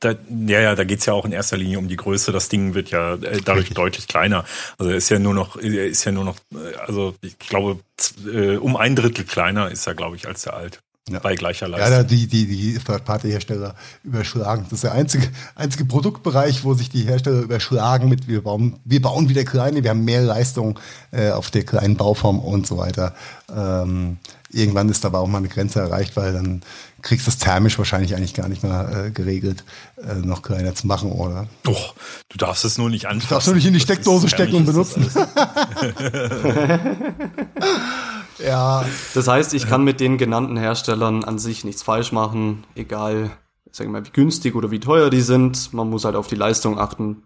Da, 0.00 0.10
ja, 0.46 0.60
ja, 0.60 0.74
da 0.74 0.84
geht's 0.84 1.06
ja 1.06 1.14
auch 1.14 1.24
in 1.24 1.32
erster 1.32 1.56
Linie 1.56 1.78
um 1.78 1.88
die 1.88 1.96
Größe. 1.96 2.30
Das 2.30 2.50
Ding 2.50 2.74
wird 2.74 2.90
ja 2.90 3.14
äh, 3.14 3.40
dadurch 3.42 3.60
Richtig. 3.70 3.76
deutlich 3.76 4.06
kleiner. 4.06 4.44
Also 4.76 4.92
ist 4.92 5.08
ja 5.08 5.18
nur 5.18 5.32
noch, 5.32 5.56
er 5.56 5.86
ist 5.86 6.04
ja 6.04 6.12
nur 6.12 6.24
noch, 6.24 6.36
äh, 6.52 6.76
also 6.86 7.14
ich 7.22 7.38
glaube, 7.38 7.80
äh, 8.30 8.56
um 8.58 8.76
ein 8.76 8.94
Drittel 8.94 9.24
kleiner 9.24 9.70
ist 9.70 9.86
er, 9.86 9.94
glaube 9.94 10.16
ich, 10.16 10.28
als 10.28 10.42
der 10.42 10.52
alte. 10.52 10.78
Ja. 11.08 11.20
Bei 11.20 11.36
gleicher 11.36 11.68
Ja, 11.68 11.76
Leistung. 11.78 12.08
die, 12.08 12.26
die, 12.26 12.46
die 12.46 12.78
Third-Party-Hersteller 12.78 13.76
überschlagen. 14.02 14.64
Das 14.64 14.72
ist 14.78 14.84
der 14.84 14.92
einzige, 14.92 15.28
einzige 15.54 15.84
Produktbereich, 15.84 16.64
wo 16.64 16.74
sich 16.74 16.90
die 16.90 17.02
Hersteller 17.04 17.42
überschlagen 17.42 18.08
mit, 18.08 18.26
wir 18.26 18.42
bauen, 18.42 18.80
wir 18.84 19.00
bauen 19.00 19.28
wieder 19.28 19.44
kleine, 19.44 19.84
wir 19.84 19.90
haben 19.90 20.04
mehr 20.04 20.22
Leistung 20.22 20.80
äh, 21.12 21.30
auf 21.30 21.52
der 21.52 21.64
kleinen 21.64 21.96
Bauform 21.96 22.40
und 22.40 22.66
so 22.66 22.76
weiter. 22.78 23.14
Ähm, 23.56 24.16
irgendwann 24.50 24.88
ist 24.88 25.04
aber 25.06 25.20
auch 25.20 25.28
mal 25.28 25.38
eine 25.38 25.46
Grenze 25.48 25.78
erreicht, 25.78 26.16
weil 26.16 26.32
dann 26.32 26.62
kriegst 27.02 27.26
du 27.28 27.30
es 27.30 27.38
thermisch 27.38 27.78
wahrscheinlich 27.78 28.16
eigentlich 28.16 28.34
gar 28.34 28.48
nicht 28.48 28.64
mehr 28.64 29.04
äh, 29.06 29.10
geregelt, 29.12 29.62
äh, 30.02 30.14
noch 30.16 30.42
kleiner 30.42 30.74
zu 30.74 30.88
machen, 30.88 31.12
oder? 31.12 31.46
Doch, 31.62 31.94
du 32.30 32.36
darfst 32.38 32.64
es 32.64 32.78
nur 32.78 32.90
nicht 32.90 33.06
anfassen. 33.06 33.28
darfst 33.30 33.46
du 33.46 33.54
nicht 33.54 33.66
in 33.66 33.74
die 33.74 33.78
Das 33.78 33.84
Steckdose 33.84 34.28
stecken 34.28 34.56
und 34.56 34.66
das 34.66 34.96
Ja, 38.44 38.84
Das 39.14 39.28
heißt, 39.28 39.54
ich 39.54 39.66
kann 39.68 39.84
mit 39.84 40.00
den 40.00 40.18
genannten 40.18 40.56
Herstellern 40.56 41.24
an 41.24 41.38
sich 41.38 41.64
nichts 41.64 41.82
falsch 41.82 42.12
machen, 42.12 42.64
egal, 42.74 43.30
sagen 43.72 43.90
wir 43.92 44.00
mal, 44.00 44.06
wie 44.06 44.10
günstig 44.10 44.54
oder 44.54 44.70
wie 44.70 44.80
teuer 44.80 45.10
die 45.10 45.20
sind. 45.22 45.72
Man 45.72 45.88
muss 45.90 46.04
halt 46.04 46.16
auf 46.16 46.26
die 46.26 46.34
Leistung 46.34 46.78
achten 46.78 47.22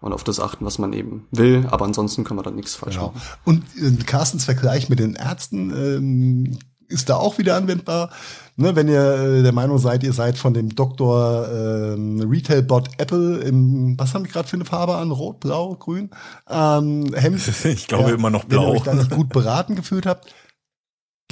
und 0.00 0.12
auf 0.12 0.24
das 0.24 0.40
achten, 0.40 0.64
was 0.64 0.78
man 0.78 0.92
eben 0.92 1.26
will. 1.30 1.66
Aber 1.70 1.84
ansonsten 1.84 2.24
kann 2.24 2.36
man 2.36 2.44
dann 2.44 2.56
nichts 2.56 2.74
falsch 2.74 2.96
Genau. 2.96 3.08
machen. 3.08 3.22
Und 3.44 3.62
äh, 3.80 4.04
Carstens 4.04 4.44
Vergleich 4.44 4.88
mit 4.88 4.98
den 4.98 5.14
Ärzten 5.14 5.70
ähm, 5.70 6.58
ist 6.88 7.08
da 7.08 7.16
auch 7.16 7.38
wieder 7.38 7.56
anwendbar. 7.56 8.10
Ne, 8.56 8.76
wenn 8.76 8.86
ihr 8.88 9.00
äh, 9.00 9.42
der 9.42 9.52
Meinung 9.52 9.78
seid, 9.78 10.02
ihr 10.04 10.12
seid 10.12 10.36
von 10.36 10.52
dem 10.52 10.74
Doktor 10.74 11.48
ähm, 11.50 12.20
Retailbot 12.28 12.90
Apple 12.98 13.38
im, 13.38 13.94
was 13.98 14.12
haben 14.12 14.24
wir 14.24 14.30
gerade 14.30 14.46
für 14.46 14.56
eine 14.56 14.66
Farbe 14.66 14.96
an? 14.96 15.10
Rot, 15.10 15.40
Blau, 15.40 15.74
Grün? 15.76 16.10
Ähm, 16.50 17.14
Hemd. 17.14 17.40
Ich 17.64 17.86
glaube 17.88 18.10
immer 18.10 18.28
noch 18.30 18.44
Wenn 18.48 18.58
ihr 18.58 18.62
blau. 18.64 18.72
euch 18.72 18.82
da 18.82 18.92
nicht 18.92 19.10
gut 19.10 19.28
beraten 19.32 19.74
gefühlt 19.74 20.04
habt, 20.04 20.34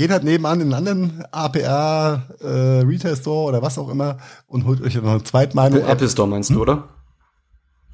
geht 0.00 0.10
halt 0.10 0.24
nebenan 0.24 0.62
in 0.62 0.72
einen 0.72 0.88
anderen 0.88 1.24
APR 1.30 2.22
äh, 2.40 2.46
Retail 2.86 3.16
Store 3.16 3.48
oder 3.48 3.60
was 3.60 3.76
auch 3.76 3.90
immer 3.90 4.16
und 4.46 4.64
holt 4.64 4.80
euch 4.80 4.94
noch 4.94 5.10
eine 5.10 5.22
Zweitmeinung. 5.22 5.86
Apple 5.86 6.08
Store 6.08 6.26
meinst 6.26 6.48
du, 6.48 6.62
oder? 6.62 6.84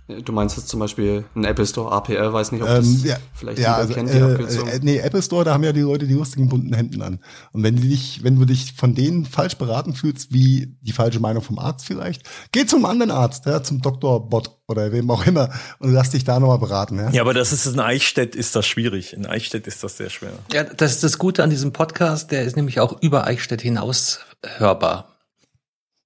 Du 0.08 0.32
meinst 0.32 0.56
jetzt 0.56 0.68
zum 0.68 0.78
Beispiel 0.78 1.24
einen 1.34 1.44
Apple 1.44 1.66
Store, 1.66 1.90
APR, 1.90 2.32
weiß 2.32 2.52
nicht, 2.52 2.62
ob 2.62 2.68
das 2.68 2.86
Ähm, 2.86 3.00
ja, 3.04 3.16
vielleicht 3.34 3.58
ja, 3.58 3.74
also, 3.74 3.92
kennt, 3.92 4.08
die 4.08 4.18
äh, 4.18 4.22
Abkürzung. 4.22 4.68
äh, 4.68 4.78
nee, 4.80 4.98
Apple 4.98 5.20
Store, 5.20 5.44
da 5.44 5.52
haben 5.52 5.64
ja 5.64 5.72
die 5.72 5.80
Leute 5.80 6.06
die 6.06 6.14
lustigen 6.14 6.48
bunten 6.48 6.72
Hemden 6.72 7.02
an. 7.02 7.18
Und 7.50 7.64
wenn 7.64 7.74
du 7.74 7.82
dich, 7.82 8.22
wenn 8.22 8.38
du 8.38 8.44
dich 8.44 8.74
von 8.74 8.94
denen 8.94 9.24
falsch 9.24 9.56
beraten 9.56 9.94
fühlst, 9.94 10.32
wie 10.32 10.76
die 10.80 10.92
falsche 10.92 11.18
Meinung 11.18 11.42
vom 11.42 11.58
Arzt 11.58 11.86
vielleicht, 11.86 12.22
geh 12.52 12.66
zum 12.66 12.84
anderen 12.84 13.10
Arzt, 13.10 13.46
ja, 13.46 13.64
zum 13.64 13.82
Dr. 13.82 14.30
Bot 14.30 14.56
oder 14.68 14.92
wem 14.92 15.10
auch 15.10 15.26
immer 15.26 15.50
und 15.80 15.92
lass 15.92 16.10
dich 16.10 16.22
da 16.22 16.38
nochmal 16.38 16.60
beraten. 16.60 16.98
Ja? 16.98 17.10
Ja, 17.10 17.22
aber 17.22 17.34
das 17.34 17.52
ist 17.52 17.66
in 17.66 17.80
Eichstätt 17.80 18.36
ist 18.36 18.54
das 18.54 18.64
schwierig. 18.64 19.12
In 19.12 19.26
Eichstätt 19.26 19.66
ist 19.66 19.82
das 19.82 19.96
sehr 19.96 20.10
schwer. 20.10 20.34
Ja, 20.52 20.62
das 20.62 20.92
ist 20.92 21.02
das 21.02 21.18
Gute 21.18 21.42
an 21.42 21.50
diesem 21.50 21.72
Podcast, 21.72 22.30
der 22.30 22.44
ist 22.44 22.54
nämlich 22.54 22.78
auch 22.78 23.02
über 23.02 23.26
Eichstätt 23.26 23.60
hinaus 23.60 24.20
hörbar. 24.56 25.16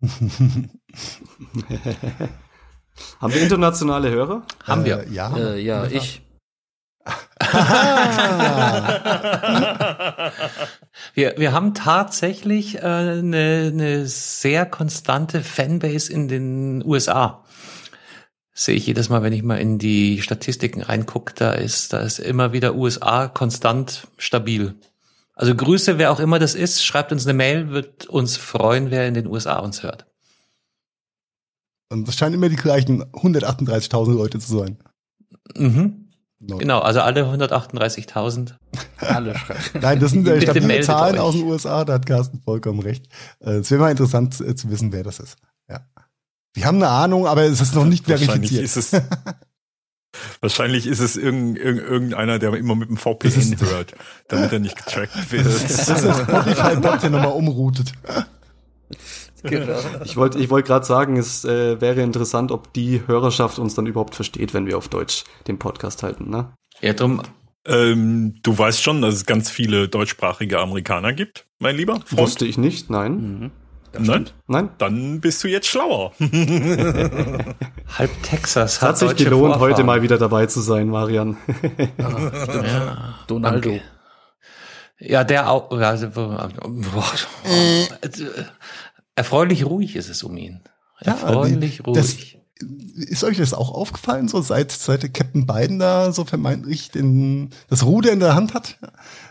Haben 3.21 3.35
wir 3.35 3.43
internationale 3.43 4.11
Hörer? 4.11 4.43
Haben 4.65 4.85
wir. 4.85 5.01
Äh, 5.01 5.13
ja. 5.13 5.37
Äh, 5.37 5.61
ja, 5.61 5.87
ich. 5.87 6.23
Wir, 11.15 11.35
wir 11.39 11.53
haben 11.53 11.75
tatsächlich 11.75 12.77
äh, 12.77 12.81
eine, 12.81 13.71
eine 13.73 14.07
sehr 14.07 14.67
konstante 14.67 15.43
Fanbase 15.43 16.13
in 16.13 16.29
den 16.29 16.85
USA. 16.85 17.45
Sehe 18.53 18.77
ich 18.77 18.87
jedes 18.87 19.09
Mal, 19.09 19.23
wenn 19.23 19.33
ich 19.33 19.43
mal 19.43 19.57
in 19.57 19.79
die 19.79 20.21
Statistiken 20.21 20.83
reingucke, 20.83 21.33
da 21.35 21.53
ist, 21.53 21.93
da 21.93 22.01
ist 22.01 22.19
immer 22.19 22.53
wieder 22.53 22.75
USA 22.75 23.29
konstant 23.29 24.09
stabil. 24.19 24.75
Also 25.35 25.55
Grüße, 25.55 25.99
wer 25.99 26.13
auch 26.13 26.21
immer 26.21 26.39
das 26.39 26.55
ist, 26.55 26.85
schreibt 26.85 27.13
uns 27.13 27.27
eine 27.27 27.33
Mail, 27.33 27.71
wird 27.71 28.07
uns 28.07 28.37
freuen, 28.37 28.91
wer 28.91 29.09
in 29.09 29.15
den 29.15 29.27
USA 29.27 29.59
uns 29.59 29.83
hört. 29.83 30.07
Und 31.91 32.07
das 32.09 32.15
scheinen 32.17 32.35
immer 32.37 32.49
die 32.49 32.57
gleichen 32.57 33.03
138.000 33.05 34.15
Leute 34.15 34.39
zu 34.39 34.59
sein. 34.59 34.79
Mhm. 35.57 36.07
No. 36.43 36.57
Genau, 36.57 36.79
also 36.79 37.01
alle 37.01 37.25
138.000. 37.25 38.55
Alle. 38.99 39.35
Nein, 39.81 40.01
das 40.01 40.13
sind 40.13 40.27
äh, 40.27 40.41
stabile 40.41 40.81
Zahlen 40.81 41.17
euch. 41.17 41.21
aus 41.21 41.35
den 41.35 41.45
USA, 41.45 41.85
da 41.85 41.95
hat 41.95 42.07
Carsten 42.07 42.41
vollkommen 42.41 42.81
recht. 42.81 43.07
Äh, 43.41 43.57
Es 43.59 43.71
wäre 43.71 43.81
mal 43.83 43.91
interessant 43.91 44.41
äh, 44.41 44.55
zu 44.55 44.71
wissen, 44.71 44.91
wer 44.93 45.03
das 45.03 45.19
ist. 45.21 45.37
Ja. 45.69 45.81
Wir 46.55 46.65
haben 46.65 46.77
eine 46.77 46.89
Ahnung, 46.89 47.27
aber 47.27 47.43
es 47.43 47.61
ist 47.61 47.75
noch 47.75 47.85
nicht 47.85 48.07
verifiziert. 48.07 48.65
ist 48.65 48.77
es. 48.77 48.93
Wahrscheinlich 50.41 50.87
ist 50.87 50.99
es 51.01 51.17
irgend, 51.17 51.59
irgend, 51.59 51.83
irgendeiner, 51.83 52.39
der 52.39 52.55
immer 52.55 52.75
mit 52.75 52.89
dem 52.89 52.97
VPN 52.97 53.57
hört, 53.61 53.95
damit 54.29 54.51
er 54.53 54.59
nicht 54.61 54.77
getrackt 54.77 55.31
wird. 55.31 55.45
Das 55.47 55.63
ist 55.89 55.89
der 56.05 56.15
Spotify-Bot, 56.15 57.03
der 57.03 57.11
nochmal 57.11 57.33
umroutet. 57.33 57.93
genau. 59.49 59.79
Ich 60.05 60.17
wollte 60.17 60.39
ich 60.39 60.51
wollte 60.51 60.67
gerade 60.69 60.85
sagen, 60.87 61.17
es 61.17 61.45
äh, 61.45 61.81
wäre 61.81 62.01
interessant, 62.03 62.53
ob 62.53 62.73
die 62.73 63.03
Hörerschaft 63.07 63.59
uns 63.59 63.75
dann 63.75 63.87
überhaupt 63.87 64.15
versteht, 64.15 64.55
wenn 64.55 64.67
wir 64.67 64.77
auf 64.79 64.89
Deutsch 64.89 65.25
den 65.47 65.59
Podcast 65.59 66.03
halten. 66.03 66.31
Ne? 66.31 66.53
Ja, 66.81 66.93
drum, 66.93 67.23
ähm, 67.67 68.35
du 68.43 68.57
weißt 68.57 68.83
schon, 68.83 69.03
dass 69.03 69.15
es 69.15 69.27
ganz 69.27 69.51
viele 69.51 69.89
deutschsprachige 69.89 70.59
Amerikaner 70.61 71.13
gibt, 71.13 71.47
mein 71.59 71.77
lieber 71.77 71.95
Freund. 72.07 72.19
Wusste 72.19 72.47
ich 72.47 72.57
nicht, 72.59 72.91
nein. 72.91 73.13
Mhm. 73.41 73.51
Nein? 73.99 74.31
Nein. 74.47 74.71
Dann 74.79 75.21
bist 75.21 75.43
du 75.43 75.49
jetzt 75.49 75.67
schlauer. 75.67 76.13
halb 77.99 78.23
Texas 78.23 78.75
Es 78.77 78.83
hat 78.83 78.99
sich 78.99 79.17
gelohnt, 79.17 79.55
Vorfahren. 79.55 79.61
heute 79.61 79.83
mal 79.85 80.03
wieder 80.03 80.17
dabei 80.17 80.47
zu 80.47 80.61
sein, 80.61 80.89
Marian. 80.89 81.37
Ja, 81.99 83.17
Donaldo. 83.27 83.71
danke. 83.71 83.83
Ja, 85.01 85.25
der 85.25 85.51
auch. 85.51 85.71
Also, 85.73 86.11
boah, 86.11 86.51
Äh. 87.45 87.87
Erfreulich 89.17 89.65
ruhig 89.67 89.97
ist 89.97 90.09
es 90.09 90.23
um 90.23 90.37
ihn. 90.37 90.61
Ja, 91.03 91.13
Erfreulich 91.13 91.83
die- 91.85 91.93
das- 91.93 92.13
ruhig. 92.15 92.37
Ist 92.97 93.25
euch 93.25 93.39
das 93.39 93.55
auch 93.55 93.71
aufgefallen, 93.73 94.29
so 94.29 94.43
seit, 94.43 94.71
seit 94.71 95.03
der 95.03 95.09
Captain 95.09 95.47
Biden 95.47 95.79
da 95.79 96.13
so 96.13 96.27
vermeintlich 96.27 96.91
den, 96.91 97.49
das 97.71 97.87
Ruder 97.87 98.13
in 98.13 98.21
der 98.21 98.35
Hand 98.35 98.53
hat 98.53 98.79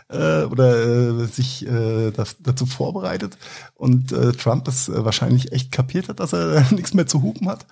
äh, 0.08 0.42
oder 0.42 1.20
äh, 1.22 1.26
sich 1.26 1.64
äh, 1.64 2.10
das, 2.10 2.38
dazu 2.40 2.66
vorbereitet 2.66 3.38
und 3.74 4.10
äh, 4.10 4.32
Trump 4.32 4.66
es 4.66 4.88
äh, 4.88 5.04
wahrscheinlich 5.04 5.52
echt 5.52 5.70
kapiert 5.70 6.08
hat, 6.08 6.18
dass 6.18 6.32
er 6.32 6.60
nichts 6.72 6.92
mehr 6.92 7.06
zu 7.06 7.22
hupen 7.22 7.48
hat? 7.48 7.66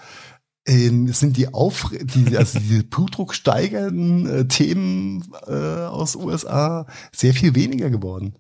Ähm, 0.64 1.09
sind 1.12 1.36
die 1.36 1.52
auf 1.52 1.90
die 1.93 2.36
also 2.36 2.60
die 2.60 2.82
Blutdruck 2.89 3.35
steigernden 3.35 4.26
äh, 4.28 4.47
Themen 4.47 5.24
äh, 5.48 5.52
aus 5.86 6.14
USA 6.14 6.86
sehr 7.12 7.35
viel 7.35 7.56
weniger 7.56 7.90
geworden? 7.90 8.36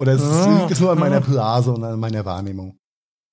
Oder 0.00 0.14
ist 0.14 0.22
es 0.22 0.32
Ah, 0.32 0.58
liegt 0.58 0.72
es 0.72 0.80
nur 0.80 0.90
an 0.90 0.98
meiner 0.98 1.18
ah. 1.18 1.20
Blase 1.20 1.70
und 1.70 1.84
an 1.84 2.00
meiner 2.00 2.24
Wahrnehmung? 2.24 2.79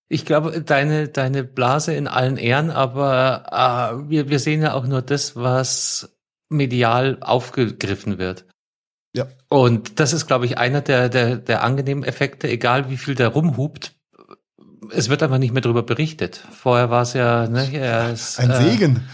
Ich 0.10 0.26
glaube, 0.26 0.62
deine, 0.62 1.10
deine 1.10 1.44
Blase 1.44 1.94
in 1.94 2.08
allen 2.08 2.38
Ehren, 2.38 2.72
aber 2.72 4.00
äh, 4.06 4.10
wir, 4.10 4.30
wir 4.30 4.40
sehen 4.40 4.62
ja 4.62 4.74
auch 4.74 4.86
nur 4.88 5.02
das, 5.02 5.36
was 5.36 6.18
medial 6.50 7.18
aufgegriffen 7.22 8.18
wird. 8.18 8.46
Ja. 9.14 9.28
Und 9.50 10.00
das 10.00 10.14
ist, 10.14 10.28
glaube 10.28 10.46
ich, 10.46 10.58
einer 10.58 10.82
der, 10.82 11.10
der, 11.10 11.36
der 11.38 11.64
angenehmen 11.64 12.04
Effekte, 12.04 12.48
egal 12.48 12.90
wie 12.90 12.98
viel 12.98 13.16
der 13.16 13.30
rumhupt. 13.30 13.96
Es 14.92 15.10
wird 15.10 15.24
einfach 15.24 15.40
nicht 15.40 15.54
mehr 15.54 15.62
darüber 15.62 15.84
berichtet. 15.84 16.42
Vorher 16.52 16.90
war 16.90 17.02
es 17.02 17.14
ja, 17.14 17.48
ne, 17.48 17.70
er 17.74 18.12
ist, 18.14 18.40
Ein 18.40 18.52
äh, 18.52 18.62
Segen. 18.62 19.10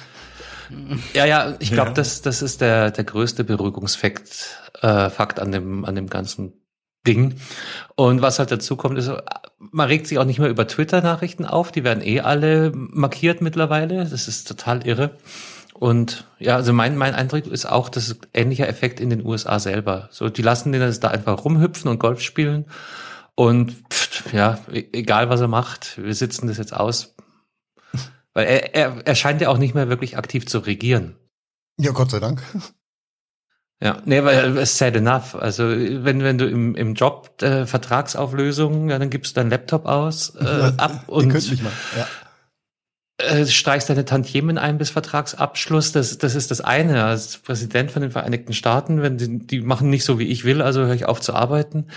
Ja, 1.14 1.26
ja, 1.26 1.56
ich 1.60 1.72
glaube, 1.72 1.90
Ja. 1.90 1.94
das, 1.95 2.22
das 2.22 2.41
ist 2.41 2.61
der, 2.61 2.91
der 2.91 3.03
größte 3.03 3.44
Beruhigungsfakt 3.44 4.60
äh, 4.82 5.10
Fakt 5.10 5.40
an 5.40 5.52
dem, 5.52 5.86
an 5.86 5.95
dem 5.95 6.07
ganzen 6.10 6.53
Ding. 7.05 7.35
Und 7.95 8.21
was 8.21 8.39
halt 8.39 8.51
dazu 8.51 8.75
kommt, 8.75 8.97
ist, 8.97 9.11
man 9.59 9.88
regt 9.88 10.07
sich 10.07 10.17
auch 10.19 10.25
nicht 10.25 10.39
mehr 10.39 10.49
über 10.49 10.67
Twitter-Nachrichten 10.67 11.45
auf. 11.45 11.71
Die 11.71 11.84
werden 11.84 12.03
eh 12.03 12.21
alle 12.21 12.71
markiert 12.73 13.41
mittlerweile. 13.41 14.05
Das 14.05 14.27
ist 14.27 14.47
total 14.47 14.85
irre. 14.88 15.17
Und 15.73 16.25
ja, 16.39 16.55
also 16.55 16.71
mein, 16.71 16.95
mein 16.97 17.15
Eindruck 17.15 17.47
ist 17.47 17.65
auch, 17.65 17.89
dass 17.89 18.15
ähnlicher 18.34 18.67
Effekt 18.67 18.99
in 18.99 19.09
den 19.09 19.25
USA 19.25 19.59
selber. 19.59 20.07
So, 20.11 20.30
die 20.30 20.41
lassen 20.41 20.71
den 20.71 20.81
das 20.81 20.99
da 20.99 21.09
einfach 21.09 21.43
rumhüpfen 21.43 21.89
und 21.89 21.99
Golf 21.99 22.21
spielen. 22.21 22.65
Und 23.35 23.71
pff, 23.91 24.31
ja, 24.34 24.59
e-, 24.71 24.85
egal 24.93 25.30
was 25.30 25.41
er 25.41 25.47
macht, 25.47 26.01
wir 26.01 26.13
sitzen 26.13 26.47
das 26.47 26.57
jetzt 26.57 26.73
aus. 26.73 27.15
Weil 28.34 28.45
er, 28.45 28.75
er, 28.75 28.97
er 29.05 29.15
scheint 29.15 29.41
ja 29.41 29.49
auch 29.49 29.57
nicht 29.57 29.75
mehr 29.75 29.89
wirklich 29.89 30.17
aktiv 30.17 30.45
zu 30.45 30.59
regieren. 30.59 31.15
Ja, 31.77 31.91
Gott 31.91 32.11
sei 32.11 32.19
Dank. 32.19 32.41
Ja, 33.81 34.01
nee, 34.05 34.23
weil 34.23 34.57
es 34.57 34.77
sad 34.77 34.95
enough. 34.95 35.35
Also 35.35 35.67
wenn 35.67 36.23
wenn 36.23 36.37
du 36.37 36.47
im 36.47 36.75
im 36.75 36.93
Job 36.93 37.41
äh, 37.41 37.65
Vertragsauflösung, 37.65 38.89
ja, 38.89 38.97
dann 38.97 39.09
gibst 39.09 39.35
du 39.35 39.41
deinen 39.41 39.49
Laptop 39.49 39.85
aus 39.85 40.35
äh, 40.35 40.71
ab 40.77 41.03
und. 41.07 41.33
Ja. 41.97 42.07
äh, 43.17 43.45
streichst 43.45 43.89
deine 43.89 44.05
Tantiemen 44.05 44.57
ein 44.57 44.77
bis 44.77 44.89
Vertragsabschluss. 44.89 45.91
Das 45.91 46.17
das 46.17 46.35
ist 46.35 46.49
das 46.49 46.61
eine. 46.61 47.03
Als 47.03 47.37
Präsident 47.39 47.91
von 47.91 48.01
den 48.01 48.11
Vereinigten 48.11 48.53
Staaten, 48.53 49.01
wenn 49.01 49.17
die, 49.17 49.39
die 49.39 49.61
machen 49.61 49.89
nicht 49.89 50.05
so 50.05 50.17
wie 50.17 50.27
ich 50.27 50.45
will, 50.45 50.61
also 50.61 50.81
höre 50.81 50.93
ich 50.93 51.05
auf 51.05 51.19
zu 51.19 51.33
arbeiten. 51.33 51.87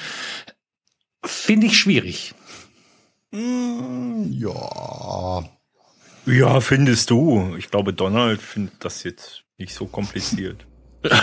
Finde 1.25 1.67
ich 1.69 1.79
schwierig. 1.79 2.35
Mm, 3.33 4.33
ja. 4.33 5.45
Ja, 6.27 6.61
findest 6.61 7.11
du. 7.11 7.55
Ich 7.57 7.71
glaube, 7.71 7.93
Donald 7.93 8.43
findet 8.43 8.85
das 8.85 9.05
jetzt 9.05 9.45
nicht 9.59 9.73
so 9.73 9.87
kompliziert. 9.87 10.67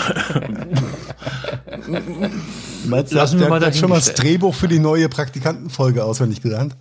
Meinst 2.85 3.11
du, 3.11 3.15
Lassen 3.15 3.39
wir 3.39 3.49
mal 3.49 3.73
schon 3.73 3.89
mal 3.89 3.95
das. 3.97 4.13
Drehbuch 4.13 4.53
für 4.53 4.67
die 4.67 4.79
neue 4.79 5.09
Praktikantenfolge 5.09 6.03
auswendig 6.03 6.41
gelernt? 6.41 6.75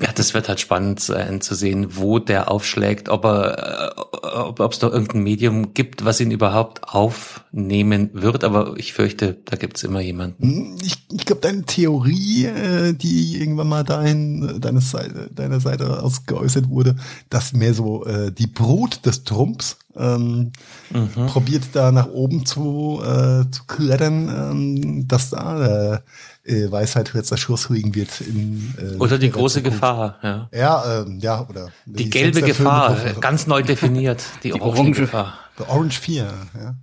Ja, 0.00 0.10
das 0.14 0.34
wird 0.34 0.48
halt 0.48 0.58
spannend 0.58 0.98
sein 0.98 1.40
zu 1.40 1.54
sehen, 1.54 1.96
wo 1.96 2.18
der 2.18 2.50
aufschlägt, 2.50 3.08
ob 3.08 3.24
er, 3.24 3.94
äh, 3.96 4.26
ob 4.26 4.58
ob 4.58 4.72
es 4.72 4.80
da 4.80 4.88
irgendein 4.88 5.22
Medium 5.22 5.74
gibt, 5.74 6.04
was 6.04 6.20
ihn 6.20 6.32
überhaupt 6.32 6.82
aufnehmen 6.92 8.10
wird. 8.14 8.42
Aber 8.42 8.74
ich 8.76 8.92
fürchte, 8.92 9.38
da 9.44 9.56
gibt's 9.56 9.84
immer 9.84 10.00
jemanden. 10.00 10.42
Hm, 10.42 10.76
Ich, 10.82 11.06
ich 11.12 11.24
glaube, 11.24 11.40
deine 11.40 11.62
Theorie, 11.62 12.46
äh, 12.46 12.94
die 12.94 13.40
irgendwann 13.40 13.68
mal 13.68 13.84
dahin, 13.84 14.60
deine 14.60 14.80
Seite, 14.80 15.30
deiner 15.32 15.60
Seite 15.60 16.02
aus 16.02 16.26
geäußert 16.26 16.68
wurde, 16.68 16.96
dass 17.30 17.52
mehr 17.52 17.74
so 17.74 18.04
äh, 18.04 18.32
die 18.32 18.48
Brut 18.48 19.06
des 19.06 19.22
Trumps 19.22 19.76
ähm, 19.96 20.52
Mhm. 20.90 21.26
probiert 21.26 21.64
da 21.72 21.92
nach 21.92 22.06
oben 22.08 22.44
zu, 22.46 23.00
äh, 23.02 23.44
zu 23.50 23.64
klettern, 23.66 24.28
ähm, 24.28 25.08
dass 25.08 25.30
da 25.30 25.58
der 25.58 26.04
äh, 26.44 26.70
Weisheit 26.70 27.12
letzter 27.14 27.36
Schluss 27.36 27.68
liegen 27.68 27.94
wird. 27.94 28.20
In, 28.20 28.74
äh, 28.78 28.96
Oder 28.98 29.18
die 29.18 29.30
große. 29.30 29.62
Gefahr, 29.62 30.18
ja. 30.22 30.48
Ja, 30.52 31.00
ähm, 31.02 31.18
ja, 31.20 31.46
oder 31.48 31.68
Die 31.86 32.10
gelbe 32.10 32.42
Gefahr, 32.42 32.96
ganz 33.20 33.46
neu 33.46 33.62
definiert. 33.62 34.24
Die, 34.42 34.52
orange, 34.52 34.66
orange. 34.78 35.00
Gefahr. 35.02 35.34
The 35.58 35.64
Orange 35.68 36.00
4, 36.00 36.24
ja. 36.58 36.74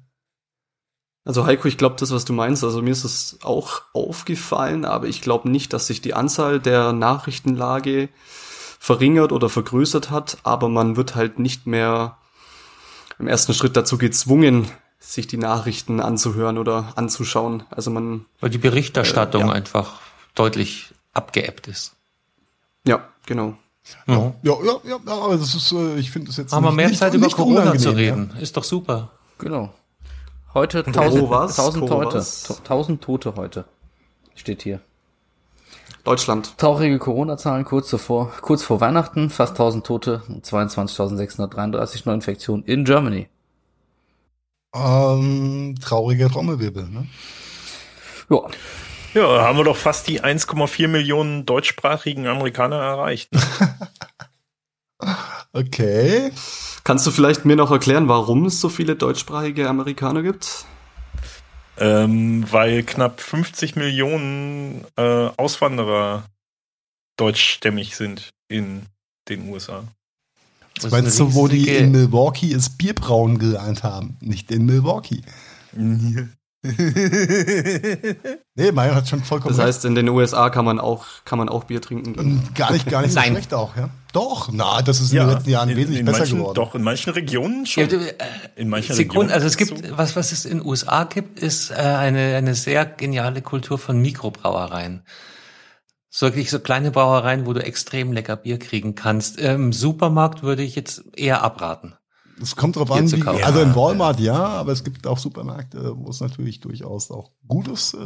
Also 1.26 1.46
Heiko, 1.46 1.68
ich 1.68 1.78
glaube, 1.78 1.96
das, 2.00 2.12
was 2.12 2.26
du 2.26 2.34
meinst, 2.34 2.64
also 2.64 2.82
mir 2.82 2.92
ist 2.92 3.04
es 3.04 3.40
auch 3.44 3.82
aufgefallen, 3.94 4.86
aber 4.86 5.08
ich 5.08 5.22
glaube 5.22 5.50
nicht, 5.50 5.74
dass 5.74 5.88
sich 5.88 6.02
die 6.02 6.14
Anzahl 6.14 6.60
der 6.60 6.94
Nachrichtenlage 6.94 8.10
verringert 8.80 9.32
oder 9.32 9.50
vergrößert 9.50 10.10
hat, 10.10 10.38
aber 10.44 10.70
man 10.70 10.96
wird 10.96 11.16
halt 11.16 11.38
nicht 11.38 11.68
mehr 11.68 12.18
im 13.20 13.28
ersten 13.28 13.54
Schritt 13.54 13.76
dazu 13.78 13.98
gezwungen, 13.98 14.68
sich 15.00 15.28
die 15.28 15.38
Nachrichten 15.38 16.00
anzuhören 16.00 16.58
oder 16.58 16.94
anzuschauen. 16.96 17.64
Also 17.70 17.92
man, 17.92 18.26
Weil 18.40 18.50
die 18.50 18.58
Berichterstattung 18.58 19.44
Äh, 19.44 19.48
ja. 19.48 19.52
einfach 19.54 20.02
deutlich 20.36 20.94
abgeebbt 21.14 21.68
ist. 21.68 21.94
ja, 22.86 23.08
genau. 23.26 23.56
Ja, 24.06 24.34
ja, 24.44 24.54
ja, 24.64 24.80
ja, 24.84 25.00
aber 25.08 25.38
das 25.38 25.56
ist, 25.56 25.72
äh, 25.72 25.96
ich 25.98 26.12
finde 26.12 26.28
das 26.28 26.38
jetzt 26.38 26.52
Haben 26.54 26.64
wir 26.64 26.72
mehr 26.72 26.90
nicht, 26.90 27.00
Zeit 27.00 27.14
über 27.16 27.26
nicht 27.26 27.36
Corona 27.36 27.76
zu 27.76 27.90
ja. 27.90 27.96
reden. 27.96 28.32
Ist 28.40 28.56
doch 28.56 28.64
super. 28.64 29.12
Genau. 29.40 29.74
Heute 30.54 30.84
tausend, 30.84 31.28
tausend 31.30 31.88
Tote. 31.88 32.26
Tausend 32.64 33.02
Tote 33.02 33.36
heute. 33.36 33.66
Steht 34.36 34.62
hier. 34.62 34.80
Deutschland. 36.10 36.58
Traurige 36.58 36.98
Corona-Zahlen 36.98 37.66
kurz 37.66 37.88
zuvor, 37.88 38.32
kurz 38.42 38.64
vor 38.64 38.82
Weihnachten, 38.82 39.30
fast 39.30 39.52
1000 39.52 39.86
Tote, 39.86 40.24
22.633 40.42 42.02
Neuinfektionen 42.06 42.66
in 42.66 42.84
Germany. 42.84 43.30
Ähm, 44.74 45.76
trauriger 45.80 46.30
Trommelwirbel, 46.30 46.88
ne? 46.90 47.06
Ja, 48.32 48.40
Ja, 49.14 49.44
haben 49.44 49.60
wir 49.60 49.66
doch 49.66 49.78
fast 49.78 50.08
die 50.08 50.24
1,4 50.24 50.88
Millionen 50.88 51.46
deutschsprachigen 51.46 52.26
Amerikaner 52.26 52.78
erreicht. 52.78 53.30
Okay. 55.52 56.32
Kannst 56.84 57.08
du 57.08 57.12
vielleicht 57.12 57.44
mir 57.44 57.56
noch 57.56 57.72
erklären, 57.72 58.08
warum 58.08 58.46
es 58.46 58.62
so 58.62 58.70
viele 58.70 58.96
deutschsprachige 58.96 59.68
Amerikaner 59.68 60.22
gibt? 60.22 60.66
Ähm, 61.80 62.46
weil 62.52 62.84
knapp 62.84 63.22
50 63.22 63.76
Millionen 63.76 64.86
äh, 64.98 65.30
Auswanderer 65.38 66.26
deutschstämmig 67.18 67.96
sind 67.96 68.32
in 68.48 68.84
den 69.28 69.50
USA. 69.50 69.84
Das 70.76 70.86
ist 70.86 70.92
Meinst 70.92 71.20
du, 71.20 71.34
wo 71.34 71.48
die 71.48 71.68
in 71.70 71.92
Milwaukee 71.92 72.54
es 72.54 72.70
Bierbrauen 72.70 73.38
gelernt 73.38 73.84
haben? 73.84 74.18
Nicht 74.22 74.52
in 74.52 74.66
Milwaukee. 74.66 75.22
Nee, 78.56 78.74
Mario 78.74 78.96
hat 78.96 79.08
schon 79.08 79.24
vollkommen 79.24 79.56
Das 79.56 79.66
heißt, 79.66 79.86
in 79.86 79.96
den 79.96 80.10
USA 80.10 80.50
kann 80.50 80.66
man 80.66 80.80
auch, 80.80 81.06
kann 81.24 81.40
man 81.40 81.48
auch 81.48 81.64
Bier 81.64 81.82
trinken 81.82 82.14
gehen. 82.14 82.20
Und 82.20 82.56
gar 82.56 82.74
nicht, 82.74 82.90
gar 82.90 83.02
nicht 83.02 83.14
so 83.14 83.20
Nein. 83.20 83.32
schlecht 83.32 83.54
auch, 83.54 83.78
ja? 83.78 83.90
Doch, 84.12 84.50
na, 84.52 84.82
das 84.82 85.00
ist 85.00 85.14
in 85.14 85.20
den 85.20 85.30
letzten 85.30 85.52
Jahren 85.52 85.70
in, 85.70 85.78
wesentlich 85.78 86.02
in 86.02 86.06
besser 86.06 86.20
manchen, 86.20 86.38
geworden. 86.40 86.56
Doch, 86.56 86.76
in 86.76 86.82
manchen 86.82 87.14
Regionen 87.14 87.64
Ja, 87.64 87.72
schon. 87.72 87.88
du, 87.88 87.96
äh, 87.98 88.14
in 88.58 88.68
manchen 88.68 88.96
Sekunde, 88.96 89.34
Regionen 89.34 89.34
also 89.34 89.48
es 89.48 89.56
gibt, 89.56 89.88
so. 89.88 89.98
was, 89.98 90.18
was 90.18 90.34
es 90.34 90.44
in 90.44 90.58
den 90.58 90.68
USA 90.68 91.06
gibt, 91.06 91.40
ist 91.40 91.72
äh, 91.72 91.76
eine, 91.76 92.36
eine 92.36 92.56
sehr 92.56 92.86
geniale 92.86 93.42
Kultur 93.42 93.78
von 93.78 94.02
Mikrobrauereien. 94.02 95.04
So 96.10 96.26
wirklich 96.26 96.50
so 96.50 96.60
kleine 96.60 96.92
Brauereien, 96.92 97.46
wo 97.46 97.54
du 97.54 97.64
extrem 97.64 98.12
lecker 98.12 98.36
Bier 98.36 98.60
kriegen 98.60 98.96
kannst. 98.96 99.40
Im 99.40 99.72
Supermarkt 99.72 100.42
würde 100.42 100.64
ich 100.64 100.76
jetzt 100.76 101.04
eher 101.16 101.44
abraten. 101.44 101.94
Es 102.42 102.56
kommt 102.56 102.76
drauf 102.76 102.92
an, 102.92 103.12
wie, 103.12 103.22
also 103.24 103.60
in. 103.60 103.76
Walmart 103.76 104.20
ja, 104.20 104.36
aber 104.36 104.72
es 104.72 104.84
gibt 104.84 105.06
auch 105.08 105.18
Supermärkte, 105.18 105.94
wo 105.98 106.10
es 106.10 106.22
natürlich 106.22 106.60
durchaus 106.60 107.12
auch 107.12 107.32
gutes 107.48 107.94
äh, 107.94 107.98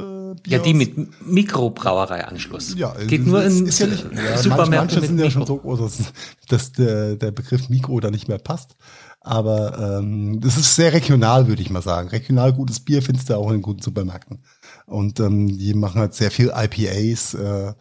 Bier 0.41 0.57
Ja, 0.57 0.59
die 0.59 0.73
mit 0.73 0.95
Mikrobrauereianschluss. 1.25 2.75
Ja, 2.75 2.93
Geht 3.07 3.25
nur 3.25 3.43
in 3.43 3.67
ist 3.67 3.79
ja 3.79 3.87
nicht, 3.87 4.03
ja, 4.03 4.37
Supermärkte 4.37 4.77
manche, 4.77 4.95
manche 4.95 5.07
sind 5.07 5.19
ja 5.19 5.29
schon 5.29 5.45
so 5.45 5.57
groß, 5.57 5.79
dass, 5.79 6.13
dass 6.47 6.71
der, 6.71 7.15
der 7.15 7.31
Begriff 7.31 7.69
Mikro 7.69 7.99
da 7.99 8.11
nicht 8.11 8.27
mehr 8.27 8.39
passt. 8.39 8.75
Aber 9.23 9.99
ähm, 9.99 10.41
das 10.41 10.57
ist 10.57 10.75
sehr 10.75 10.91
regional, 10.91 11.47
würde 11.47 11.61
ich 11.61 11.69
mal 11.69 11.81
sagen. 11.81 12.09
Regional 12.09 12.51
gutes 12.51 12.81
Bier 12.81 13.01
findest 13.01 13.29
du 13.29 13.37
auch 13.37 13.51
in 13.51 13.61
guten 13.61 13.81
Supermärkten. 13.81 14.43
Und 14.85 15.21
ähm, 15.21 15.57
die 15.57 15.73
machen 15.73 16.01
halt 16.01 16.13
sehr 16.13 16.29
viel 16.29 16.51
IPAs, 16.53 17.33
äh, 17.33 17.73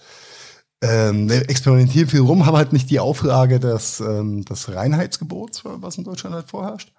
ähm, 0.82 1.30
experimentieren 1.30 2.09
viel 2.09 2.20
rum, 2.20 2.44
haben 2.44 2.56
halt 2.56 2.72
nicht 2.72 2.90
die 2.90 3.00
Auflage 3.00 3.60
des, 3.60 4.00
ähm, 4.00 4.44
des 4.44 4.74
Reinheitsgebots, 4.74 5.62
was 5.64 5.96
in 5.96 6.04
Deutschland 6.04 6.34
halt 6.34 6.50
vorherrscht. 6.50 6.92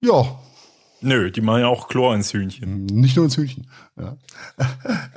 Ja, 0.00 0.38
Nö, 1.00 1.30
die 1.30 1.40
machen 1.40 1.60
ja 1.60 1.68
auch 1.68 1.88
Chlor 1.88 2.14
ins 2.14 2.32
Hühnchen. 2.32 2.86
nicht 2.86 3.14
nur 3.14 3.26
ins 3.26 3.36
Hühnchen. 3.36 3.68
Ja. 3.96 4.16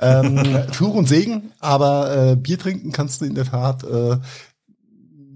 ähm, 0.00 0.68
Fluch 0.70 0.94
und 0.94 1.08
Segen, 1.08 1.50
aber 1.58 2.30
äh, 2.32 2.36
Bier 2.36 2.58
trinken 2.58 2.92
kannst 2.92 3.20
du 3.20 3.24
in 3.24 3.34
der 3.34 3.46
Tat 3.46 3.82
äh, 3.82 4.18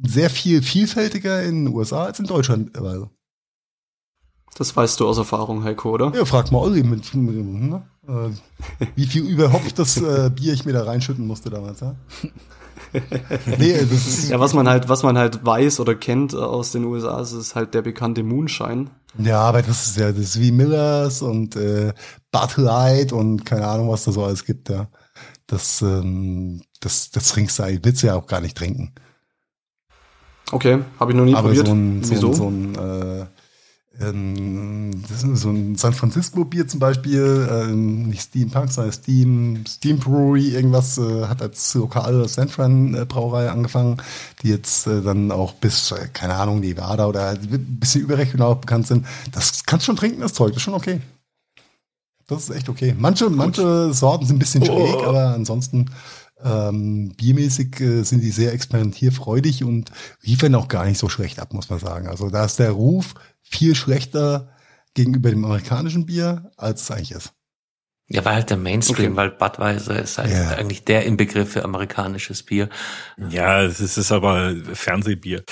sehr 0.07 0.31
viel 0.31 0.63
vielfältiger 0.63 1.43
in 1.43 1.65
den 1.65 1.75
USA 1.75 2.05
als 2.05 2.21
in 2.21 2.27
Deutschland. 2.27 2.77
Also, 2.79 3.11
Das 4.59 4.75
weißt 4.75 5.01
du 5.01 5.07
aus 5.09 5.19
Erfahrung, 5.19 5.65
Heiko, 5.65 5.91
oder? 5.91 6.13
ja, 6.15 6.25
frag 6.25 6.51
mal 6.51 6.59
Olli, 6.61 6.83
mit, 6.83 7.15
mit, 7.15 7.37
ne? 7.45 7.83
äh, 8.09 8.87
wie 8.95 9.07
viel 9.07 9.23
überhopftes 9.27 9.99
äh, 9.99 10.31
Bier 10.35 10.55
ich 10.55 10.65
mir 10.65 10.73
da 10.73 10.85
reinschütten 10.85 11.27
musste 11.27 11.51
damals. 11.51 11.81
Ja? 11.81 11.95
nee, 13.59 13.73
das 13.79 13.91
ist, 14.07 14.29
Ja, 14.31 14.41
was 14.41 14.55
man 14.55 14.69
halt, 14.69 14.89
was 14.89 15.03
man 15.03 15.19
halt 15.19 15.45
weiß 15.45 15.81
oder 15.81 15.95
kennt 15.95 16.33
äh, 16.33 16.37
aus 16.39 16.73
den 16.73 16.85
USA, 16.85 17.21
ist 17.21 17.55
halt 17.55 17.75
der 17.75 17.83
bekannte 17.83 18.23
Moonshine. 18.23 18.87
ja, 19.19 19.41
aber 19.41 19.61
das 19.63 19.89
ist 19.89 19.97
ja 19.99 20.11
das 20.13 20.21
ist 20.21 20.41
wie 20.41 20.53
Millers 20.53 21.21
und 21.21 21.57
äh, 21.57 21.93
Bud 22.33 22.57
Light 22.57 23.13
und 23.13 23.45
keine 23.45 23.67
Ahnung, 23.67 23.91
was 23.91 24.05
da 24.05 24.13
so 24.13 24.25
alles 24.25 24.45
gibt. 24.45 24.71
Ja. 24.71 24.89
Das, 25.47 25.83
ähm, 25.83 26.63
das, 26.81 27.11
das 27.11 27.29
trinkst 27.29 27.59
du 27.59 27.63
eigentlich, 27.65 27.85
willst 27.85 28.03
du 28.03 28.07
ja 28.09 28.15
auch 28.15 28.27
gar 28.27 28.41
nicht 28.41 28.57
trinken. 28.57 28.93
Okay, 30.53 30.79
habe 31.01 31.13
ich 31.13 31.19
noch 31.19 31.25
nie 31.25 31.35
aber 31.35 31.49
probiert. 31.49 31.67
so 31.67 31.73
ein, 31.75 32.05
so 32.05 32.11
Wieso? 32.15 32.29
ein, 32.29 32.35
so 32.35 32.49
ein, 32.49 32.75
äh, 32.77 33.27
ähm, 34.01 35.03
so 35.09 35.51
ein 35.51 35.77
San 35.77 35.93
Francisco 35.93 36.45
Bier 36.45 36.69
zum 36.69 36.81
Beispiel, 36.81 37.49
ähm, 37.51 38.09
nicht 38.09 38.23
Steampunk, 38.23 38.71
sondern 38.71 38.93
Steam, 38.93 39.65
Steam 39.67 39.99
Brewery, 39.99 40.51
irgendwas, 40.51 40.99
äh, 40.99 41.25
hat 41.27 41.43
als 41.43 41.75
lokale 41.75 42.29
San 42.29 42.49
Fran 42.49 42.95
äh, 42.95 43.05
Brauerei 43.05 43.51
angefangen, 43.51 43.97
die 44.43 44.49
jetzt 44.49 44.87
äh, 44.87 45.03
dann 45.03 45.33
auch 45.33 45.55
bis, 45.55 45.93
äh, 45.93 46.09
keine 46.13 46.35
Ahnung, 46.35 46.61
Nevada 46.61 47.07
oder 47.07 47.31
ein 47.31 47.79
bisschen 47.81 48.03
überregional 48.03 48.57
bekannt 48.57 48.87
sind. 48.87 49.07
Das 49.33 49.65
kannst 49.65 49.85
du 49.85 49.87
schon 49.87 49.97
trinken, 49.97 50.21
das 50.21 50.35
Zeug, 50.35 50.49
das 50.49 50.59
ist 50.59 50.63
schon 50.63 50.75
okay. 50.75 51.01
Das 52.27 52.43
ist 52.43 52.51
echt 52.51 52.69
okay. 52.69 52.95
Manche, 52.99 53.31
manche 53.31 53.95
Sorten 53.95 54.27
sind 54.27 54.37
ein 54.37 54.41
bisschen 54.41 54.65
schräg, 54.65 54.97
oh. 54.97 55.05
aber 55.05 55.35
ansonsten 55.35 55.91
ähm, 56.45 57.15
biermäßig 57.17 57.81
äh, 57.81 58.03
sind 58.03 58.23
die 58.23 58.31
sehr 58.31 58.53
experimentierfreudig 58.53 59.65
und 59.65 59.91
liefern 60.23 60.55
auch 60.55 60.69
gar 60.69 60.85
nicht 60.85 60.99
so 60.99 61.09
schlecht 61.09 61.39
ab, 61.39 61.55
muss 61.55 61.71
man 61.71 61.79
sagen. 61.79 62.09
Also 62.09 62.29
da 62.29 62.45
ist 62.45 62.59
der 62.59 62.73
Ruf 62.73 63.15
viel 63.49 63.75
schlechter 63.75 64.53
gegenüber 64.95 65.31
dem 65.31 65.45
amerikanischen 65.45 66.07
Bier, 66.07 66.51
als 66.57 66.83
es 66.83 66.91
eigentlich 66.91 67.13
ist. 67.13 67.33
Ja, 68.09 68.25
weil 68.25 68.35
halt 68.37 68.51
der 68.51 68.57
Mainstream, 68.57 69.13
okay. 69.13 69.17
weil 69.17 69.31
Budweiser 69.33 70.01
ist 70.01 70.19
halt 70.19 70.31
ja. 70.31 70.51
eigentlich 70.51 70.85
der 70.85 71.05
Inbegriff 71.05 71.51
für 71.51 71.65
amerikanisches 71.65 72.45
Bier. 72.45 72.69
Ja, 73.31 73.63
es 73.63 73.81
ist 73.81 74.13
aber 74.13 74.55
Fernsehbier. 74.75 75.43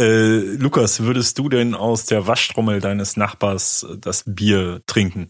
Äh, 0.00 0.38
Lukas, 0.56 1.00
würdest 1.00 1.38
du 1.38 1.50
denn 1.50 1.74
aus 1.74 2.06
der 2.06 2.26
Waschtrommel 2.26 2.80
deines 2.80 3.18
Nachbars 3.18 3.86
das 3.98 4.24
Bier 4.26 4.80
trinken? 4.86 5.28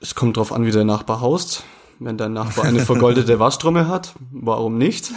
Es 0.00 0.14
kommt 0.14 0.36
drauf 0.36 0.52
an, 0.52 0.64
wie 0.66 0.70
der 0.70 0.84
Nachbar 0.84 1.20
haust. 1.20 1.64
Wenn 1.98 2.16
der 2.16 2.28
Nachbar 2.28 2.64
eine 2.64 2.84
vergoldete 2.84 3.38
Waschtrommel 3.40 3.88
hat, 3.88 4.14
warum 4.30 4.78
nicht? 4.78 5.10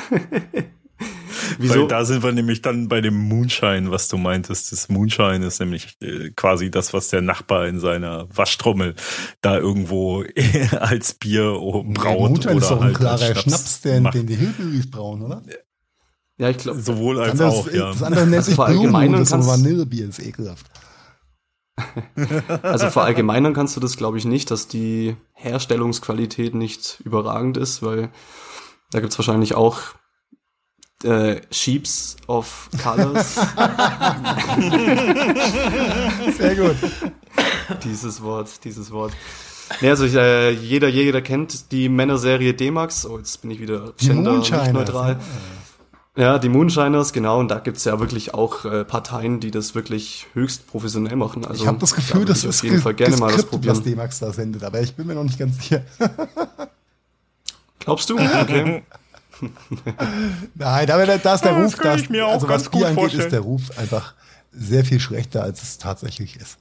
Wieso? 1.59 1.81
Weil 1.81 1.87
da 1.87 2.05
sind 2.05 2.23
wir 2.23 2.31
nämlich 2.31 2.61
dann 2.61 2.87
bei 2.87 3.01
dem 3.01 3.15
Moonshine, 3.15 3.91
was 3.91 4.07
du 4.07 4.17
meintest. 4.17 4.71
Das 4.71 4.89
Moonshine 4.89 5.45
ist 5.45 5.59
nämlich 5.59 5.97
äh, 6.01 6.31
quasi 6.35 6.71
das, 6.71 6.93
was 6.93 7.09
der 7.09 7.21
Nachbar 7.21 7.67
in 7.67 7.79
seiner 7.79 8.27
Waschtrommel 8.35 8.95
da 9.41 9.57
irgendwo 9.57 10.23
als 10.79 11.13
Bier 11.13 11.53
braut. 11.53 12.31
Moonshine 12.31 12.55
oder 12.55 12.61
ist 12.61 12.71
doch 12.71 12.77
ein 12.77 12.83
halt 12.83 12.97
klarer 12.97 13.17
Schnaps, 13.17 13.41
Schnaps 13.41 13.81
den, 13.81 14.03
den 14.11 14.27
die 14.27 14.35
Hillbillies 14.35 14.89
brauen, 14.89 15.21
oder? 15.21 15.41
Ja, 16.37 16.49
ich 16.49 16.57
glaube. 16.57 16.81
Sowohl 16.81 17.19
als 17.19 17.37
das 17.37 17.53
auch, 17.53 17.71
ja. 17.71 17.91
Das 17.91 18.03
andere 18.03 18.27
nennt 18.27 18.43
sich 18.43 18.55
Blumen, 18.55 19.13
das 19.13 19.31
ist 19.31 19.47
Vanillebier, 19.47 20.09
ist 20.09 20.19
ekelhaft. 20.19 20.65
also 22.61 22.89
verallgemeinern 22.89 23.53
kannst 23.53 23.75
du 23.75 23.79
das, 23.79 23.97
glaube 23.97 24.17
ich, 24.17 24.25
nicht, 24.25 24.49
dass 24.51 24.67
die 24.67 25.17
Herstellungsqualität 25.33 26.55
nicht 26.55 27.01
überragend 27.03 27.57
ist, 27.57 27.83
weil 27.83 28.09
da 28.91 28.99
gibt's 28.99 29.17
wahrscheinlich 29.17 29.55
auch 29.55 29.79
äh, 31.03 31.41
Sheeps 31.51 32.15
of 32.27 32.69
Colors. 32.81 33.35
Sehr 36.37 36.55
gut. 36.55 36.75
Dieses 37.83 38.21
Wort, 38.21 38.63
dieses 38.63 38.91
Wort. 38.91 39.13
Nee, 39.81 39.89
also 39.89 40.05
ich, 40.05 40.15
äh, 40.15 40.51
jeder, 40.51 40.87
jeder 40.87 41.21
kennt 41.21 41.71
die 41.71 41.89
Männerserie 41.89 42.53
D-Max. 42.53 43.05
Oh, 43.05 43.17
jetzt 43.17 43.41
bin 43.41 43.51
ich 43.51 43.59
wieder 43.59 43.93
gender 43.97 44.37
nicht 44.37 44.73
neutral. 44.73 45.19
Ja, 46.17 46.39
die 46.39 46.47
Moonshiners, 46.47 47.11
genau. 47.11 47.39
Und 47.39 47.49
da 47.49 47.59
gibt's 47.59 47.83
ja 47.83 47.99
wirklich 47.99 48.33
auch 48.33 48.63
äh, 48.63 48.85
Parteien, 48.85 49.41
die 49.41 49.51
das 49.51 49.75
wirklich 49.75 50.27
höchst 50.33 50.65
professionell 50.67 51.17
machen. 51.17 51.45
Also, 51.45 51.63
ich 51.63 51.67
habe 51.67 51.79
das 51.79 51.93
Gefühl, 51.93 52.21
da 52.21 52.27
das 52.27 52.45
ist 52.45 52.59
auf 52.59 52.63
jeden 52.63 52.81
Fall 52.81 52.93
gerne 52.93 53.17
mal 53.17 53.33
das 53.33 53.45
probieren. 53.45 53.75
was 53.75 53.83
D-Max 53.83 54.19
da 54.19 54.31
sendet, 54.31 54.63
aber 54.63 54.79
ich 54.79 54.95
bin 54.95 55.07
mir 55.07 55.15
noch 55.15 55.23
nicht 55.23 55.37
ganz 55.37 55.57
sicher. 55.57 55.81
Glaubst 57.79 58.09
du? 58.09 58.17
Okay. 58.17 58.83
Nein, 60.55 60.91
aber 60.91 61.05
da 61.17 61.33
ist 61.33 61.43
der 61.43 61.53
Ruf, 61.53 61.75
das, 61.75 62.01
also 62.09 62.49
was 62.49 62.69
Bier 62.69 62.87
angeht, 62.87 62.99
vorstellen. 62.99 63.23
ist 63.23 63.31
der 63.31 63.41
Ruf 63.41 63.77
einfach 63.77 64.13
sehr 64.51 64.85
viel 64.85 64.99
schlechter, 64.99 65.43
als 65.43 65.61
es 65.63 65.77
tatsächlich 65.77 66.37
ist. 66.37 66.57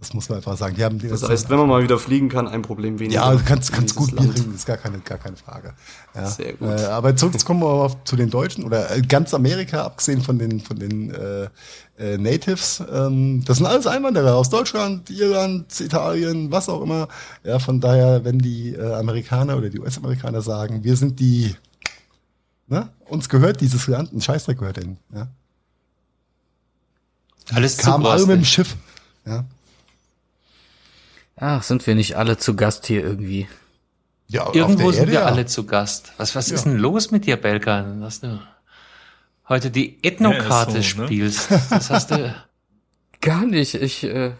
Das 0.00 0.14
muss 0.14 0.28
man 0.28 0.36
einfach 0.38 0.56
sagen. 0.56 0.76
Die 0.76 0.84
haben 0.84 1.00
das 1.00 1.28
heißt, 1.28 1.50
wenn 1.50 1.58
man 1.58 1.66
mal 1.66 1.82
wieder 1.82 1.98
fliegen 1.98 2.28
kann, 2.28 2.46
ein 2.46 2.62
Problem 2.62 3.00
weniger. 3.00 3.20
Ja, 3.20 3.32
du 3.32 3.40
kannst, 3.44 3.72
kannst 3.72 3.96
gut 3.96 4.14
Bier 4.14 4.32
trinken, 4.32 4.54
ist 4.54 4.64
gar 4.64 4.76
keine, 4.76 5.00
gar 5.00 5.18
keine 5.18 5.36
Frage. 5.36 5.74
Ja. 6.14 6.26
Sehr 6.26 6.52
gut. 6.52 6.68
Äh, 6.68 6.84
aber 6.84 7.16
zurück, 7.16 7.34
jetzt 7.34 7.44
kommen 7.44 7.60
wir 7.60 7.68
aber 7.68 7.96
zu 8.04 8.14
den 8.14 8.30
Deutschen 8.30 8.62
oder 8.62 8.94
äh, 8.94 9.02
ganz 9.02 9.34
Amerika, 9.34 9.82
abgesehen 9.82 10.22
von 10.22 10.38
den, 10.38 10.60
von 10.60 10.78
den 10.78 11.10
äh, 11.10 11.48
äh, 11.98 12.16
Natives. 12.16 12.80
Ähm, 12.92 13.42
das 13.44 13.56
sind 13.56 13.66
alles 13.66 13.88
Einwanderer 13.88 14.36
aus 14.36 14.50
Deutschland, 14.50 15.10
Irland, 15.10 15.80
Italien, 15.80 16.52
was 16.52 16.68
auch 16.68 16.82
immer. 16.82 17.08
Ja, 17.42 17.58
von 17.58 17.80
daher, 17.80 18.24
wenn 18.24 18.38
die 18.38 18.74
äh, 18.74 18.94
Amerikaner 18.94 19.56
oder 19.56 19.68
die 19.68 19.80
US-Amerikaner 19.80 20.42
sagen, 20.42 20.84
wir 20.84 20.94
sind 20.96 21.18
die 21.18 21.56
Ne? 22.68 22.90
Uns 23.06 23.28
gehört 23.28 23.60
dieses 23.60 23.86
Land, 23.86 24.12
ein 24.12 24.20
Scheißdreck 24.20 24.58
gehört 24.58 24.76
denen. 24.76 24.98
Ja? 25.14 25.28
Alles 27.52 27.78
kam 27.78 28.04
alle 28.04 28.26
mit 28.26 28.36
dem 28.36 28.44
Schiff. 28.44 28.76
Ja. 29.24 29.44
Ach, 31.36 31.62
sind 31.62 31.86
wir 31.86 31.94
nicht 31.94 32.16
alle 32.16 32.36
zu 32.36 32.56
Gast 32.56 32.86
hier 32.86 33.02
irgendwie? 33.02 33.48
Ja, 34.26 34.52
Irgendwo 34.52 34.90
sind 34.90 35.00
Erde, 35.00 35.12
wir 35.12 35.20
ja. 35.20 35.26
alle 35.26 35.46
zu 35.46 35.64
Gast. 35.64 36.12
Was, 36.18 36.34
was 36.34 36.50
ja. 36.50 36.56
ist 36.56 36.64
denn 36.64 36.76
los 36.76 37.10
mit 37.10 37.24
dir, 37.24 37.36
Belkan? 37.36 38.02
Dass 38.02 38.20
du 38.20 38.38
heute 39.48 39.70
die 39.70 40.02
Ethnokarte 40.04 40.78
ja, 40.78 40.82
so, 40.82 41.00
ne? 41.00 41.06
spielst. 41.06 41.48
Das 41.70 41.90
hast 41.90 42.10
du. 42.10 42.34
Gar 43.20 43.46
nicht. 43.46 43.74
Ich, 43.74 44.04
äh, 44.04 44.32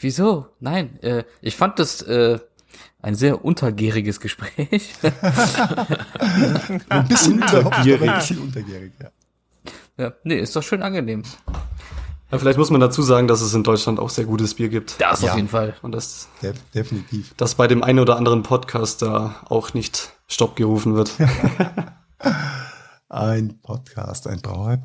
wieso? 0.00 0.46
Nein, 0.60 1.02
äh, 1.02 1.24
ich 1.40 1.56
fand 1.56 1.80
das, 1.80 2.02
äh, 2.02 2.38
ein 3.06 3.14
sehr 3.14 3.44
untergäriges 3.44 4.18
Gespräch. 4.18 4.94
ein 6.88 7.06
bisschen 7.06 7.40
untergärig. 7.40 8.10
Ein 8.10 8.18
bisschen 8.18 8.38
untergärig, 8.40 8.92
ja. 9.00 9.10
Ja, 9.96 10.12
nee, 10.24 10.40
ist 10.40 10.56
doch 10.56 10.62
schön 10.64 10.82
angenehm. 10.82 11.22
Ja, 12.32 12.38
vielleicht 12.38 12.58
muss 12.58 12.70
man 12.70 12.80
dazu 12.80 13.02
sagen, 13.02 13.28
dass 13.28 13.42
es 13.42 13.54
in 13.54 13.62
Deutschland 13.62 14.00
auch 14.00 14.10
sehr 14.10 14.24
gutes 14.24 14.54
Bier 14.54 14.68
gibt. 14.68 15.00
Das 15.00 15.22
ja. 15.22 15.30
auf 15.30 15.36
jeden 15.36 15.46
Fall. 15.46 15.76
Und 15.82 15.92
das 15.92 16.26
De 16.42 16.52
definitiv. 16.74 17.32
Dass 17.36 17.54
bei 17.54 17.68
dem 17.68 17.84
einen 17.84 18.00
oder 18.00 18.16
anderen 18.16 18.42
Podcast 18.42 19.02
da 19.02 19.36
auch 19.48 19.72
nicht 19.72 20.10
Stopp 20.26 20.56
gerufen 20.56 20.96
wird. 20.96 21.12
ein 23.08 23.60
Podcast, 23.62 24.26
ein 24.26 24.40
Brauerei. 24.40 24.80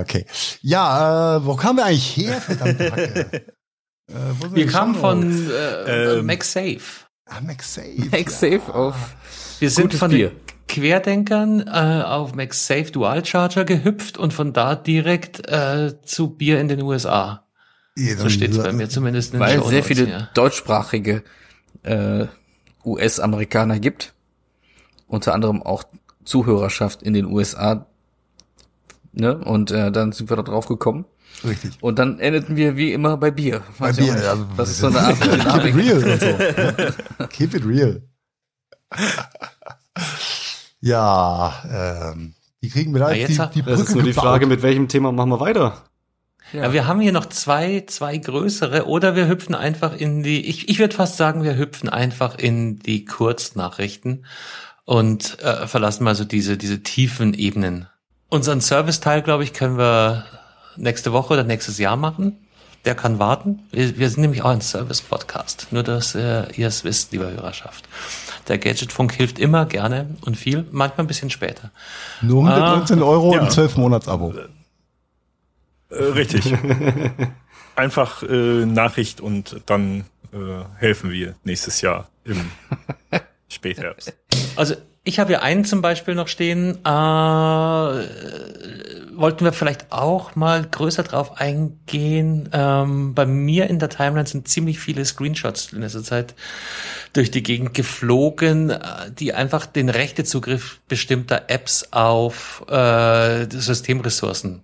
Okay. 0.00 0.26
Ja, 0.62 1.36
äh, 1.36 1.46
wo 1.46 1.54
kamen 1.54 1.78
wir 1.78 1.84
eigentlich 1.84 2.16
her, 2.16 2.40
verdammte 2.40 2.90
Hacke? 2.90 3.54
Äh, 4.08 4.54
wir 4.54 4.66
kamen 4.66 4.94
von 4.94 5.50
äh, 5.50 6.18
ähm, 6.18 6.26
MagSafe. 6.26 7.03
Ah, 7.26 7.40
MagSafe. 7.40 8.08
MagSafe 8.10 8.62
ja. 8.68 8.74
auf. 8.74 9.16
Wir 9.58 9.70
sind 9.70 9.94
von 9.94 10.10
Bier. 10.10 10.30
den 10.30 10.40
Querdenkern 10.68 11.60
äh, 11.66 12.02
auf 12.04 12.34
MagSafe 12.34 12.90
Dual 12.90 13.24
Charger 13.24 13.64
gehüpft 13.64 14.18
und 14.18 14.32
von 14.32 14.52
da 14.52 14.74
direkt 14.74 15.48
äh, 15.48 15.94
zu 16.02 16.30
Bier 16.30 16.60
in 16.60 16.68
den 16.68 16.82
USA. 16.82 17.46
Ja, 17.96 18.16
so 18.16 18.28
steht's 18.28 18.58
bei 18.58 18.72
mir 18.72 18.88
zumindest. 18.88 19.34
In 19.34 19.40
Weil 19.40 19.60
es 19.60 19.68
sehr 19.68 19.84
viele 19.84 20.08
ja. 20.08 20.28
deutschsprachige 20.34 21.22
äh, 21.84 22.26
US-Amerikaner 22.84 23.78
gibt. 23.78 24.14
Unter 25.06 25.32
anderem 25.32 25.62
auch 25.62 25.84
Zuhörerschaft 26.24 27.02
in 27.02 27.12
den 27.12 27.26
USA. 27.26 27.86
Ne? 29.12 29.38
Und 29.38 29.70
äh, 29.70 29.92
dann 29.92 30.12
sind 30.12 30.28
wir 30.28 30.36
da 30.36 30.42
drauf 30.42 30.66
gekommen. 30.66 31.04
Richtig. 31.44 31.72
Und 31.80 31.98
dann 31.98 32.18
endeten 32.18 32.56
wir 32.56 32.76
wie 32.76 32.92
immer 32.92 33.16
bei 33.16 33.30
Bier. 33.30 33.62
Bei 33.78 33.92
Bier, 33.92 34.14
also 34.14 34.46
das 34.56 34.70
ist 34.70 34.78
so 34.78 34.86
eine 34.88 35.00
Art 35.00 35.24
Dynamik. 35.24 35.74
real 35.76 36.04
und 36.04 36.20
so. 36.20 37.26
Keep 37.28 37.54
it 37.54 37.64
real. 37.66 38.02
ja, 40.80 42.12
ähm, 42.12 42.34
wie 42.60 42.70
kriegen 42.70 42.94
wir 42.94 43.00
da 43.00 43.12
jetzt 43.12 43.30
die, 43.30 43.34
die 43.54 43.62
Brücke 43.62 43.78
Das 43.78 43.88
ist 43.88 43.94
nur 43.94 44.04
die 44.04 44.14
Frage, 44.14 44.46
mit 44.46 44.62
welchem 44.62 44.88
Thema 44.88 45.12
machen 45.12 45.30
wir 45.30 45.40
weiter? 45.40 45.82
Ja. 46.52 46.62
ja. 46.62 46.72
wir 46.72 46.86
haben 46.86 47.00
hier 47.00 47.12
noch 47.12 47.26
zwei, 47.26 47.84
zwei 47.86 48.16
größere 48.16 48.86
oder 48.86 49.16
wir 49.16 49.28
hüpfen 49.28 49.54
einfach 49.54 49.94
in 49.94 50.22
die, 50.22 50.46
ich, 50.46 50.68
ich 50.68 50.78
würde 50.78 50.94
fast 50.94 51.16
sagen, 51.16 51.42
wir 51.42 51.58
hüpfen 51.58 51.88
einfach 51.88 52.38
in 52.38 52.78
die 52.78 53.04
Kurznachrichten 53.04 54.24
und 54.84 55.40
äh, 55.42 55.66
verlassen 55.66 56.04
mal 56.04 56.14
so 56.14 56.24
diese, 56.24 56.56
diese 56.56 56.82
tiefen 56.82 57.34
Ebenen. 57.34 57.86
Unseren 58.30 58.60
Serviceteil, 58.60 59.22
glaube 59.22 59.44
ich, 59.44 59.52
können 59.52 59.76
wir 59.76 60.24
nächste 60.76 61.12
Woche 61.12 61.34
oder 61.34 61.44
nächstes 61.44 61.78
Jahr 61.78 61.96
machen. 61.96 62.38
Der 62.84 62.94
kann 62.94 63.18
warten. 63.18 63.60
Wir, 63.70 63.98
wir 63.98 64.10
sind 64.10 64.20
nämlich 64.20 64.42
auch 64.42 64.50
ein 64.50 64.60
Service-Podcast. 64.60 65.68
Nur, 65.70 65.82
dass 65.82 66.14
äh, 66.14 66.44
ihr 66.54 66.68
es 66.68 66.84
wisst, 66.84 67.12
lieber 67.12 67.30
Hörerschaft. 67.30 67.88
Der 68.48 68.58
Gadgetfunk 68.58 69.12
hilft 69.12 69.38
immer 69.38 69.64
gerne 69.64 70.16
und 70.22 70.36
viel, 70.36 70.66
manchmal 70.70 71.04
ein 71.04 71.08
bisschen 71.08 71.30
später. 71.30 71.70
Nur 72.20 72.46
119 72.46 72.98
ah, 72.98 73.04
Euro 73.06 73.34
ja. 73.34 73.42
und 73.42 73.50
12 73.50 73.76
Monats-Abo. 73.76 74.34
Äh, 75.88 75.94
richtig. 75.94 76.52
Einfach 77.76 78.22
äh, 78.22 78.66
Nachricht 78.66 79.20
und 79.20 79.62
dann 79.66 80.04
äh, 80.32 80.36
helfen 80.76 81.10
wir 81.10 81.34
nächstes 81.42 81.80
Jahr 81.80 82.08
im 82.24 82.50
Spätherbst. 83.48 84.12
Also 84.56 84.74
ich 85.04 85.18
habe 85.18 85.28
hier 85.28 85.42
einen 85.42 85.64
zum 85.64 85.82
Beispiel 85.82 86.14
noch 86.14 86.28
stehen. 86.28 86.78
Äh, 86.84 86.88
wollten 89.16 89.44
wir 89.44 89.52
vielleicht 89.52 89.92
auch 89.92 90.36
mal 90.36 90.64
größer 90.64 91.02
drauf 91.02 91.38
eingehen. 91.40 92.48
Ähm, 92.52 93.14
bei 93.14 93.26
mir 93.26 93.68
in 93.68 93.78
der 93.78 93.88
Timeline 93.88 94.26
sind 94.26 94.48
ziemlich 94.48 94.78
viele 94.78 95.04
Screenshots 95.04 95.72
in 95.72 95.80
letzter 95.80 96.02
Zeit 96.02 96.34
durch 97.12 97.30
die 97.30 97.42
Gegend 97.42 97.74
geflogen, 97.74 98.70
äh, 98.70 98.80
die 99.10 99.32
einfach 99.32 99.66
den 99.66 99.88
Rechtezugriff 99.88 100.80
bestimmter 100.88 101.44
Apps 101.48 101.92
auf 101.92 102.64
äh, 102.68 103.46
Systemressourcen 103.50 104.62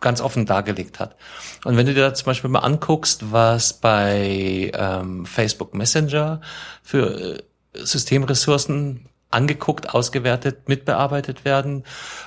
ganz 0.00 0.20
offen 0.20 0.46
dargelegt 0.46 0.98
hat. 0.98 1.16
Und 1.64 1.76
wenn 1.76 1.86
du 1.86 1.94
dir 1.94 2.02
da 2.02 2.14
zum 2.14 2.26
Beispiel 2.26 2.50
mal 2.50 2.60
anguckst, 2.60 3.32
was 3.32 3.72
bei 3.74 4.70
ähm, 4.74 5.24
Facebook 5.24 5.74
Messenger 5.74 6.40
für 6.82 7.36
äh, 7.36 7.42
Systemressourcen 7.74 9.06
angeguckt, 9.32 9.94
ausgewertet, 9.94 10.68
mitbearbeitet 10.68 11.44
werden. 11.44 11.84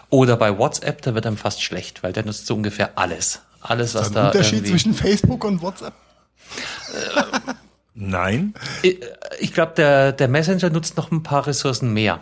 Oder 0.10 0.38
bei 0.38 0.58
WhatsApp, 0.58 1.02
da 1.02 1.16
wird 1.16 1.26
einem 1.26 1.38
fast 1.38 1.64
schlecht, 1.64 2.04
weil 2.04 2.14
der 2.14 2.26
nutzt 2.26 2.48
so 2.48 2.56
ungefähr 2.56 2.98
alles. 2.98 3.42
Alles, 3.62 3.96
was 3.96 4.12
da. 4.12 4.28
Unterschied 4.28 4.68
zwischen 4.68 4.94
Facebook 4.94 5.44
und 5.44 5.62
WhatsApp? 5.62 5.94
Nein. 7.94 8.54
Ich, 8.84 9.00
ich 9.40 9.54
glaube, 9.54 9.74
der, 9.76 10.12
der 10.12 10.28
Messenger 10.28 10.70
nutzt 10.70 10.98
noch 10.98 11.12
ein 11.12 11.24
paar 11.24 11.48
Ressourcen 11.48 11.94
mehr. 11.94 12.20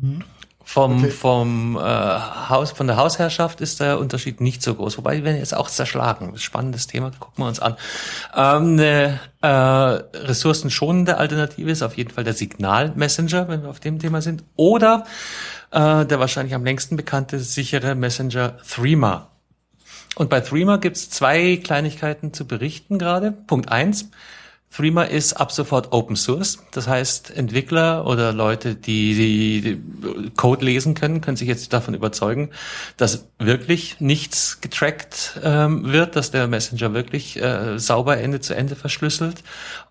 Mhm. 0.00 0.24
Vom, 0.64 0.98
Okay. 0.98 1.10
vom 1.10 1.76
äh, 1.76 1.80
Haus, 1.80 2.72
von 2.72 2.86
der 2.86 2.96
Hausherrschaft 2.96 3.60
ist 3.60 3.80
der 3.80 3.98
Unterschied 3.98 4.40
nicht 4.40 4.62
so 4.62 4.74
groß. 4.74 4.96
Wobei 4.98 5.16
die 5.16 5.24
werden 5.24 5.38
jetzt 5.38 5.56
auch 5.56 5.68
zerschlagen. 5.68 6.38
Spannendes 6.38 6.86
Thema, 6.86 7.10
gucken 7.18 7.44
wir 7.44 7.48
uns 7.48 7.60
an. 7.60 7.76
Ähm, 8.34 8.78
eine 8.78 9.20
äh, 9.42 9.46
ressourcenschonende 10.18 11.16
Alternative 11.18 11.70
ist 11.70 11.82
auf 11.82 11.96
jeden 11.96 12.10
Fall 12.10 12.24
der 12.24 12.34
Signal-Messenger, 12.34 13.48
wenn 13.48 13.62
wir 13.62 13.70
auf 13.70 13.80
dem 13.80 13.98
Thema 13.98 14.22
sind. 14.22 14.44
Oder 14.56 15.04
äh, 15.72 16.04
der 16.06 16.20
wahrscheinlich 16.20 16.54
am 16.54 16.64
längsten 16.64 16.96
bekannte 16.96 17.38
sichere 17.40 17.94
Messenger 17.94 18.58
Threema. 18.58 19.28
Und 20.14 20.28
bei 20.30 20.40
Threema 20.40 20.76
gibt's 20.78 21.10
zwei 21.10 21.56
Kleinigkeiten 21.56 22.32
zu 22.32 22.46
berichten 22.46 22.98
gerade. 22.98 23.32
Punkt 23.32 23.72
eins. 23.72 24.10
Threema 24.74 25.02
ist 25.02 25.34
ab 25.34 25.52
sofort 25.52 25.92
Open 25.92 26.16
Source. 26.16 26.58
Das 26.70 26.88
heißt, 26.88 27.30
Entwickler 27.30 28.06
oder 28.06 28.32
Leute, 28.32 28.74
die, 28.74 29.14
die 29.14 30.30
Code 30.30 30.64
lesen 30.64 30.94
können, 30.94 31.20
können 31.20 31.36
sich 31.36 31.48
jetzt 31.48 31.72
davon 31.72 31.92
überzeugen, 31.92 32.50
dass 32.96 33.28
wirklich 33.38 34.00
nichts 34.00 34.60
getrackt 34.62 35.38
ähm, 35.42 35.92
wird, 35.92 36.16
dass 36.16 36.30
der 36.30 36.46
Messenger 36.48 36.94
wirklich 36.94 37.40
äh, 37.40 37.78
sauber 37.78 38.16
Ende 38.16 38.40
zu 38.40 38.54
Ende 38.54 38.74
verschlüsselt 38.74 39.42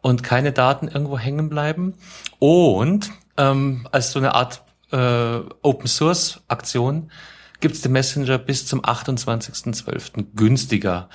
und 0.02 0.24
keine 0.24 0.52
Daten 0.52 0.88
irgendwo 0.88 1.20
hängen 1.20 1.48
bleiben. 1.48 1.94
Und 2.40 3.12
ähm, 3.38 3.88
als 3.92 4.12
so 4.12 4.20
eine 4.20 4.34
Art 4.34 4.64
äh, 4.92 5.42
Open 5.62 5.88
Source 5.88 6.42
Aktion 6.48 7.12
gibt 7.60 7.76
es 7.76 7.82
den 7.82 7.92
Messenger 7.92 8.40
bis 8.40 8.66
zum 8.66 8.82
28.12. 8.82 10.26
günstiger 10.36 11.10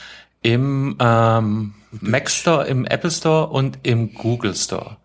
im 0.46 0.96
ähm, 1.00 1.74
Mac 2.00 2.30
Store, 2.30 2.66
im 2.66 2.84
Apple 2.84 3.10
Store 3.10 3.48
und 3.48 3.78
im 3.82 4.14
Google 4.14 4.54
Store. 4.54 4.96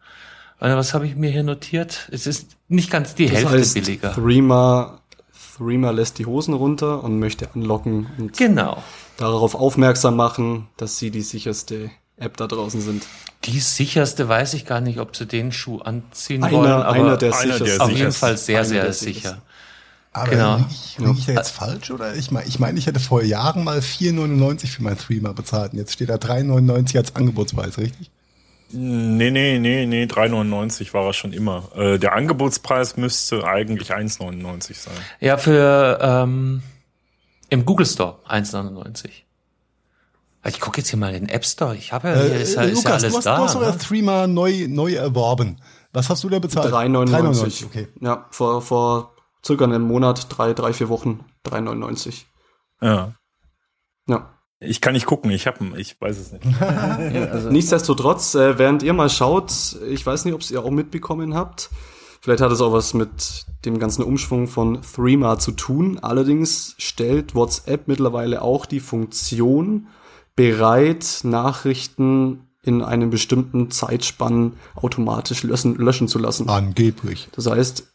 Also 0.60 0.78
was 0.78 0.94
habe 0.94 1.08
ich 1.08 1.16
mir 1.16 1.32
hier 1.32 1.42
notiert? 1.44 2.08
Es 2.12 2.28
ist 2.28 2.56
nicht 2.68 2.92
ganz 2.92 3.16
die 3.16 3.26
Das 3.26 3.38
Hälfte 3.40 3.58
heißt, 3.58 3.74
billiger. 3.74 4.14
Threema, 4.14 5.00
Threema 5.58 5.90
lässt 5.92 6.20
die 6.20 6.28
Hosen 6.28 6.54
runter 6.54 7.04
und 7.04 7.18
möchte 7.18 7.50
anlocken 7.56 8.08
und 8.20 8.38
Genau. 8.38 8.84
darauf 9.18 9.56
aufmerksam 9.56 10.16
machen, 10.16 10.68
dass 10.78 11.00
sie 11.00 11.10
die 11.10 11.22
sicherste 11.24 11.90
App 12.18 12.38
da 12.38 12.46
draußen 12.46 12.80
sind. 12.82 13.04
Die 13.46 13.60
sicherste 13.60 14.30
weiß 14.30 14.54
ich 14.54 14.68
gar 14.68 14.82
nicht, 14.82 15.00
ob 15.00 15.16
sie 15.16 15.26
den 15.26 15.52
Schuh 15.52 15.80
anziehen 15.80 16.44
Einer, 16.44 16.56
wollen, 16.58 16.72
aber 16.72 16.92
einer 16.92 17.18
der 17.18 17.34
einer 17.36 17.58
der 17.58 17.58
sichersten. 17.58 17.82
auf 17.82 17.92
jeden. 17.92 18.12
Fall 18.12 18.38
sehr, 18.38 18.60
Einer 18.60 18.68
sehr 18.68 18.94
sicher. 18.94 19.42
Aber 20.14 20.30
Genau. 20.30 20.56
liege 20.58 20.68
ich, 20.72 20.98
lieg 20.98 21.18
ich 21.20 21.26
da 21.26 21.34
jetzt 21.34 21.52
falsch 21.52 21.90
oder? 21.92 22.16
Ich 22.16 22.32
meine, 22.32 22.46
ich, 22.48 22.60
mein, 22.60 22.76
ich 22.76 22.86
hätte 22.88 23.00
vor 23.00 23.24
Jahren 23.24 23.64
mal 23.64 23.80
4,99 23.80 24.68
für 24.68 24.84
mein 24.84 24.98
Threema 24.98 25.32
bezahlt 25.32 25.72
und 25.74 25.80
jetzt 25.80 25.94
steht 25.94 26.10
da 26.10 26.16
3,99 26.16 26.98
als 26.98 27.16
Angebotspreis, 27.16 27.78
richtig? 27.78 28.12
Nee, 28.74 29.32
nee, 29.32 29.60
nee, 29.60 29.86
nee, 29.86 30.04
3,99 30.06 30.94
war 30.94 31.06
er 31.06 31.14
schon 31.14 31.34
immer. 31.34 31.70
Äh, 31.76 31.98
der 32.00 32.14
Angebotspreis 32.14 32.98
müsste 32.98 33.46
eigentlich 33.46 33.94
1,99 33.94 34.74
sein. 34.82 34.94
Ja, 35.20 35.38
für 35.38 36.00
ähm, 36.02 36.62
im 37.50 37.66
Google 37.66 37.86
Store 37.86 38.20
1,99. 38.30 39.10
Ich 40.48 40.60
gucke 40.60 40.80
jetzt 40.80 40.90
hier 40.90 40.98
mal 41.00 41.14
in 41.14 41.26
den 41.28 41.30
App 41.36 41.46
Store. 41.46 41.76
Ich 41.76 41.94
habe 41.94 42.10
ja, 42.10 42.16
hier 42.16 42.34
ist, 42.36 42.56
ja- 42.56 42.64
ist 42.64 42.84
ja 42.84 42.90
Lukas, 42.92 43.04
alles 43.04 43.12
du 43.12 43.18
hast, 43.18 43.26
da. 43.26 43.38
du 43.38 43.44
hast 43.44 43.54
sogar 43.54 43.72
ne? 43.72 43.78
Threema 43.78 44.28
neu, 44.28 44.66
neu 44.68 44.94
erworben. 44.94 45.58
Was 45.94 46.10
hast 46.10 46.24
du 46.24 46.30
da 46.30 46.40
bezahlt? 46.40 46.74
3,99. 46.74 47.66
Okay. 47.66 47.88
Ja, 48.00 48.26
vor, 48.32 48.62
vor 48.62 49.14
circa 49.46 49.66
einem 49.66 49.84
Monat, 49.84 50.28
drei, 50.30 50.54
drei, 50.54 50.74
vier 50.74 50.90
Wochen, 50.90 51.26
3,99. 51.46 52.24
Ja. 52.82 53.14
Ja. 54.08 54.38
Ich 54.60 54.80
kann 54.80 54.94
nicht 54.94 55.08
gucken, 55.08 55.32
ich 55.32 55.48
habe 55.48 55.80
ich 55.80 56.00
weiß 56.00 56.18
es 56.20 56.32
nicht. 56.32 56.46
Ja, 56.62 57.26
also, 57.32 57.50
Nichtsdestotrotz, 57.50 58.36
äh, 58.36 58.60
während 58.60 58.84
ihr 58.84 58.94
mal 58.94 59.10
schaut, 59.10 59.52
ich 59.90 60.06
weiß 60.06 60.26
nicht, 60.26 60.36
ob 60.36 60.42
es 60.42 60.52
ihr 60.52 60.64
auch 60.64 60.70
mitbekommen 60.70 61.34
habt, 61.34 61.72
vielleicht 62.22 62.42
hat 62.42 62.52
es 62.52 62.62
auch 62.62 62.72
was 62.72 62.94
mit 62.94 63.46
dem 63.66 63.80
ganzen 63.80 64.04
Umschwung 64.04 64.48
von 64.48 64.82
Threema 64.84 65.40
zu 65.40 65.52
tun. 65.52 65.98
Allerdings 66.00 66.76
stellt 66.78 67.34
WhatsApp 67.34 67.88
mittlerweile 67.88 68.44
auch 68.44 68.68
die 68.68 68.80
Funktion 68.80 69.88
bereit, 70.36 71.22
Nachrichten 71.24 72.48
in 72.64 72.84
einem 72.84 73.10
bestimmten 73.10 73.72
Zeitspann 73.72 74.54
automatisch 74.76 75.42
löschen, 75.42 75.76
löschen 75.76 76.08
zu 76.08 76.20
lassen. 76.20 76.48
Angeblich. 76.50 77.30
Das 77.32 77.48
heißt, 77.48 77.91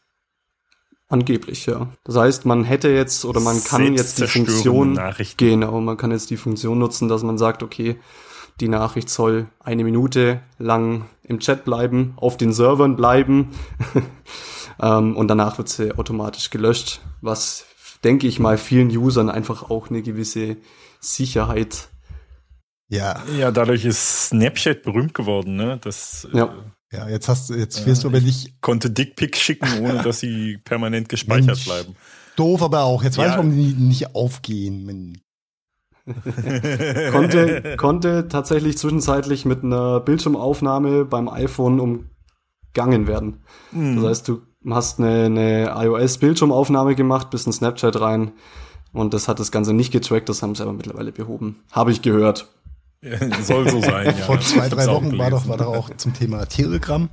angeblich, 1.09 1.66
ja. 1.66 1.89
Das 2.05 2.16
heißt, 2.16 2.47
man 2.47 2.65
hätte 2.65 2.89
jetzt 2.89 3.24
oder 3.24 3.41
man 3.41 3.62
kann 3.62 3.95
jetzt 3.95 4.19
die 4.19 4.27
Funktion, 4.27 4.99
genau, 5.37 5.81
man 5.81 5.97
kann 5.97 6.11
jetzt 6.11 6.31
die 6.31 6.37
Funktion 6.37 6.78
nutzen, 6.78 7.09
dass 7.09 7.23
man 7.23 7.39
sagt, 7.39 7.62
okay, 7.62 7.99
die 8.61 8.69
Nachricht 8.69 9.09
soll 9.11 9.49
eine 9.61 9.85
Minute 9.85 10.41
lang 10.59 11.07
im 11.23 11.41
Chat 11.41 11.65
bleiben, 11.65 12.15
auf 12.16 12.37
den 12.37 12.53
Servern 12.53 12.97
bleiben 12.97 13.51
ähm, 14.83 15.16
und 15.16 15.28
danach 15.28 15.59
wird 15.59 15.69
sie 15.69 15.97
automatisch 15.97 16.51
gelöscht, 16.51 17.01
was, 17.20 17.66
denke 18.03 18.27
ich 18.27 18.39
mal, 18.39 18.57
vielen 18.59 18.89
Usern 18.97 19.28
einfach 19.28 19.70
auch 19.70 19.91
eine 19.91 20.03
gewisse 20.03 20.57
Sicherheit 21.01 21.89
Ja, 22.89 23.23
Ja, 23.39 23.51
dadurch 23.51 23.85
ist 23.85 24.28
Snapchat 24.28 24.83
berühmt 24.83 25.12
geworden, 25.12 25.57
ne? 25.57 25.78
Das 25.83 26.27
äh, 26.33 26.47
Ja. 26.92 27.00
ja, 27.00 27.08
jetzt 27.08 27.28
hast 27.28 27.50
du, 27.50 27.54
jetzt 27.54 27.84
wirst 27.86 28.04
du 28.04 28.08
aber 28.08 28.20
nicht 28.20 28.60
konnte 28.60 28.90
Dickpics 28.90 29.40
schicken, 29.40 29.68
ohne 29.80 30.02
dass 30.02 30.20
sie 30.20 30.58
permanent 30.64 31.08
gespeichert 31.08 31.46
Mensch. 31.46 31.64
bleiben. 31.64 31.96
doof, 32.36 32.62
aber 32.62 32.82
auch. 32.84 33.02
Jetzt 33.02 33.18
weiß 33.18 33.26
Ja. 33.26 33.30
ich, 33.32 33.36
warum 33.38 33.56
die 33.56 33.72
nicht 33.74 34.14
aufgehen. 34.14 35.20
Konnte, 37.12 37.74
konnte 37.76 38.28
tatsächlich 38.28 38.78
zwischenzeitlich 38.78 39.44
mit 39.44 39.64
einer 39.64 39.98
Bildschirmaufnahme 40.00 41.04
beim 41.04 41.28
iPhone 41.28 41.80
umgangen 41.80 43.06
werden. 43.08 43.40
Mhm. 43.72 43.96
Das 43.96 44.04
heißt, 44.04 44.28
du 44.28 44.42
hast 44.68 45.00
eine, 45.00 45.24
eine 45.26 45.74
iOS-Bildschirmaufnahme 45.84 46.94
gemacht, 46.94 47.30
bist 47.30 47.46
in 47.46 47.52
Snapchat 47.52 48.00
rein 48.00 48.32
und 48.92 49.14
das 49.14 49.26
hat 49.28 49.40
das 49.40 49.50
Ganze 49.50 49.72
nicht 49.72 49.92
getrackt, 49.92 50.28
das 50.28 50.42
haben 50.42 50.54
sie 50.54 50.62
aber 50.62 50.72
mittlerweile 50.72 51.10
behoben. 51.12 51.56
Habe 51.72 51.90
ich 51.90 52.02
gehört. 52.02 52.48
Soll 53.43 53.69
so 53.69 53.81
sein, 53.81 54.07
ja. 54.07 54.24
Vor 54.24 54.41
zwei, 54.41 54.69
drei 54.69 54.87
Wochen 54.87 55.16
war 55.19 55.31
doch, 55.31 55.49
war 55.49 55.57
doch 55.57 55.66
auch 55.66 55.91
zum 55.97 56.15
Thema 56.15 56.47
Telegram 56.47 57.09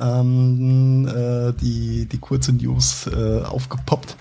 ähm, 0.00 1.08
äh, 1.08 1.52
die, 1.60 2.06
die 2.06 2.18
kurze 2.18 2.52
News 2.52 3.06
äh, 3.06 3.42
aufgepoppt, 3.42 4.16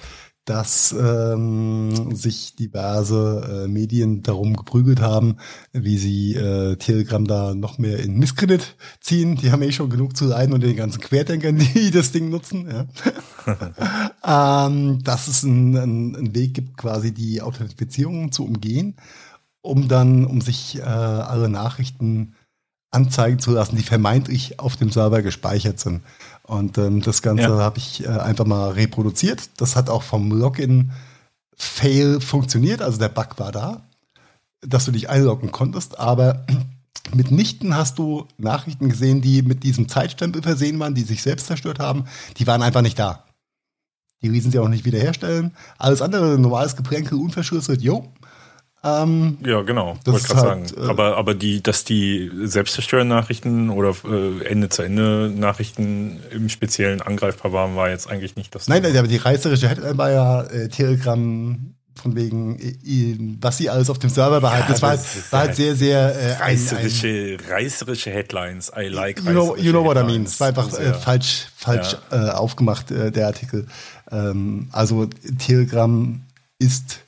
dass 0.45 0.95
ähm, 0.98 2.15
sich 2.15 2.56
diverse 2.56 3.65
äh, 3.65 3.68
Medien 3.68 4.23
darum 4.23 4.56
geprügelt 4.56 5.02
haben, 5.02 5.38
wie 5.73 5.98
sie 5.98 6.35
äh, 6.35 6.77
Telegram 6.77 7.26
da 7.26 7.53
noch 7.53 7.77
mehr 7.77 7.99
in 7.99 8.18
Misskredit 8.18 8.77
ziehen. 9.02 9.35
Die 9.35 9.52
haben 9.52 9.61
eh 9.61 9.73
schon 9.73 9.89
genug 9.89 10.15
zu 10.15 10.26
leiden 10.26 10.53
und 10.53 10.61
den 10.61 10.77
ganzen 10.77 11.02
Querdenkern, 11.02 11.57
die 11.76 11.91
das 11.91 12.14
Ding 12.14 12.30
nutzen. 12.30 12.69
Ja. 12.69 12.85
ähm, 14.68 15.03
dass 15.03 15.27
es 15.27 15.44
einen 15.44 15.76
ein, 15.76 16.15
ein 16.15 16.35
Weg 16.35 16.53
gibt, 16.53 16.77
quasi 16.77 17.14
die 17.14 17.41
Authentifizierung 17.41 18.31
zu 18.31 18.45
umgehen, 18.45 18.95
um 19.68 19.88
dann, 19.88 20.26
um 20.26 20.41
sich 20.41 20.77
äh, 20.77 20.81
alle 20.81 21.49
Nachrichten 21.49 22.34
anzeigen 22.91 23.39
zu 23.39 23.52
lassen, 23.52 23.76
die 23.76 23.84
vermeintlich 23.84 24.60
auf 24.60 24.77
dem 24.77 24.91
Server 24.91 25.22
gespeichert 25.22 25.80
sind. 25.80 26.02
Und 26.44 26.77
ähm, 26.77 27.02
das 27.02 27.22
Ganze 27.22 27.44
Ja. 27.44 27.57
habe 27.57 27.77
ich 27.77 28.03
äh, 28.06 28.07
einfach 28.07 28.45
mal 28.45 28.72
reproduziert. 28.72 29.49
Das 29.57 29.76
hat 29.76 29.89
auch 29.89 30.03
vom 30.03 30.31
Login-Fail 30.31 32.22
funktioniert, 32.22 32.81
also 32.81 32.98
der 32.98 33.10
Bug 33.10 33.38
war 33.39 33.52
da, 33.52 33.81
dass 34.61 34.85
du 34.85 34.91
dich 34.91 35.10
einloggen 35.10 35.52
konntest, 35.52 35.99
aber 35.99 36.45
mitnichten 37.14 37.76
hast 37.76 37.99
du 37.99 38.26
Nachrichten 38.38 38.89
gesehen, 38.89 39.22
die 39.22 39.41
mit 39.41 39.64
diesem 39.64 39.89
Zeitstempel 39.89 40.41
versehen 40.41 40.80
waren, 40.80 40.95
die 40.95 41.03
sich 41.03 41.22
selbst 41.22 41.48
zerstört 41.48 41.80
haben. 41.80 42.06
Die 42.38 42.48
waren 42.48 42.61
einfach 42.61 42.81
nicht 42.81 42.98
da. 42.98 43.23
Die 44.23 44.30
ließen 44.30 44.52
sie 44.52 44.60
auch 44.60 44.68
nicht 44.69 44.85
wiederherstellen. 44.85 45.53
Alles 45.77 46.02
andere, 46.02 46.39
normales 46.39 46.76
Geplänkel, 46.76 47.19
unverschlüsselt, 47.19 47.81
jo. 47.81 48.11
Ähm, 48.88 49.38
Ja, 49.45 49.61
genau. 49.61 49.97
Das 50.03 50.14
Wollte 50.14 50.27
gerade 50.27 50.49
halt, 50.49 50.69
sagen. 50.69 50.85
äh, 50.85 50.89
aber, 50.89 51.18
aber 51.18 51.34
die, 51.34 51.61
dass 51.61 51.84
die 51.84 52.31
Selbstzerstörernachrichten 52.43 53.69
oder 53.69 53.95
äh, 54.05 54.45
Ende-zu-Ende-Nachrichten 54.45 56.19
im 56.31 56.49
Speziellen 56.49 57.01
angreifbar 57.01 57.53
waren, 57.53 57.76
war 57.76 57.89
jetzt 57.89 58.09
eigentlich 58.09 58.35
nicht 58.35 58.53
das 58.55 58.68
Nein, 58.68 58.84
nein, 58.84 58.95
aber 58.97 59.07
die 59.07 59.18
reißerische 59.18 59.69
Headline 59.69 59.97
war 59.97 60.11
ja 60.11 60.43
äh, 60.43 60.69
Telegram 60.69 61.57
von 61.97 62.15
wegen, 62.15 62.59
äh, 62.59 63.18
was 63.41 63.57
sie 63.57 63.69
alles 63.69 63.89
auf 63.89 63.99
dem 63.99 64.09
Server 64.09 64.39
behalten. 64.39 64.68
das 64.69 64.81
war, 64.81 64.91
das 64.91 65.15
ist 65.15 65.31
war 65.31 65.39
halt 65.41 65.49
halt 65.49 65.57
sehr, 65.57 65.76
sehr 65.76 66.15
äh, 66.15 66.19
ein, 66.19 66.31
ein, 66.31 66.39
reißerische, 66.39 67.38
reißerische 67.49 68.11
Headlines. 68.11 68.72
I 68.77 68.88
like 68.88 69.19
you, 69.23 69.31
know, 69.31 69.55
you 69.57 69.72
know 69.72 69.84
what 69.84 69.97
I 69.97 70.03
mean. 70.03 70.23
Es 70.23 70.39
war 70.39 70.49
einfach 70.49 70.72
äh, 70.80 70.93
falsch, 70.93 71.47
falsch 71.55 71.97
äh, 72.11 72.30
aufgemacht, 72.30 72.91
äh, 72.91 73.11
der 73.11 73.27
Artikel. 73.27 73.68
Ähm, 74.11 74.69
also 74.72 75.07
Telegram 75.39 76.22
ist, 76.59 76.99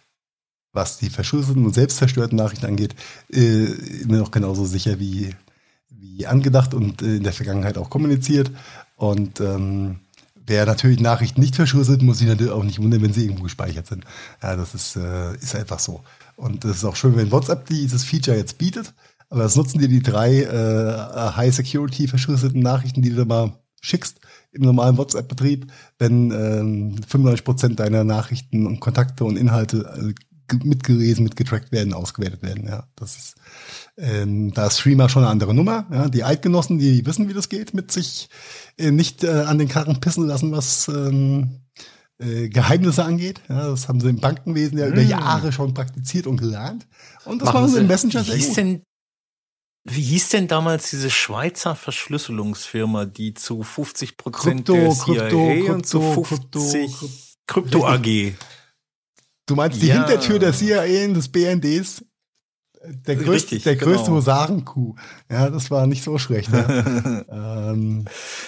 was 0.74 0.98
die 0.98 1.10
verschlüsselten 1.10 1.66
und 1.66 1.74
selbstzerstörten 1.74 2.38
Nachrichten 2.38 2.66
angeht, 2.66 2.96
äh, 3.32 3.66
immer 4.02 4.18
noch 4.18 4.32
genauso 4.32 4.66
sicher 4.66 5.00
wie, 5.00 5.36
wie 5.90 6.28
angedacht 6.28 6.74
und 6.74 7.02
äh, 7.02 7.18
in 7.18 7.24
der 7.24 7.34
Vergangenheit 7.34 7.78
auch 7.78 7.90
kommuniziert. 7.90 8.52
Und 8.96 9.40
ähm, 9.40 10.00
wer 10.36 10.66
natürlich 10.66 11.00
Nachrichten 11.00 11.42
nicht 11.42 11.56
verschlüsselt, 11.56 12.02
muss 12.02 12.20
sich 12.20 12.28
natürlich 12.28 12.54
auch 12.54 12.64
nicht 12.64 12.80
wundern, 12.80 13.02
wenn 13.02 13.14
sie 13.14 13.24
irgendwo 13.24 13.44
gespeichert 13.44 13.88
sind. 13.88 14.06
Ja, 14.44 14.56
das 14.56 14.76
ist, 14.76 14.96
äh, 14.96 15.36
ist 15.36 15.56
einfach 15.56 15.80
so. 15.80 16.04
Und 16.36 16.66
es 16.66 16.78
ist 16.78 16.86
auch 16.86 16.96
schön, 16.96 17.16
wenn 17.16 17.32
WhatsApp 17.32 17.66
dieses 17.68 18.04
Feature 18.04 18.38
jetzt 18.38 18.58
bietet. 18.58 18.94
Aber 19.30 19.44
das 19.44 19.56
nutzen 19.56 19.80
dir 19.80 19.88
die 19.88 20.02
drei 20.02 20.42
äh, 20.42 21.36
High-Security 21.36 22.08
verschlüsselten 22.08 22.62
Nachrichten, 22.62 23.02
die 23.02 23.12
du 23.12 23.18
da 23.18 23.26
mal 23.26 23.60
schickst 23.82 24.20
im 24.52 24.64
normalen 24.64 24.98
WhatsApp-Betrieb, 24.98 25.72
wenn 26.00 26.32
ähm, 26.32 26.96
95% 27.08 27.76
deiner 27.76 28.04
Nachrichten 28.04 28.66
und 28.66 28.80
Kontakte 28.80 29.24
und 29.24 29.38
Inhalte 29.38 30.14
äh, 30.14 30.14
mitgelesen, 30.54 31.24
mitgetrackt 31.24 31.72
werden, 31.72 31.94
ausgewertet 31.94 32.42
werden. 32.44 32.68
Ja, 32.68 32.88
das 32.96 33.16
ist 33.16 33.36
ähm, 33.98 34.54
da 34.54 34.68
ist 34.68 34.80
Streamer 34.80 35.10
schon 35.10 35.24
eine 35.24 35.32
andere 35.32 35.54
Nummer. 35.54 35.86
Ja, 35.92 36.10
die 36.10 36.24
Eidgenossen, 36.24 36.80
die 36.80 37.06
wissen, 37.06 37.28
wie 37.28 37.34
das 37.34 37.50
geht, 37.50 37.74
mit 37.74 37.92
sich 37.92 38.30
äh, 38.78 38.92
nicht 38.92 39.24
äh, 39.24 39.30
an 39.30 39.58
den 39.58 39.68
Karren 39.68 40.00
pissen 40.00 40.26
lassen, 40.26 40.52
was 40.52 40.88
ähm, 40.88 41.62
äh, 42.20 42.50
Geheimnisse 42.50 43.04
angeht. 43.04 43.42
Ja, 43.50 43.68
das 43.70 43.88
haben 43.88 44.00
sie 44.00 44.10
im 44.10 44.20
Bankenwesen 44.20 44.78
ja 44.78 44.88
über 44.88 45.02
Mm. 45.02 45.10
Jahre 45.10 45.52
schon 45.52 45.74
praktiziert 45.74 46.28
und 46.28 46.38
gelernt. 46.38 46.88
Und 47.26 47.42
das 47.42 47.48
Machen 47.48 47.62
machen 47.62 47.74
sie 47.74 47.80
im 47.80 47.88
Messenger 47.88 48.22
Wie 48.22 48.26
sehr 48.26 48.36
hieß 48.36 48.48
gut. 48.48 48.58
denn, 48.58 48.84
wie 49.86 50.02
hieß 50.02 50.30
denn 50.30 50.48
damals 50.48 50.90
diese 50.90 51.10
Schweizer 51.10 51.76
Verschlüsselungsfirma, 51.76 53.06
die 53.06 53.34
zu 53.34 53.64
50 53.64 54.18
Prozent 54.18 54.66
Krypto, 54.66 54.74
der 54.74 54.92
CIA 54.92 55.30
Krypto, 55.30 55.74
und 55.74 55.86
zu 55.88 56.00
Krypto, 56.00 56.60
50 56.60 56.92
Krypto, 57.48 57.80
Krypto 57.82 57.88
AG? 57.88 58.34
Du 59.50 59.56
meinst 59.56 59.82
die 59.82 59.88
Ja. 59.88 60.06
Hintertür 60.06 60.38
der 60.38 60.54
CIA 60.54 61.06
und 61.06 61.16
des 61.16 61.30
BNDs? 61.30 62.06
Der 62.86 63.16
größte, 63.16 63.32
Richtig, 63.32 63.64
der 63.64 63.76
größte 63.76 64.06
genau. 64.06 64.18
Husarenkuh. 64.18 64.96
Ja, 65.30 65.50
das 65.50 65.70
war 65.70 65.86
nicht 65.86 66.04
so 66.04 66.18
schlecht. 66.18 66.50
Ja. 66.54 67.24
ähm, 67.72 68.06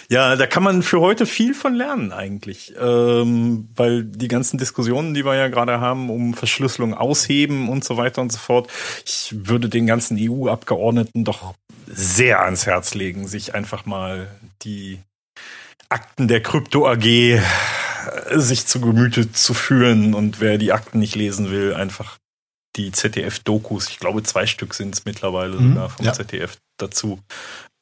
Ja, 0.10 0.36
da 0.38 0.48
kann 0.48 0.64
man 0.64 0.84
für 0.84 1.02
heute 1.02 1.26
viel 1.26 1.54
von 1.54 1.74
lernen 1.74 2.14
eigentlich, 2.14 2.74
ähm, 2.80 3.68
weil 3.76 4.06
die 4.06 4.30
ganzen 4.30 4.58
Diskussionen, 4.58 5.14
die 5.14 5.26
wir 5.26 5.36
ja 5.36 5.50
gerade 5.50 5.82
haben, 5.82 6.10
um 6.10 6.34
Verschlüsselung 6.34 6.94
ausheben 6.94 7.68
und 7.68 7.84
so 7.84 7.98
weiter 7.98 8.22
und 8.22 8.32
so 8.32 8.38
fort, 8.38 8.70
ich 9.06 9.34
würde 9.36 9.68
den 9.68 9.86
ganzen 9.86 10.18
EU-Abgeordneten 10.18 11.26
doch 11.26 11.56
sehr 11.88 12.42
ans 12.42 12.66
Herz 12.68 12.94
legen, 12.94 13.28
sich 13.28 13.54
einfach 13.54 13.86
mal 13.86 14.30
die 14.62 15.00
Akten 15.90 16.30
der 16.30 16.42
Krypto 16.42 16.88
AG 16.88 17.42
sich 18.36 18.68
zu 18.68 18.82
Gemüte 18.82 19.32
zu 19.32 19.54
führen 19.54 20.14
und 20.14 20.40
wer 20.40 20.58
die 20.58 20.72
Akten 20.72 21.00
nicht 21.00 21.16
lesen 21.16 21.52
will, 21.52 21.74
einfach 21.74 22.18
die 22.76 22.92
ZDF-Dokus, 22.92 23.90
ich 23.90 24.00
glaube 24.00 24.24
zwei 24.24 24.48
Stück 24.48 24.74
sind 24.74 24.96
es 24.96 25.06
mittlerweile 25.06 25.58
Mhm, 25.58 25.74
sogar 25.74 25.90
vom 25.90 26.06
ja. 26.06 26.14
ZDF 26.14 26.58
dazu, 26.78 27.20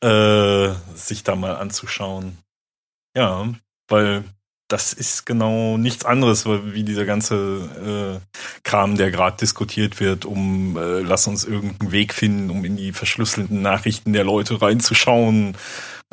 äh, 0.03 0.69
sich 0.95 1.23
da 1.23 1.35
mal 1.35 1.55
anzuschauen. 1.55 2.37
Ja, 3.15 3.53
weil 3.87 4.23
das 4.69 4.93
ist 4.93 5.25
genau 5.25 5.77
nichts 5.77 6.05
anderes 6.05 6.45
wie 6.45 6.83
dieser 6.83 7.03
ganze 7.05 8.21
äh, 8.23 8.37
Kram, 8.63 8.95
der 8.97 9.11
gerade 9.11 9.35
diskutiert 9.37 9.99
wird, 9.99 10.23
um 10.25 10.77
äh, 10.77 11.01
lass 11.01 11.27
uns 11.27 11.43
irgendeinen 11.43 11.91
Weg 11.91 12.13
finden, 12.13 12.51
um 12.51 12.63
in 12.63 12.77
die 12.77 12.93
verschlüsselten 12.93 13.61
Nachrichten 13.61 14.13
der 14.13 14.23
Leute 14.23 14.61
reinzuschauen, 14.61 15.57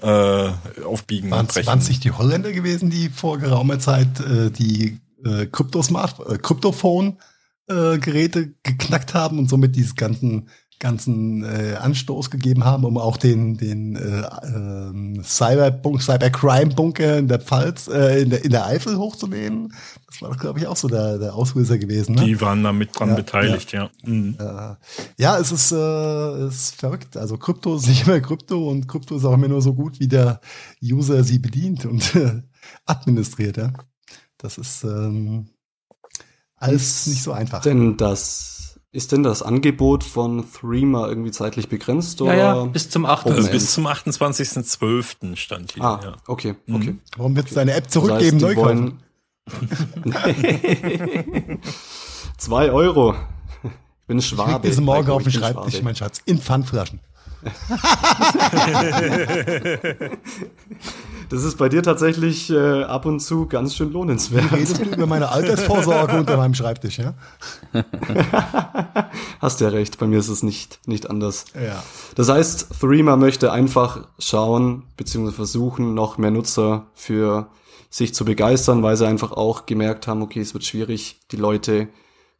äh, 0.01 0.49
aufbiegen 0.85 1.31
waren 1.31 1.41
und 1.41 1.53
brechen. 1.53 1.78
es 1.78 1.89
nicht 1.89 2.05
die 2.05 2.12
Holländer 2.12 2.53
gewesen, 2.53 2.89
die 2.91 3.11
vor 3.11 3.39
geraumer 3.39 3.78
Zeit 3.78 4.20
äh, 4.20 4.51
die 4.51 5.01
äh, 5.24 5.47
Krypto-Smart, 5.47 6.20
äh, 6.27 6.39
Kryptophone-Geräte 6.39 8.55
geknackt 8.62 9.12
haben 9.12 9.39
und 9.39 9.49
somit 9.49 9.77
dieses 9.77 9.97
ganzen 9.97 10.49
ganzen 10.78 11.43
äh, 11.44 11.77
Anstoß 11.77 12.31
gegeben 12.31 12.65
haben, 12.65 12.85
um 12.85 12.98
auch 12.98 13.16
den 13.16 13.57
den 13.57 13.97
äh, 13.97 14.23
ähm, 14.44 15.23
Cyberbunk, 15.24 16.03
Cybercrime-Bunker 16.03 17.19
in 17.19 17.28
der 17.28 17.40
Pfalz, 17.40 17.89
äh, 17.89 18.23
in 18.23 18.31
der 18.31 18.44
in 18.44 18.51
der 18.51 18.66
Eifel 18.66 18.98
hochzunehmen. 18.98 19.73
Das 20.07 20.23
war 20.23 20.31
doch 20.31 20.39
glaube 20.39 20.59
ich 20.59 20.66
auch 20.66 20.77
so 20.77 20.89
der 20.89 21.19
der 21.19 21.35
Auslöser 21.35 21.78
gewesen. 21.78 22.15
Ne? 22.15 22.24
Die 22.24 22.40
waren 22.40 22.62
da 22.62 22.73
mit 22.73 22.98
dran 22.98 23.11
Ja, 23.11 23.15
beteiligt, 23.16 23.73
ja. 23.73 23.90
Mhm. 24.05 24.36
Äh, 24.39 24.74
ja, 25.19 25.39
es 25.39 25.53
ist, 25.53 25.73
äh, 25.73 26.47
ist 26.47 26.74
verrückt. 26.77 27.16
Also 27.16 27.36
Krypto 27.36 27.77
ist 27.77 27.89
nicht 27.89 28.07
mehr 28.07 28.20
Krypto 28.20 28.70
und 28.70 28.89
Krypto 28.89 29.16
ist 29.16 29.24
auch 29.24 29.35
immer 29.35 29.48
nur 29.48 29.62
so 29.62 29.74
gut, 29.74 30.01
wie 30.01 30.09
der 30.09 30.40
User 30.82 31.24
sie 31.24 31.39
bedient 31.39 31.86
und 31.86 32.15
äh, 32.15 32.43
administriert. 32.85 33.57
Ja? 33.57 33.73
Das 34.39 34.59
ist 34.59 34.85
ähm, 34.85 35.48
alles 36.57 37.07
nicht 37.07 37.23
so 37.23 37.32
einfach. 37.32 37.62
Denn 37.62 37.97
das, 37.97 38.56
ist 38.97 39.12
denn 39.12 39.23
das 39.23 39.43
Angebot 39.43 40.02
von 40.05 40.44
Threema 40.52 41.09
irgendwie 41.09 41.31
zeitlich 41.31 41.68
begrenzt? 41.68 42.20
Ja, 42.20 42.27
Oder? 42.27 42.36
ja, 42.36 42.64
bis 42.64 42.89
zum 42.90 43.05
8. 43.06 43.27
Open 43.27 43.36
Also 43.36 43.51
bis 43.51 43.73
zum 43.74 43.86
28.12. 43.86 45.36
stand 45.36 45.73
hier. 45.73 45.85
Ah, 45.85 46.01
ja. 46.02 46.12
okay, 46.27 46.55
okay. 46.73 46.97
Warum 47.16 47.36
wird 47.36 47.48
es 47.48 47.55
deine 47.55 47.74
App 47.74 47.85
Das 47.85 47.93
zurückgeben, 47.93 48.36
heißt, 48.36 48.43
neu 48.43 48.55
kaufen? 48.55 48.68
wollen- 48.68 48.98
Zwei 52.39 52.70
Euro. 52.70 53.14
Ich 53.62 53.70
bin 54.06 54.18
Ich 54.18 54.27
Schwabe. 54.28 54.68
diese 54.68 54.81
morgen 54.81 55.05
Heiko, 55.06 55.16
auf 55.16 55.23
den 55.23 55.28
ich 55.31 55.35
bin 55.35 55.43
Schreibtisch, 55.43 55.82
mein 55.82 55.97
Schatz. 55.97 56.20
In 56.24 56.39
Pfandflaschen. 56.40 57.01
Das 61.28 61.43
ist 61.43 61.59
bei 61.59 61.68
dir 61.68 61.82
tatsächlich 61.82 62.51
äh, 62.51 62.85
ab 62.85 63.05
und 63.05 63.20
zu 63.20 63.47
ganz 63.47 63.74
schön 63.74 63.93
lohnenswert. 63.93 64.52
Redest 64.52 64.78
du 64.78 64.85
über 64.85 65.06
meine 65.06 65.31
Altersvorsorge 65.31 66.18
unter 66.18 66.36
meinem 66.36 66.55
Schreibtisch, 66.55 66.98
ja? 66.98 67.14
Hast 69.40 69.60
ja 69.60 69.68
recht, 69.68 69.98
bei 69.98 70.06
mir 70.06 70.20
ist 70.20 70.28
es 70.28 70.44
nicht, 70.44 70.78
nicht 70.86 71.10
anders. 71.10 71.47
Ja. 71.55 71.82
Das 72.14 72.28
heißt, 72.28 72.81
Threema 72.81 73.16
möchte 73.16 73.51
einfach 73.51 74.06
schauen, 74.18 74.85
beziehungsweise 74.97 75.36
versuchen, 75.36 75.94
noch 75.94 76.16
mehr 76.16 76.31
Nutzer 76.31 76.86
für 76.94 77.48
sich 77.90 78.14
zu 78.14 78.24
begeistern, 78.24 78.82
weil 78.82 78.97
sie 78.97 79.06
einfach 79.06 79.32
auch 79.32 79.66
gemerkt 79.66 80.06
haben, 80.06 80.23
okay, 80.23 80.40
es 80.40 80.55
wird 80.55 80.64
schwierig, 80.64 81.18
die 81.32 81.36
Leute 81.36 81.89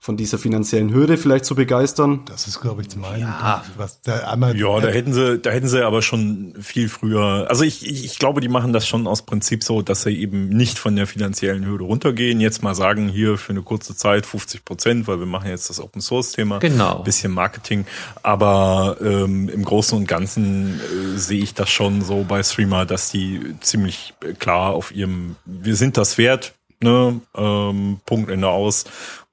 von 0.07 0.17
dieser 0.17 0.39
finanziellen 0.39 0.95
Hürde 0.95 1.17
vielleicht 1.17 1.45
zu 1.45 1.57
begeistern. 1.57 2.21
Das 2.27 2.47
ist, 2.47 2.61
glaube 2.61 2.81
ich, 2.81 2.89
zum 2.89 3.05
einen. 3.05 3.23
Ja. 3.23 3.65
Was, 3.77 4.01
der 4.03 4.31
einmal, 4.31 4.57
Ja, 4.57 4.79
da 4.79 4.87
hätten 4.87 5.13
sie, 5.13 5.41
da 5.41 5.51
hätten 5.51 5.67
sie 5.67 5.85
aber 5.85 6.01
schon 6.01 6.55
viel 6.61 6.89
früher. 6.89 7.47
Also 7.49 7.65
ich, 7.65 7.85
ich, 7.85 8.05
ich 8.05 8.19
glaube, 8.21 8.41
die 8.41 8.49
machen 8.49 8.73
das 8.73 8.87
schon 8.87 9.09
aus 9.09 9.23
Prinzip 9.23 9.65
so, 9.65 9.83
dass 9.83 10.05
sie 10.05 10.17
eben 10.17 10.49
nicht 10.49 10.79
von 10.79 10.95
der 10.95 11.09
finanziellen 11.09 11.67
Hürde 11.67 11.83
runtergehen. 11.83 12.39
Jetzt 12.39 12.63
mal 12.63 12.77
sagen, 12.77 13.09
hier 13.09 13.37
für 13.37 13.51
eine 13.51 13.63
kurze 13.63 13.97
Zeit 13.97 14.27
50 14.27 14.65
Prozent, 14.65 15.09
weil 15.09 15.19
wir 15.19 15.27
machen 15.27 15.49
jetzt 15.49 15.71
das 15.71 15.81
Open 15.81 16.01
Source 16.01 16.31
Thema. 16.31 16.61
Genau. 16.61 17.03
Bisschen 17.03 17.33
Marketing. 17.33 17.85
Aber 18.23 18.99
ähm, 19.03 19.49
im 19.49 19.65
Großen 19.65 19.99
und 19.99 20.07
Ganzen 20.07 20.79
äh, 20.79 21.19
sehe 21.19 21.43
ich 21.43 21.55
das 21.55 21.69
schon 21.69 22.03
so 22.03 22.25
bei 22.29 22.45
Streamer, 22.45 22.87
dass 22.87 23.11
die 23.11 23.57
ziemlich 23.61 24.15
klar 24.39 24.73
auf 24.73 24.95
ihrem, 24.95 25.35
wir 25.45 25.75
sind 25.75 25.97
das 25.97 26.17
wert, 26.17 26.55
ne, 26.81 27.21
ähm, 27.35 27.99
Punkt 28.07 28.31
Ende 28.31 28.49
aus. 28.49 28.85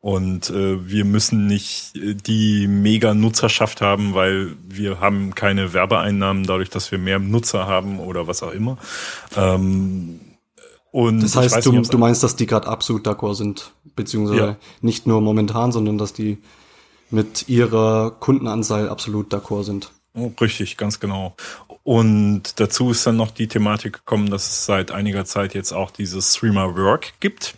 Und 0.03 0.49
äh, 0.49 0.85
wir 0.85 1.05
müssen 1.05 1.47
nicht 1.47 1.95
äh, 1.95 2.13
die 2.13 2.67
mega 2.67 3.13
Nutzerschaft 3.13 3.80
haben, 3.80 4.13
weil 4.13 4.49
wir 4.67 4.99
haben 4.99 5.34
keine 5.34 5.71
Werbeeinnahmen 5.71 6.43
dadurch, 6.45 6.69
dass 6.69 6.91
wir 6.91 6.97
mehr 6.97 7.19
Nutzer 7.19 7.67
haben 7.67 8.01
oder 8.01 8.27
was 8.27 8.43
auch 8.43 8.51
immer. 8.51 8.77
Ähm, 9.38 10.19
und 10.91 11.23
Das 11.23 11.38
heißt, 11.38 11.65
du, 11.65 11.71
nicht, 11.71 11.93
du 11.93 11.97
meinst, 11.97 12.21
dass 12.21 12.35
die 12.35 12.47
gerade 12.47 12.67
absolut 12.67 13.07
d'accord 13.07 13.35
sind, 13.35 13.71
beziehungsweise 13.95 14.39
Ja. 14.41 14.55
nicht 14.81 15.07
nur 15.07 15.21
momentan, 15.21 15.71
sondern 15.71 15.97
dass 15.97 16.11
die 16.11 16.38
mit 17.09 17.47
ihrer 17.47 18.11
Kundenanzahl 18.11 18.89
absolut 18.89 19.34
d'accord 19.34 19.63
sind. 19.63 19.93
Oh, 20.15 20.34
Richtig, 20.41 20.75
ganz 20.75 20.99
genau. 20.99 21.34
Und 21.84 22.59
dazu 22.59 22.91
ist 22.91 23.07
dann 23.07 23.15
noch 23.15 23.31
die 23.31 23.47
Thematik 23.47 23.93
gekommen, 23.93 24.30
dass 24.30 24.49
es 24.49 24.65
seit 24.65 24.91
einiger 24.91 25.23
Zeit 25.23 25.53
jetzt 25.53 25.71
auch 25.71 25.91
dieses 25.91 26.35
Streamer 26.35 26.75
Work 26.75 27.13
gibt. 27.21 27.55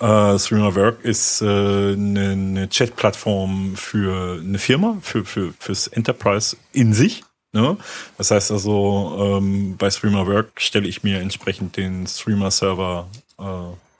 Äh, 0.00 0.38
Streamer 0.38 0.74
Work 0.74 1.04
ist 1.04 1.40
äh, 1.40 1.46
eine, 1.46 2.30
eine 2.30 2.68
Chat-Plattform 2.68 3.76
für 3.76 4.40
eine 4.40 4.58
Firma, 4.58 4.98
für, 5.02 5.24
für 5.24 5.54
fürs 5.58 5.86
Enterprise 5.86 6.56
in 6.72 6.92
sich. 6.92 7.22
Ne? 7.52 7.76
Das 8.18 8.32
heißt 8.32 8.50
also, 8.50 9.38
ähm, 9.38 9.76
bei 9.76 9.88
Streamer 9.90 10.26
Work 10.26 10.60
stelle 10.60 10.88
ich 10.88 11.04
mir 11.04 11.20
entsprechend 11.20 11.76
den 11.76 12.06
Streamer-Server 12.06 13.08
äh, 13.38 13.44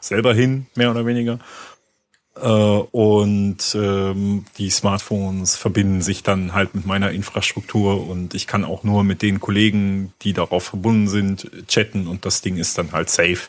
selber 0.01 0.35
hin, 0.35 0.66
mehr 0.75 0.91
oder 0.91 1.07
weniger. 1.07 1.39
Äh, 2.37 2.49
und 2.49 3.59
ähm, 3.77 4.45
die 4.59 4.71
Smartphones 4.71 5.55
verbinden 5.55 6.03
sich 6.03 6.25
dann 6.25 6.53
halt 6.53 6.75
mit 6.75 6.85
meiner 6.85 7.12
Infrastruktur 7.12 8.09
und 8.09 8.35
ich 8.35 8.49
kann 8.49 8.65
auch 8.65 8.83
nur 8.83 9.05
mit 9.05 9.23
den 9.23 9.39
Kollegen, 9.39 10.12
die 10.23 10.33
darauf 10.33 10.65
verbunden 10.65 11.07
sind, 11.07 11.49
chatten 11.69 12.09
und 12.09 12.27
das 12.27 12.43
Ding 12.43 12.57
ist 12.57 12.77
dann 12.77 12.91
halt 12.91 13.09
safe 13.09 13.49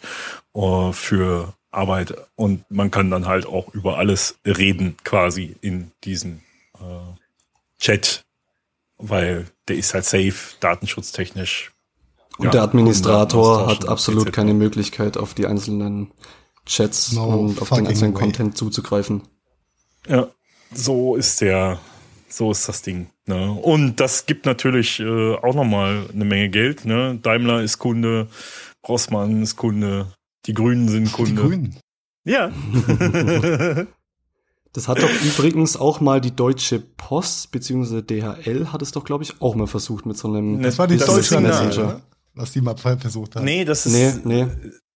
äh, 0.54 0.92
für 0.94 1.55
Arbeit 1.76 2.16
und 2.36 2.70
man 2.70 2.92
kann 2.92 3.10
dann 3.10 3.26
halt 3.26 3.46
auch 3.46 3.74
über 3.74 3.98
alles 3.98 4.40
reden 4.46 4.96
quasi 5.04 5.56
in 5.62 5.92
diesem 6.04 6.42
äh, 6.76 7.16
Chat, 7.80 8.26
weil 8.98 9.46
der 9.68 9.76
ist 9.76 9.94
halt 9.94 10.06
safe, 10.06 10.56
datenschutztechnisch. 10.60 11.72
Und 12.38 12.46
Ja, 12.46 12.52
der 12.52 12.64
Administrator 12.64 13.68
hat 13.68 13.88
absolut 13.88 14.34
keine 14.34 14.54
Möglichkeit, 14.54 15.18
auf 15.18 15.34
die 15.34 15.46
einzelnen 15.46 16.12
Chats 16.66 17.14
No 17.14 17.28
und 17.28 17.62
auf 17.62 17.70
den 17.70 17.88
einzelnen 17.88 18.14
way. 18.14 18.22
Content 18.22 18.58
zuzugreifen. 18.58 19.24
Ja, 20.08 20.28
so 20.74 21.16
ist 21.16 21.42
der, 21.42 21.80
so 22.28 22.52
ist 22.52 22.68
das 22.68 22.82
Ding. 22.82 23.10
Ne? 23.26 23.52
Und 23.52 24.00
das 24.00 24.26
gibt 24.26 24.46
natürlich 24.46 25.00
äh, 25.00 25.36
auch 25.36 25.56
nochmal 25.56 26.08
eine 26.14 26.26
Menge 26.26 26.50
Geld. 26.50 26.86
Ne? 26.86 27.20
Daimler 27.22 27.62
ist 27.62 27.80
Kunde, 27.80 28.28
Rossmann 28.88 29.42
ist 29.42 29.56
Kunde, 29.56 30.14
die 30.46 30.54
Grünen 30.54 30.88
sind 30.88 31.08
die 31.08 31.12
Kunde. 31.12 31.42
Grünen. 31.42 31.80
Ja. 32.24 32.52
Das 34.76 34.90
hat 34.90 35.02
doch 35.02 35.10
übrigens 35.24 35.78
auch 35.78 36.02
mal 36.02 36.20
die 36.20 36.36
Deutsche 36.36 36.80
Post 36.80 37.52
beziehungsweise 37.52 38.04
DHL 38.04 38.74
hat 38.74 38.82
es 38.82 38.92
doch, 38.92 39.06
glaube 39.06 39.24
ich, 39.24 39.42
auch 39.42 39.56
mal 39.56 39.68
versucht 39.68 40.06
mit 40.06 40.18
so 40.18 40.28
einem 40.28 40.62
Das 40.62 40.78
war 40.78 40.88
die 40.88 40.98
Signal, 40.98 41.42
Messenger, 41.44 42.02
was 42.34 42.52
die 42.52 42.60
mal 42.60 42.76
versucht 42.76 43.38
haben. 43.38 43.46
Nee, 43.46 43.64
das 43.64 43.86
ist. 43.86 43.94
Nee, 43.94 44.14
nee. 44.26 44.48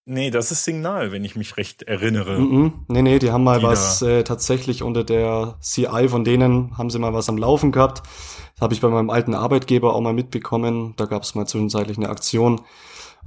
Nee, 0.04 0.30
das 0.30 0.50
ist 0.50 0.64
Signal, 0.64 1.12
wenn 1.12 1.24
ich 1.24 1.36
mich 1.36 1.56
recht 1.56 1.84
erinnere. 1.84 2.40
Mhm. 2.40 2.84
Nee, 2.88 3.02
nee, 3.02 3.18
die 3.18 3.30
haben 3.30 3.44
mal 3.44 3.60
Die 3.60 3.64
was 3.64 4.02
äh, 4.02 4.24
tatsächlich 4.24 4.82
unter 4.82 5.04
der 5.04 5.56
CI 5.60 6.08
von 6.08 6.24
denen, 6.24 6.76
haben 6.76 6.90
sie 6.90 6.98
mal 6.98 7.14
was 7.14 7.28
am 7.28 7.38
Laufen 7.38 7.70
gehabt. 7.70 8.02
Das 8.54 8.62
habe 8.62 8.74
ich 8.74 8.80
bei 8.80 8.88
meinem 8.88 9.08
alten 9.08 9.34
Arbeitgeber 9.34 9.94
auch 9.94 10.00
mal 10.00 10.12
mitbekommen. 10.12 10.94
Da 10.96 11.04
gab 11.06 11.22
es 11.22 11.34
mal 11.34 11.46
zwischenzeitlich 11.46 11.96
eine 11.96 12.08
Aktion. 12.08 12.60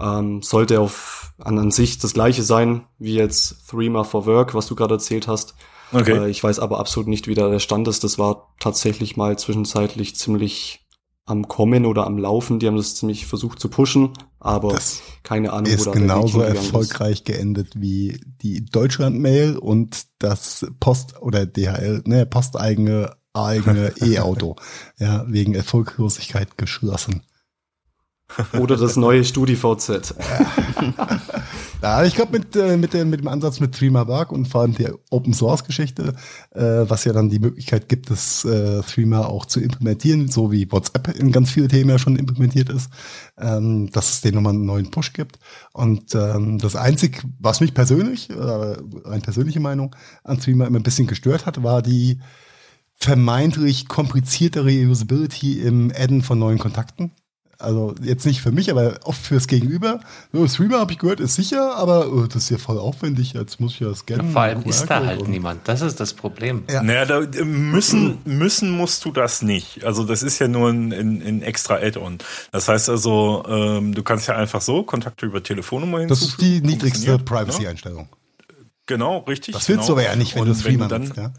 Ähm, 0.01 0.41
sollte 0.41 0.79
auf 0.79 1.33
an, 1.39 1.59
an 1.59 1.71
sich 1.71 1.97
das 1.99 2.13
gleiche 2.13 2.43
sein 2.43 2.85
wie 2.97 3.15
jetzt 3.15 3.67
Threema 3.69 4.03
for 4.03 4.25
Work, 4.25 4.53
was 4.55 4.67
du 4.67 4.75
gerade 4.75 4.95
erzählt 4.95 5.27
hast. 5.27 5.55
Okay. 5.91 6.17
Äh, 6.17 6.29
ich 6.29 6.43
weiß 6.43 6.59
aber 6.59 6.79
absolut 6.79 7.07
nicht, 7.07 7.27
wie 7.27 7.35
da 7.35 7.49
der 7.49 7.59
Stand 7.59 7.87
ist. 7.87 8.03
Das 8.03 8.17
war 8.17 8.53
tatsächlich 8.59 9.17
mal 9.17 9.37
zwischenzeitlich 9.37 10.15
ziemlich 10.15 10.79
am 11.25 11.47
Kommen 11.47 11.85
oder 11.85 12.05
am 12.05 12.17
Laufen. 12.17 12.59
Die 12.59 12.67
haben 12.67 12.75
das 12.75 12.95
ziemlich 12.95 13.25
versucht 13.27 13.59
zu 13.59 13.69
pushen, 13.69 14.09
aber 14.39 14.73
Das 14.73 15.01
keine 15.23 15.53
Ahnung, 15.53 15.71
wo 15.71 15.75
Ist 15.75 15.91
genauso 15.93 16.39
hingegangen 16.39 16.57
ist. 16.57 16.65
erfolgreich 16.65 17.23
geendet 17.23 17.79
wie 17.79 18.19
die 18.41 18.65
Deutschland-Mail 18.65 19.57
und 19.57 20.03
das 20.19 20.65
Post- 20.81 21.21
oder 21.21 21.45
DHL, 21.45 22.01
ne, 22.05 22.25
posteigene 22.25 23.15
eigene 23.33 23.93
E-Auto. 24.01 24.57
ja, 24.97 25.23
wegen 25.27 25.53
Erfolglosigkeit 25.55 26.57
geschlossen. 26.57 27.21
Oder 28.59 28.77
das 28.77 28.95
neue 28.95 29.23
StudiVZ. 29.23 30.15
Ja, 31.83 32.01
ich 32.05 32.15
glaube 32.15 32.39
mit, 32.39 32.55
äh, 32.55 32.77
mit, 32.77 32.93
dem, 32.93 33.09
mit 33.09 33.19
dem 33.19 33.27
Ansatz 33.27 33.59
mit 33.59 33.75
Threema 33.75 34.03
und 34.03 34.47
vor 34.47 34.61
allem 34.61 34.73
der 34.73 34.95
Open 35.09 35.33
Source 35.33 35.65
Geschichte, 35.65 36.13
äh, 36.51 36.61
was 36.61 37.03
ja 37.03 37.11
dann 37.11 37.27
die 37.27 37.39
Möglichkeit 37.39 37.89
gibt, 37.89 38.09
das 38.09 38.45
äh, 38.45 38.81
Threema 38.83 39.27
auch 39.27 39.45
zu 39.45 39.59
implementieren, 39.59 40.29
so 40.29 40.49
wie 40.49 40.71
WhatsApp 40.71 41.19
in 41.19 41.33
ganz 41.33 41.51
viele 41.51 41.67
Themen 41.67 41.89
ja 41.89 41.99
schon 41.99 42.15
implementiert 42.15 42.69
ist, 42.69 42.89
ähm, 43.37 43.89
dass 43.91 44.11
es 44.11 44.21
den 44.21 44.35
nochmal 44.35 44.53
einen 44.53 44.65
neuen 44.65 44.91
Push 44.91 45.11
gibt. 45.11 45.39
Und 45.73 46.15
ähm, 46.15 46.57
das 46.57 46.77
Einzige, 46.77 47.19
was 47.39 47.59
mich 47.59 47.73
persönlich, 47.73 48.29
äh, 48.29 48.33
eine 48.33 49.21
persönliche 49.21 49.59
Meinung 49.59 49.93
an 50.23 50.39
Threema 50.39 50.65
immer 50.65 50.79
ein 50.79 50.83
bisschen 50.83 51.07
gestört 51.07 51.45
hat, 51.45 51.63
war 51.63 51.81
die 51.81 52.21
vermeintlich 52.95 53.89
kompliziertere 53.89 54.71
Usability 54.87 55.59
im 55.59 55.91
Adden 55.93 56.21
von 56.21 56.39
neuen 56.39 56.59
Kontakten. 56.59 57.11
Also 57.63 57.95
jetzt 58.01 58.25
nicht 58.25 58.41
für 58.41 58.51
mich, 58.51 58.69
aber 58.69 58.99
oft 59.03 59.21
fürs 59.25 59.47
Gegenüber. 59.47 59.99
So, 60.31 60.47
Streamer 60.47 60.79
habe 60.79 60.91
ich 60.91 60.99
gehört, 60.99 61.19
ist 61.19 61.35
sicher, 61.35 61.75
aber 61.75 62.11
oh, 62.11 62.27
das 62.27 62.43
ist 62.43 62.49
ja 62.49 62.57
voll 62.57 62.77
aufwendig. 62.77 63.33
Jetzt 63.33 63.59
muss 63.59 63.73
ich 63.73 63.79
ja 63.79 63.93
scannen. 63.95 64.31
Vor 64.31 64.41
allem 64.41 64.63
ist 64.63 64.85
da 64.87 65.05
halt 65.05 65.27
niemand. 65.27 65.67
Das 65.67 65.81
ist 65.81 65.99
das 65.99 66.13
Problem. 66.13 66.63
Ja. 66.69 66.83
Naja, 66.83 67.05
da, 67.05 67.43
müssen, 67.43 68.17
müssen 68.25 68.71
musst 68.71 69.05
du 69.05 69.11
das 69.11 69.41
nicht. 69.41 69.83
Also 69.83 70.03
das 70.03 70.23
ist 70.23 70.39
ja 70.39 70.47
nur 70.47 70.69
ein, 70.69 70.91
ein, 70.93 71.21
ein 71.21 71.41
extra 71.41 71.75
Add-on. 71.75 72.17
Das 72.51 72.67
heißt 72.67 72.89
also, 72.89 73.43
ähm, 73.47 73.93
du 73.93 74.03
kannst 74.03 74.27
ja 74.27 74.35
einfach 74.35 74.61
so 74.61 74.83
Kontakte 74.83 75.25
über 75.25 75.41
Telefonnummer 75.41 76.05
Das 76.05 76.21
ist 76.21 76.41
die 76.41 76.45
hinzufügen. 76.45 76.67
niedrigste 76.67 77.11
ne? 77.11 77.19
Privacy-Einstellung. 77.19 78.07
Genau, 78.85 79.19
richtig. 79.19 79.53
Das 79.53 79.69
willst 79.69 79.87
du 79.87 79.95
genau. 79.95 80.01
aber 80.07 80.11
ja 80.11 80.15
nicht, 80.17 80.35
wenn 80.35 80.41
Und 80.41 80.49
du 80.49 80.55
Streamer 80.55 80.87
dann, 80.87 81.03
nutzt, 81.03 81.17
ja? 81.17 81.31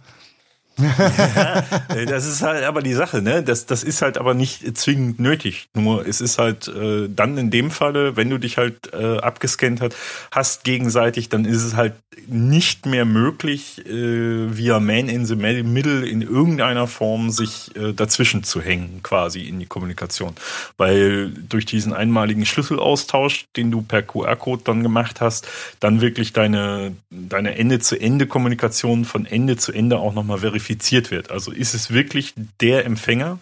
Äh, 1.88 2.06
Das 2.06 2.26
ist 2.26 2.42
halt 2.42 2.64
aber 2.64 2.82
die 2.82 2.94
Sache, 2.94 3.22
ne? 3.22 3.42
Das, 3.42 3.66
das 3.66 3.82
ist 3.82 4.02
halt 4.02 4.18
aber 4.18 4.34
nicht 4.34 4.76
zwingend 4.76 5.20
nötig. 5.20 5.68
Nur 5.74 6.06
es 6.06 6.20
ist 6.20 6.38
halt 6.38 6.68
äh, 6.68 7.08
dann 7.08 7.38
in 7.38 7.50
dem 7.50 7.70
Falle, 7.70 8.16
wenn 8.16 8.30
du 8.30 8.38
dich 8.38 8.58
halt 8.58 8.92
äh, 8.92 9.18
abgescannt 9.18 9.80
hat, 9.80 9.94
hast 10.30 10.64
gegenseitig, 10.64 11.28
dann 11.28 11.44
ist 11.44 11.62
es 11.62 11.74
halt 11.76 11.94
nicht 12.26 12.86
mehr 12.86 13.04
möglich, 13.04 13.84
äh, 13.86 14.56
via 14.56 14.80
Man 14.80 15.08
in 15.08 15.26
the 15.26 15.36
Middle 15.36 16.06
in 16.06 16.22
irgendeiner 16.22 16.86
Form 16.86 17.30
sich 17.30 17.74
äh, 17.76 17.92
dazwischen 17.92 18.44
zu 18.44 18.60
hängen, 18.60 19.00
quasi 19.02 19.42
in 19.42 19.58
die 19.60 19.66
Kommunikation. 19.66 20.34
Weil 20.76 21.30
durch 21.30 21.66
diesen 21.66 21.92
einmaligen 21.92 22.46
Schlüsselaustausch, 22.46 23.46
den 23.56 23.70
du 23.70 23.82
per 23.82 24.02
QR-Code 24.02 24.62
dann 24.64 24.82
gemacht 24.82 25.20
hast, 25.20 25.46
dann 25.80 26.00
wirklich 26.00 26.32
deine, 26.32 26.96
deine 27.10 27.56
Ende-zu-Ende-Kommunikation 27.56 29.04
von 29.04 29.26
Ende 29.26 29.56
zu 29.56 29.72
Ende 29.72 29.98
auch 29.98 30.14
nochmal 30.14 30.38
verifiziert 30.38 30.63
wird. 31.10 31.30
Also 31.30 31.52
ist 31.52 31.74
es 31.74 31.90
wirklich 31.90 32.34
der 32.60 32.84
Empfänger? 32.84 33.38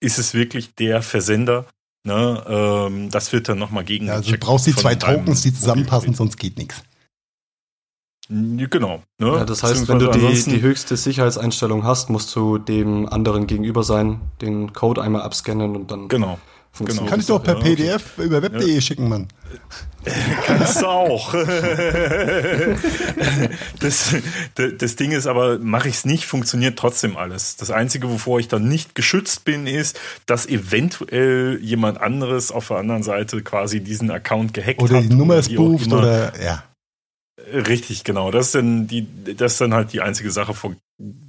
Ist 0.00 0.18
es 0.18 0.34
wirklich 0.34 0.74
der 0.74 1.02
Versender? 1.02 1.66
Ne, 2.04 2.42
ähm, 2.48 3.10
das 3.10 3.32
wird 3.32 3.48
dann 3.48 3.58
nochmal 3.58 3.84
gegen. 3.84 4.06
Ja, 4.06 4.14
also 4.14 4.32
du 4.32 4.38
brauchst 4.38 4.66
die 4.66 4.74
zwei 4.74 4.96
Tokens, 4.96 5.42
die 5.42 5.54
zusammenpassen, 5.54 6.14
sonst 6.14 6.36
geht 6.36 6.58
nichts. 6.58 6.82
Genau. 8.28 9.02
Ne? 9.18 9.26
Ja, 9.26 9.44
das 9.44 9.62
heißt, 9.62 9.88
wenn 9.88 9.98
du 9.98 10.10
die, 10.10 10.44
die 10.44 10.62
höchste 10.62 10.96
Sicherheitseinstellung 10.96 11.84
hast, 11.84 12.08
musst 12.08 12.34
du 12.34 12.58
dem 12.58 13.08
anderen 13.08 13.46
gegenüber 13.46 13.82
sein, 13.82 14.20
den 14.40 14.72
Code 14.72 15.02
einmal 15.02 15.22
abscannen 15.22 15.76
und 15.76 15.90
dann 15.90 16.08
Genau. 16.08 16.38
Funktioniert 16.72 17.10
Kann 17.10 17.20
ich 17.20 17.26
das. 17.26 17.36
doch 17.36 17.42
per 17.44 17.54
Ja, 17.54 17.60
okay. 17.60 17.76
PDF 17.76 18.18
über 18.18 18.42
web.de 18.42 18.80
schicken, 18.80 19.08
Mann. 19.08 19.28
Kannst 20.46 20.80
du 20.82 20.86
auch. 20.86 21.34
das, 23.78 24.14
das 24.78 24.96
Ding 24.96 25.12
ist 25.12 25.26
aber, 25.26 25.58
mache 25.58 25.88
ich 25.88 25.96
es 25.96 26.04
nicht, 26.04 26.24
funktioniert 26.24 26.78
trotzdem 26.78 27.16
alles. 27.16 27.56
Das 27.56 27.70
Einzige, 27.70 28.08
wovor 28.10 28.40
ich 28.40 28.48
dann 28.48 28.66
nicht 28.68 28.94
geschützt 28.94 29.44
bin, 29.44 29.66
ist, 29.66 29.98
dass 30.26 30.46
eventuell 30.46 31.58
jemand 31.62 32.00
anderes 32.00 32.50
auf 32.50 32.68
der 32.68 32.78
anderen 32.78 33.02
Seite 33.02 33.42
quasi 33.42 33.80
diesen 33.80 34.10
Account 34.10 34.54
gehackt 34.54 34.80
Oder 34.82 34.96
hat. 34.96 35.04
die 35.04 35.14
Nummer 35.14 35.36
ist 35.36 35.54
bucht 35.54 35.92
oder 35.92 36.32
ja. 36.42 36.64
Richtig, 37.52 38.04
genau. 38.04 38.30
Das 38.30 38.46
ist 38.46 38.54
dann 38.54 38.86
die, 38.86 39.06
das 39.36 39.52
ist 39.52 39.60
dann 39.60 39.74
halt 39.74 39.92
die 39.92 40.00
einzige 40.00 40.30
Sache, 40.30 40.54
vor, 40.54 40.74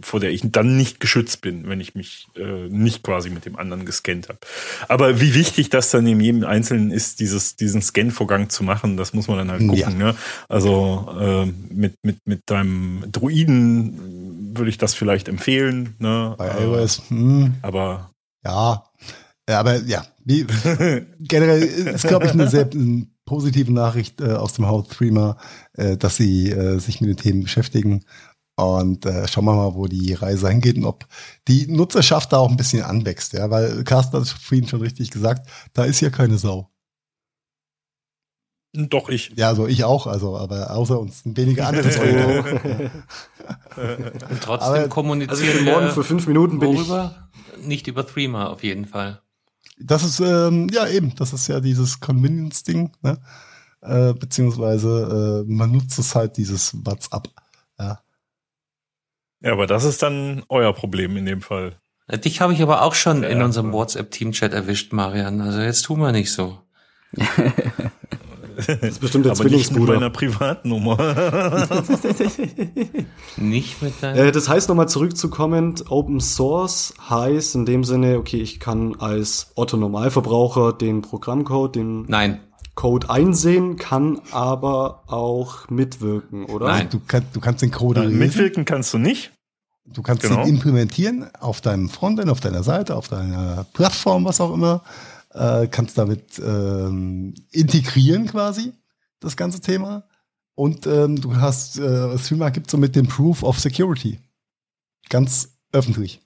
vor 0.01 0.19
der 0.19 0.31
ich 0.31 0.41
dann 0.45 0.77
nicht 0.77 0.99
geschützt 0.99 1.41
bin, 1.41 1.67
wenn 1.67 1.81
ich 1.81 1.95
mich 1.95 2.27
äh, 2.35 2.67
nicht 2.69 3.03
quasi 3.03 3.29
mit 3.29 3.45
dem 3.45 3.55
anderen 3.57 3.85
gescannt 3.85 4.29
habe. 4.29 4.39
Aber 4.87 5.19
wie 5.19 5.33
wichtig 5.33 5.69
das 5.69 5.91
dann 5.91 6.05
in 6.05 6.19
jedem 6.19 6.43
Einzelnen 6.43 6.91
ist, 6.91 7.19
dieses, 7.19 7.55
diesen 7.55 7.81
Scan-Vorgang 7.81 8.49
zu 8.49 8.63
machen, 8.63 8.97
das 8.97 9.13
muss 9.13 9.27
man 9.27 9.37
dann 9.37 9.51
halt 9.51 9.61
gucken. 9.61 9.77
Ja. 9.77 9.89
Ne? 9.89 10.15
Also 10.49 11.07
äh, 11.19 11.45
mit, 11.73 11.95
mit, 12.03 12.17
mit 12.25 12.41
deinem 12.45 13.05
Druiden 13.11 14.53
würde 14.55 14.69
ich 14.69 14.77
das 14.77 14.93
vielleicht 14.93 15.27
empfehlen. 15.27 15.95
Ne? 15.99 16.35
Bei 16.37 16.49
Äh, 16.49 16.63
iOS, 16.63 17.01
hm, 17.09 17.55
Aber 17.61 18.11
ja. 18.45 18.83
Ja, 19.49 19.59
aber 19.59 19.81
ja, 19.81 20.05
wie, 20.23 20.45
generell 21.19 21.63
ist, 21.63 22.07
glaube 22.07 22.27
ich, 22.27 22.31
eine 22.31 22.47
sehr 22.47 22.69
positive 23.25 23.71
Nachricht 23.71 24.21
äh, 24.21 24.33
aus 24.33 24.53
dem 24.53 24.67
Haus 24.67 24.87
Threema, 24.89 25.37
äh, 25.73 25.97
dass 25.97 26.17
sie 26.17 26.49
äh, 26.51 26.79
sich 26.79 27.01
mit 27.01 27.09
den 27.09 27.17
Themen 27.17 27.43
beschäftigen. 27.43 28.03
Und 28.55 29.05
äh, 29.07 29.27
schauen 29.27 29.45
wir 29.45 29.53
mal, 29.55 29.73
wo 29.73 29.87
die 29.87 30.13
Reise 30.13 30.47
hingeht 30.47 30.75
und 30.77 30.85
ob 30.85 31.07
die 31.47 31.65
Nutzerschaft 31.67 32.31
da 32.33 32.37
auch 32.37 32.49
ein 32.51 32.57
bisschen 32.57 32.83
anwächst. 32.83 33.33
Ja, 33.33 33.49
weil 33.49 33.83
Carsten 33.83 34.17
hat 34.17 34.23
es 34.23 34.31
vorhin 34.31 34.67
schon 34.67 34.81
richtig 34.81 35.09
gesagt, 35.09 35.49
da 35.73 35.85
ist 35.85 36.01
ja 36.01 36.11
keine 36.11 36.37
Sau. 36.37 36.69
doch 38.75 39.09
ich. 39.09 39.31
Ja, 39.37 39.47
also 39.47 39.65
ich 39.67 39.83
auch, 39.83 40.05
also, 40.05 40.37
aber 40.37 40.69
außer 40.69 40.99
uns 40.99 41.23
sind 41.23 41.35
wenige 41.35 41.65
andere 41.65 41.91
Säue. 41.91 42.43
Und 42.43 44.41
trotzdem 44.41 44.49
Aber- 44.49 44.59
Also 44.59 44.83
ich 44.83 44.89
kommunizieren 44.91 45.55
bin 45.65 45.73
morgen 45.73 45.89
für 45.89 46.03
fünf 46.03 46.27
Minuten 46.27 46.59
bin 46.59 46.73
ich. 46.73 46.77
worüber? 46.77 47.29
Nicht 47.59 47.87
über 47.87 48.05
Threema 48.05 48.49
auf 48.51 48.61
jeden 48.63 48.85
Fall. 48.85 49.22
Das 49.85 50.03
ist, 50.03 50.19
ähm, 50.21 50.69
ja 50.71 50.87
eben, 50.87 51.13
das 51.15 51.33
ist 51.33 51.47
ja 51.47 51.59
dieses 51.59 51.99
Convenience-Ding, 51.99 52.91
ne? 53.01 53.17
Äh, 53.81 54.13
beziehungsweise 54.13 55.43
äh, 55.45 55.51
man 55.51 55.71
nutzt 55.71 55.99
es 55.99 56.15
halt 56.15 56.37
dieses 56.37 56.73
WhatsApp. 56.85 57.27
Ja. 57.77 57.99
Ja, 59.41 59.51
aber 59.51 59.67
das 59.67 59.83
ist 59.83 60.01
dann 60.01 60.43
euer 60.47 60.73
Problem 60.73 61.17
in 61.17 61.25
dem 61.25 61.41
Fall. 61.41 61.75
Dich 62.09 62.39
habe 62.39 62.53
ich 62.53 62.61
aber 62.61 62.81
auch 62.83 62.93
schon 62.93 63.23
in 63.23 63.39
Ja, 63.39 63.45
unserem 63.45 63.67
aber- 63.69 63.79
WhatsApp-Team-Chat 63.79 64.53
erwischt, 64.53 64.93
Marian. 64.93 65.41
Also 65.41 65.59
jetzt 65.59 65.81
tun 65.83 65.99
wir 65.99 66.11
nicht 66.13 66.31
so. 66.31 66.59
Das 68.55 68.67
ist 68.67 68.99
bestimmt 68.99 69.25
der 69.25 69.33
aber 69.33 69.43
nicht 69.43 69.53
mit 69.53 69.65
Zwillingsbruder. 69.65 69.93
meiner 69.95 70.09
Privatnummer. 70.09 70.97
Nicht 73.37 73.81
mit 73.81 73.93
deinem. 74.01 74.27
Äh, 74.27 74.31
das 74.31 74.47
heißt, 74.49 74.69
nochmal 74.69 74.89
zurückzukommen, 74.89 75.75
Open 75.89 76.19
Source 76.19 76.93
heißt 77.09 77.55
in 77.55 77.65
dem 77.65 77.83
Sinne, 77.83 78.17
okay, 78.17 78.37
ich 78.37 78.59
kann 78.59 78.95
als 78.99 79.51
Otto 79.55 79.77
Normalverbraucher 79.77 80.73
den 80.73 81.01
Programmcode, 81.01 81.75
den 81.75 82.03
Nein, 82.03 82.39
Code 82.75 83.09
einsehen, 83.09 83.77
kann 83.77 84.19
aber 84.31 85.03
auch 85.07 85.69
mitwirken, 85.69 86.45
oder? 86.45 86.67
Nein. 86.67 86.87
Du, 86.89 86.99
kann, 87.07 87.25
du 87.33 87.39
kannst 87.39 87.61
den 87.61 87.71
Code 87.71 88.01
Nein, 88.01 88.17
mitwirken 88.17 88.65
kannst 88.65 88.93
du 88.93 88.97
nicht. 88.97 89.31
du 89.85 90.01
kannst 90.01 90.23
genau. 90.23 90.43
ihn 90.43 90.49
implementieren 90.55 91.29
auf 91.39 91.61
deinem 91.61 91.89
Frontend, 91.89 92.29
auf 92.29 92.39
deiner 92.39 92.63
Seite, 92.63 92.95
auf 92.95 93.07
deiner 93.07 93.65
Plattform, 93.73 94.25
was 94.25 94.41
auch 94.41 94.53
immer. 94.53 94.81
Äh, 95.33 95.67
kannst 95.67 95.97
damit 95.97 96.39
ähm, 96.39 97.33
integrieren 97.51 98.27
quasi, 98.27 98.73
das 99.19 99.35
ganze 99.35 99.61
Thema. 99.61 100.03
Und 100.55 100.85
ähm, 100.85 101.19
du 101.19 101.35
hast, 101.37 101.79
äh, 101.79 102.17
Streamer 102.19 102.51
gibt 102.51 102.69
so 102.69 102.77
mit 102.77 102.95
dem 102.95 103.07
Proof 103.07 103.41
of 103.41 103.59
Security. 103.59 104.19
Ganz 105.09 105.57
öffentlich. 105.71 106.21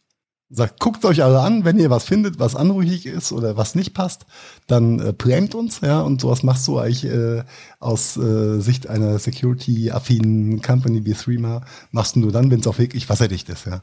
Sagt, 0.49 0.79
guckt 0.79 1.03
euch 1.03 1.23
alle 1.23 1.41
an, 1.41 1.65
wenn 1.65 1.77
ihr 1.77 1.89
was 1.89 2.05
findet, 2.05 2.39
was 2.39 2.55
anrüchig 2.55 3.05
ist 3.05 3.33
oder 3.33 3.57
was 3.57 3.75
nicht 3.75 3.93
passt, 3.93 4.25
dann 4.65 4.99
äh, 4.99 5.11
prämt 5.11 5.55
uns, 5.55 5.81
ja, 5.81 6.01
und 6.01 6.21
sowas 6.21 6.41
machst 6.41 6.67
du 6.67 6.77
eigentlich 6.77 7.03
äh, 7.05 7.43
aus 7.79 8.15
äh, 8.15 8.59
Sicht 8.61 8.87
einer 8.87 9.19
security-affinen 9.19 10.61
Company 10.61 11.03
wie 11.03 11.13
Threema, 11.13 11.65
machst 11.91 12.15
du 12.15 12.21
nur 12.21 12.31
dann, 12.31 12.49
wenn 12.49 12.61
es 12.61 12.67
auch 12.67 12.77
wirklich 12.77 13.09
wasserdicht 13.09 13.49
ist, 13.49 13.65
ja. 13.65 13.81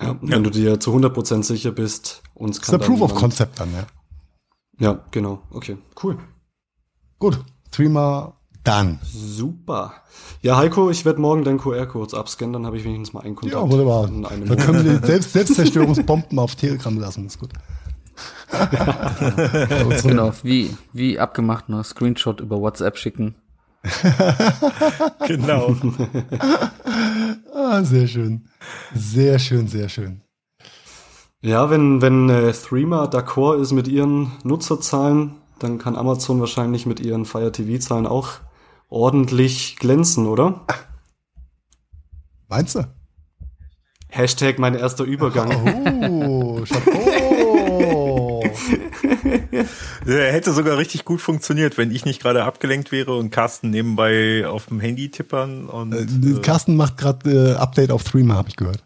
Ja, 0.00 0.16
wenn 0.20 0.44
du 0.44 0.50
dir 0.50 0.78
zu 0.78 0.94
100% 0.94 1.42
sicher 1.42 1.72
bist, 1.72 2.22
uns 2.34 2.58
Das 2.58 2.68
ist 2.68 2.72
der 2.72 2.78
kann 2.78 2.86
Proof 2.86 3.00
of 3.00 3.14
Concept 3.16 3.58
dann, 3.58 3.72
ja. 3.72 3.86
Ja, 4.80 5.04
genau. 5.12 5.42
Okay, 5.50 5.78
cool. 6.02 6.18
Gut, 7.18 7.38
Threema, 7.70 8.36
dann. 8.64 8.98
Super. 9.04 9.92
Ja, 10.42 10.56
Heiko, 10.56 10.90
ich 10.90 11.04
werde 11.04 11.20
morgen 11.20 11.44
deinen 11.44 11.58
QR-Codes 11.58 12.14
abscannen, 12.14 12.52
dann 12.54 12.66
habe 12.66 12.76
ich 12.78 12.84
wenigstens 12.84 13.12
mal 13.12 13.20
einen 13.20 13.36
Kontakt. 13.36 13.62
Ja, 13.62 13.70
wunderbar. 13.70 14.06
Dann 14.08 14.56
können 14.58 14.84
wir 14.84 14.98
die 14.98 15.06
Selbst 15.06 15.32
Selbstzerstörungsbomben 15.32 16.38
auf 16.38 16.56
Telegram 16.56 16.98
lassen, 16.98 17.26
ist 17.26 17.38
gut. 17.38 17.50
Unsere- 19.86 20.08
Genau, 20.08 20.32
wie, 20.42 20.76
wie 20.92 21.18
abgemacht, 21.18 21.68
ne? 21.68 21.82
Screenshot 21.84 22.40
über 22.40 22.60
WhatsApp 22.60 22.96
schicken. 22.98 23.34
Genau. 25.26 25.74
Ah, 27.54 27.82
sehr 27.84 28.06
schön. 28.08 28.48
Sehr 28.94 29.38
schön, 29.38 29.68
sehr 29.68 29.88
schön. 29.88 30.22
Ja, 31.42 31.70
wenn, 31.70 32.02
wenn 32.02 32.28
äh, 32.28 32.52
Threema 32.52 33.04
d'accord 33.04 33.60
ist 33.60 33.72
mit 33.72 33.88
ihren 33.88 34.32
Nutzerzahlen, 34.44 35.36
dann 35.58 35.78
kann 35.78 35.96
Amazon 35.96 36.38
wahrscheinlich 36.40 36.84
mit 36.84 37.00
ihren 37.00 37.24
Fire 37.24 37.50
TV-Zahlen 37.50 38.06
auch 38.06 38.40
ordentlich 38.90 39.76
glänzen, 39.78 40.26
oder? 40.26 40.66
Meinst 42.48 42.74
du? 42.74 42.84
Hashtag 44.08 44.58
mein 44.58 44.74
erster 44.74 45.04
Übergang. 45.04 46.10
Oh, 46.10 46.62
Chapeau. 46.68 48.42
Der 50.06 50.32
hätte 50.32 50.52
sogar 50.52 50.76
richtig 50.76 51.04
gut 51.04 51.20
funktioniert, 51.20 51.78
wenn 51.78 51.90
ich 51.90 52.04
nicht 52.04 52.20
gerade 52.20 52.44
abgelenkt 52.44 52.92
wäre 52.92 53.16
und 53.16 53.30
Carsten 53.30 53.70
nebenbei 53.70 54.46
auf 54.46 54.66
dem 54.66 54.80
Handy 54.80 55.10
tippern 55.10 55.68
und 55.68 55.92
äh, 55.92 56.40
Carsten 56.40 56.76
macht 56.76 56.98
gerade 56.98 57.52
äh, 57.52 57.54
Update 57.54 57.92
auf 57.92 58.04
Threema, 58.04 58.34
habe 58.34 58.48
ich 58.48 58.56
gehört. 58.56 58.82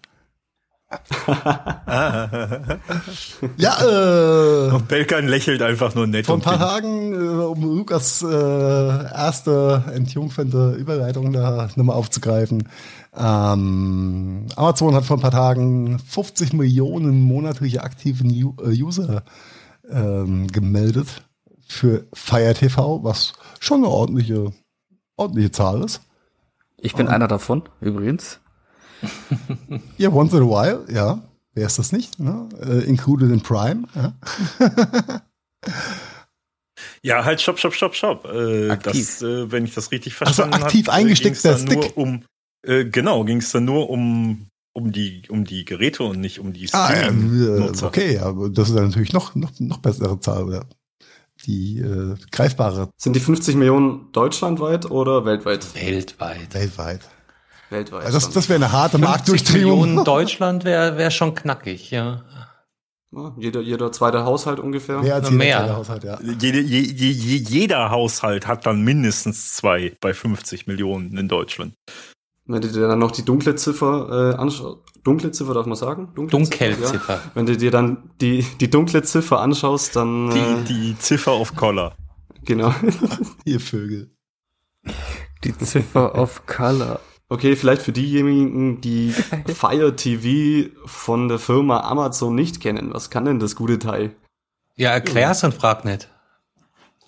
Ja, 3.56 3.76
äh, 3.82 4.70
und 4.72 4.88
Belkan 4.88 5.28
lächelt 5.28 5.62
einfach 5.62 5.94
nur 5.94 6.06
nett 6.06 6.26
vor 6.26 6.36
ein 6.36 6.38
und 6.38 6.44
paar. 6.44 6.58
Tagen, 6.58 7.14
äh, 7.14 7.44
um 7.44 7.62
Lukas 7.62 8.22
äh, 8.22 8.26
erste 8.26 9.84
entjungfernde 9.92 10.74
Überleitung 10.74 11.32
da 11.32 11.68
nochmal 11.76 11.96
aufzugreifen. 11.96 12.68
Ähm, 13.16 14.46
Amazon 14.56 14.94
hat 14.94 15.04
vor 15.04 15.18
ein 15.18 15.22
paar 15.22 15.30
Tagen 15.30 15.98
50 15.98 16.52
Millionen 16.52 17.22
monatliche 17.22 17.82
aktiven 17.82 18.30
U 18.30 18.54
äh, 18.62 18.70
User 18.70 19.22
ähm, 19.88 20.48
gemeldet 20.48 21.22
für 21.66 22.06
Fire 22.12 22.54
TV, 22.54 23.04
was 23.04 23.34
schon 23.60 23.78
eine 23.78 23.88
ordentliche, 23.88 24.52
ordentliche 25.16 25.50
Zahl 25.50 25.82
ist. 25.82 26.02
Ich 26.78 26.94
bin 26.94 27.08
einer 27.08 27.28
davon, 27.28 27.62
übrigens. 27.80 28.40
Ja, 29.98 30.10
once 30.10 30.32
in 30.34 30.42
a 30.42 30.46
while, 30.46 30.84
ja. 30.92 31.22
Wer 31.54 31.66
ist 31.66 31.78
das 31.78 31.92
nicht? 31.92 32.18
Ne? 32.18 32.48
Äh, 32.60 32.84
included 32.84 33.30
in 33.30 33.40
Prime. 33.40 33.84
Ja. 33.94 34.14
Ja, 37.02 37.24
halt, 37.24 37.40
stopp, 37.40 37.58
stopp, 37.58 37.74
stopp, 37.74 37.94
stopp. 37.94 38.24
Äh, 38.24 38.70
Aktiv. 38.70 38.92
das, 38.92 39.22
äh, 39.22 39.50
wenn 39.52 39.64
ich 39.64 39.74
das 39.74 39.90
richtig 39.92 40.14
Also 40.20 40.24
verstanden 40.42 40.54
habe, 40.54 40.64
aktiv 40.64 40.88
eingesteckter 40.88 41.54
ging's 41.54 41.64
dann 41.64 41.78
Stick. 41.80 41.96
Nur 41.96 41.98
um, 41.98 42.24
äh, 42.66 42.84
genau, 42.86 43.24
ging 43.24 43.38
es 43.38 43.52
dann 43.52 43.66
nur 43.66 43.90
um, 43.90 44.46
um, 44.72 44.90
die, 44.90 45.22
um 45.28 45.44
die 45.44 45.64
Geräte 45.64 46.02
und 46.02 46.20
nicht 46.20 46.40
um 46.40 46.52
die 46.52 46.68
Ah, 46.72 46.92
ja, 46.92 47.00
äh, 47.02 47.04
Streaming-Nutzer. 47.04 47.86
okay, 47.86 48.18
aber 48.18 48.48
das 48.48 48.70
ist 48.70 48.74
dann 48.76 48.86
natürlich 48.88 49.12
noch, 49.12 49.34
noch, 49.34 49.50
noch 49.58 49.78
bessere 49.78 50.18
Zahl, 50.20 50.44
oder? 50.44 50.66
Die 51.44 51.78
äh, 51.78 52.16
greifbare 52.30 52.88
Sind 52.96 53.14
die 53.16 53.20
50 53.20 53.56
Millionen 53.56 54.10
deutschlandweit 54.12 54.90
oder 54.90 55.24
weltweit? 55.26 55.74
Weltweit. 55.74 56.54
weltweit. 56.54 57.00
Weltweit. 57.74 58.04
Also 58.06 58.18
das, 58.18 58.30
das 58.30 58.48
wäre 58.48 58.56
eine 58.56 58.72
harte 58.72 58.98
50 58.98 59.08
Marktdurchdringung. 59.08 59.80
Millionen 59.80 60.04
Deutschland 60.14 60.64
wäre 60.64 60.96
wär 60.96 61.10
schon 61.10 61.34
knackig, 61.34 61.90
ja. 61.90 62.22
Ja, 63.16 63.32
jeder, 63.38 63.60
jeder 63.60 63.92
zweite 63.92 64.24
Haushalt 64.24 64.58
ungefähr. 64.58 65.00
Mehr 65.00 65.14
als 65.16 65.26
jeder 65.30 65.36
mehr. 65.38 65.58
zweite 65.58 65.76
Haushalt, 65.76 66.04
ja. 66.04 66.18
Jede, 66.20 66.60
je, 66.60 66.80
je, 66.80 67.10
je, 67.10 67.36
jeder 67.36 67.90
Haushalt 67.90 68.46
hat 68.48 68.66
dann 68.66 68.82
mindestens 68.82 69.54
zwei 69.54 69.96
bei 70.00 70.12
50 70.14 70.66
Millionen 70.66 71.16
in 71.16 71.28
Deutschland. 71.28 71.74
Wenn 72.46 72.60
du 72.60 72.68
dir 72.68 72.88
dann 72.88 72.98
noch 72.98 73.12
die 73.12 73.24
dunkle 73.24 73.54
Ziffer 73.54 74.32
äh, 74.32 74.36
anschaust, 74.36 74.78
dunkle 75.04 75.30
Ziffer 75.30 75.54
darf 75.54 75.66
man 75.66 75.76
sagen? 75.76 76.08
Dunkle 76.14 76.38
Dunkelziffer. 76.38 77.14
Ja. 77.14 77.20
Wenn 77.34 77.46
du 77.46 77.56
dir 77.56 77.70
dann 77.70 78.10
die, 78.20 78.44
die 78.60 78.68
dunkle 78.68 79.02
Ziffer 79.02 79.40
anschaust, 79.40 79.94
dann 79.96 80.30
Die, 80.30 80.38
äh, 80.38 80.64
die 80.68 80.98
Ziffer 80.98 81.32
auf 81.32 81.54
Collar. 81.54 81.94
genau. 82.44 82.74
Ihr 83.44 83.60
Vögel. 83.60 84.10
Die 85.44 85.56
Ziffer 85.56 86.16
of 86.18 86.44
Color. 86.46 87.00
Okay, 87.34 87.56
vielleicht 87.56 87.82
für 87.82 87.90
diejenigen, 87.90 88.80
die 88.80 89.10
Fire 89.56 89.96
TV 89.96 90.70
von 90.86 91.26
der 91.26 91.40
Firma 91.40 91.80
Amazon 91.80 92.32
nicht 92.36 92.60
kennen. 92.60 92.94
Was 92.94 93.10
kann 93.10 93.24
denn 93.24 93.40
das 93.40 93.56
gute 93.56 93.80
Teil? 93.80 94.14
Ja, 94.76 94.90
erklär's 94.90 95.42
und 95.42 95.52
frag 95.52 95.84
nicht. 95.84 96.08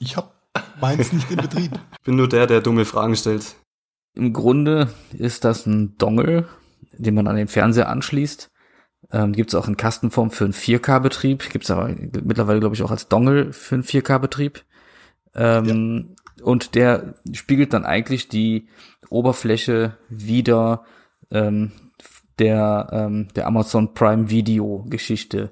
Ich 0.01 0.17
hab 0.17 0.35
meins 0.81 1.13
nicht 1.13 1.31
in 1.31 1.37
Betrieb. 1.37 1.79
Ich 1.93 2.03
bin 2.03 2.17
nur 2.17 2.29
der, 2.29 2.49
der 2.49 2.61
dumme 2.61 2.85
Fragen 2.85 3.15
stellt. 3.15 3.55
Im 4.15 4.33
Grunde 4.33 4.93
ist 5.13 5.45
das 5.45 5.65
ein 5.65 5.97
Dongle, 5.97 6.49
den 6.91 7.15
man 7.15 7.29
an 7.29 7.37
den 7.37 7.47
Fernseher 7.47 7.89
anschließt. 7.89 8.51
Ähm, 9.13 9.33
Gibt 9.33 9.51
es 9.51 9.55
auch 9.55 9.69
in 9.69 9.77
Kastenform 9.77 10.33
für 10.33 10.43
einen 10.43 10.55
4K-Betrieb. 10.55 11.51
Gibt 11.51 11.67
es 11.67 11.71
aber 11.71 11.87
mittlerweile, 12.25 12.59
glaube 12.59 12.75
ich, 12.75 12.83
auch 12.83 12.91
als 12.91 13.07
Dongle 13.07 13.53
für 13.53 13.77
einen 13.77 13.85
4K-Betrieb. 13.85 14.65
Ähm, 15.37 16.17
Und 16.43 16.75
der 16.75 17.15
spiegelt 17.33 17.73
dann 17.73 17.85
eigentlich 17.85 18.29
die 18.29 18.69
Oberfläche 19.09 19.97
wieder 20.09 20.85
ähm, 21.31 21.73
der, 22.39 22.89
ähm, 22.93 23.29
der 23.35 23.47
Amazon 23.47 23.95
Prime 23.95 24.31
Video 24.31 24.85
Geschichte. 24.89 25.51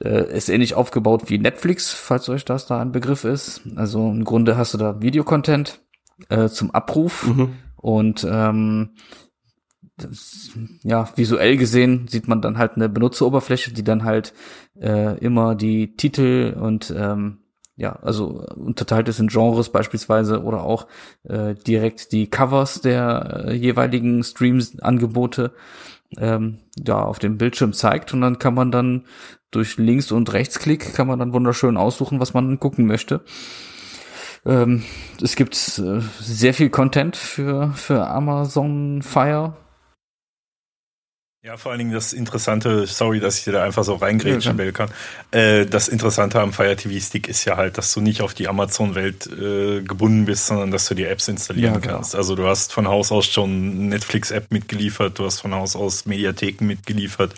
Äh, 0.00 0.36
ist 0.36 0.48
ähnlich 0.48 0.74
aufgebaut 0.74 1.30
wie 1.30 1.38
Netflix, 1.38 1.92
falls 1.92 2.28
euch 2.28 2.44
das 2.44 2.66
da 2.66 2.80
ein 2.80 2.92
Begriff 2.92 3.24
ist. 3.24 3.62
Also 3.76 4.10
im 4.10 4.24
Grunde 4.24 4.56
hast 4.56 4.74
du 4.74 4.78
da 4.78 5.00
Videocontent 5.00 5.80
äh, 6.28 6.48
zum 6.48 6.70
Abruf 6.72 7.26
Mhm. 7.26 7.54
und 7.76 8.26
ähm, 8.28 8.90
das, 9.96 10.50
ja, 10.82 11.08
visuell 11.16 11.56
gesehen 11.56 12.08
sieht 12.08 12.26
man 12.26 12.42
dann 12.42 12.58
halt 12.58 12.72
eine 12.74 12.88
Benutzeroberfläche, 12.88 13.72
die 13.72 13.84
dann 13.84 14.02
halt 14.02 14.34
äh, 14.80 15.16
immer 15.18 15.54
die 15.54 15.94
Titel 15.94 16.56
und 16.60 16.92
ähm, 16.96 17.43
ja, 17.76 17.98
also 18.02 18.46
unterteilt 18.54 19.08
ist 19.08 19.18
in 19.18 19.28
Genres 19.28 19.70
beispielsweise 19.70 20.42
oder 20.42 20.62
auch 20.62 20.86
äh, 21.24 21.54
direkt 21.54 22.12
die 22.12 22.28
Covers 22.28 22.80
der 22.80 23.46
äh, 23.48 23.54
jeweiligen 23.54 24.22
Streams-Angebote 24.22 25.52
ähm, 26.18 26.58
ja, 26.84 27.02
auf 27.02 27.18
dem 27.18 27.38
Bildschirm 27.38 27.72
zeigt 27.72 28.14
und 28.14 28.20
dann 28.20 28.38
kann 28.38 28.54
man 28.54 28.70
dann 28.70 29.04
durch 29.50 29.76
Links- 29.76 30.12
und 30.12 30.32
Rechtsklick 30.32 30.94
kann 30.94 31.06
man 31.06 31.18
dann 31.18 31.32
wunderschön 31.32 31.76
aussuchen, 31.76 32.20
was 32.20 32.34
man 32.34 32.58
gucken 32.60 32.86
möchte. 32.86 33.22
Ähm, 34.46 34.82
es 35.22 35.36
gibt 35.36 35.54
äh, 35.78 36.00
sehr 36.20 36.54
viel 36.54 36.70
Content 36.70 37.16
für, 37.16 37.72
für 37.74 38.06
Amazon 38.06 39.02
Fire. 39.02 39.56
Ja, 41.44 41.58
vor 41.58 41.72
allen 41.72 41.78
Dingen 41.78 41.92
das 41.92 42.14
Interessante, 42.14 42.86
sorry, 42.86 43.20
dass 43.20 43.36
ich 43.36 43.44
dir 43.44 43.52
da 43.52 43.62
einfach 43.62 43.84
so 43.84 43.96
reingrätschen 43.96 44.52
Ja, 44.52 44.58
will 44.64 44.72
kann. 44.72 44.88
Äh, 45.30 45.66
das 45.66 45.88
Interessante 45.88 46.40
am 46.40 46.54
Fire 46.54 46.74
TV 46.74 46.98
Stick 47.04 47.28
ist 47.28 47.44
ja 47.44 47.58
halt, 47.58 47.76
dass 47.76 47.92
du 47.92 48.00
nicht 48.00 48.22
auf 48.22 48.32
die 48.32 48.48
Amazon-Welt 48.48 49.26
äh, 49.26 49.82
gebunden 49.82 50.24
bist, 50.24 50.46
sondern 50.46 50.70
dass 50.70 50.88
du 50.88 50.94
die 50.94 51.04
Apps 51.04 51.28
installieren 51.28 51.74
Ja, 51.74 51.80
genau. 51.80 51.96
kannst. 51.96 52.14
Also 52.14 52.34
du 52.34 52.46
hast 52.46 52.72
von 52.72 52.88
Haus 52.88 53.12
aus 53.12 53.26
schon 53.26 53.90
Netflix-App 53.90 54.50
mitgeliefert, 54.52 55.18
du 55.18 55.26
hast 55.26 55.42
von 55.42 55.54
Haus 55.54 55.76
aus 55.76 56.06
Mediatheken 56.06 56.64
mitgeliefert 56.64 57.34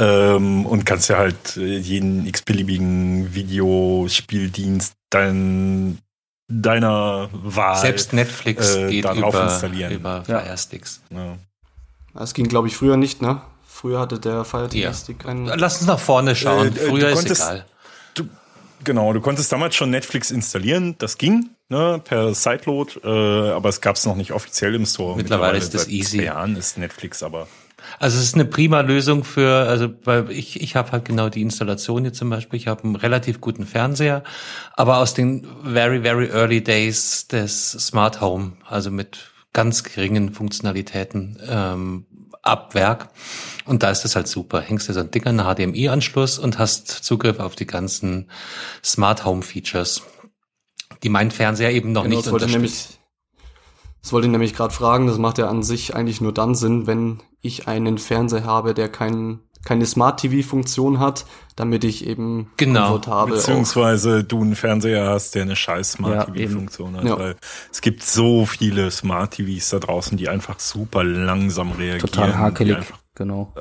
ähm, 0.00 0.66
und 0.66 0.84
kannst 0.84 1.08
ja 1.08 1.18
halt 1.18 1.56
äh, 1.56 1.76
jeden 1.78 2.26
x-beliebigen 2.26 3.36
Videospieldienst 3.36 4.94
dein, 5.10 5.98
deiner 6.48 7.28
Wahl. 7.30 7.80
Selbst 7.80 8.12
Netflix 8.14 8.74
äh, 8.74 8.90
geht 8.90 9.04
darauf 9.04 9.32
über, 9.32 9.44
installieren. 9.44 9.92
über. 9.92 10.24
Fire 10.24 10.58
Sticks. 10.58 11.00
ja. 11.10 11.38
Das 12.14 12.34
ging, 12.34 12.48
glaube 12.48 12.68
ich, 12.68 12.76
früher 12.76 12.96
nicht, 12.96 13.20
ne? 13.22 13.40
Früher 13.66 13.98
hatte 14.00 14.20
der 14.20 14.44
Fire 14.44 14.68
TV 14.68 14.84
Ja. 14.84 14.94
Stick 14.94 15.26
einen. 15.26 15.46
Lass 15.46 15.78
uns 15.78 15.86
nach 15.88 15.98
vorne 15.98 16.34
schauen. 16.36 16.68
Äh, 16.76 16.80
äh, 16.80 16.88
Früher 16.88 17.00
du 17.00 17.06
ist 17.08 17.14
konntest- 17.16 17.42
egal. 17.42 17.64
Genau, 18.82 19.14
du 19.14 19.20
konntest 19.22 19.50
damals 19.50 19.74
schon 19.76 19.88
Netflix 19.90 20.30
installieren, 20.30 20.94
das 20.98 21.16
ging, 21.16 21.48
ne, 21.70 22.02
per 22.04 22.34
Sideload, 22.34 23.00
äh, 23.02 23.52
aber 23.52 23.70
es 23.70 23.80
gab 23.80 23.96
es 23.96 24.04
noch 24.04 24.14
nicht 24.14 24.32
offiziell 24.32 24.74
im 24.74 24.84
Store. 24.84 25.16
Mittlerweile 25.16 25.56
ist 25.56 25.72
das 25.72 25.82
seit 25.84 25.90
easy. 25.90 26.18
Zwei 26.18 26.24
Jahren 26.24 26.54
ist 26.54 26.76
Netflix, 26.76 27.22
aber 27.22 27.48
Also 27.98 28.18
es 28.18 28.24
ist 28.24 28.34
eine 28.34 28.44
prima 28.44 28.80
Lösung 28.82 29.24
für, 29.24 29.66
also 29.68 29.88
weil 30.04 30.30
ich, 30.30 30.60
ich 30.60 30.76
habe 30.76 30.92
halt 30.92 31.06
genau 31.06 31.30
die 31.30 31.40
Installation 31.40 32.04
jetzt 32.04 32.18
zum 32.18 32.28
Beispiel. 32.28 32.58
Ich 32.58 32.66
habe 32.66 32.84
einen 32.84 32.96
relativ 32.96 33.40
guten 33.40 33.64
Fernseher, 33.64 34.22
aber 34.74 34.98
aus 34.98 35.14
den 35.14 35.46
very, 35.64 36.02
very 36.02 36.28
early 36.28 36.62
days 36.62 37.26
des 37.28 37.70
Smart 37.72 38.20
Home, 38.20 38.52
also 38.68 38.90
mit 38.90 39.30
ganz 39.54 39.82
geringen 39.84 40.34
Funktionalitäten, 40.34 41.38
ähm, 41.48 42.06
ab 42.42 42.74
Werk. 42.74 43.08
Und 43.64 43.82
da 43.82 43.90
ist 43.90 44.02
das 44.02 44.16
halt 44.16 44.28
super. 44.28 44.60
Hängst 44.60 44.88
du 44.88 44.92
so 44.92 45.00
ein 45.00 45.10
Ding 45.10 45.24
an 45.24 45.40
einen 45.40 45.72
HDMI-Anschluss 45.72 46.38
und 46.38 46.58
hast 46.58 46.88
Zugriff 46.88 47.40
auf 47.40 47.56
die 47.56 47.66
ganzen 47.66 48.30
Smart 48.84 49.24
Home 49.24 49.40
Features, 49.40 50.02
die 51.02 51.08
mein 51.08 51.30
Fernseher 51.30 51.72
eben 51.72 51.92
noch 51.92 52.02
Genau, 52.02 52.16
nicht 52.16 52.26
das 52.26 52.32
unterstützt. 52.34 52.54
nämlich, 52.54 52.98
das 54.02 54.12
wollte 54.12 54.26
ich 54.26 54.32
nämlich 54.32 54.54
gerade 54.54 54.74
fragen. 54.74 55.06
Das 55.06 55.16
macht 55.16 55.38
ja 55.38 55.48
an 55.48 55.62
sich 55.62 55.94
eigentlich 55.94 56.20
nur 56.20 56.34
dann 56.34 56.54
Sinn, 56.54 56.86
wenn 56.86 57.22
ich 57.40 57.66
einen 57.66 57.96
Fernseher 57.96 58.44
habe, 58.44 58.74
der 58.74 58.90
kein, 58.90 59.40
keine 59.64 59.86
Smart 59.86 60.20
TV-Funktion 60.20 61.00
hat, 61.00 61.24
damit 61.56 61.84
ich 61.84 62.06
eben 62.06 62.50
Genau. 62.56 62.80
komfortabel 62.92 63.34
auch 63.34 63.38
Beziehungsweise 63.38 64.24
du 64.24 64.40
einen 64.42 64.56
Fernseher 64.56 65.08
hast, 65.08 65.34
der 65.34 65.42
eine 65.42 65.56
scheiß 65.56 65.92
Smart 65.92 66.28
Ja, 66.28 66.34
TV-Funktion 66.34 66.96
hat. 66.96 67.04
Ja. 67.04 67.18
Weil 67.18 67.36
es 67.72 67.80
gibt 67.80 68.02
so 68.02 68.46
viele 68.46 68.90
Smart 68.90 69.32
TVs 69.34 69.70
da 69.70 69.78
draußen, 69.78 70.16
die 70.16 70.28
einfach 70.28 70.60
super 70.60 71.04
langsam 71.04 71.72
reagieren. 71.72 72.00
Total 72.00 72.36
hakelig, 72.36 72.76
Einfach, 72.76 72.98
genau. 73.14 73.52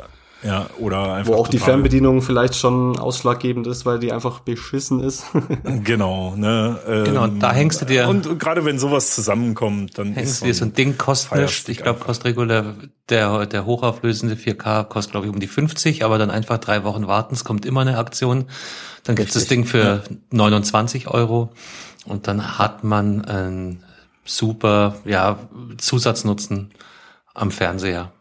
Ja, 0.44 0.68
oder 0.80 1.14
einfach 1.14 1.32
wo 1.34 1.38
auch 1.38 1.48
die 1.48 1.58
Fernbedienung 1.60 2.22
vielleicht 2.22 2.56
schon 2.56 2.98
ausschlaggebend 3.00 3.66
ist, 3.68 3.86
weil 3.86 4.00
die 4.00 4.12
einfach 4.12 4.40
beschissen 4.42 5.00
ist. 5.00 5.24
Genau, 5.84 6.36
ne? 6.36 6.80
Ähm, 6.88 7.04
Genau, 7.06 7.24
und 7.24 7.40
da 7.40 7.52
hängst 7.54 7.82
du 7.82 7.86
dir- 7.86 8.08
Und 8.08 8.40
gerade 8.40 8.66
wenn 8.66 8.78
sowas 8.80 9.14
zusammenkommt, 9.16 9.98
dann 9.98 10.14
Hängst 10.14 10.32
ist 10.34 10.42
du 10.42 10.46
dir 10.46 10.54
so 10.54 10.66
ein 10.66 10.74
Ding 10.74 10.98
kostet 10.98 11.40
nicht. 11.40 11.70
Ich 11.70 11.78
glaube, 11.80 12.00
kostet 12.00 12.26
regulär, 12.26 12.76
der, 13.10 13.46
der 13.46 13.66
hochauflösende 13.66 14.36
4K 14.36 14.84
kostet, 14.86 15.12
glaube 15.12 15.28
ich, 15.28 15.34
um 15.34 15.40
die 15.40 15.48
50, 15.48 16.04
aber 16.06 16.18
dann 16.18 16.30
einfach 16.32 16.58
drei 16.58 16.84
Wochen 16.84 17.08
warten, 17.08 17.34
es 17.36 17.44
kommt 17.44 17.66
immer 17.66 17.82
eine 17.82 17.98
Aktion. 17.98 18.46
Dann 19.04 19.16
gibt's 19.16 19.34
das 19.34 19.48
Ding 19.48 19.66
für 19.66 20.04
29 20.32 21.08
Euro 21.10 21.52
und 22.06 22.28
dann 22.28 22.58
hat 22.58 22.84
man 22.84 23.24
einen 23.26 23.84
super, 24.26 24.96
ja, 25.06 25.38
Zusatznutzen 25.78 26.72
am 27.34 27.52
Fernseher. 27.52 28.12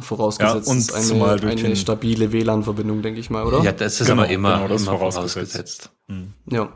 Vorausgesetzt 0.00 0.66
Ja, 0.66 0.72
und 0.72 0.78
ist 0.78 0.92
eine, 0.94 1.04
zumal 1.04 1.38
durch 1.40 1.64
eine 1.64 1.76
stabile 1.76 2.32
WLAN-Verbindung, 2.32 3.02
denke 3.02 3.20
ich 3.20 3.30
mal, 3.30 3.44
oder? 3.44 3.62
Ja, 3.62 3.72
das 3.72 4.00
ist 4.00 4.08
Genau, 4.08 4.22
aber 4.22 4.30
immer, 4.30 4.56
genau, 4.56 4.68
das 4.68 4.82
immer 4.82 4.92
vorausgesetzt. 4.98 5.90
vorausgesetzt. 6.08 6.30
ja. 6.50 6.72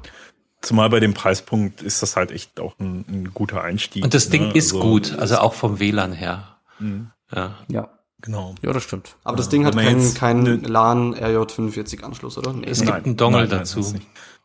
Zumal 0.61 0.91
bei 0.91 0.99
dem 0.99 1.15
Preispunkt 1.15 1.83
ist 1.83 2.03
das 2.03 2.17
halt 2.17 2.33
echt 2.33 2.59
auch 2.59 2.75
ein, 2.81 3.05
ein 3.09 3.31
guter 3.35 3.63
Einstieg. 3.63 4.03
Und 4.03 4.13
das 4.15 4.29
Ding 4.29 4.49
ne? 4.49 4.53
ist 4.55 4.73
Also, 4.75 4.81
gut, 4.81 5.17
also 5.19 5.39
auch 5.39 5.55
vom 5.55 5.79
WLAN 5.79 6.13
her. 6.13 6.57
Mhm. 6.81 7.11
Ja. 7.35 7.55
Ja. 7.69 7.89
Genau. 8.21 8.57
Ja, 8.63 8.73
das 8.73 8.83
stimmt. 8.83 9.15
Aber 9.23 9.37
das 9.37 9.49
Ding 9.49 9.65
hat 9.65 9.77
keinen 9.77 10.43
ne- 10.43 10.57
LAN 10.69 11.15
RJ45 11.15 12.03
Anschluss, 12.03 12.37
oder? 12.37 12.53
Nee, 12.53 12.67
Es 12.69 12.81
ne? 12.81 12.87
gibt 12.87 12.97
Nein, 12.97 13.05
einen 13.05 13.17
Dongle 13.17 13.41
nein, 13.43 13.49
nein, 13.51 13.59
dazu. 13.61 13.95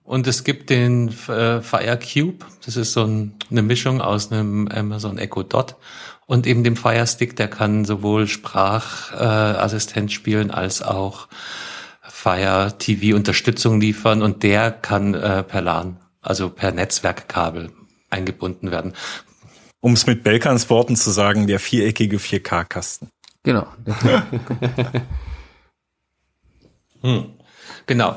Und 0.03 0.27
es 0.27 0.43
gibt 0.43 0.69
den 0.69 1.07
äh, 1.09 1.61
Fire 1.61 1.97
Cube. 1.97 2.45
Das 2.65 2.77
ist 2.77 2.93
so 2.93 3.03
ein, 3.05 3.33
eine 3.49 3.63
Mischung 3.63 3.99
aus 4.01 4.31
einem 4.31 4.67
Amazon 4.67 5.17
Echo 5.17 5.41
Dot 5.41 5.75
und 6.25 6.47
eben 6.47 6.63
dem 6.63 6.75
Fire 6.75 7.05
Stick. 7.07 7.35
Der 7.35 7.47
kann 7.47 7.85
sowohl 7.85 8.27
Sprachassistent 8.27 10.09
äh, 10.09 10.13
spielen 10.13 10.51
als 10.51 10.81
auch 10.81 11.27
Fire 12.01 12.73
TV 12.77 13.15
Unterstützung 13.15 13.79
liefern 13.81 14.21
und 14.21 14.43
der 14.43 14.71
kann 14.71 15.13
äh, 15.13 15.43
per 15.43 15.61
LAN, 15.61 15.97
also 16.21 16.49
per 16.49 16.71
Netzwerkkabel 16.71 17.71
eingebunden 18.09 18.71
werden. 18.71 18.93
Um 19.79 19.93
es 19.93 20.05
mit 20.07 20.23
Belkans 20.23 20.69
Worten 20.69 20.95
zu 20.95 21.11
sagen, 21.11 21.47
der 21.47 21.59
viereckige 21.59 22.17
4K-Kasten. 22.17 23.09
Genau. 23.43 23.67
Hm. 27.05 27.33
Genau. 27.85 28.15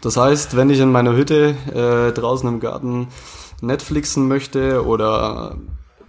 Das 0.00 0.16
heißt, 0.16 0.56
wenn 0.56 0.70
ich 0.70 0.78
in 0.78 0.92
meiner 0.92 1.14
Hütte 1.14 1.56
äh, 1.74 2.12
draußen 2.12 2.48
im 2.48 2.60
Garten 2.60 3.08
Netflixen 3.60 4.28
möchte 4.28 4.86
oder 4.86 5.56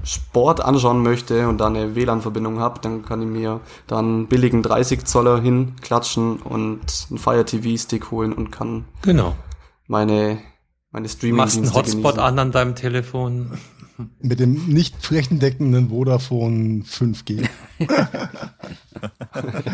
Sport 0.05 0.61
anschauen 0.61 1.01
möchte 1.01 1.47
und 1.47 1.57
da 1.57 1.67
eine 1.67 1.95
WLAN-Verbindung 1.95 2.59
habe, 2.59 2.79
dann 2.81 3.03
kann 3.03 3.21
ich 3.21 3.27
mir 3.27 3.59
dann 3.87 4.05
einen 4.05 4.27
billigen 4.27 4.61
30 4.63 5.03
Zoller 5.05 5.41
hinklatschen 5.41 6.37
und 6.37 7.07
einen 7.09 7.17
Fire 7.19 7.43
TV-Stick 7.43 8.11
holen 8.11 8.31
und 8.31 8.51
kann 8.51 8.85
Genau. 9.01 9.35
meine, 9.87 10.39
meine 10.91 11.03
Machst 11.05 11.17
Streaming-Dienste 11.17 11.59
einen 11.61 11.73
Hotspot 11.73 12.03
genießen. 12.15 12.19
an 12.19 12.39
an 12.39 12.51
deinem 12.51 12.75
Telefon. 12.75 13.57
Mit 14.21 14.39
dem 14.41 14.67
nicht 14.67 14.95
flächendeckenden 15.01 15.89
Vodafone 15.89 16.83
5G. 16.83 17.47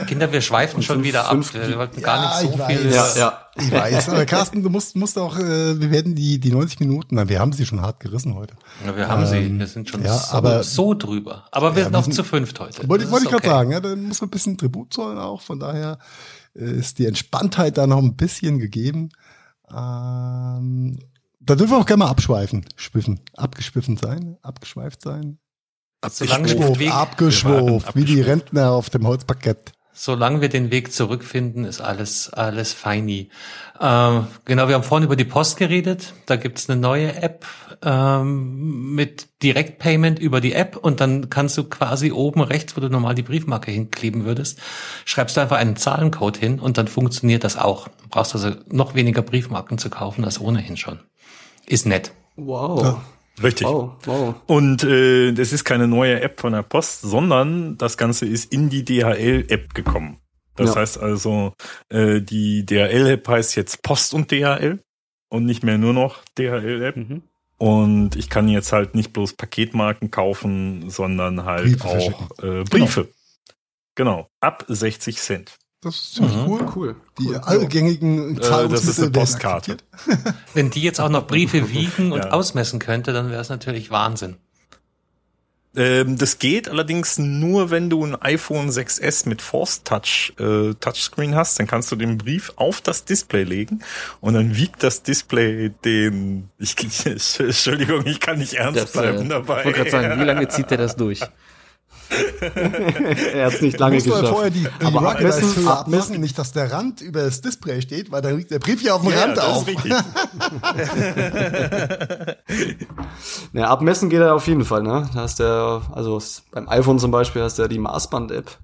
Kinder, 0.08 0.32
wir 0.32 0.42
schweifen 0.42 0.84
schon 0.84 1.04
wieder 1.04 1.30
ab. 1.30 1.38
Wir 1.54 1.78
wollten 1.78 2.02
gar 2.02 2.22
nicht 2.42 2.52
so 2.54 2.58
ich 2.60 2.64
viel. 2.78 2.86
weiß. 2.92 3.16
Ja, 3.18 3.20
ja. 3.20 3.38
Ich 3.56 3.72
weiß, 3.72 4.10
aber 4.10 4.26
Carsten, 4.26 4.62
du 4.64 4.70
musst, 4.70 4.96
musst 4.96 5.18
auch, 5.18 5.38
äh, 5.38 5.80
wir 5.82 5.92
werden 5.92 6.16
die, 6.16 6.40
die 6.40 6.52
90 6.52 6.80
Minuten, 6.82 7.16
na, 7.16 7.28
wir 7.30 7.40
haben 7.40 7.52
sie 7.54 7.66
schon 7.66 7.82
hart 7.82 8.00
gerissen 8.00 8.36
heute. 8.36 8.54
Ja, 8.86 8.96
wir 8.96 9.08
haben 9.08 9.26
sie. 9.26 9.38
Ähm, 9.38 9.60
Wir 9.60 9.68
sind 9.68 9.90
schon 9.90 10.04
ja, 10.04 10.16
so, 10.18 10.36
aber- 10.38 10.64
so 10.64 10.94
drüber. 10.94 11.48
Aber 11.52 11.76
wir 11.76 11.84
Ja, 11.84 11.90
sind 11.92 12.04
sind- 12.06 12.14
zu 12.14 12.24
fünft 12.24 12.60
heute. 12.60 12.88
Wollte, 12.88 13.10
wollte 13.12 13.26
ich 13.26 13.32
ist 13.32 13.38
gerade 13.38 13.48
okay. 13.48 13.48
sagen, 13.50 13.72
ja, 13.72 13.80
dann 13.80 14.04
muss 14.04 14.22
man 14.22 14.28
ein 14.28 14.32
bisschen 14.32 14.58
Tribut 14.58 14.94
zollen 14.94 15.18
auch, 15.18 15.42
von 15.42 15.60
daher 15.60 15.98
ist 16.54 17.00
die 17.00 17.06
Entspanntheit 17.08 17.78
da 17.78 17.88
noch 17.88 18.00
ein 18.00 18.16
bisschen 18.16 18.60
gegeben. 18.60 19.10
Ähm, 19.76 21.00
da 21.44 21.56
dürfen 21.56 21.72
wir 21.72 21.78
auch 21.80 21.86
gerne 21.86 22.04
mal 22.06 22.10
abschweifen, 22.10 22.66
schwiffen, 22.76 23.20
abgeschwiffen 23.36 23.98
sein, 23.98 24.38
abgeschweift 24.42 25.02
sein. 25.02 25.40
Abgeschwurft, 26.02 26.80
Weg, 26.80 27.96
wie 27.96 28.06
die 28.06 28.22
Rentner 28.22 28.72
auf 28.72 28.90
dem 28.90 29.06
Holzparkett. 29.06 29.74
solange 29.94 30.42
wir 30.42 30.50
den 30.50 30.72
Weg 30.72 30.92
zurückfinden, 30.94 31.64
ist 31.64 31.80
alles, 31.80 32.32
alles 32.34 32.74
feini. 32.74 33.30
Ähm, 33.80 34.28
genau, 34.46 34.68
wir 34.68 34.76
haben 34.76 34.84
vorhin 34.84 35.06
über 35.06 35.16
die 35.16 35.26
Post 35.26 35.58
geredet. 35.58 36.14
Da 36.26 36.38
gibt's 36.38 36.70
eine 36.70 36.80
neue 36.80 37.16
App 37.22 37.46
ähm, 37.84 38.96
mit 38.96 39.28
Direktpayment 39.44 40.18
über 40.18 40.42
die 40.42 40.54
App 40.54 40.76
und 40.76 41.02
dann 41.02 41.30
kannst 41.30 41.58
du 41.58 41.66
quasi 41.66 42.12
oben 42.12 42.42
rechts, 42.42 42.76
wo 42.76 42.82
du 42.82 42.90
normal 42.90 43.14
die 43.14 43.24
Briefmarke 43.24 43.72
hinkleben 43.72 44.26
würdest, 44.26 44.60
schreibst 45.06 45.38
du 45.38 45.42
einfach 45.42 45.58
einen 45.58 45.76
Zahlencode 45.76 46.38
hin 46.38 46.60
und 46.60 46.78
dann 46.78 46.88
funktioniert 46.88 47.44
das 47.44 47.58
auch. 47.58 47.88
Du 47.88 48.08
brauchst 48.10 48.34
also 48.34 48.56
noch 48.68 48.96
weniger 48.96 49.22
Briefmarken 49.22 49.78
zu 49.78 49.90
kaufen 49.90 50.26
als 50.26 50.40
ohnehin 50.40 50.78
schon. 50.78 51.00
Ist 51.72 51.86
nett. 51.86 52.12
Wow. 52.36 53.00
Richtig. 53.42 53.66
Wow, 53.66 53.94
wow. 54.06 54.36
Und 54.46 54.84
äh, 54.84 55.32
das 55.32 55.54
ist 55.54 55.64
keine 55.64 55.88
neue 55.88 56.20
App 56.22 56.40
von 56.42 56.54
der 56.54 56.64
Post, 56.64 57.02
sondern 57.02 57.78
das 57.78 57.98
Ganze 57.98 58.26
ist 58.26 58.52
in 58.52 58.70
die 58.70 58.84
DHL-App 58.84 59.74
gekommen. 59.74 60.18
Das 60.56 60.76
Ja. 60.76 60.82
heißt 60.82 61.00
also, 61.00 61.54
äh, 61.90 62.22
die 62.22 62.66
DHL-App 62.66 63.28
heißt 63.28 63.56
jetzt 63.56 63.84
Post 63.84 64.14
und 64.14 64.32
DHL 64.32 64.84
und 65.30 65.46
nicht 65.46 65.64
mehr 65.64 65.78
nur 65.78 65.94
noch 65.94 66.24
DHL-App. 66.38 66.98
Mhm. 66.98 67.24
Und 67.58 68.16
ich 68.16 68.30
kann 68.30 68.50
jetzt 68.50 68.74
halt 68.74 68.96
nicht 68.96 69.14
bloß 69.14 69.34
Paketmarken 69.34 70.12
kaufen, 70.12 70.90
sondern 70.90 71.46
halt 71.46 71.80
Briefe 71.80 71.88
auch 71.88 72.44
äh, 72.44 72.64
Briefe. 72.64 73.08
Genau. 73.96 74.28
Ab 74.42 74.66
60 74.68 75.18
Cent. 75.18 75.58
Das 75.84 75.96
ist 75.96 76.14
ziemlich 76.16 76.36
Mhm. 76.36 76.48
cool. 76.48 76.66
Cool. 76.76 76.96
Die 77.20 77.28
cool. 77.30 77.38
allgängigen 77.44 78.36
Äh, 78.38 78.40
das 78.40 78.46
ist 78.48 78.52
eine 78.52 78.70
Zahlungsmittel 78.70 79.12
Postkarte. 79.12 79.78
Wenn 80.54 80.70
die 80.70 80.82
jetzt 80.82 81.02
auch 81.02 81.10
noch 81.10 81.26
Briefe 81.26 81.70
wiegen 81.72 82.12
und 82.12 82.20
Ja. 82.26 82.32
ausmessen 82.32 82.80
könnte, 82.80 83.14
dann 83.14 83.32
wäre 83.32 83.42
es 83.42 83.50
natürlich 83.50 83.90
Wahnsinn. 83.90 84.38
Ähm, 85.74 86.18
das 86.18 86.38
geht 86.38 86.68
allerdings 86.68 87.18
nur, 87.18 87.72
wenn 87.72 87.90
du 87.90 88.06
ein 88.06 88.22
iPhone 88.22 88.70
6S 88.70 89.28
mit 89.28 89.42
Force 89.42 89.84
Touch 89.84 90.34
äh, 90.38 90.74
Touchscreen 90.74 91.34
hast, 91.34 91.58
dann 91.60 91.66
kannst 91.66 91.90
du 91.94 91.96
den 91.96 92.18
Brief 92.18 92.52
auf 92.58 92.82
das 92.82 93.06
Display 93.06 93.44
legen 93.44 93.82
und 94.20 94.34
dann 94.34 94.58
wiegt 94.58 94.84
das 94.84 95.02
Display 95.02 95.70
den. 95.86 96.50
Ich, 96.60 96.76
Entschuldigung, 97.40 98.06
ich 98.06 98.20
kann 98.20 98.38
nicht 98.40 98.54
ernst 98.56 98.82
Das, 98.84 98.92
bleiben 98.92 99.28
äh, 99.28 99.30
dabei. 99.30 99.60
Ich 99.60 99.66
wollte 99.66 99.78
gerade 99.80 99.92
sagen, 99.92 100.20
wie 100.20 100.26
lange 100.26 100.48
zieht 100.50 100.70
der 100.72 100.78
das 100.78 100.98
durch? 100.98 101.22
er 103.34 103.46
hat 103.46 103.54
es 103.54 103.62
nicht 103.62 103.80
lange 103.80 104.02
geschafft. 104.02 104.28
vorher 104.28 104.50
die, 104.50 104.60
die 104.64 104.86
Aber 104.86 105.00
Rugged 105.00 105.68
abmessen, 105.68 106.20
nicht, 106.20 106.38
dass 106.38 106.52
der 106.52 106.72
Rand 106.72 107.02
über 107.02 107.24
das 107.24 107.42
Display 107.42 107.82
steht, 107.82 108.12
weil 108.12 108.22
dann 108.22 108.38
liegt 108.38 108.52
der 108.52 108.60
Brief 108.60 108.82
ja 108.82 108.96
auf 108.96 109.02
dem 109.02 109.12
ja, 109.12 109.22
Rand 109.22 109.38
das 109.38 109.46
auf. 109.46 109.68
ist 109.68 109.86
richtig. 109.86 109.94
Ne, 113.54 113.68
abmessen 113.68 114.10
geht 114.10 114.22
er 114.22 114.36
auf 114.36 114.48
jeden 114.48 114.64
Fall, 114.66 114.84
ne? 114.84 115.10
Da 115.14 115.22
hast 115.22 115.40
du, 115.40 115.82
also 115.92 116.22
beim 116.52 116.70
iPhone 116.70 117.00
zum 117.00 117.12
Beispiel 117.12 117.42
hast 117.42 117.58
du 117.58 117.64
ja 117.64 117.68
die 117.68 117.80
Maßband-App. 117.80 118.58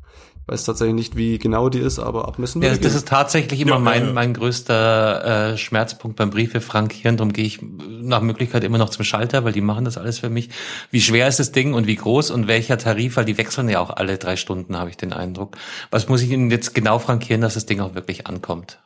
Ich 0.49 0.53
weiß 0.53 0.63
tatsächlich 0.63 0.95
nicht, 0.95 1.17
wie 1.17 1.39
genau 1.39 1.67
die 1.67 1.79
ist, 1.79 1.99
aber 1.99 2.25
abmessen 2.25 2.61
Ja, 2.61 2.69
würde 2.69 2.79
das 2.79 2.93
gehen. 2.93 2.97
ist 2.99 3.07
tatsächlich 3.09 3.59
immer 3.59 3.71
Ja, 3.73 3.79
mein, 3.79 4.01
ja, 4.03 4.07
ja. 4.07 4.13
mein 4.13 4.33
größter 4.33 5.51
äh, 5.51 5.57
Schmerzpunkt 5.57 6.15
beim 6.15 6.29
Briefe 6.29 6.61
frankieren. 6.61 7.17
Darum 7.17 7.33
gehe 7.33 7.43
ich 7.45 7.59
nach 7.61 8.21
Möglichkeit 8.21 8.63
immer 8.63 8.77
noch 8.77 8.89
zum 8.89 9.03
Schalter, 9.03 9.43
weil 9.43 9.51
die 9.51 9.59
machen 9.59 9.83
das 9.83 9.97
alles 9.97 10.19
für 10.19 10.29
mich. 10.29 10.49
Wie 10.89 11.01
schwer 11.01 11.27
ist 11.27 11.39
das 11.39 11.51
Ding 11.51 11.73
und 11.73 11.85
wie 11.85 11.97
groß 11.97 12.31
und 12.31 12.47
welcher 12.47 12.77
Tarif, 12.77 13.17
weil 13.17 13.25
die 13.25 13.37
wechseln 13.37 13.67
ja 13.67 13.81
auch 13.81 13.89
alle 13.89 14.17
drei 14.17 14.37
Stunden, 14.37 14.77
habe 14.77 14.89
ich 14.89 14.95
den 14.95 15.11
Eindruck. 15.11 15.57
Was 15.91 16.07
muss 16.07 16.21
ich 16.21 16.31
Ihnen 16.31 16.49
jetzt 16.49 16.73
genau 16.73 16.97
frankieren, 16.97 17.41
dass 17.41 17.55
das 17.55 17.65
Ding 17.65 17.81
auch 17.81 17.93
wirklich 17.93 18.25
ankommt? 18.27 18.79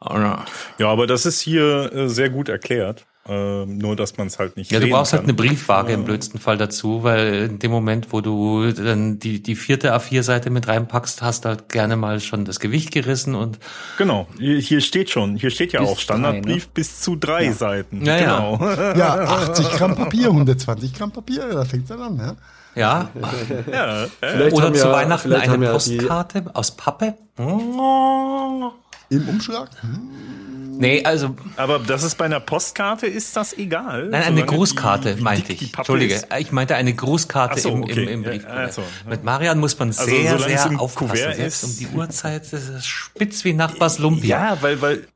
Oh, 0.00 0.14
Ja, 0.14 0.88
aber 0.88 1.08
das 1.08 1.26
ist 1.26 1.40
hier 1.40 1.92
äh, 1.92 2.08
sehr 2.08 2.30
gut 2.30 2.48
erklärt. 2.48 3.04
Äh, 3.26 3.66
nur, 3.66 3.94
dass 3.94 4.16
man 4.16 4.28
es 4.28 4.38
halt 4.38 4.56
nicht 4.56 4.70
Ja, 4.72 4.80
du 4.80 4.88
brauchst 4.88 5.10
kann. 5.10 5.18
halt 5.20 5.28
eine 5.28 5.34
Briefwaage 5.34 5.92
im 5.92 6.04
blödsten 6.04 6.40
Fall 6.40 6.56
dazu, 6.56 7.02
weil 7.02 7.34
in 7.50 7.58
dem 7.58 7.70
Moment, 7.70 8.10
wo 8.10 8.22
du 8.22 8.72
dann 8.72 9.18
die, 9.18 9.42
die 9.42 9.54
vierte 9.54 9.94
A4-Seite 9.94 10.48
mit 10.48 10.66
reinpackst, 10.66 11.20
hast 11.20 11.44
du 11.44 11.50
halt 11.50 11.68
gerne 11.68 11.96
mal 11.96 12.20
schon 12.20 12.46
das 12.46 12.58
Gewicht 12.58 12.90
gerissen 12.90 13.34
und 13.34 13.58
Genau, 13.98 14.26
hier 14.38 14.80
steht 14.80 15.10
schon, 15.10 15.36
hier 15.36 15.50
steht 15.50 15.72
ja 15.72 15.80
auch 15.80 15.98
Standardbrief 15.98 16.64
drei, 16.66 16.72
bis 16.72 17.00
zu 17.02 17.16
drei 17.16 17.52
Seiten. 17.52 18.02
Ja, 18.02 18.16
ja. 18.16 18.24
genau. 18.56 18.96
Ja, 18.98 19.14
80 19.20 19.70
Gramm 19.72 19.94
Papier, 19.94 20.28
120 20.28 20.94
Gramm 20.94 21.10
Papier, 21.12 21.48
da 21.52 21.64
fängt's 21.66 21.88
dann 21.90 22.00
an, 22.00 22.16
ja. 22.18 22.36
ja. 22.74 23.10
ja. 23.70 24.04
äh, 24.04 24.08
Vielleicht 24.20 24.56
Oder 24.56 24.72
zu 24.72 24.86
ja- 24.86 24.92
Weihnachten 24.92 25.32
eine 25.34 25.66
ja 25.66 25.72
Postkarte 25.72 26.44
aus 26.54 26.70
Pappe. 26.76 27.14
Im 27.36 29.28
Umschlag? 29.28 29.68
Hm? 29.82 30.47
Nee, 30.80 31.02
also 31.04 31.34
Aber 31.56 31.78
das 31.80 32.02
ist 32.04 32.16
bei 32.16 32.24
einer 32.26 32.40
Postkarte 32.40 33.06
ist 33.06 33.36
das 33.36 33.52
egal. 33.56 34.08
Nein, 34.10 34.22
eine 34.22 34.44
Grußkarte 34.46 35.16
die- 35.16 35.22
meinte 35.22 35.52
ich. 35.52 35.74
Entschuldige, 35.76 36.14
ist. 36.14 36.28
ich 36.38 36.52
meinte 36.52 36.76
eine 36.76 36.94
Grußkarte 36.94 37.60
so, 37.60 37.70
im, 37.70 37.82
okay. 37.82 38.04
im, 38.04 38.08
im 38.08 38.22
Ja, 38.24 38.30
Brief. 38.30 38.46
also, 38.46 38.82
Mit 39.08 39.24
Marian 39.24 39.58
muss 39.58 39.78
man 39.78 39.88
Also, 39.88 40.04
sehr, 40.04 40.38
sehr 40.38 40.80
aufpassen. 40.80 41.08
Kuvert 41.08 41.36
Selbst 41.36 41.62
ist. 41.64 41.64
um 41.64 41.78
die 41.78 41.96
Uhrzeit 41.96 42.42
ist 42.52 42.68
es 42.68 42.86
spitz 42.86 43.44
wie 43.44 43.52
Nachbars 43.54 43.98
Lumpia. 43.98 44.50
Ja, 44.52 44.62
weil, 44.62 44.80
weil, 44.80 45.08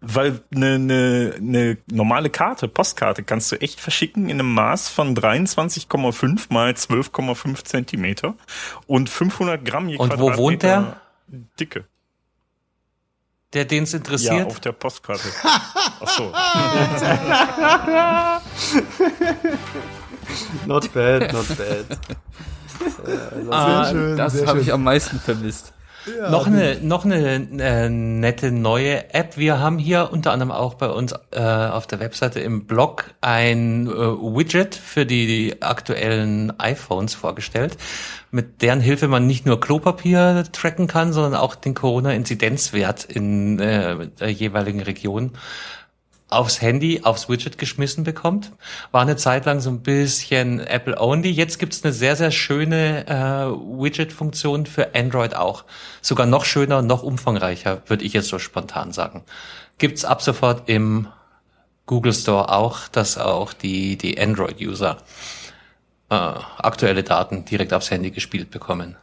weil 0.00 0.40
eine, 0.54 0.74
eine, 0.76 1.34
eine 1.36 1.76
normale 1.90 2.30
Karte, 2.30 2.68
Postkarte, 2.68 3.22
kannst 3.22 3.50
du 3.52 3.60
echt 3.60 3.80
verschicken 3.80 4.30
in 4.30 4.38
einem 4.40 4.54
Maß 4.54 4.88
von 4.88 5.14
23,5 5.16 6.46
mal 6.52 6.70
12,5 6.72 7.64
Zentimeter 7.64 8.34
und 8.86 9.10
500 9.10 9.64
Gramm 9.64 9.88
je 9.88 9.96
Und 9.98 10.18
wo 10.18 10.36
wohnt 10.36 10.60
Quadratmeter 10.60 11.00
Dicke. 11.58 11.84
Der, 13.52 13.64
den 13.64 13.82
es 13.82 13.92
Ja, 13.92 13.98
interessiert. 13.98 14.46
auf 14.46 14.60
der 14.60 14.72
Postkarte. 14.72 15.28
Ach 15.44 16.08
so. 16.08 16.32
Not 20.66 20.92
bad, 20.92 21.32
not 21.32 21.46
bad. 21.58 21.84
Ah, 23.50 23.84
Sehr 23.84 23.92
schön, 23.92 24.16
Das 24.16 24.46
habe 24.46 24.60
ich 24.60 24.72
am 24.72 24.84
meisten 24.84 25.18
vermisst. 25.18 25.72
noch 26.30 26.46
eine, 26.46 26.76
noch 26.80 27.04
eine 27.04 27.46
äh, 27.58 27.88
nette 27.88 28.52
neue 28.52 29.12
App. 29.12 29.36
Wir 29.36 29.58
haben 29.58 29.78
hier 29.78 30.10
unter 30.12 30.32
anderem 30.32 30.52
auch 30.52 30.74
bei 30.74 30.88
uns 30.88 31.12
äh, 31.32 31.40
auf 31.40 31.86
der 31.86 32.00
Webseite 32.00 32.40
im 32.40 32.66
Blog 32.66 33.04
ein 33.20 33.86
äh, 33.86 33.90
Widget 33.92 34.74
für 34.76 35.04
die, 35.04 35.26
die 35.26 35.62
aktuellen 35.62 36.58
iPhones 36.58 37.14
vorgestellt, 37.14 37.76
mit 38.30 38.62
deren 38.62 38.80
Hilfe 38.80 39.08
man 39.08 39.26
nicht 39.26 39.46
nur 39.46 39.60
Klopapier 39.60 40.44
tracken 40.52 40.86
kann, 40.86 41.12
sondern 41.12 41.34
auch 41.34 41.54
den 41.54 41.74
Corona-Inzidenzwert 41.74 43.04
in 43.04 43.58
äh, 43.58 44.08
der 44.08 44.30
jeweiligen 44.30 44.80
Region 44.80 45.32
aufs 46.30 46.62
Handy, 46.62 47.00
aufs 47.02 47.28
Widget 47.28 47.58
geschmissen 47.58 48.04
bekommt. 48.04 48.52
War 48.92 49.02
eine 49.02 49.16
Zeit 49.16 49.46
lang 49.46 49.60
so 49.60 49.70
ein 49.70 49.82
bisschen 49.82 50.60
Apple-only. 50.60 51.30
Jetzt 51.30 51.58
gibt's 51.58 51.82
eine 51.82 51.92
sehr, 51.92 52.16
sehr 52.16 52.30
schöne 52.30 53.06
äh, 53.08 53.82
Widget-Funktion 53.82 54.66
für 54.66 54.94
Android 54.94 55.34
auch. 55.34 55.64
Sogar 56.00 56.26
noch 56.26 56.44
schöner, 56.44 56.82
noch 56.82 57.02
umfangreicher, 57.02 57.82
würde 57.86 58.04
ich 58.04 58.12
jetzt 58.12 58.28
so 58.28 58.38
spontan 58.38 58.92
sagen. 58.92 59.24
Gibt's 59.78 60.04
ab 60.04 60.22
sofort 60.22 60.68
im 60.68 61.08
Google 61.86 62.14
Store 62.14 62.52
auch, 62.52 62.86
dass 62.86 63.18
auch 63.18 63.52
die, 63.52 63.96
die 63.96 64.20
Android-User 64.20 64.98
äh, 66.10 66.14
aktuelle 66.14 67.02
Daten 67.02 67.44
direkt 67.44 67.72
aufs 67.72 67.90
Handy 67.90 68.10
gespielt 68.10 68.50
bekommen. 68.50 68.96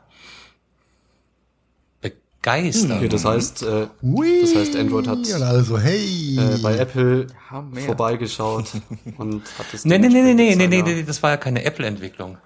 Begeistert. 2.02 2.98
Okay, 2.98 3.10
das 3.10 3.26
heißt, 3.26 3.64
äh, 3.64 3.88
Das 4.42 4.56
heißt, 4.56 4.76
Android 4.76 5.08
hat- 5.08 5.32
also, 5.42 5.78
hey. 5.80 6.38
äh, 6.38 6.58
bei 6.62 6.78
Apple 6.78 7.28
Ja, 7.52 7.66
vorbeigeschaut 7.86 8.66
und 9.18 9.44
hat 9.58 9.66
es 9.74 9.84
Nee, 9.86 9.98
nee, 9.98 10.08
nee, 10.08 10.22
nee, 10.22 10.34
nee, 10.34 10.56
nee, 10.56 10.68
nee, 10.68 10.82
nee, 10.82 11.04
das 11.04 11.22
war 11.24 11.32
ja 11.32 11.38
keine 11.38 11.64
Apple-Entwicklung. 11.66 12.38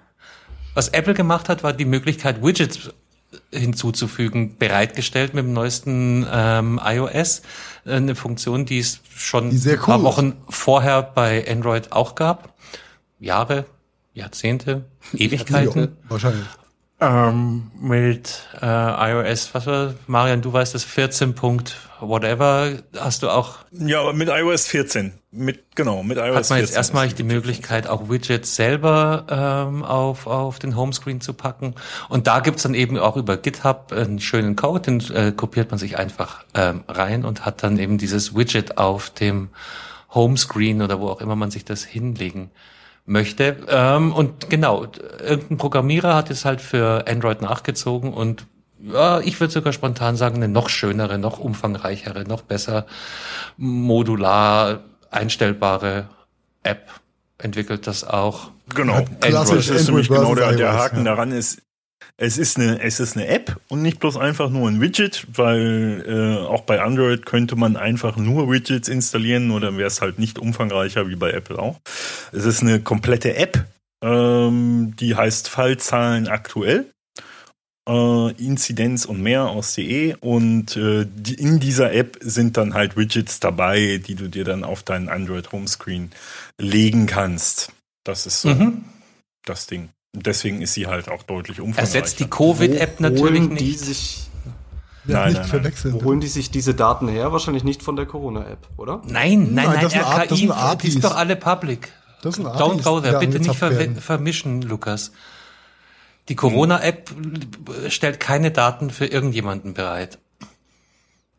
Was 0.74 0.88
Apple 0.88 1.14
gemacht 1.14 1.48
hat, 1.48 1.62
war 1.62 1.72
die 1.72 1.84
Möglichkeit, 1.84 2.42
Widgets 2.42 2.90
hinzuzufügen, 3.52 4.56
bereitgestellt 4.58 5.34
mit 5.34 5.44
dem 5.44 5.52
neuesten 5.52 6.26
ähm, 6.30 6.80
iOS. 6.82 7.42
Eine 7.84 8.14
Funktion, 8.14 8.64
die 8.64 8.78
es 8.78 9.00
schon 9.14 9.50
Die 9.50 9.58
sehr 9.58 9.74
ein 9.74 9.80
paar 9.80 9.98
cool. 9.98 10.04
Wochen 10.04 10.32
vorher 10.48 11.02
bei 11.02 11.46
Android 11.50 11.92
auch 11.92 12.14
gab. 12.14 12.54
Jahre, 13.20 13.66
Jahrzehnte, 14.14 14.84
Ewigkeiten. 15.14 15.80
Ja, 15.80 15.88
wahrscheinlich. 16.08 16.46
Ähm, 17.02 17.72
mit 17.80 18.46
äh, 18.60 19.10
iOS, 19.10 19.52
was 19.54 19.66
war, 19.66 19.94
Marian, 20.06 20.40
du 20.40 20.52
weißt 20.52 20.72
das 20.72 20.84
14 20.84 21.34
Punkt 21.34 21.76
whatever, 21.98 22.74
hast 22.96 23.24
du 23.24 23.28
auch 23.28 23.56
Ja, 23.72 24.00
aber 24.00 24.12
mit 24.12 24.28
iOS 24.28 24.68
14. 24.68 25.12
Mit, 25.32 25.74
genau, 25.74 26.04
mit 26.04 26.18
iOS 26.18 26.24
14. 26.26 26.36
hat 26.36 26.50
man 26.50 26.58
jetzt 26.60 26.76
erstmal 26.76 27.08
die 27.08 27.24
Möglichkeit, 27.24 27.88
auch 27.88 28.08
Widgets 28.08 28.54
selber 28.54 29.26
ähm, 29.28 29.84
auf, 29.84 30.28
auf 30.28 30.60
den 30.60 30.76
Homescreen 30.76 31.20
zu 31.20 31.32
packen. 31.32 31.74
Und 32.08 32.28
da 32.28 32.38
gibt's 32.38 32.62
dann 32.62 32.74
eben 32.74 32.96
auch 32.98 33.16
über 33.16 33.36
GitHub 33.36 33.92
einen 33.92 34.20
schönen 34.20 34.54
Code, 34.54 34.82
den 34.82 35.00
äh, 35.12 35.32
kopiert 35.32 35.72
man 35.72 35.78
sich 35.78 35.98
einfach 35.98 36.44
ähm, 36.54 36.84
rein 36.86 37.24
und 37.24 37.44
hat 37.44 37.64
dann 37.64 37.80
eben 37.80 37.98
dieses 37.98 38.36
Widget 38.36 38.78
auf 38.78 39.10
dem 39.10 39.48
Homescreen 40.14 40.82
oder 40.82 41.00
wo 41.00 41.08
auch 41.08 41.20
immer 41.20 41.34
man 41.34 41.50
sich 41.50 41.64
das 41.64 41.82
hinlegen 41.82 42.52
möchte. 43.04 43.56
Ähm, 43.68 44.12
und 44.12 44.48
genau, 44.50 44.86
irgendein 45.20 45.56
Programmierer 45.58 46.14
hat 46.14 46.30
es 46.30 46.44
halt 46.44 46.60
für 46.60 47.06
Android 47.08 47.42
nachgezogen 47.42 48.12
und 48.12 48.46
ja, 48.84 49.20
ich 49.20 49.38
würde 49.38 49.52
sogar 49.52 49.72
spontan 49.72 50.16
sagen, 50.16 50.36
eine 50.36 50.48
noch 50.48 50.68
schönere, 50.68 51.18
noch 51.18 51.38
umfangreichere, 51.38 52.24
noch 52.24 52.42
besser 52.42 52.86
modular 53.56 54.80
einstellbare 55.10 56.08
App 56.62 56.90
entwickelt 57.38 57.86
das 57.86 58.04
auch. 58.04 58.50
Genau. 58.74 59.04
klassisch 59.20 59.68
das 59.68 59.82
ist 59.82 59.88
nämlich 59.88 60.10
Android 60.10 60.36
genau 60.36 60.48
der, 60.48 60.56
der 60.56 60.72
Haken 60.72 60.98
ja. 60.98 61.04
daran 61.04 61.32
ist, 61.32 61.62
es 62.16 62.38
ist 62.38 62.56
eine, 62.58 62.80
es 62.80 63.00
ist 63.00 63.16
eine 63.16 63.26
App 63.26 63.58
und 63.68 63.82
nicht 63.82 63.98
bloß 64.00 64.16
einfach 64.16 64.50
nur 64.50 64.68
ein 64.68 64.80
Widget, 64.80 65.26
weil 65.34 66.04
äh, 66.06 66.46
auch 66.46 66.62
bei 66.62 66.80
Android 66.80 67.26
könnte 67.26 67.56
man 67.56 67.76
einfach 67.76 68.16
nur 68.16 68.50
Widgets 68.50 68.88
installieren 68.88 69.50
oder 69.50 69.76
wäre 69.76 69.88
es 69.88 70.00
halt 70.00 70.18
nicht 70.18 70.38
umfangreicher 70.38 71.08
wie 71.08 71.16
bei 71.16 71.30
Apple 71.32 71.58
auch. 71.58 71.80
Es 72.32 72.44
ist 72.44 72.62
eine 72.62 72.80
komplette 72.80 73.34
App, 73.36 73.64
ähm, 74.04 74.94
die 74.98 75.16
heißt 75.16 75.48
Fallzahlen 75.48 76.28
aktuell. 76.28 76.86
Äh, 77.88 78.30
Inzidenz 78.34 79.04
und 79.06 79.20
mehr 79.20 79.48
aus 79.48 79.74
DE 79.74 80.14
und 80.20 80.76
äh, 80.76 81.04
die, 81.12 81.34
in 81.34 81.58
dieser 81.58 81.92
App 81.92 82.16
sind 82.20 82.56
dann 82.56 82.74
halt 82.74 82.96
Widgets 82.96 83.40
dabei, 83.40 84.00
die 84.06 84.14
du 84.14 84.28
dir 84.28 84.44
dann 84.44 84.62
auf 84.62 84.84
deinen 84.84 85.08
Android 85.08 85.50
Homescreen 85.50 86.12
legen 86.60 87.06
kannst. 87.06 87.72
Das 88.04 88.24
ist 88.26 88.42
so 88.42 88.50
Mhm. 88.50 88.84
das 89.44 89.66
Ding. 89.66 89.88
Deswegen 90.14 90.60
ist 90.60 90.74
sie 90.74 90.86
halt 90.86 91.08
auch 91.08 91.22
deutlich 91.22 91.60
umfangreicher. 91.60 91.96
Ersetzt 91.96 92.20
die 92.20 92.28
Covid-App 92.28 93.00
natürlich 93.00 93.22
holen 93.40 93.56
die 93.56 93.64
nicht. 93.64 93.80
sich, 93.80 94.26
Ja, 95.06 95.14
Nein, 95.20 95.28
nicht 95.30 95.38
nein, 95.40 95.48
verwechseln. 95.48 95.94
wo 95.94 96.04
holen 96.04 96.20
die 96.20 96.28
sich 96.28 96.50
diese 96.50 96.74
Daten 96.74 97.08
her? 97.08 97.32
Wahrscheinlich 97.32 97.64
nicht 97.64 97.82
von 97.82 97.96
der 97.96 98.04
Corona-App, 98.06 98.58
oder? 98.76 99.00
Nein, 99.06 99.54
nein, 99.54 99.54
Nein, 99.54 99.66
nein, 99.70 99.80
das 99.82 99.92
sind 99.92 100.02
Art- 100.02 100.30
das 100.30 100.38
RKI, 100.38 100.88
ist 100.88 101.04
doch 101.04 101.16
alle 101.16 101.34
public. 101.36 101.92
Das 102.22 102.34
sind 102.36 102.46
Don't 102.46 102.82
go 102.82 103.00
there, 103.00 103.18
die 103.20 103.26
bitte 103.26 103.40
nicht 103.40 103.56
ver 103.58 103.70
werden. 103.76 103.96
vermischen, 103.96 104.62
Lukas. 104.62 105.12
Die 106.28 106.36
Corona-App 106.36 107.10
stellt 107.88 108.20
keine 108.20 108.50
Daten 108.52 108.90
für 108.90 109.06
irgendjemanden 109.06 109.74
bereit. 109.74 110.18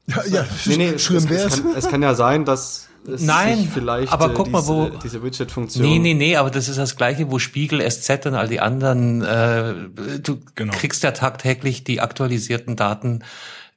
Ja, 0.08 0.26
ja, 0.26 0.46
Nee, 0.66 0.76
nee, 0.78 0.88
es, 0.90 1.04
schlimm 1.04 1.20
es, 1.20 1.30
wär's. 1.30 1.62
kann, 1.64 1.76
es 1.76 1.88
kann 1.88 2.02
ja 2.02 2.16
sein, 2.16 2.44
dass 2.44 2.70
es 2.70 2.90
Nein, 3.06 3.58
sich 3.60 3.70
vielleicht 3.70 4.12
aber 4.12 4.32
äh, 4.32 4.34
guck 4.34 4.50
mal, 4.52 4.60
diese, 4.62 4.72
wo- 4.74 4.90
diese 5.04 5.24
Widget-Funktion 5.24 5.86
Nee, 5.86 6.00
nee, 6.00 6.14
nee, 6.14 6.36
aber 6.38 6.50
das 6.50 6.70
ist 6.70 6.78
das 6.78 6.96
gleiche, 6.96 7.30
wo 7.32 7.40
Spiegel, 7.40 7.82
SZ 7.90 8.26
und 8.28 8.36
all 8.36 8.48
die 8.48 8.60
anderen, 8.62 9.22
äh, 9.22 9.74
du 10.22 10.40
Genau. 10.56 10.74
kriegst 10.74 11.04
ja 11.04 11.12
tagtäglich 11.12 11.84
die 11.84 12.00
aktualisierten 12.02 12.76
Daten 12.76 13.24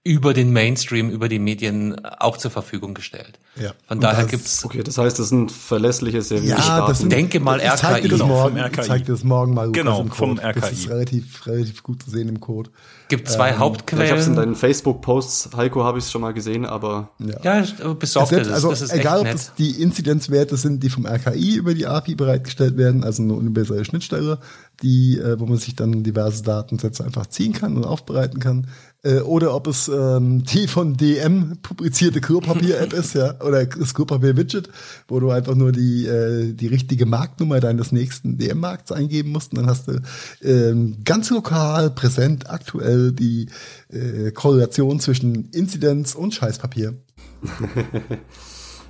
über 0.04 0.32
den 0.34 0.52
Mainstream, 0.52 1.10
über 1.10 1.28
die 1.28 1.40
Medien 1.40 2.04
auch 2.04 2.36
zur 2.36 2.50
Verfügung 2.52 2.94
gestellt. 2.94 3.40
Ja. 3.60 3.70
Von 3.88 3.96
Und 3.96 4.02
daher 4.04 4.22
das- 4.22 4.30
gibt's 4.30 4.64
Okay, 4.64 4.82
das 4.82 4.98
heißt, 4.98 5.18
das 5.18 5.28
sind 5.30 5.50
verlässliche, 5.50 6.20
seriöse 6.22 6.48
Ja, 6.50 6.56
Daten. 6.58 6.88
das 6.88 6.98
sind, 6.98 7.10
denke 7.12 7.40
mal 7.40 7.58
ich 7.60 7.70
zeig 7.74 8.02
dir 8.02 8.04
RKI. 8.04 8.08
das 8.08 8.18
morgen, 8.28 8.56
vom 8.56 8.64
RKI. 8.64 8.80
Ich 8.80 8.86
zeig 8.86 9.04
dir 9.06 9.12
das 9.12 9.24
morgen 9.24 9.54
mal 9.54 9.72
Genau, 9.72 10.00
im 10.02 10.10
vom 10.10 10.36
Code. 10.36 10.42
Das 10.54 10.64
RKI. 10.64 10.72
ist 10.74 10.88
relativ, 10.90 11.46
relativ 11.46 11.82
gut 11.82 12.02
zu 12.02 12.10
sehen 12.10 12.28
im 12.28 12.40
Code. 12.40 12.70
gibt 13.08 13.28
zwei 13.28 13.50
ja, 13.50 13.54
ich 13.54 13.60
habe 13.60 13.74
es 13.76 13.80
in 13.80 13.96
Hauptquellen. 14.00 14.36
deinen 14.36 14.54
Facebook-Posts, 14.56 15.50
Heiko, 15.56 15.84
habe 15.84 15.98
ich 15.98 16.04
es 16.04 16.10
schon 16.10 16.20
mal 16.22 16.32
gesehen, 16.34 16.64
aber 16.66 17.10
ja, 17.18 17.64
besorgt 17.98 18.28
Selbst, 18.30 18.48
es. 18.48 18.52
also 18.54 18.70
das 18.70 18.82
ist 18.82 18.92
egal, 18.92 19.18
echt 19.18 19.20
ob 19.20 19.24
nett. 19.26 19.34
das 19.34 19.54
die 19.54 19.80
Inzidenzwerte 19.82 20.56
sind, 20.56 20.82
die 20.82 20.90
vom 20.90 21.06
RKI 21.06 21.56
über 21.56 21.74
die 21.74 21.86
API 21.86 22.14
bereitgestellt 22.14 22.76
werden, 22.76 23.04
also 23.04 23.22
eine 23.22 23.34
universelle 23.34 23.84
Schnittstelle, 23.84 24.38
die, 24.82 25.18
äh, 25.18 25.38
wo 25.40 25.46
man 25.46 25.56
sich 25.58 25.74
dann 25.76 26.02
diverse 26.02 26.42
Datensätze 26.42 27.04
einfach 27.04 27.26
ziehen 27.26 27.52
kann 27.52 27.76
und 27.76 27.84
aufbereiten 27.84 28.40
kann, 28.40 28.66
äh, 29.04 29.20
oder 29.20 29.54
ob 29.54 29.66
es 29.68 29.88
ähm, 29.88 30.42
die 30.44 30.66
von 30.68 30.96
DM 30.96 31.58
publizierte 31.62 32.20
Klopapier-App 32.20 32.92
ist, 32.92 33.14
ja, 33.14 33.34
oder 33.46 33.64
das 33.66 33.94
Klopapier-Widget, 33.94 34.68
wo 35.08 35.20
du 35.20 35.30
einfach 35.30 35.54
nur 35.54 35.72
die 35.72 36.06
äh, 36.06 36.52
die 36.52 36.66
richtige 36.66 37.06
Marktnummer 37.06 37.60
deines 37.60 37.92
nächsten 37.92 38.36
DM-Markts 38.38 38.92
eingeben 38.92 39.30
musst, 39.32 39.52
und 39.52 39.58
dann 39.58 39.66
hast 39.68 39.88
du 39.88 40.00
ähm, 40.42 40.96
ganz 41.04 41.30
lokal, 41.30 41.90
präsent, 41.90 42.50
aktuell 42.50 43.12
die 43.12 43.48
äh, 43.90 44.30
Korrelation 44.32 45.00
zwischen 45.00 45.50
Inzidenz 45.52 46.14
und 46.14 46.34
Scheißpapier. 46.34 46.94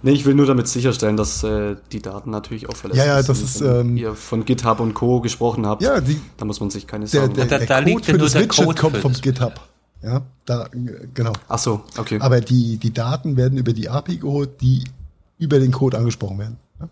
Nee, 0.02 0.12
ich 0.12 0.24
will 0.26 0.34
nur 0.34 0.46
damit 0.46 0.68
sicherstellen, 0.68 1.16
dass 1.16 1.42
äh, 1.42 1.74
die 1.90 2.00
Daten 2.02 2.30
natürlich 2.30 2.68
auch 2.68 2.76
verlässlich 2.76 3.06
Ja, 3.06 3.16
ja, 3.16 3.22
das 3.22 3.38
sind. 3.38 3.44
ist, 3.48 3.60
Wenn 3.62 3.80
ähm, 3.92 3.96
ihr 3.96 4.14
von 4.14 4.44
GitHub 4.44 4.78
und 4.78 4.92
Co. 4.94 5.20
gesprochen 5.22 5.66
habt, 5.66 5.82
Ja, 5.82 6.00
die, 6.00 6.20
da 6.36 6.44
muss 6.44 6.60
man 6.60 6.70
sich 6.70 6.86
keine 6.86 7.06
Sorgen 7.06 7.34
machen. 7.34 7.48
Da- 7.48 7.58
der 7.58 7.66
da 7.66 7.78
Code 7.78 7.90
liegt 7.90 8.06
ja 8.06 8.12
für 8.12 8.18
nur 8.18 8.26
das 8.26 8.32
der 8.34 8.42
Widget 8.42 8.56
Code 8.66 8.80
kommt 8.80 8.96
für 8.96 9.02
vom 9.02 9.12
das. 9.12 9.22
GitHub. 9.22 9.54
Ja, 10.02 10.22
da, 10.44 10.68
genau. 11.14 11.32
Ach 11.48 11.58
so, 11.58 11.82
okay. 11.96 12.18
Aber 12.20 12.40
die, 12.40 12.76
die 12.76 12.92
Daten 12.92 13.36
werden 13.36 13.58
über 13.58 13.72
die 13.72 13.88
API 13.88 14.18
geholt, 14.18 14.60
die 14.60 14.84
über 15.38 15.58
den 15.58 15.72
Code 15.72 15.98
angesprochen 15.98 16.38
werden. 16.38 16.56
Ja? 16.80 16.88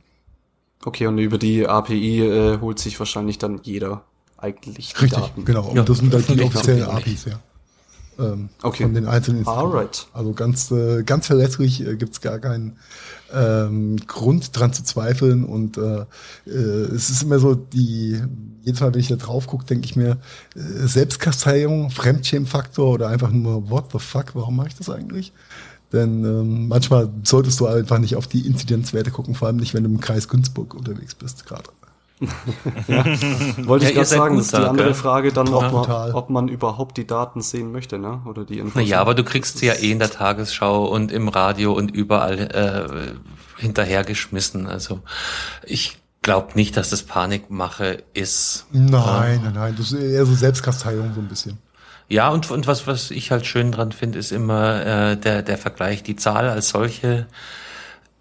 Okay, 0.85 1.07
und 1.07 1.19
über 1.19 1.39
die 1.39 1.67
API 1.67 2.21
äh, 2.23 2.59
holt 2.61 2.79
sich 2.79 2.99
wahrscheinlich 2.99 3.39
dann 3.39 3.61
jeder 3.63 4.03
eigentlich 4.37 4.95
die 4.95 5.01
Richtig, 5.05 5.21
Daten. 5.21 5.45
genau. 5.45 5.69
Und 5.69 5.77
Ja, 5.77 5.83
das 5.83 5.99
sind 5.99 6.13
halt 6.13 6.29
die 6.29 6.43
offiziellen. 6.43 6.85
APIs, 6.85 7.25
ja. 7.27 7.41
Ähm, 8.19 8.49
Okay. 8.63 8.85
Von 8.85 8.95
den 8.95 9.07
einzelnen 9.07 9.39
Instituten. 9.41 9.67
Alright. 9.67 10.07
Also 10.13 10.33
ganz, 10.33 10.71
äh, 10.71 11.03
ganz 11.03 11.27
verlässlich 11.27 11.87
äh, 11.87 11.97
gibt's 11.97 12.21
gar 12.21 12.39
keinen 12.39 12.77
ähm, 13.33 13.97
Grund 14.07 14.59
dran 14.59 14.73
zu 14.73 14.85
zweifeln. 14.85 15.45
Und 15.45 15.77
äh, 15.79 16.05
äh, 16.47 16.51
es 16.51 17.11
ist 17.11 17.23
immer 17.23 17.39
so, 17.39 17.55
die, 17.55 18.21
jedes 18.63 18.81
Mal, 18.81 18.93
wenn 18.93 19.01
ich 19.01 19.09
da 19.09 19.17
drauf 19.17 19.47
gucke, 19.47 19.67
denke 19.67 19.87
ich 19.87 19.97
mir, 19.97 20.19
äh, 20.55 20.87
Selbstkasteiung, 20.87 21.91
Fremdschämfaktor 21.91 22.93
oder 22.93 23.09
einfach 23.09 23.31
nur, 23.31 23.71
what 23.71 23.87
the 23.93 23.99
fuck, 23.99 24.35
warum 24.35 24.57
mache 24.57 24.69
ich 24.69 24.77
das 24.77 24.91
eigentlich? 24.91 25.33
Denn 25.93 26.25
ähm, 26.25 26.69
manchmal 26.69 27.09
solltest 27.23 27.61
du 27.61 27.67
einfach 27.67 27.99
nicht 27.99 28.17
auf 28.17 28.27
die 28.27 28.47
Inzidenzwerte 28.47 29.11
gucken, 29.11 29.35
vor 29.35 29.47
allem 29.47 29.59
nicht, 29.59 29.75
wenn 29.75 29.85
du 29.85 29.91
im 29.91 30.01
Kreis 30.01 30.29
Günzburg 30.29 30.75
unterwegs 30.75 31.15
bist 31.15 31.47
gerade. 31.47 31.71
Wollte 33.67 33.85
Ja, 33.85 33.91
ich 33.91 33.95
gerade 33.95 34.07
sagen, 34.07 34.37
das 34.37 34.47
ist 34.47 34.53
die 34.55 34.61
da, 34.61 34.69
andere 34.71 34.87
gell? 34.89 34.95
Frage 34.95 35.33
dann, 35.33 35.49
ob, 35.49 35.73
man, 35.73 36.13
ob 36.13 36.31
man 36.31 36.49
überhaupt 36.49 36.97
die 36.97 37.07
Daten 37.07 37.41
sehen 37.41 37.73
möchte, 37.73 37.99
ne? 37.99 38.23
Oder 38.27 38.45
die 38.45 38.59
Infos. 38.59 38.75
Naja, 38.77 39.01
aber 39.01 39.15
du 39.15 39.25
kriegst 39.25 39.59
sie 39.59 39.67
ja 39.67 39.75
eh 39.75 39.91
in 39.91 39.99
der 39.99 40.11
Tagesschau 40.11 40.87
und 40.87 41.13
im 41.13 41.29
Radio 41.29 41.73
und 41.73 41.91
überall 41.91 42.39
äh, 42.39 43.61
hinterhergeschmissen. 43.61 44.67
Also 44.67 45.01
ich 45.65 45.99
glaube 46.23 46.53
nicht, 46.55 46.77
dass 46.77 46.91
das 46.91 47.03
Panikmache 47.03 48.03
ist. 48.15 48.67
Nein, 48.73 49.41
nein, 49.45 49.53
nein, 49.55 49.75
das 49.77 49.93
ist 49.93 50.01
eher 50.01 50.27
so 50.27 50.35
Selbstkasteiung 50.35 51.13
so 51.15 51.21
ein 51.21 51.29
bisschen. 51.29 51.59
Ja, 52.09 52.29
und, 52.31 52.51
und 52.51 52.67
was, 52.67 52.87
was 52.87 53.11
ich 53.11 53.31
halt 53.31 53.47
schön 53.47 53.73
dran 53.73 53.93
finde, 53.93 54.19
ist 54.19 54.33
immer 54.33 54.85
äh, 54.85 55.17
der, 55.17 55.43
der 55.43 55.57
Vergleich. 55.59 56.03
Die 56.03 56.17
Zahl 56.17 56.49
als 56.49 56.69
solche 56.69 57.27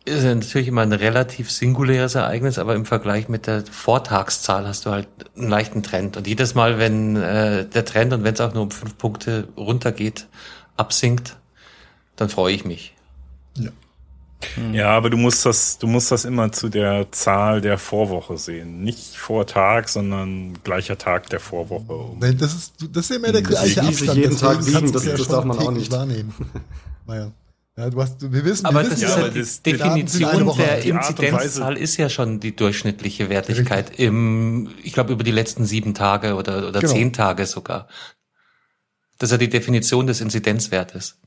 ist 0.06 0.24
ja 0.24 0.36
natürlich 0.36 0.68
immer 0.68 0.82
ein 0.82 0.92
relativ 0.94 1.50
singuläres 1.52 2.16
Ereignis, 2.16 2.58
aber 2.60 2.76
im 2.76 2.86
Vergleich 2.86 3.30
mit 3.30 3.48
der 3.48 3.64
Vortagszahl 3.66 4.68
hast 4.68 4.86
du 4.86 4.90
halt 4.92 5.08
einen 5.38 5.50
leichten 5.50 5.82
Trend. 5.84 6.18
Und 6.18 6.28
jedes 6.28 6.56
Mal, 6.56 6.78
wenn 6.78 7.16
äh, 7.16 7.66
der 7.68 7.86
Trend 7.86 8.12
und 8.14 8.24
wenn 8.24 8.34
es 8.34 8.42
auch 8.42 8.54
nur 8.54 8.64
um 8.64 8.72
fünf 8.72 8.98
Punkte 8.98 9.48
runtergeht, 9.56 10.28
absinkt, 10.76 11.38
dann 12.16 12.30
freue 12.30 12.54
ich 12.54 12.66
mich. 12.66 12.94
Ja. 13.58 13.72
Ja, 14.74 14.90
aber 14.90 15.10
du 15.10 15.16
musst 15.16 15.46
das, 15.46 15.78
du 15.78 15.88
musst 15.88 16.12
das 16.12 16.26
immer 16.26 16.52
zu 16.52 16.68
der 16.68 17.10
Zahl 17.14 17.62
der 17.62 17.78
Vorwoche 17.78 18.38
sehen. 18.38 18.84
Nicht 18.84 19.16
vor 19.16 19.48
Tag, 19.48 19.88
sondern 19.88 20.62
gleicher 20.66 20.98
Tag 20.98 21.30
der 21.30 21.40
Vorwoche. 21.40 22.18
Nein, 22.20 22.38
das 22.38 22.54
ist, 22.54 22.74
das 22.92 23.06
ist 23.06 23.10
ja 23.12 23.16
immer 23.16 23.32
der 23.32 23.42
gleiche 23.42 23.82
Wie 23.84 23.94
sich 23.94 24.10
Abstand. 24.10 24.18
jeden 24.18 24.38
Tag 24.38 24.60
du 24.60 24.92
das- 24.92 25.06
das 25.06 25.18
schon 25.20 25.28
darf 25.30 25.46
man 25.46 25.60
auch 25.60 25.72
nicht. 25.72 25.90
wahrnehmen. 25.94 26.34
naja. 27.08 27.32
Ja, 27.76 27.90
du 27.90 28.00
hast, 28.02 28.22
wir 28.32 28.46
wissen, 28.46 28.66
Aber 28.68 28.84
wir 28.84 28.90
das 28.90 29.02
wissen 29.02 29.06
ist 29.10 29.16
ja, 29.18 29.22
ja, 29.26 29.30
das- 29.30 29.62
die 29.64 29.72
Definition 29.74 30.56
der 30.58 30.84
Inzidenzzahl 30.84 31.76
ist 31.78 31.98
ja 31.98 32.08
schon 32.08 32.40
die 32.40 32.56
durchschnittliche 32.56 33.30
Wertigkeit 33.30 34.00
im, 34.00 34.70
ich 34.84 34.94
glaube, 34.94 35.12
über 35.14 35.24
die 35.24 35.32
letzten 35.32 35.66
sieben 35.66 35.96
Tage 35.96 36.36
oder, 36.36 36.68
oder 36.70 36.82
Genau. 36.82 36.94
zehn 36.94 37.14
Tage 37.14 37.48
sogar. 37.48 37.88
Das 39.18 39.30
ist 39.30 39.32
ja 39.32 39.38
die 39.40 39.50
Definition 39.50 40.06
des 40.06 40.22
Inzidenzwertes. 40.22 41.18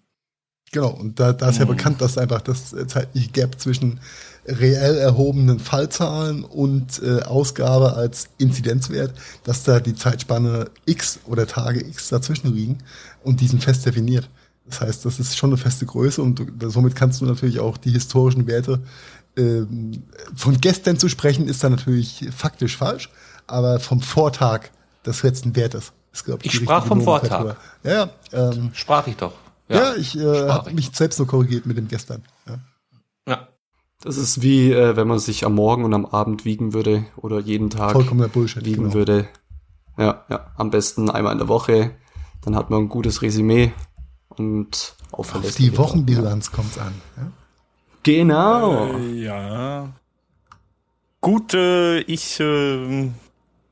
Genau, 0.73 0.89
und 0.91 1.19
da, 1.19 1.33
da 1.33 1.49
ist 1.49 1.59
ja 1.59 1.65
Mhm. 1.65 1.69
bekannt, 1.71 2.01
dass 2.01 2.19
einfach 2.19 2.41
das 2.43 2.73
äh, 2.73 2.87
zeitliche 2.87 3.31
Gap 3.31 3.59
zwischen 3.61 4.01
reell 4.47 4.97
erhobenen 4.99 5.59
Fallzahlen 5.59 6.45
und 6.45 7.01
äh, 7.03 7.23
Ausgabe 7.23 7.95
als 7.95 8.29
Inzidenzwert, 8.39 9.15
dass 9.45 9.65
da 9.65 9.81
die 9.81 9.95
Zeitspanne 9.95 10.71
X 10.85 11.21
oder 11.27 11.47
Tage 11.49 11.85
X 11.87 12.09
dazwischen 12.09 12.55
liegen 12.55 12.79
und 13.25 13.41
die 13.41 13.49
sind 13.49 13.63
fest 13.65 13.85
definiert. 13.87 14.29
Das 14.69 14.81
heißt, 14.81 15.05
das 15.05 15.21
ist 15.21 15.37
schon 15.37 15.51
eine 15.51 15.57
feste 15.57 15.87
Größe 15.87 16.21
und 16.23 16.39
du, 16.41 16.71
somit 16.71 16.97
kannst 16.97 17.21
du 17.21 17.25
natürlich 17.25 17.61
auch 17.61 17.77
die 17.77 17.91
historischen 17.91 18.47
Werte 18.47 18.83
ähm, 19.37 20.03
von 20.35 20.61
gestern 20.61 20.99
zu 20.99 21.09
sprechen, 21.09 21.49
ist 21.49 21.63
dann 21.63 21.73
natürlich 21.73 22.29
faktisch 22.35 22.77
falsch, 22.77 23.11
aber 23.47 23.81
vom 23.81 24.01
Vortag 24.01 24.71
des 25.05 25.23
letzten 25.23 25.55
Wertes 25.55 25.93
ist, 26.13 26.25
glaube 26.25 26.41
Ich 26.45 26.55
sprach 26.55 26.87
vom 26.87 26.99
Nomenklatur. 26.99 27.57
Ja, 27.85 27.93
ja, 27.93 28.51
ähm, 28.51 28.71
Sprach 28.73 29.07
ich 29.07 29.17
doch. 29.17 29.35
ja, 29.69 29.95
ich 29.95 30.19
äh, 30.19 30.49
habe 30.49 30.71
ich. 30.71 30.77
mich 30.77 30.91
selbst 30.93 31.17
so 31.17 31.27
korrigiert 31.27 31.67
mit 31.67 31.77
dem 31.77 31.89
gestern. 31.89 32.23
Ja. 32.47 32.59
Ja. 33.29 33.49
Das 34.03 34.17
ist 34.17 34.43
wie, 34.43 34.73
äh, 34.73 34.97
wenn 34.97 35.09
man 35.09 35.19
sich 35.19 35.45
am 35.45 35.55
Morgen 35.55 35.85
und 35.85 35.95
am 35.95 36.07
Abend 36.07 36.45
wiegen 36.45 36.73
würde 36.73 37.05
oder 37.17 37.41
jeden 37.41 37.71
Tag 37.71 37.93
Vollkommener 37.93 38.29
Bullshit. 38.29 38.65
wiegen 38.65 38.85
genau. 38.85 38.95
würde. 38.95 39.29
Ja, 39.99 40.25
ja, 40.29 40.53
am 40.57 40.71
besten 40.71 41.09
einmal 41.11 41.33
in 41.33 41.39
der 41.39 41.49
Woche. 41.49 41.93
Dann 42.43 42.55
hat 42.55 42.71
man 42.71 42.83
ein 42.83 42.89
gutes 42.89 43.23
Resümee 43.23 43.73
und 44.39 44.97
Auf 45.13 45.33
die 45.57 45.77
Wochenbilanz 45.77 46.53
kommt's 46.53 46.79
an. 46.79 46.95
Ja? 47.17 47.33
Genau. 48.03 48.97
Äh, 48.97 49.25
ja. 49.25 49.89
Gut, 51.21 51.55
äh, 51.55 51.99
ich 52.01 52.39
äh, 52.41 53.11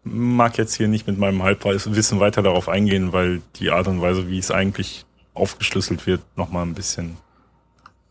mag 0.02 0.58
jetzt 0.58 0.74
hier 0.74 0.88
nicht 0.88 1.06
mit 1.06 1.18
meinem 1.18 1.42
Halbwissen 1.42 2.20
weiter 2.20 2.42
darauf 2.42 2.68
eingehen, 2.68 3.12
weil 3.12 3.42
die 3.56 3.70
Art 3.70 3.86
und 3.86 4.00
Weise, 4.00 4.28
wie 4.28 4.38
es 4.38 4.50
eigentlich 4.50 5.06
aufgeschlüsselt 5.34 6.06
wird, 6.06 6.20
nochmal 6.36 6.66
ein 6.66 6.74
bisschen. 6.74 7.16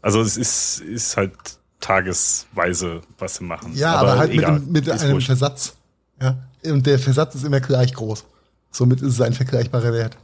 Also 0.02 0.22
es 0.22 0.38
ist, 0.38 0.80
ist 0.82 1.18
halt 1.18 1.34
tagesweise, 1.80 3.02
was 3.18 3.36
sie 3.36 3.44
machen. 3.44 3.74
Ja, 3.76 3.96
aber, 3.96 4.18
halt 4.18 4.32
egal, 4.32 4.60
mit, 4.60 4.64
dem, 4.64 4.72
mit 4.72 4.90
einem 4.90 5.14
wurscht. 5.14 5.28
Versatz. 5.28 5.76
Ja? 6.22 6.38
Und 6.66 6.86
der 6.86 7.00
Versatz 7.00 7.36
ist 7.36 7.44
immer 7.44 7.60
gleich 7.60 7.94
groß. 7.94 8.26
Somit 8.72 9.02
ist 9.02 9.14
es 9.14 9.22
ein 9.22 9.34
vergleichbarer 9.34 9.94
Wert. 9.94 10.18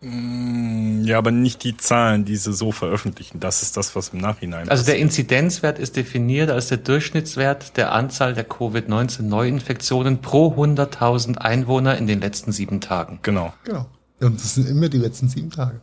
Mm, 0.00 1.02
Ja, 1.04 1.18
aber 1.18 1.30
nicht 1.30 1.62
die 1.64 1.76
Zahlen, 1.76 2.24
die 2.24 2.36
sie 2.36 2.52
so 2.52 2.72
veröffentlichen. 2.72 3.38
Das 3.40 3.62
ist 3.62 3.76
das, 3.76 3.94
was 3.96 4.10
im 4.10 4.18
Nachhinein 4.20 4.68
Also 4.68 4.84
der 4.84 4.92
passiert. 4.92 5.08
Inzidenzwert 5.08 5.78
ist 5.78 5.96
definiert 5.96 6.50
als 6.50 6.68
der 6.68 6.78
Durchschnittswert 6.78 7.76
der 7.76 7.92
Anzahl 7.92 8.34
der 8.34 8.44
Covid-19-Neuinfektionen 8.44 10.20
pro 10.22 10.54
100.000 10.54 11.38
Einwohner 11.38 11.96
in 11.98 12.06
den 12.06 12.20
letzten 12.20 12.52
sieben 12.52 12.80
Tagen. 12.80 13.18
Genau. 13.22 13.52
Genau. 13.64 13.86
Und 14.20 14.38
das 14.42 14.54
sind 14.54 14.68
immer 14.68 14.88
die 14.88 14.98
letzten 14.98 15.28
sieben 15.28 15.50
Tage. 15.50 15.80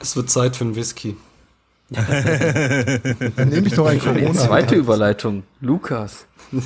Es 0.00 0.14
wird 0.16 0.28
Zeit 0.30 0.56
für 0.56 0.64
einen 0.64 0.76
Whisky. 0.76 1.16
Dann 1.90 3.48
nehme 3.48 3.66
ich 3.68 3.74
doch 3.74 3.86
ein 3.86 3.98
Die 4.00 4.04
Corona. 4.04 4.32
zweite 4.34 4.74
Überleitung. 4.74 5.44
Lukas. 5.60 6.26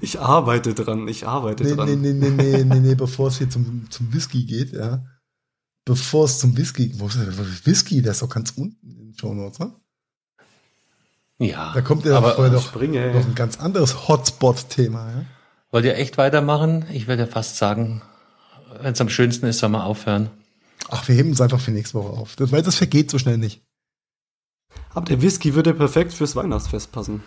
Ich 0.00 0.20
arbeite 0.20 0.74
dran, 0.74 1.08
ich 1.08 1.26
arbeite 1.26 1.64
Nee, 1.64 1.74
dran. 1.74 1.88
nee, 1.88 2.12
nee, 2.12 2.12
nee, 2.12 2.30
nee, 2.30 2.64
nee, 2.64 2.80
nee, 2.80 2.94
bevor 2.94 3.28
es 3.28 3.38
hier 3.38 3.48
zum, 3.50 3.88
zum 3.90 4.12
Whisky 4.12 4.44
geht, 4.44 4.72
ja. 4.72 5.04
Bevor 5.84 6.26
es 6.26 6.38
zum 6.38 6.56
Whisky, 6.56 6.92
wo 6.98 7.06
ist 7.08 7.18
der 7.18 7.36
Whisky? 7.66 8.02
Der 8.02 8.12
ist 8.12 8.22
doch 8.22 8.28
ganz 8.28 8.52
unten 8.56 8.90
in 8.90 9.06
den 9.10 9.18
Show 9.18 9.34
Notes, 9.34 9.58
ne? 9.58 9.72
Ja. 11.38 11.72
Da 11.74 11.80
kommt 11.80 12.04
ja 12.04 12.16
aber 12.16 12.34
vorher 12.34 12.52
noch, 12.52 12.64
springe. 12.66 13.12
noch 13.12 13.24
ein 13.26 13.34
ganz 13.34 13.58
anderes 13.58 14.06
Hotspot-Thema, 14.08 15.10
ja. 15.10 15.24
wollt 15.70 15.84
ihr 15.84 15.96
echt 15.96 16.18
weitermachen? 16.18 16.84
Ich 16.92 17.08
würde 17.08 17.26
fast 17.26 17.56
sagen, 17.56 18.02
wenn 18.80 18.92
es 18.92 19.00
am 19.00 19.08
schönsten 19.08 19.46
ist, 19.46 19.58
soll 19.58 19.70
man 19.70 19.82
aufhören. 19.82 20.30
Ach, 20.88 21.06
wir 21.08 21.14
heben 21.14 21.30
es 21.30 21.40
einfach 21.40 21.60
für 21.60 21.70
nächste 21.72 21.98
Woche 21.98 22.10
auf. 22.16 22.36
Das, 22.36 22.52
weil 22.52 22.62
das 22.62 22.76
vergeht 22.76 23.10
so 23.10 23.18
schnell 23.18 23.38
nicht. 23.38 23.62
Aber 24.94 25.06
der 25.06 25.20
Whisky 25.22 25.54
würde 25.54 25.74
perfekt 25.74 26.12
fürs 26.12 26.36
Weihnachtsfest 26.36 26.92
passen. 26.92 27.22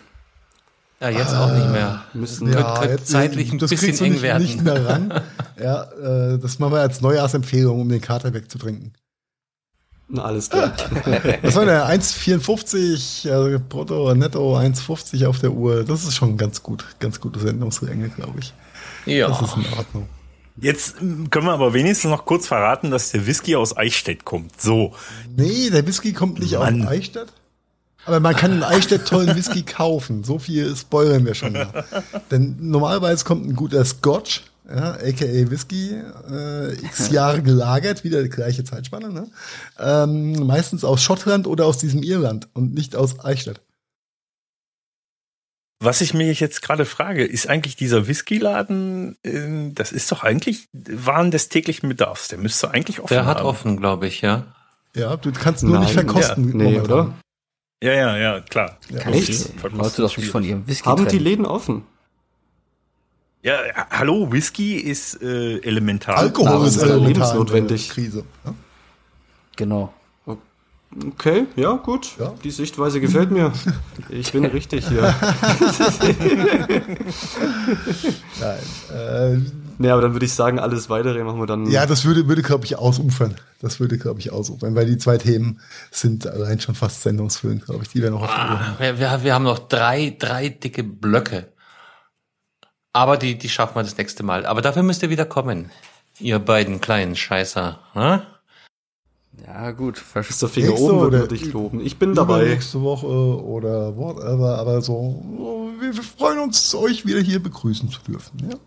Ja, 1.02 1.10
jetzt 1.10 1.34
auch 1.34 1.52
nicht 1.52 1.70
mehr. 1.72 2.04
Müssen 2.14 2.52
Könnte- 2.52 2.80
könnte 2.80 3.04
zeitlich 3.04 3.52
ein 3.52 3.60
das 3.60 3.70
bisschen 3.70 3.88
kriegst 3.88 4.02
du 4.02 4.06
eng 4.06 4.12
nicht, 4.14 4.22
werden. 4.22 4.44
Nicht 4.44 4.64
mehr 4.64 4.86
ran. 4.86 5.22
ja, 5.62 5.84
äh, 6.34 6.40
das 6.40 6.58
machen 6.60 6.74
wir 6.74 6.80
als 6.82 7.02
Neujahrsempfehlung, 7.02 7.82
um 7.82 7.90
den 7.90 8.02
Kater 8.02 8.34
wegzutrinken. 8.34 8.94
Na, 10.08 10.24
alles 10.26 10.50
klar. 10.50 10.72
Was 11.42 11.56
war 11.56 11.66
der? 11.66 11.90
1,54 11.90 13.30
also 13.32 13.60
brutto, 13.68 14.14
netto 14.14 14.56
1,50 14.58 15.26
auf 15.26 15.40
der 15.40 15.52
Uhr. 15.52 15.84
Das 15.84 16.04
ist 16.04 16.16
schon 16.16 16.38
ganz 16.38 16.62
gut. 16.62 16.86
Ganz 17.00 17.20
gute 17.20 17.40
Sendungslänge, 17.40 18.10
glaube 18.10 18.40
ich. 18.40 18.54
Ja. 19.06 19.28
Das 19.28 19.42
ist 19.42 19.58
in 19.58 19.66
Ordnung. 19.78 20.08
Jetzt 20.58 21.02
mm, 21.02 21.26
können 21.30 21.48
wir 21.48 21.54
aber 21.54 21.74
wenigstens 21.74 22.12
noch 22.12 22.24
kurz 22.26 22.48
verraten, 22.48 22.92
dass 22.92 23.12
der 23.12 23.26
Whisky 23.26 23.56
aus 23.56 23.76
Eichstätt 23.76 24.24
kommt. 24.26 24.62
So. 24.62 24.94
Nee, 25.36 25.70
der 25.72 25.86
Whisky 25.86 26.14
kommt 26.14 26.40
nicht 26.40 26.54
Mann. 26.54 26.84
aus 26.84 26.88
Eichstätt. 26.88 27.34
Aber 28.06 28.20
man 28.20 28.36
kann 28.36 28.52
in 28.54 28.64
Eichstätt 28.64 29.08
tollen 29.08 29.36
Whisky 29.36 29.64
kaufen. 29.64 30.24
So 30.24 30.38
viel 30.40 30.76
spoilern 30.76 31.26
wir 31.26 31.34
schon 31.34 31.54
mal. 31.54 31.86
Denn 32.32 32.56
normalerweise 32.60 33.26
kommt 33.26 33.48
ein 33.48 33.56
guter 33.56 33.84
Scotch, 33.84 34.44
ja, 34.68 34.94
aka 34.94 35.26
Whisky, 35.50 35.96
äh, 36.30 36.74
x 36.74 37.10
Jahre 37.12 37.42
gelagert, 37.42 38.04
wieder 38.04 38.22
die 38.24 38.30
gleiche 38.30 38.64
Zeitspanne, 38.64 39.12
ne? 39.12 39.28
ähm, 39.80 40.46
meistens 40.46 40.84
aus 40.84 41.02
Schottland 41.04 41.48
oder 41.48 41.66
aus 41.66 41.78
diesem 41.78 42.04
Irland 42.04 42.48
und 42.54 42.74
nicht 42.74 42.96
aus 42.96 43.24
Eichstätt. 43.24 43.62
Was 45.82 46.02
ich 46.02 46.14
mir 46.14 46.32
jetzt 46.32 46.62
gerade 46.62 46.86
frage, 46.86 47.26
ist 47.26 47.48
eigentlich 47.48 47.76
dieser 47.76 48.08
Whiskyladen, 48.08 49.18
äh, 49.24 49.72
das 49.74 49.92
ist 49.92 50.12
doch 50.12 50.24
eigentlich 50.24 50.68
Waren 50.74 51.32
des 51.32 51.50
täglichen 51.50 51.90
Bedarfs. 51.90 52.28
Der 52.30 52.38
müsste 52.40 52.72
eigentlich 52.72 53.02
offen 53.02 53.14
Der 53.14 53.26
hat 53.26 53.40
haben. 53.40 53.46
offen, 53.46 53.78
glaube 53.78 54.08
ich, 54.08 54.22
ja. 54.22 54.46
Ja, 54.96 55.18
du 55.18 55.32
kannst 55.34 55.64
nur 55.64 55.74
Nein, 55.74 55.84
nicht 55.84 55.94
verkosten. 55.94 56.48
ja, 56.50 56.56
nee, 56.56 56.64
momentan. 56.64 56.86
oder? 56.92 57.14
Ja, 57.84 57.92
ja, 57.94 58.18
ja, 58.18 58.40
klar. 58.42 58.78
Ja. 58.90 59.00
Echt? 59.12 59.34
Verkostet 59.60 59.74
Leute 59.78 60.02
doch 60.04 60.18
nicht 60.18 60.30
von 60.32 60.44
ihrem 60.44 60.68
Whisky 60.68 60.86
Haben 60.86 61.04
die 61.04 61.10
trennen. 61.10 61.24
Läden 61.24 61.46
offen? 61.46 61.84
Ja, 63.44 63.64
ja, 63.66 63.88
hallo, 63.92 64.32
Whisky 64.32 64.76
ist 64.78 65.22
äh, 65.22 65.58
elementar. 65.60 66.18
Alkohol 66.18 66.66
ist 66.68 66.78
Nahrungsmittel- 66.78 66.82
elementar 66.90 67.08
lebensnotwendig. 67.08 67.90
Krise. 67.90 68.24
Ja? 68.44 68.54
Genau. 69.56 69.94
Okay, 71.10 71.46
ja, 71.58 71.74
gut. 71.74 72.14
Ja. 72.18 72.34
Die 72.44 72.52
Sichtweise 72.52 73.02
gefällt 73.02 73.30
mir. 73.30 73.52
Ich 74.10 74.32
bin 74.32 74.46
richtig 74.46 74.88
hier. 74.88 75.14
Nein, 78.40 78.60
äh, 78.94 79.38
Nee, 79.78 79.90
aber 79.90 80.02
dann 80.02 80.14
würde 80.14 80.26
ich 80.26 80.34
sagen, 80.34 80.60
alles 80.60 80.90
weitere 80.90 81.24
machen 81.24 81.40
wir 81.40 81.48
dann. 81.48 81.66
ja, 81.70 81.86
das 81.86 82.06
würde, 82.06 82.28
würde 82.28 82.42
glaube 82.42 82.66
ich, 82.66 82.78
ausufern. 82.78 83.36
Das 83.62 83.80
würde, 83.80 83.98
glaube 83.98 84.20
ich, 84.20 84.32
ausufern, 84.32 84.76
weil 84.76 84.86
die 84.86 84.98
zwei 84.98 85.18
Themen 85.18 85.60
sind 85.92 86.28
allein 86.28 86.60
schon 86.60 86.76
fast 86.76 87.02
sendungsfüllend, 87.02 87.66
glaube 87.66 87.84
ich. 87.84 87.90
Die 87.90 88.02
werden 88.02 88.14
noch 88.16 88.24
auf 88.24 88.34
die 88.34 88.54
Uhr. 88.54 88.80
Wir, 88.80 89.00
wir, 89.00 89.24
wir 89.24 89.34
haben 89.34 89.44
noch 89.44 89.60
drei, 89.60 90.16
drei 90.18 90.50
dicke 90.50 90.84
Blöcke. 90.84 91.52
Aber 92.94 93.18
die, 93.18 93.38
die 93.38 93.50
schaffen 93.50 93.76
wir 93.76 93.84
das 93.84 93.98
nächste 93.98 94.24
Mal. 94.24 94.46
Aber 94.46 94.62
dafür 94.62 94.84
müsst 94.84 95.04
ihr 95.04 95.10
wieder 95.10 95.26
kommen. 95.26 95.70
Ihr 96.20 96.40
beiden 96.40 96.80
kleinen 96.80 97.16
Scheißer. 97.16 97.80
Hm? 97.94 98.22
Ja, 99.46 99.72
gut. 99.72 100.02
Der 100.14 100.24
Finger 100.24 100.70
Nächste 100.70 100.94
oben, 100.94 101.12
würde 101.12 101.36
ich 101.36 101.52
loben. 101.52 101.82
Ich 101.82 102.00
bin 102.00 102.16
dabei. 102.16 102.46
Nächste 102.46 102.82
Woche 102.82 103.08
oder 103.08 103.98
whatever, 103.98 104.58
aber 104.58 104.82
so, 104.82 105.22
wir, 105.80 105.94
wir 105.94 106.04
freuen 106.04 106.40
uns, 106.40 106.74
euch 106.74 107.06
wieder 107.06 107.20
hier 107.20 107.44
begrüßen 107.44 107.90
zu 107.90 108.00
dürfen. 108.08 108.50
Ja? 108.50 108.58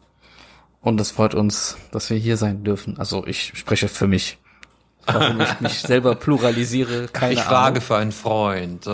Und 0.80 1.00
es 1.00 1.10
freut 1.10 1.34
uns, 1.34 1.76
dass 1.90 2.08
wir 2.10 2.16
hier 2.16 2.36
sein 2.36 2.64
dürfen. 2.64 2.98
Also 2.98 3.26
ich 3.26 3.52
spreche 3.56 3.88
für 3.88 4.06
mich. 4.06 4.38
Warum 5.06 5.40
ich 5.40 5.60
mich 5.60 5.72
selber 5.80 6.14
pluralisiere, 6.14 7.08
keine 7.08 7.32
Ich 7.32 7.40
Ahnung. 7.40 7.50
frage 7.50 7.80
für 7.80 7.96
einen 7.96 8.12
Freund. 8.12 8.86
Äh, 8.86 8.90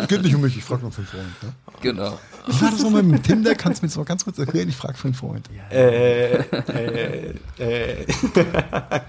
Es 0.00 0.08
geht 0.08 0.22
nicht 0.22 0.34
um 0.34 0.40
mich, 0.40 0.56
ich 0.56 0.64
frage 0.64 0.84
noch 0.84 0.92
für 0.92 1.02
einen 1.02 1.06
Freund. 1.08 1.42
Ne? 1.42 1.52
Genau. 1.82 2.18
Ich 2.48 2.60
war 2.62 2.70
das 2.70 2.80
noch 2.82 2.90
mit 2.90 3.02
dem 3.04 3.22
Tinder, 3.22 3.54
kannst 3.54 3.82
du 3.82 3.84
mir 3.84 3.88
das 3.88 3.96
mal 3.98 4.04
ganz 4.04 4.24
kurz 4.24 4.38
erklären? 4.38 4.68
Ich 4.68 4.76
frage 4.76 4.94
für 4.96 5.04
einen 5.08 5.14
Freund. 5.14 5.48
Äh, 5.70 6.38
äh, 6.38 7.34
äh. 7.58 8.06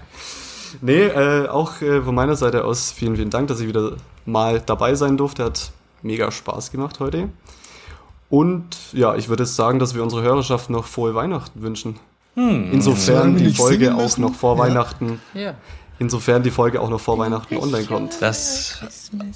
nee, 0.80 1.02
äh, 1.04 1.48
auch 1.48 1.80
äh, 1.82 2.02
von 2.02 2.14
meiner 2.14 2.36
Seite 2.36 2.64
aus 2.64 2.92
vielen, 2.92 3.16
vielen 3.16 3.30
Dank, 3.30 3.48
dass 3.48 3.60
ich 3.60 3.68
wieder 3.68 3.96
mal 4.24 4.60
dabei 4.64 4.94
sein 4.94 5.16
durfte. 5.16 5.44
Hat 5.44 5.72
mega 6.02 6.30
Spaß 6.30 6.70
gemacht 6.72 7.00
heute. 7.00 7.28
Und 8.28 8.64
ja, 8.92 9.14
ich 9.14 9.28
würde 9.28 9.44
jetzt 9.44 9.56
sagen, 9.56 9.78
dass 9.78 9.94
wir 9.94 10.02
unserer 10.02 10.22
Hörerschaft 10.22 10.68
noch 10.70 10.84
frohe 10.86 11.14
Weihnachten 11.14 11.62
wünschen. 11.62 11.96
Insofern 12.34 12.96
Solange 12.98 13.38
wir 13.40 13.48
die 13.48 13.54
Folge 13.54 13.94
auch 13.94 14.18
noch 14.18 14.34
vor 14.34 14.56
Ja. 14.56 14.62
Weihnachten, 14.64 15.20
Ja. 15.32 15.54
insofern 15.98 16.42
die 16.42 16.50
Folge 16.50 16.82
auch 16.82 16.90
noch 16.90 17.00
vor 17.00 17.16
Weihnachten 17.16 17.56
online 17.56 17.84
kommt. 17.86 18.20
das 18.20 18.80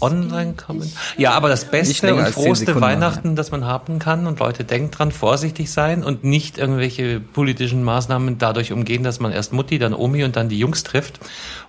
online 0.03 0.53
kommen. 0.55 0.93
Ja, 1.17 1.31
aber 1.33 1.49
das 1.49 1.65
Beste 1.71 2.15
und 2.15 2.29
frohste 2.29 2.79
Weihnachten, 2.79 3.37
das 3.37 3.53
man 3.53 3.65
haben 3.65 4.01
kann. 4.01 4.27
Und 4.27 4.41
Leute, 4.41 4.65
denkt 4.65 4.99
dran, 4.99 5.13
vorsichtig 5.13 5.71
sein 5.71 6.05
und 6.05 6.25
nicht 6.25 6.59
irgendwelche 6.59 7.21
politischen 7.21 7.83
Maßnahmen 7.85 8.37
dadurch 8.37 8.71
umgehen, 8.71 9.03
dass 9.03 9.19
man 9.19 9.33
erst 9.33 9.55
Mutti, 9.55 9.79
dann 9.79 9.95
Omi 9.95 10.23
und 10.25 10.37
dann 10.37 10.51
die 10.51 10.59
Jungs 10.59 10.83
trifft 10.83 11.21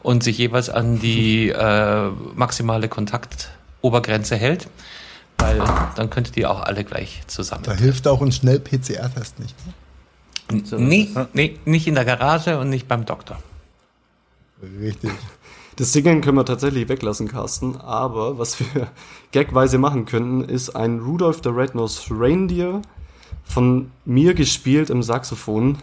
und 0.03 0.23
sich 0.23 0.37
jeweils 0.37 0.69
an 0.69 0.99
die 0.99 1.47
äh, 1.47 2.09
maximale 2.35 2.89
Kontaktobergrenze 2.89 4.35
hält. 4.35 4.67
Weil 5.41 5.61
dann 5.95 6.09
könntet 6.09 6.37
ihr 6.37 6.49
auch 6.51 6.61
alle 6.61 6.83
gleich 6.83 7.21
zusammen. 7.27 7.63
Da 7.63 7.73
hilft 7.73 8.07
auch 8.07 8.21
ein 8.21 8.31
schnell 8.31 8.59
PCR-Test 8.59 9.39
nicht. 9.39 9.55
Ne? 9.65 9.73
Nee, 10.77 11.09
nee, 11.33 11.59
nicht 11.65 11.87
in 11.87 11.95
der 11.95 12.05
Garage 12.05 12.59
und 12.59 12.69
nicht 12.69 12.87
beim 12.87 13.05
Doktor. 13.05 13.39
Richtig. 14.79 15.11
Das 15.77 15.93
Singen 15.93 16.21
können 16.21 16.37
wir 16.37 16.45
tatsächlich 16.45 16.89
weglassen, 16.89 17.27
Carsten, 17.27 17.77
aber 17.77 18.37
was 18.37 18.59
wir 18.59 18.87
gagweise 19.31 19.77
machen 19.77 20.05
könnten, 20.05 20.43
ist 20.43 20.75
ein 20.75 20.99
Rudolph 20.99 21.41
the 21.43 21.49
Red-Nosed 21.49 22.07
Reindeer 22.11 22.81
von 23.43 23.91
mir 24.05 24.33
gespielt 24.33 24.89
im 24.89 25.01
Saxophon 25.01 25.77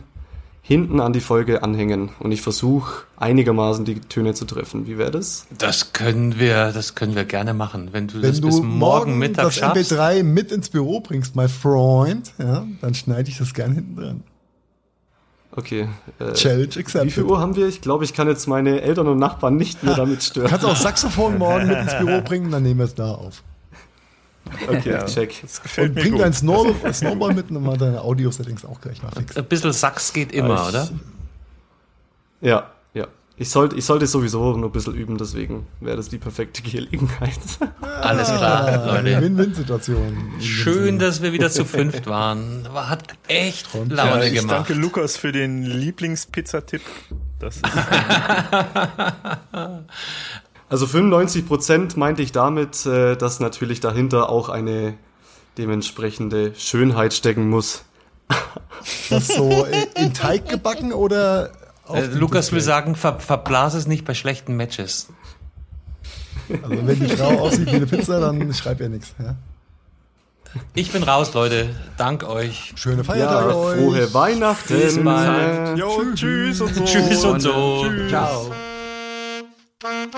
hinten 0.69 1.01
an 1.01 1.15
die 1.15 1.20
Folge 1.20 1.62
anhängen 1.62 2.11
und 2.20 2.31
ich 2.31 2.43
versuche 2.43 3.05
einigermaßen 3.16 3.86
die 3.86 4.01
Töne 4.01 4.35
zu 4.35 4.45
treffen. 4.45 4.86
Wie 4.86 4.99
wäre 4.99 5.11
das? 5.11 5.47
Das 5.57 5.95
können 5.95 6.39
wir, 6.39 6.73
das 6.73 6.95
können 6.95 7.15
wir 7.15 7.24
gerne 7.24 7.55
machen. 7.55 7.89
Wenn 7.93 8.07
du 8.07 8.16
Wenn 8.16 8.31
das 8.31 8.43
du 8.43 8.49
bis 8.49 8.61
morgen 8.61 9.16
Mittag 9.16 9.45
das 9.45 9.55
schaffst. 9.55 9.90
MP3 9.90 10.23
mit 10.23 10.53
ins 10.53 10.69
Büro 10.69 11.01
bringst, 11.01 11.35
my 11.35 11.49
Freund, 11.49 12.35
ja, 12.36 12.66
dann 12.82 12.95
schneide 12.95 13.31
ich 13.31 13.39
das 13.39 13.55
gern 13.55 13.73
hinten 13.73 13.97
dran. 13.97 14.23
Okay. 15.53 15.89
Äh, 16.19 16.35
Challenge 16.35 16.69
wie 16.74 16.81
accepted. 16.81 17.12
viel 17.12 17.23
Uhr 17.23 17.40
haben 17.40 17.57
wir? 17.57 17.66
Ich 17.66 17.81
glaube, 17.81 18.05
ich 18.05 18.12
kann 18.12 18.28
jetzt 18.28 18.47
meine 18.47 18.82
Eltern 18.82 19.09
und 19.09 19.19
Nachbarn 19.19 19.57
nicht 19.57 19.82
mehr 19.82 19.95
damit 19.97 20.23
stören. 20.23 20.49
Kannst 20.51 20.66
auch 20.66 20.77
Saxophon 20.77 21.39
morgen 21.39 21.66
mit 21.66 21.78
ins 21.78 21.97
Büro 21.97 22.20
bringen, 22.20 22.51
dann 22.51 22.62
nehmen 22.62 22.81
wir 22.81 22.85
es 22.85 22.95
da 22.95 23.12
auf. 23.12 23.43
Okay, 24.68 24.98
check. 25.06 25.40
Das 25.42 25.62
gefällt 25.62 25.90
Und 25.90 25.94
bring 26.02 26.12
gut. 26.12 26.20
dein 26.22 26.32
Snowball, 26.32 26.94
Snowball 26.94 27.34
mit 27.34 27.50
und 27.50 27.62
mal 27.62 27.76
deine 27.76 28.00
Audio-Settings 28.02 28.64
auch 28.64 28.80
gleich 28.80 29.02
mal 29.02 29.10
fix. 29.12 29.36
Ein 29.36 29.44
bisschen 29.44 29.72
Sachs 29.72 30.12
geht 30.12 30.32
immer, 30.32 30.62
ich- 30.62 30.68
oder? 30.68 30.88
Ja, 32.40 32.70
ja. 32.94 33.06
Ich 33.40 33.50
sollte, 33.50 33.76
ich 33.76 33.84
sollte 33.84 34.06
sowieso 34.08 34.56
nur 34.56 34.68
ein 34.68 34.72
bisschen 34.72 34.94
üben, 34.94 35.16
deswegen 35.16 35.66
wäre 35.80 35.96
das 35.96 36.08
die 36.08 36.18
perfekte 36.18 36.60
Gelegenheit. 36.62 37.38
Alles 37.80 38.28
klar, 38.28 38.66
Eine 38.66 39.02
Leute. 39.10 39.22
Win-Win-Situation. 39.22 40.32
Schön, 40.40 40.98
dass 40.98 41.22
wir 41.22 41.32
wieder 41.32 41.48
zu 41.50 41.64
fünft 41.64 42.06
waren. 42.06 42.66
War- 42.72 42.88
Hat 42.90 43.04
echt 43.28 43.68
Ja, 43.74 43.80
Laune 43.88 44.26
ich 44.28 44.34
gemacht. 44.40 44.56
danke 44.56 44.74
Lukas 44.74 45.16
für 45.16 45.30
den 45.32 45.62
Lieblingspizzatipp. 45.64 46.82
Das 47.38 47.56
ist 47.56 47.62
Also 50.70 50.85
95% 50.86 51.99
meinte 51.99 52.23
ich 52.23 52.32
damit, 52.32 52.85
äh, 52.86 53.16
dass 53.16 53.40
natürlich 53.40 53.81
dahinter 53.81 54.28
auch 54.28 54.49
eine 54.49 54.95
dementsprechende 55.57 56.55
Schönheit 56.57 57.15
stecken 57.15 57.49
muss. 57.49 57.85
Das 59.11 59.27
so 59.28 59.66
in- 59.97 60.15
Teig 60.15 60.49
gebacken 60.49 60.93
oder 60.93 61.51
auf 61.86 61.97
Äh, 61.97 62.07
Lukas 62.07 62.53
will 62.53 62.61
sagen, 62.61 62.95
ver 62.95 63.19
verblas 63.19 63.74
es 63.74 63.86
nicht 63.89 64.05
bei 64.05 64.15
schlechten 64.15 64.55
Matches. 64.57 65.09
Also 66.62 66.86
wenn 66.86 67.01
die 67.01 67.09
Frau 67.09 67.40
aussieht 67.40 67.66
wie 67.66 67.77
eine 67.77 67.86
Pizza, 67.86 68.20
dann 68.20 68.53
schreib 68.55 68.81
ihr 68.81 68.89
nichts. 68.89 69.15
Ja? 69.19 69.35
Ich 70.74 70.93
bin 70.93 71.03
raus, 71.03 71.35
Leute. 71.35 71.70
Dank 71.97 72.23
euch. 72.28 72.73
Schöne 72.77 72.99
Ja, 72.99 73.05
Feiertage 73.05 73.57
euch. 73.57 73.78
frohe 73.78 74.15
Weihnachten. 74.15 74.74
Bis 74.74 75.03
bald. 75.03 75.77
Jo, 75.78 76.03
tschüss 76.15 76.61
und 76.61 76.74
so. 76.74 76.85
Tschüss 76.85 77.24
und 77.24 77.40
so. 77.40 77.85
Tschüss. 77.85 78.09
Ciao. 78.11 78.51
An 79.80 80.10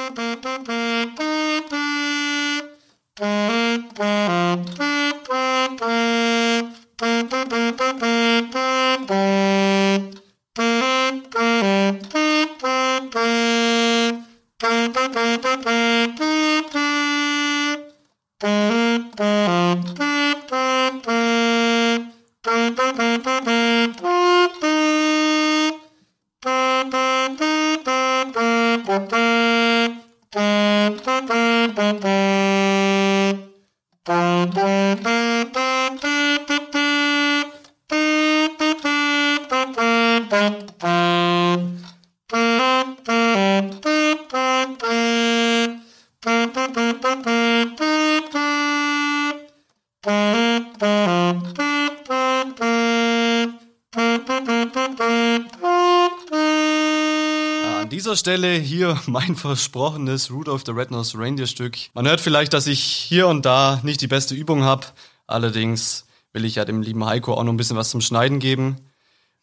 dieser 58.10 58.16
Stelle 58.16 58.54
hier 58.54 59.00
mein 59.06 59.36
versprochenes 59.36 60.32
Rudolph 60.32 60.64
the 60.66 60.72
Red-Nosed 60.72 61.16
Reindeer 61.16 61.46
Stück. 61.46 61.76
Man 61.94 62.08
hört 62.08 62.20
vielleicht, 62.20 62.52
dass 62.52 62.66
ich 62.66 62.82
hier 62.82 63.28
und 63.28 63.46
da 63.46 63.78
nicht 63.84 64.00
die 64.00 64.08
beste 64.08 64.34
Übung 64.34 64.64
habe. 64.64 64.86
Allerdings 65.28 66.06
will 66.32 66.44
ich 66.44 66.56
ja 66.56 66.64
dem 66.64 66.82
lieben 66.82 67.04
Heiko 67.04 67.34
auch 67.34 67.44
noch 67.44 67.52
ein 67.52 67.56
bisschen 67.56 67.76
was 67.76 67.90
zum 67.90 68.00
Schneiden 68.00 68.40
geben. 68.40 68.78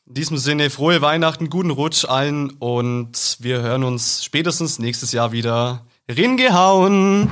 In 0.05 0.15
diesem 0.15 0.37
Sinne, 0.37 0.69
frohe 0.69 1.01
Weihnachten, 1.01 1.49
guten 1.49 1.71
Rutsch 1.71 2.03
allen 2.03 2.49
und 2.59 3.37
wir 3.39 3.61
hören 3.61 3.85
uns 3.85 4.25
spätestens 4.25 4.79
nächstes 4.79 5.13
Jahr 5.13 5.31
wieder. 5.31 5.85
Ringehauen! 6.09 7.31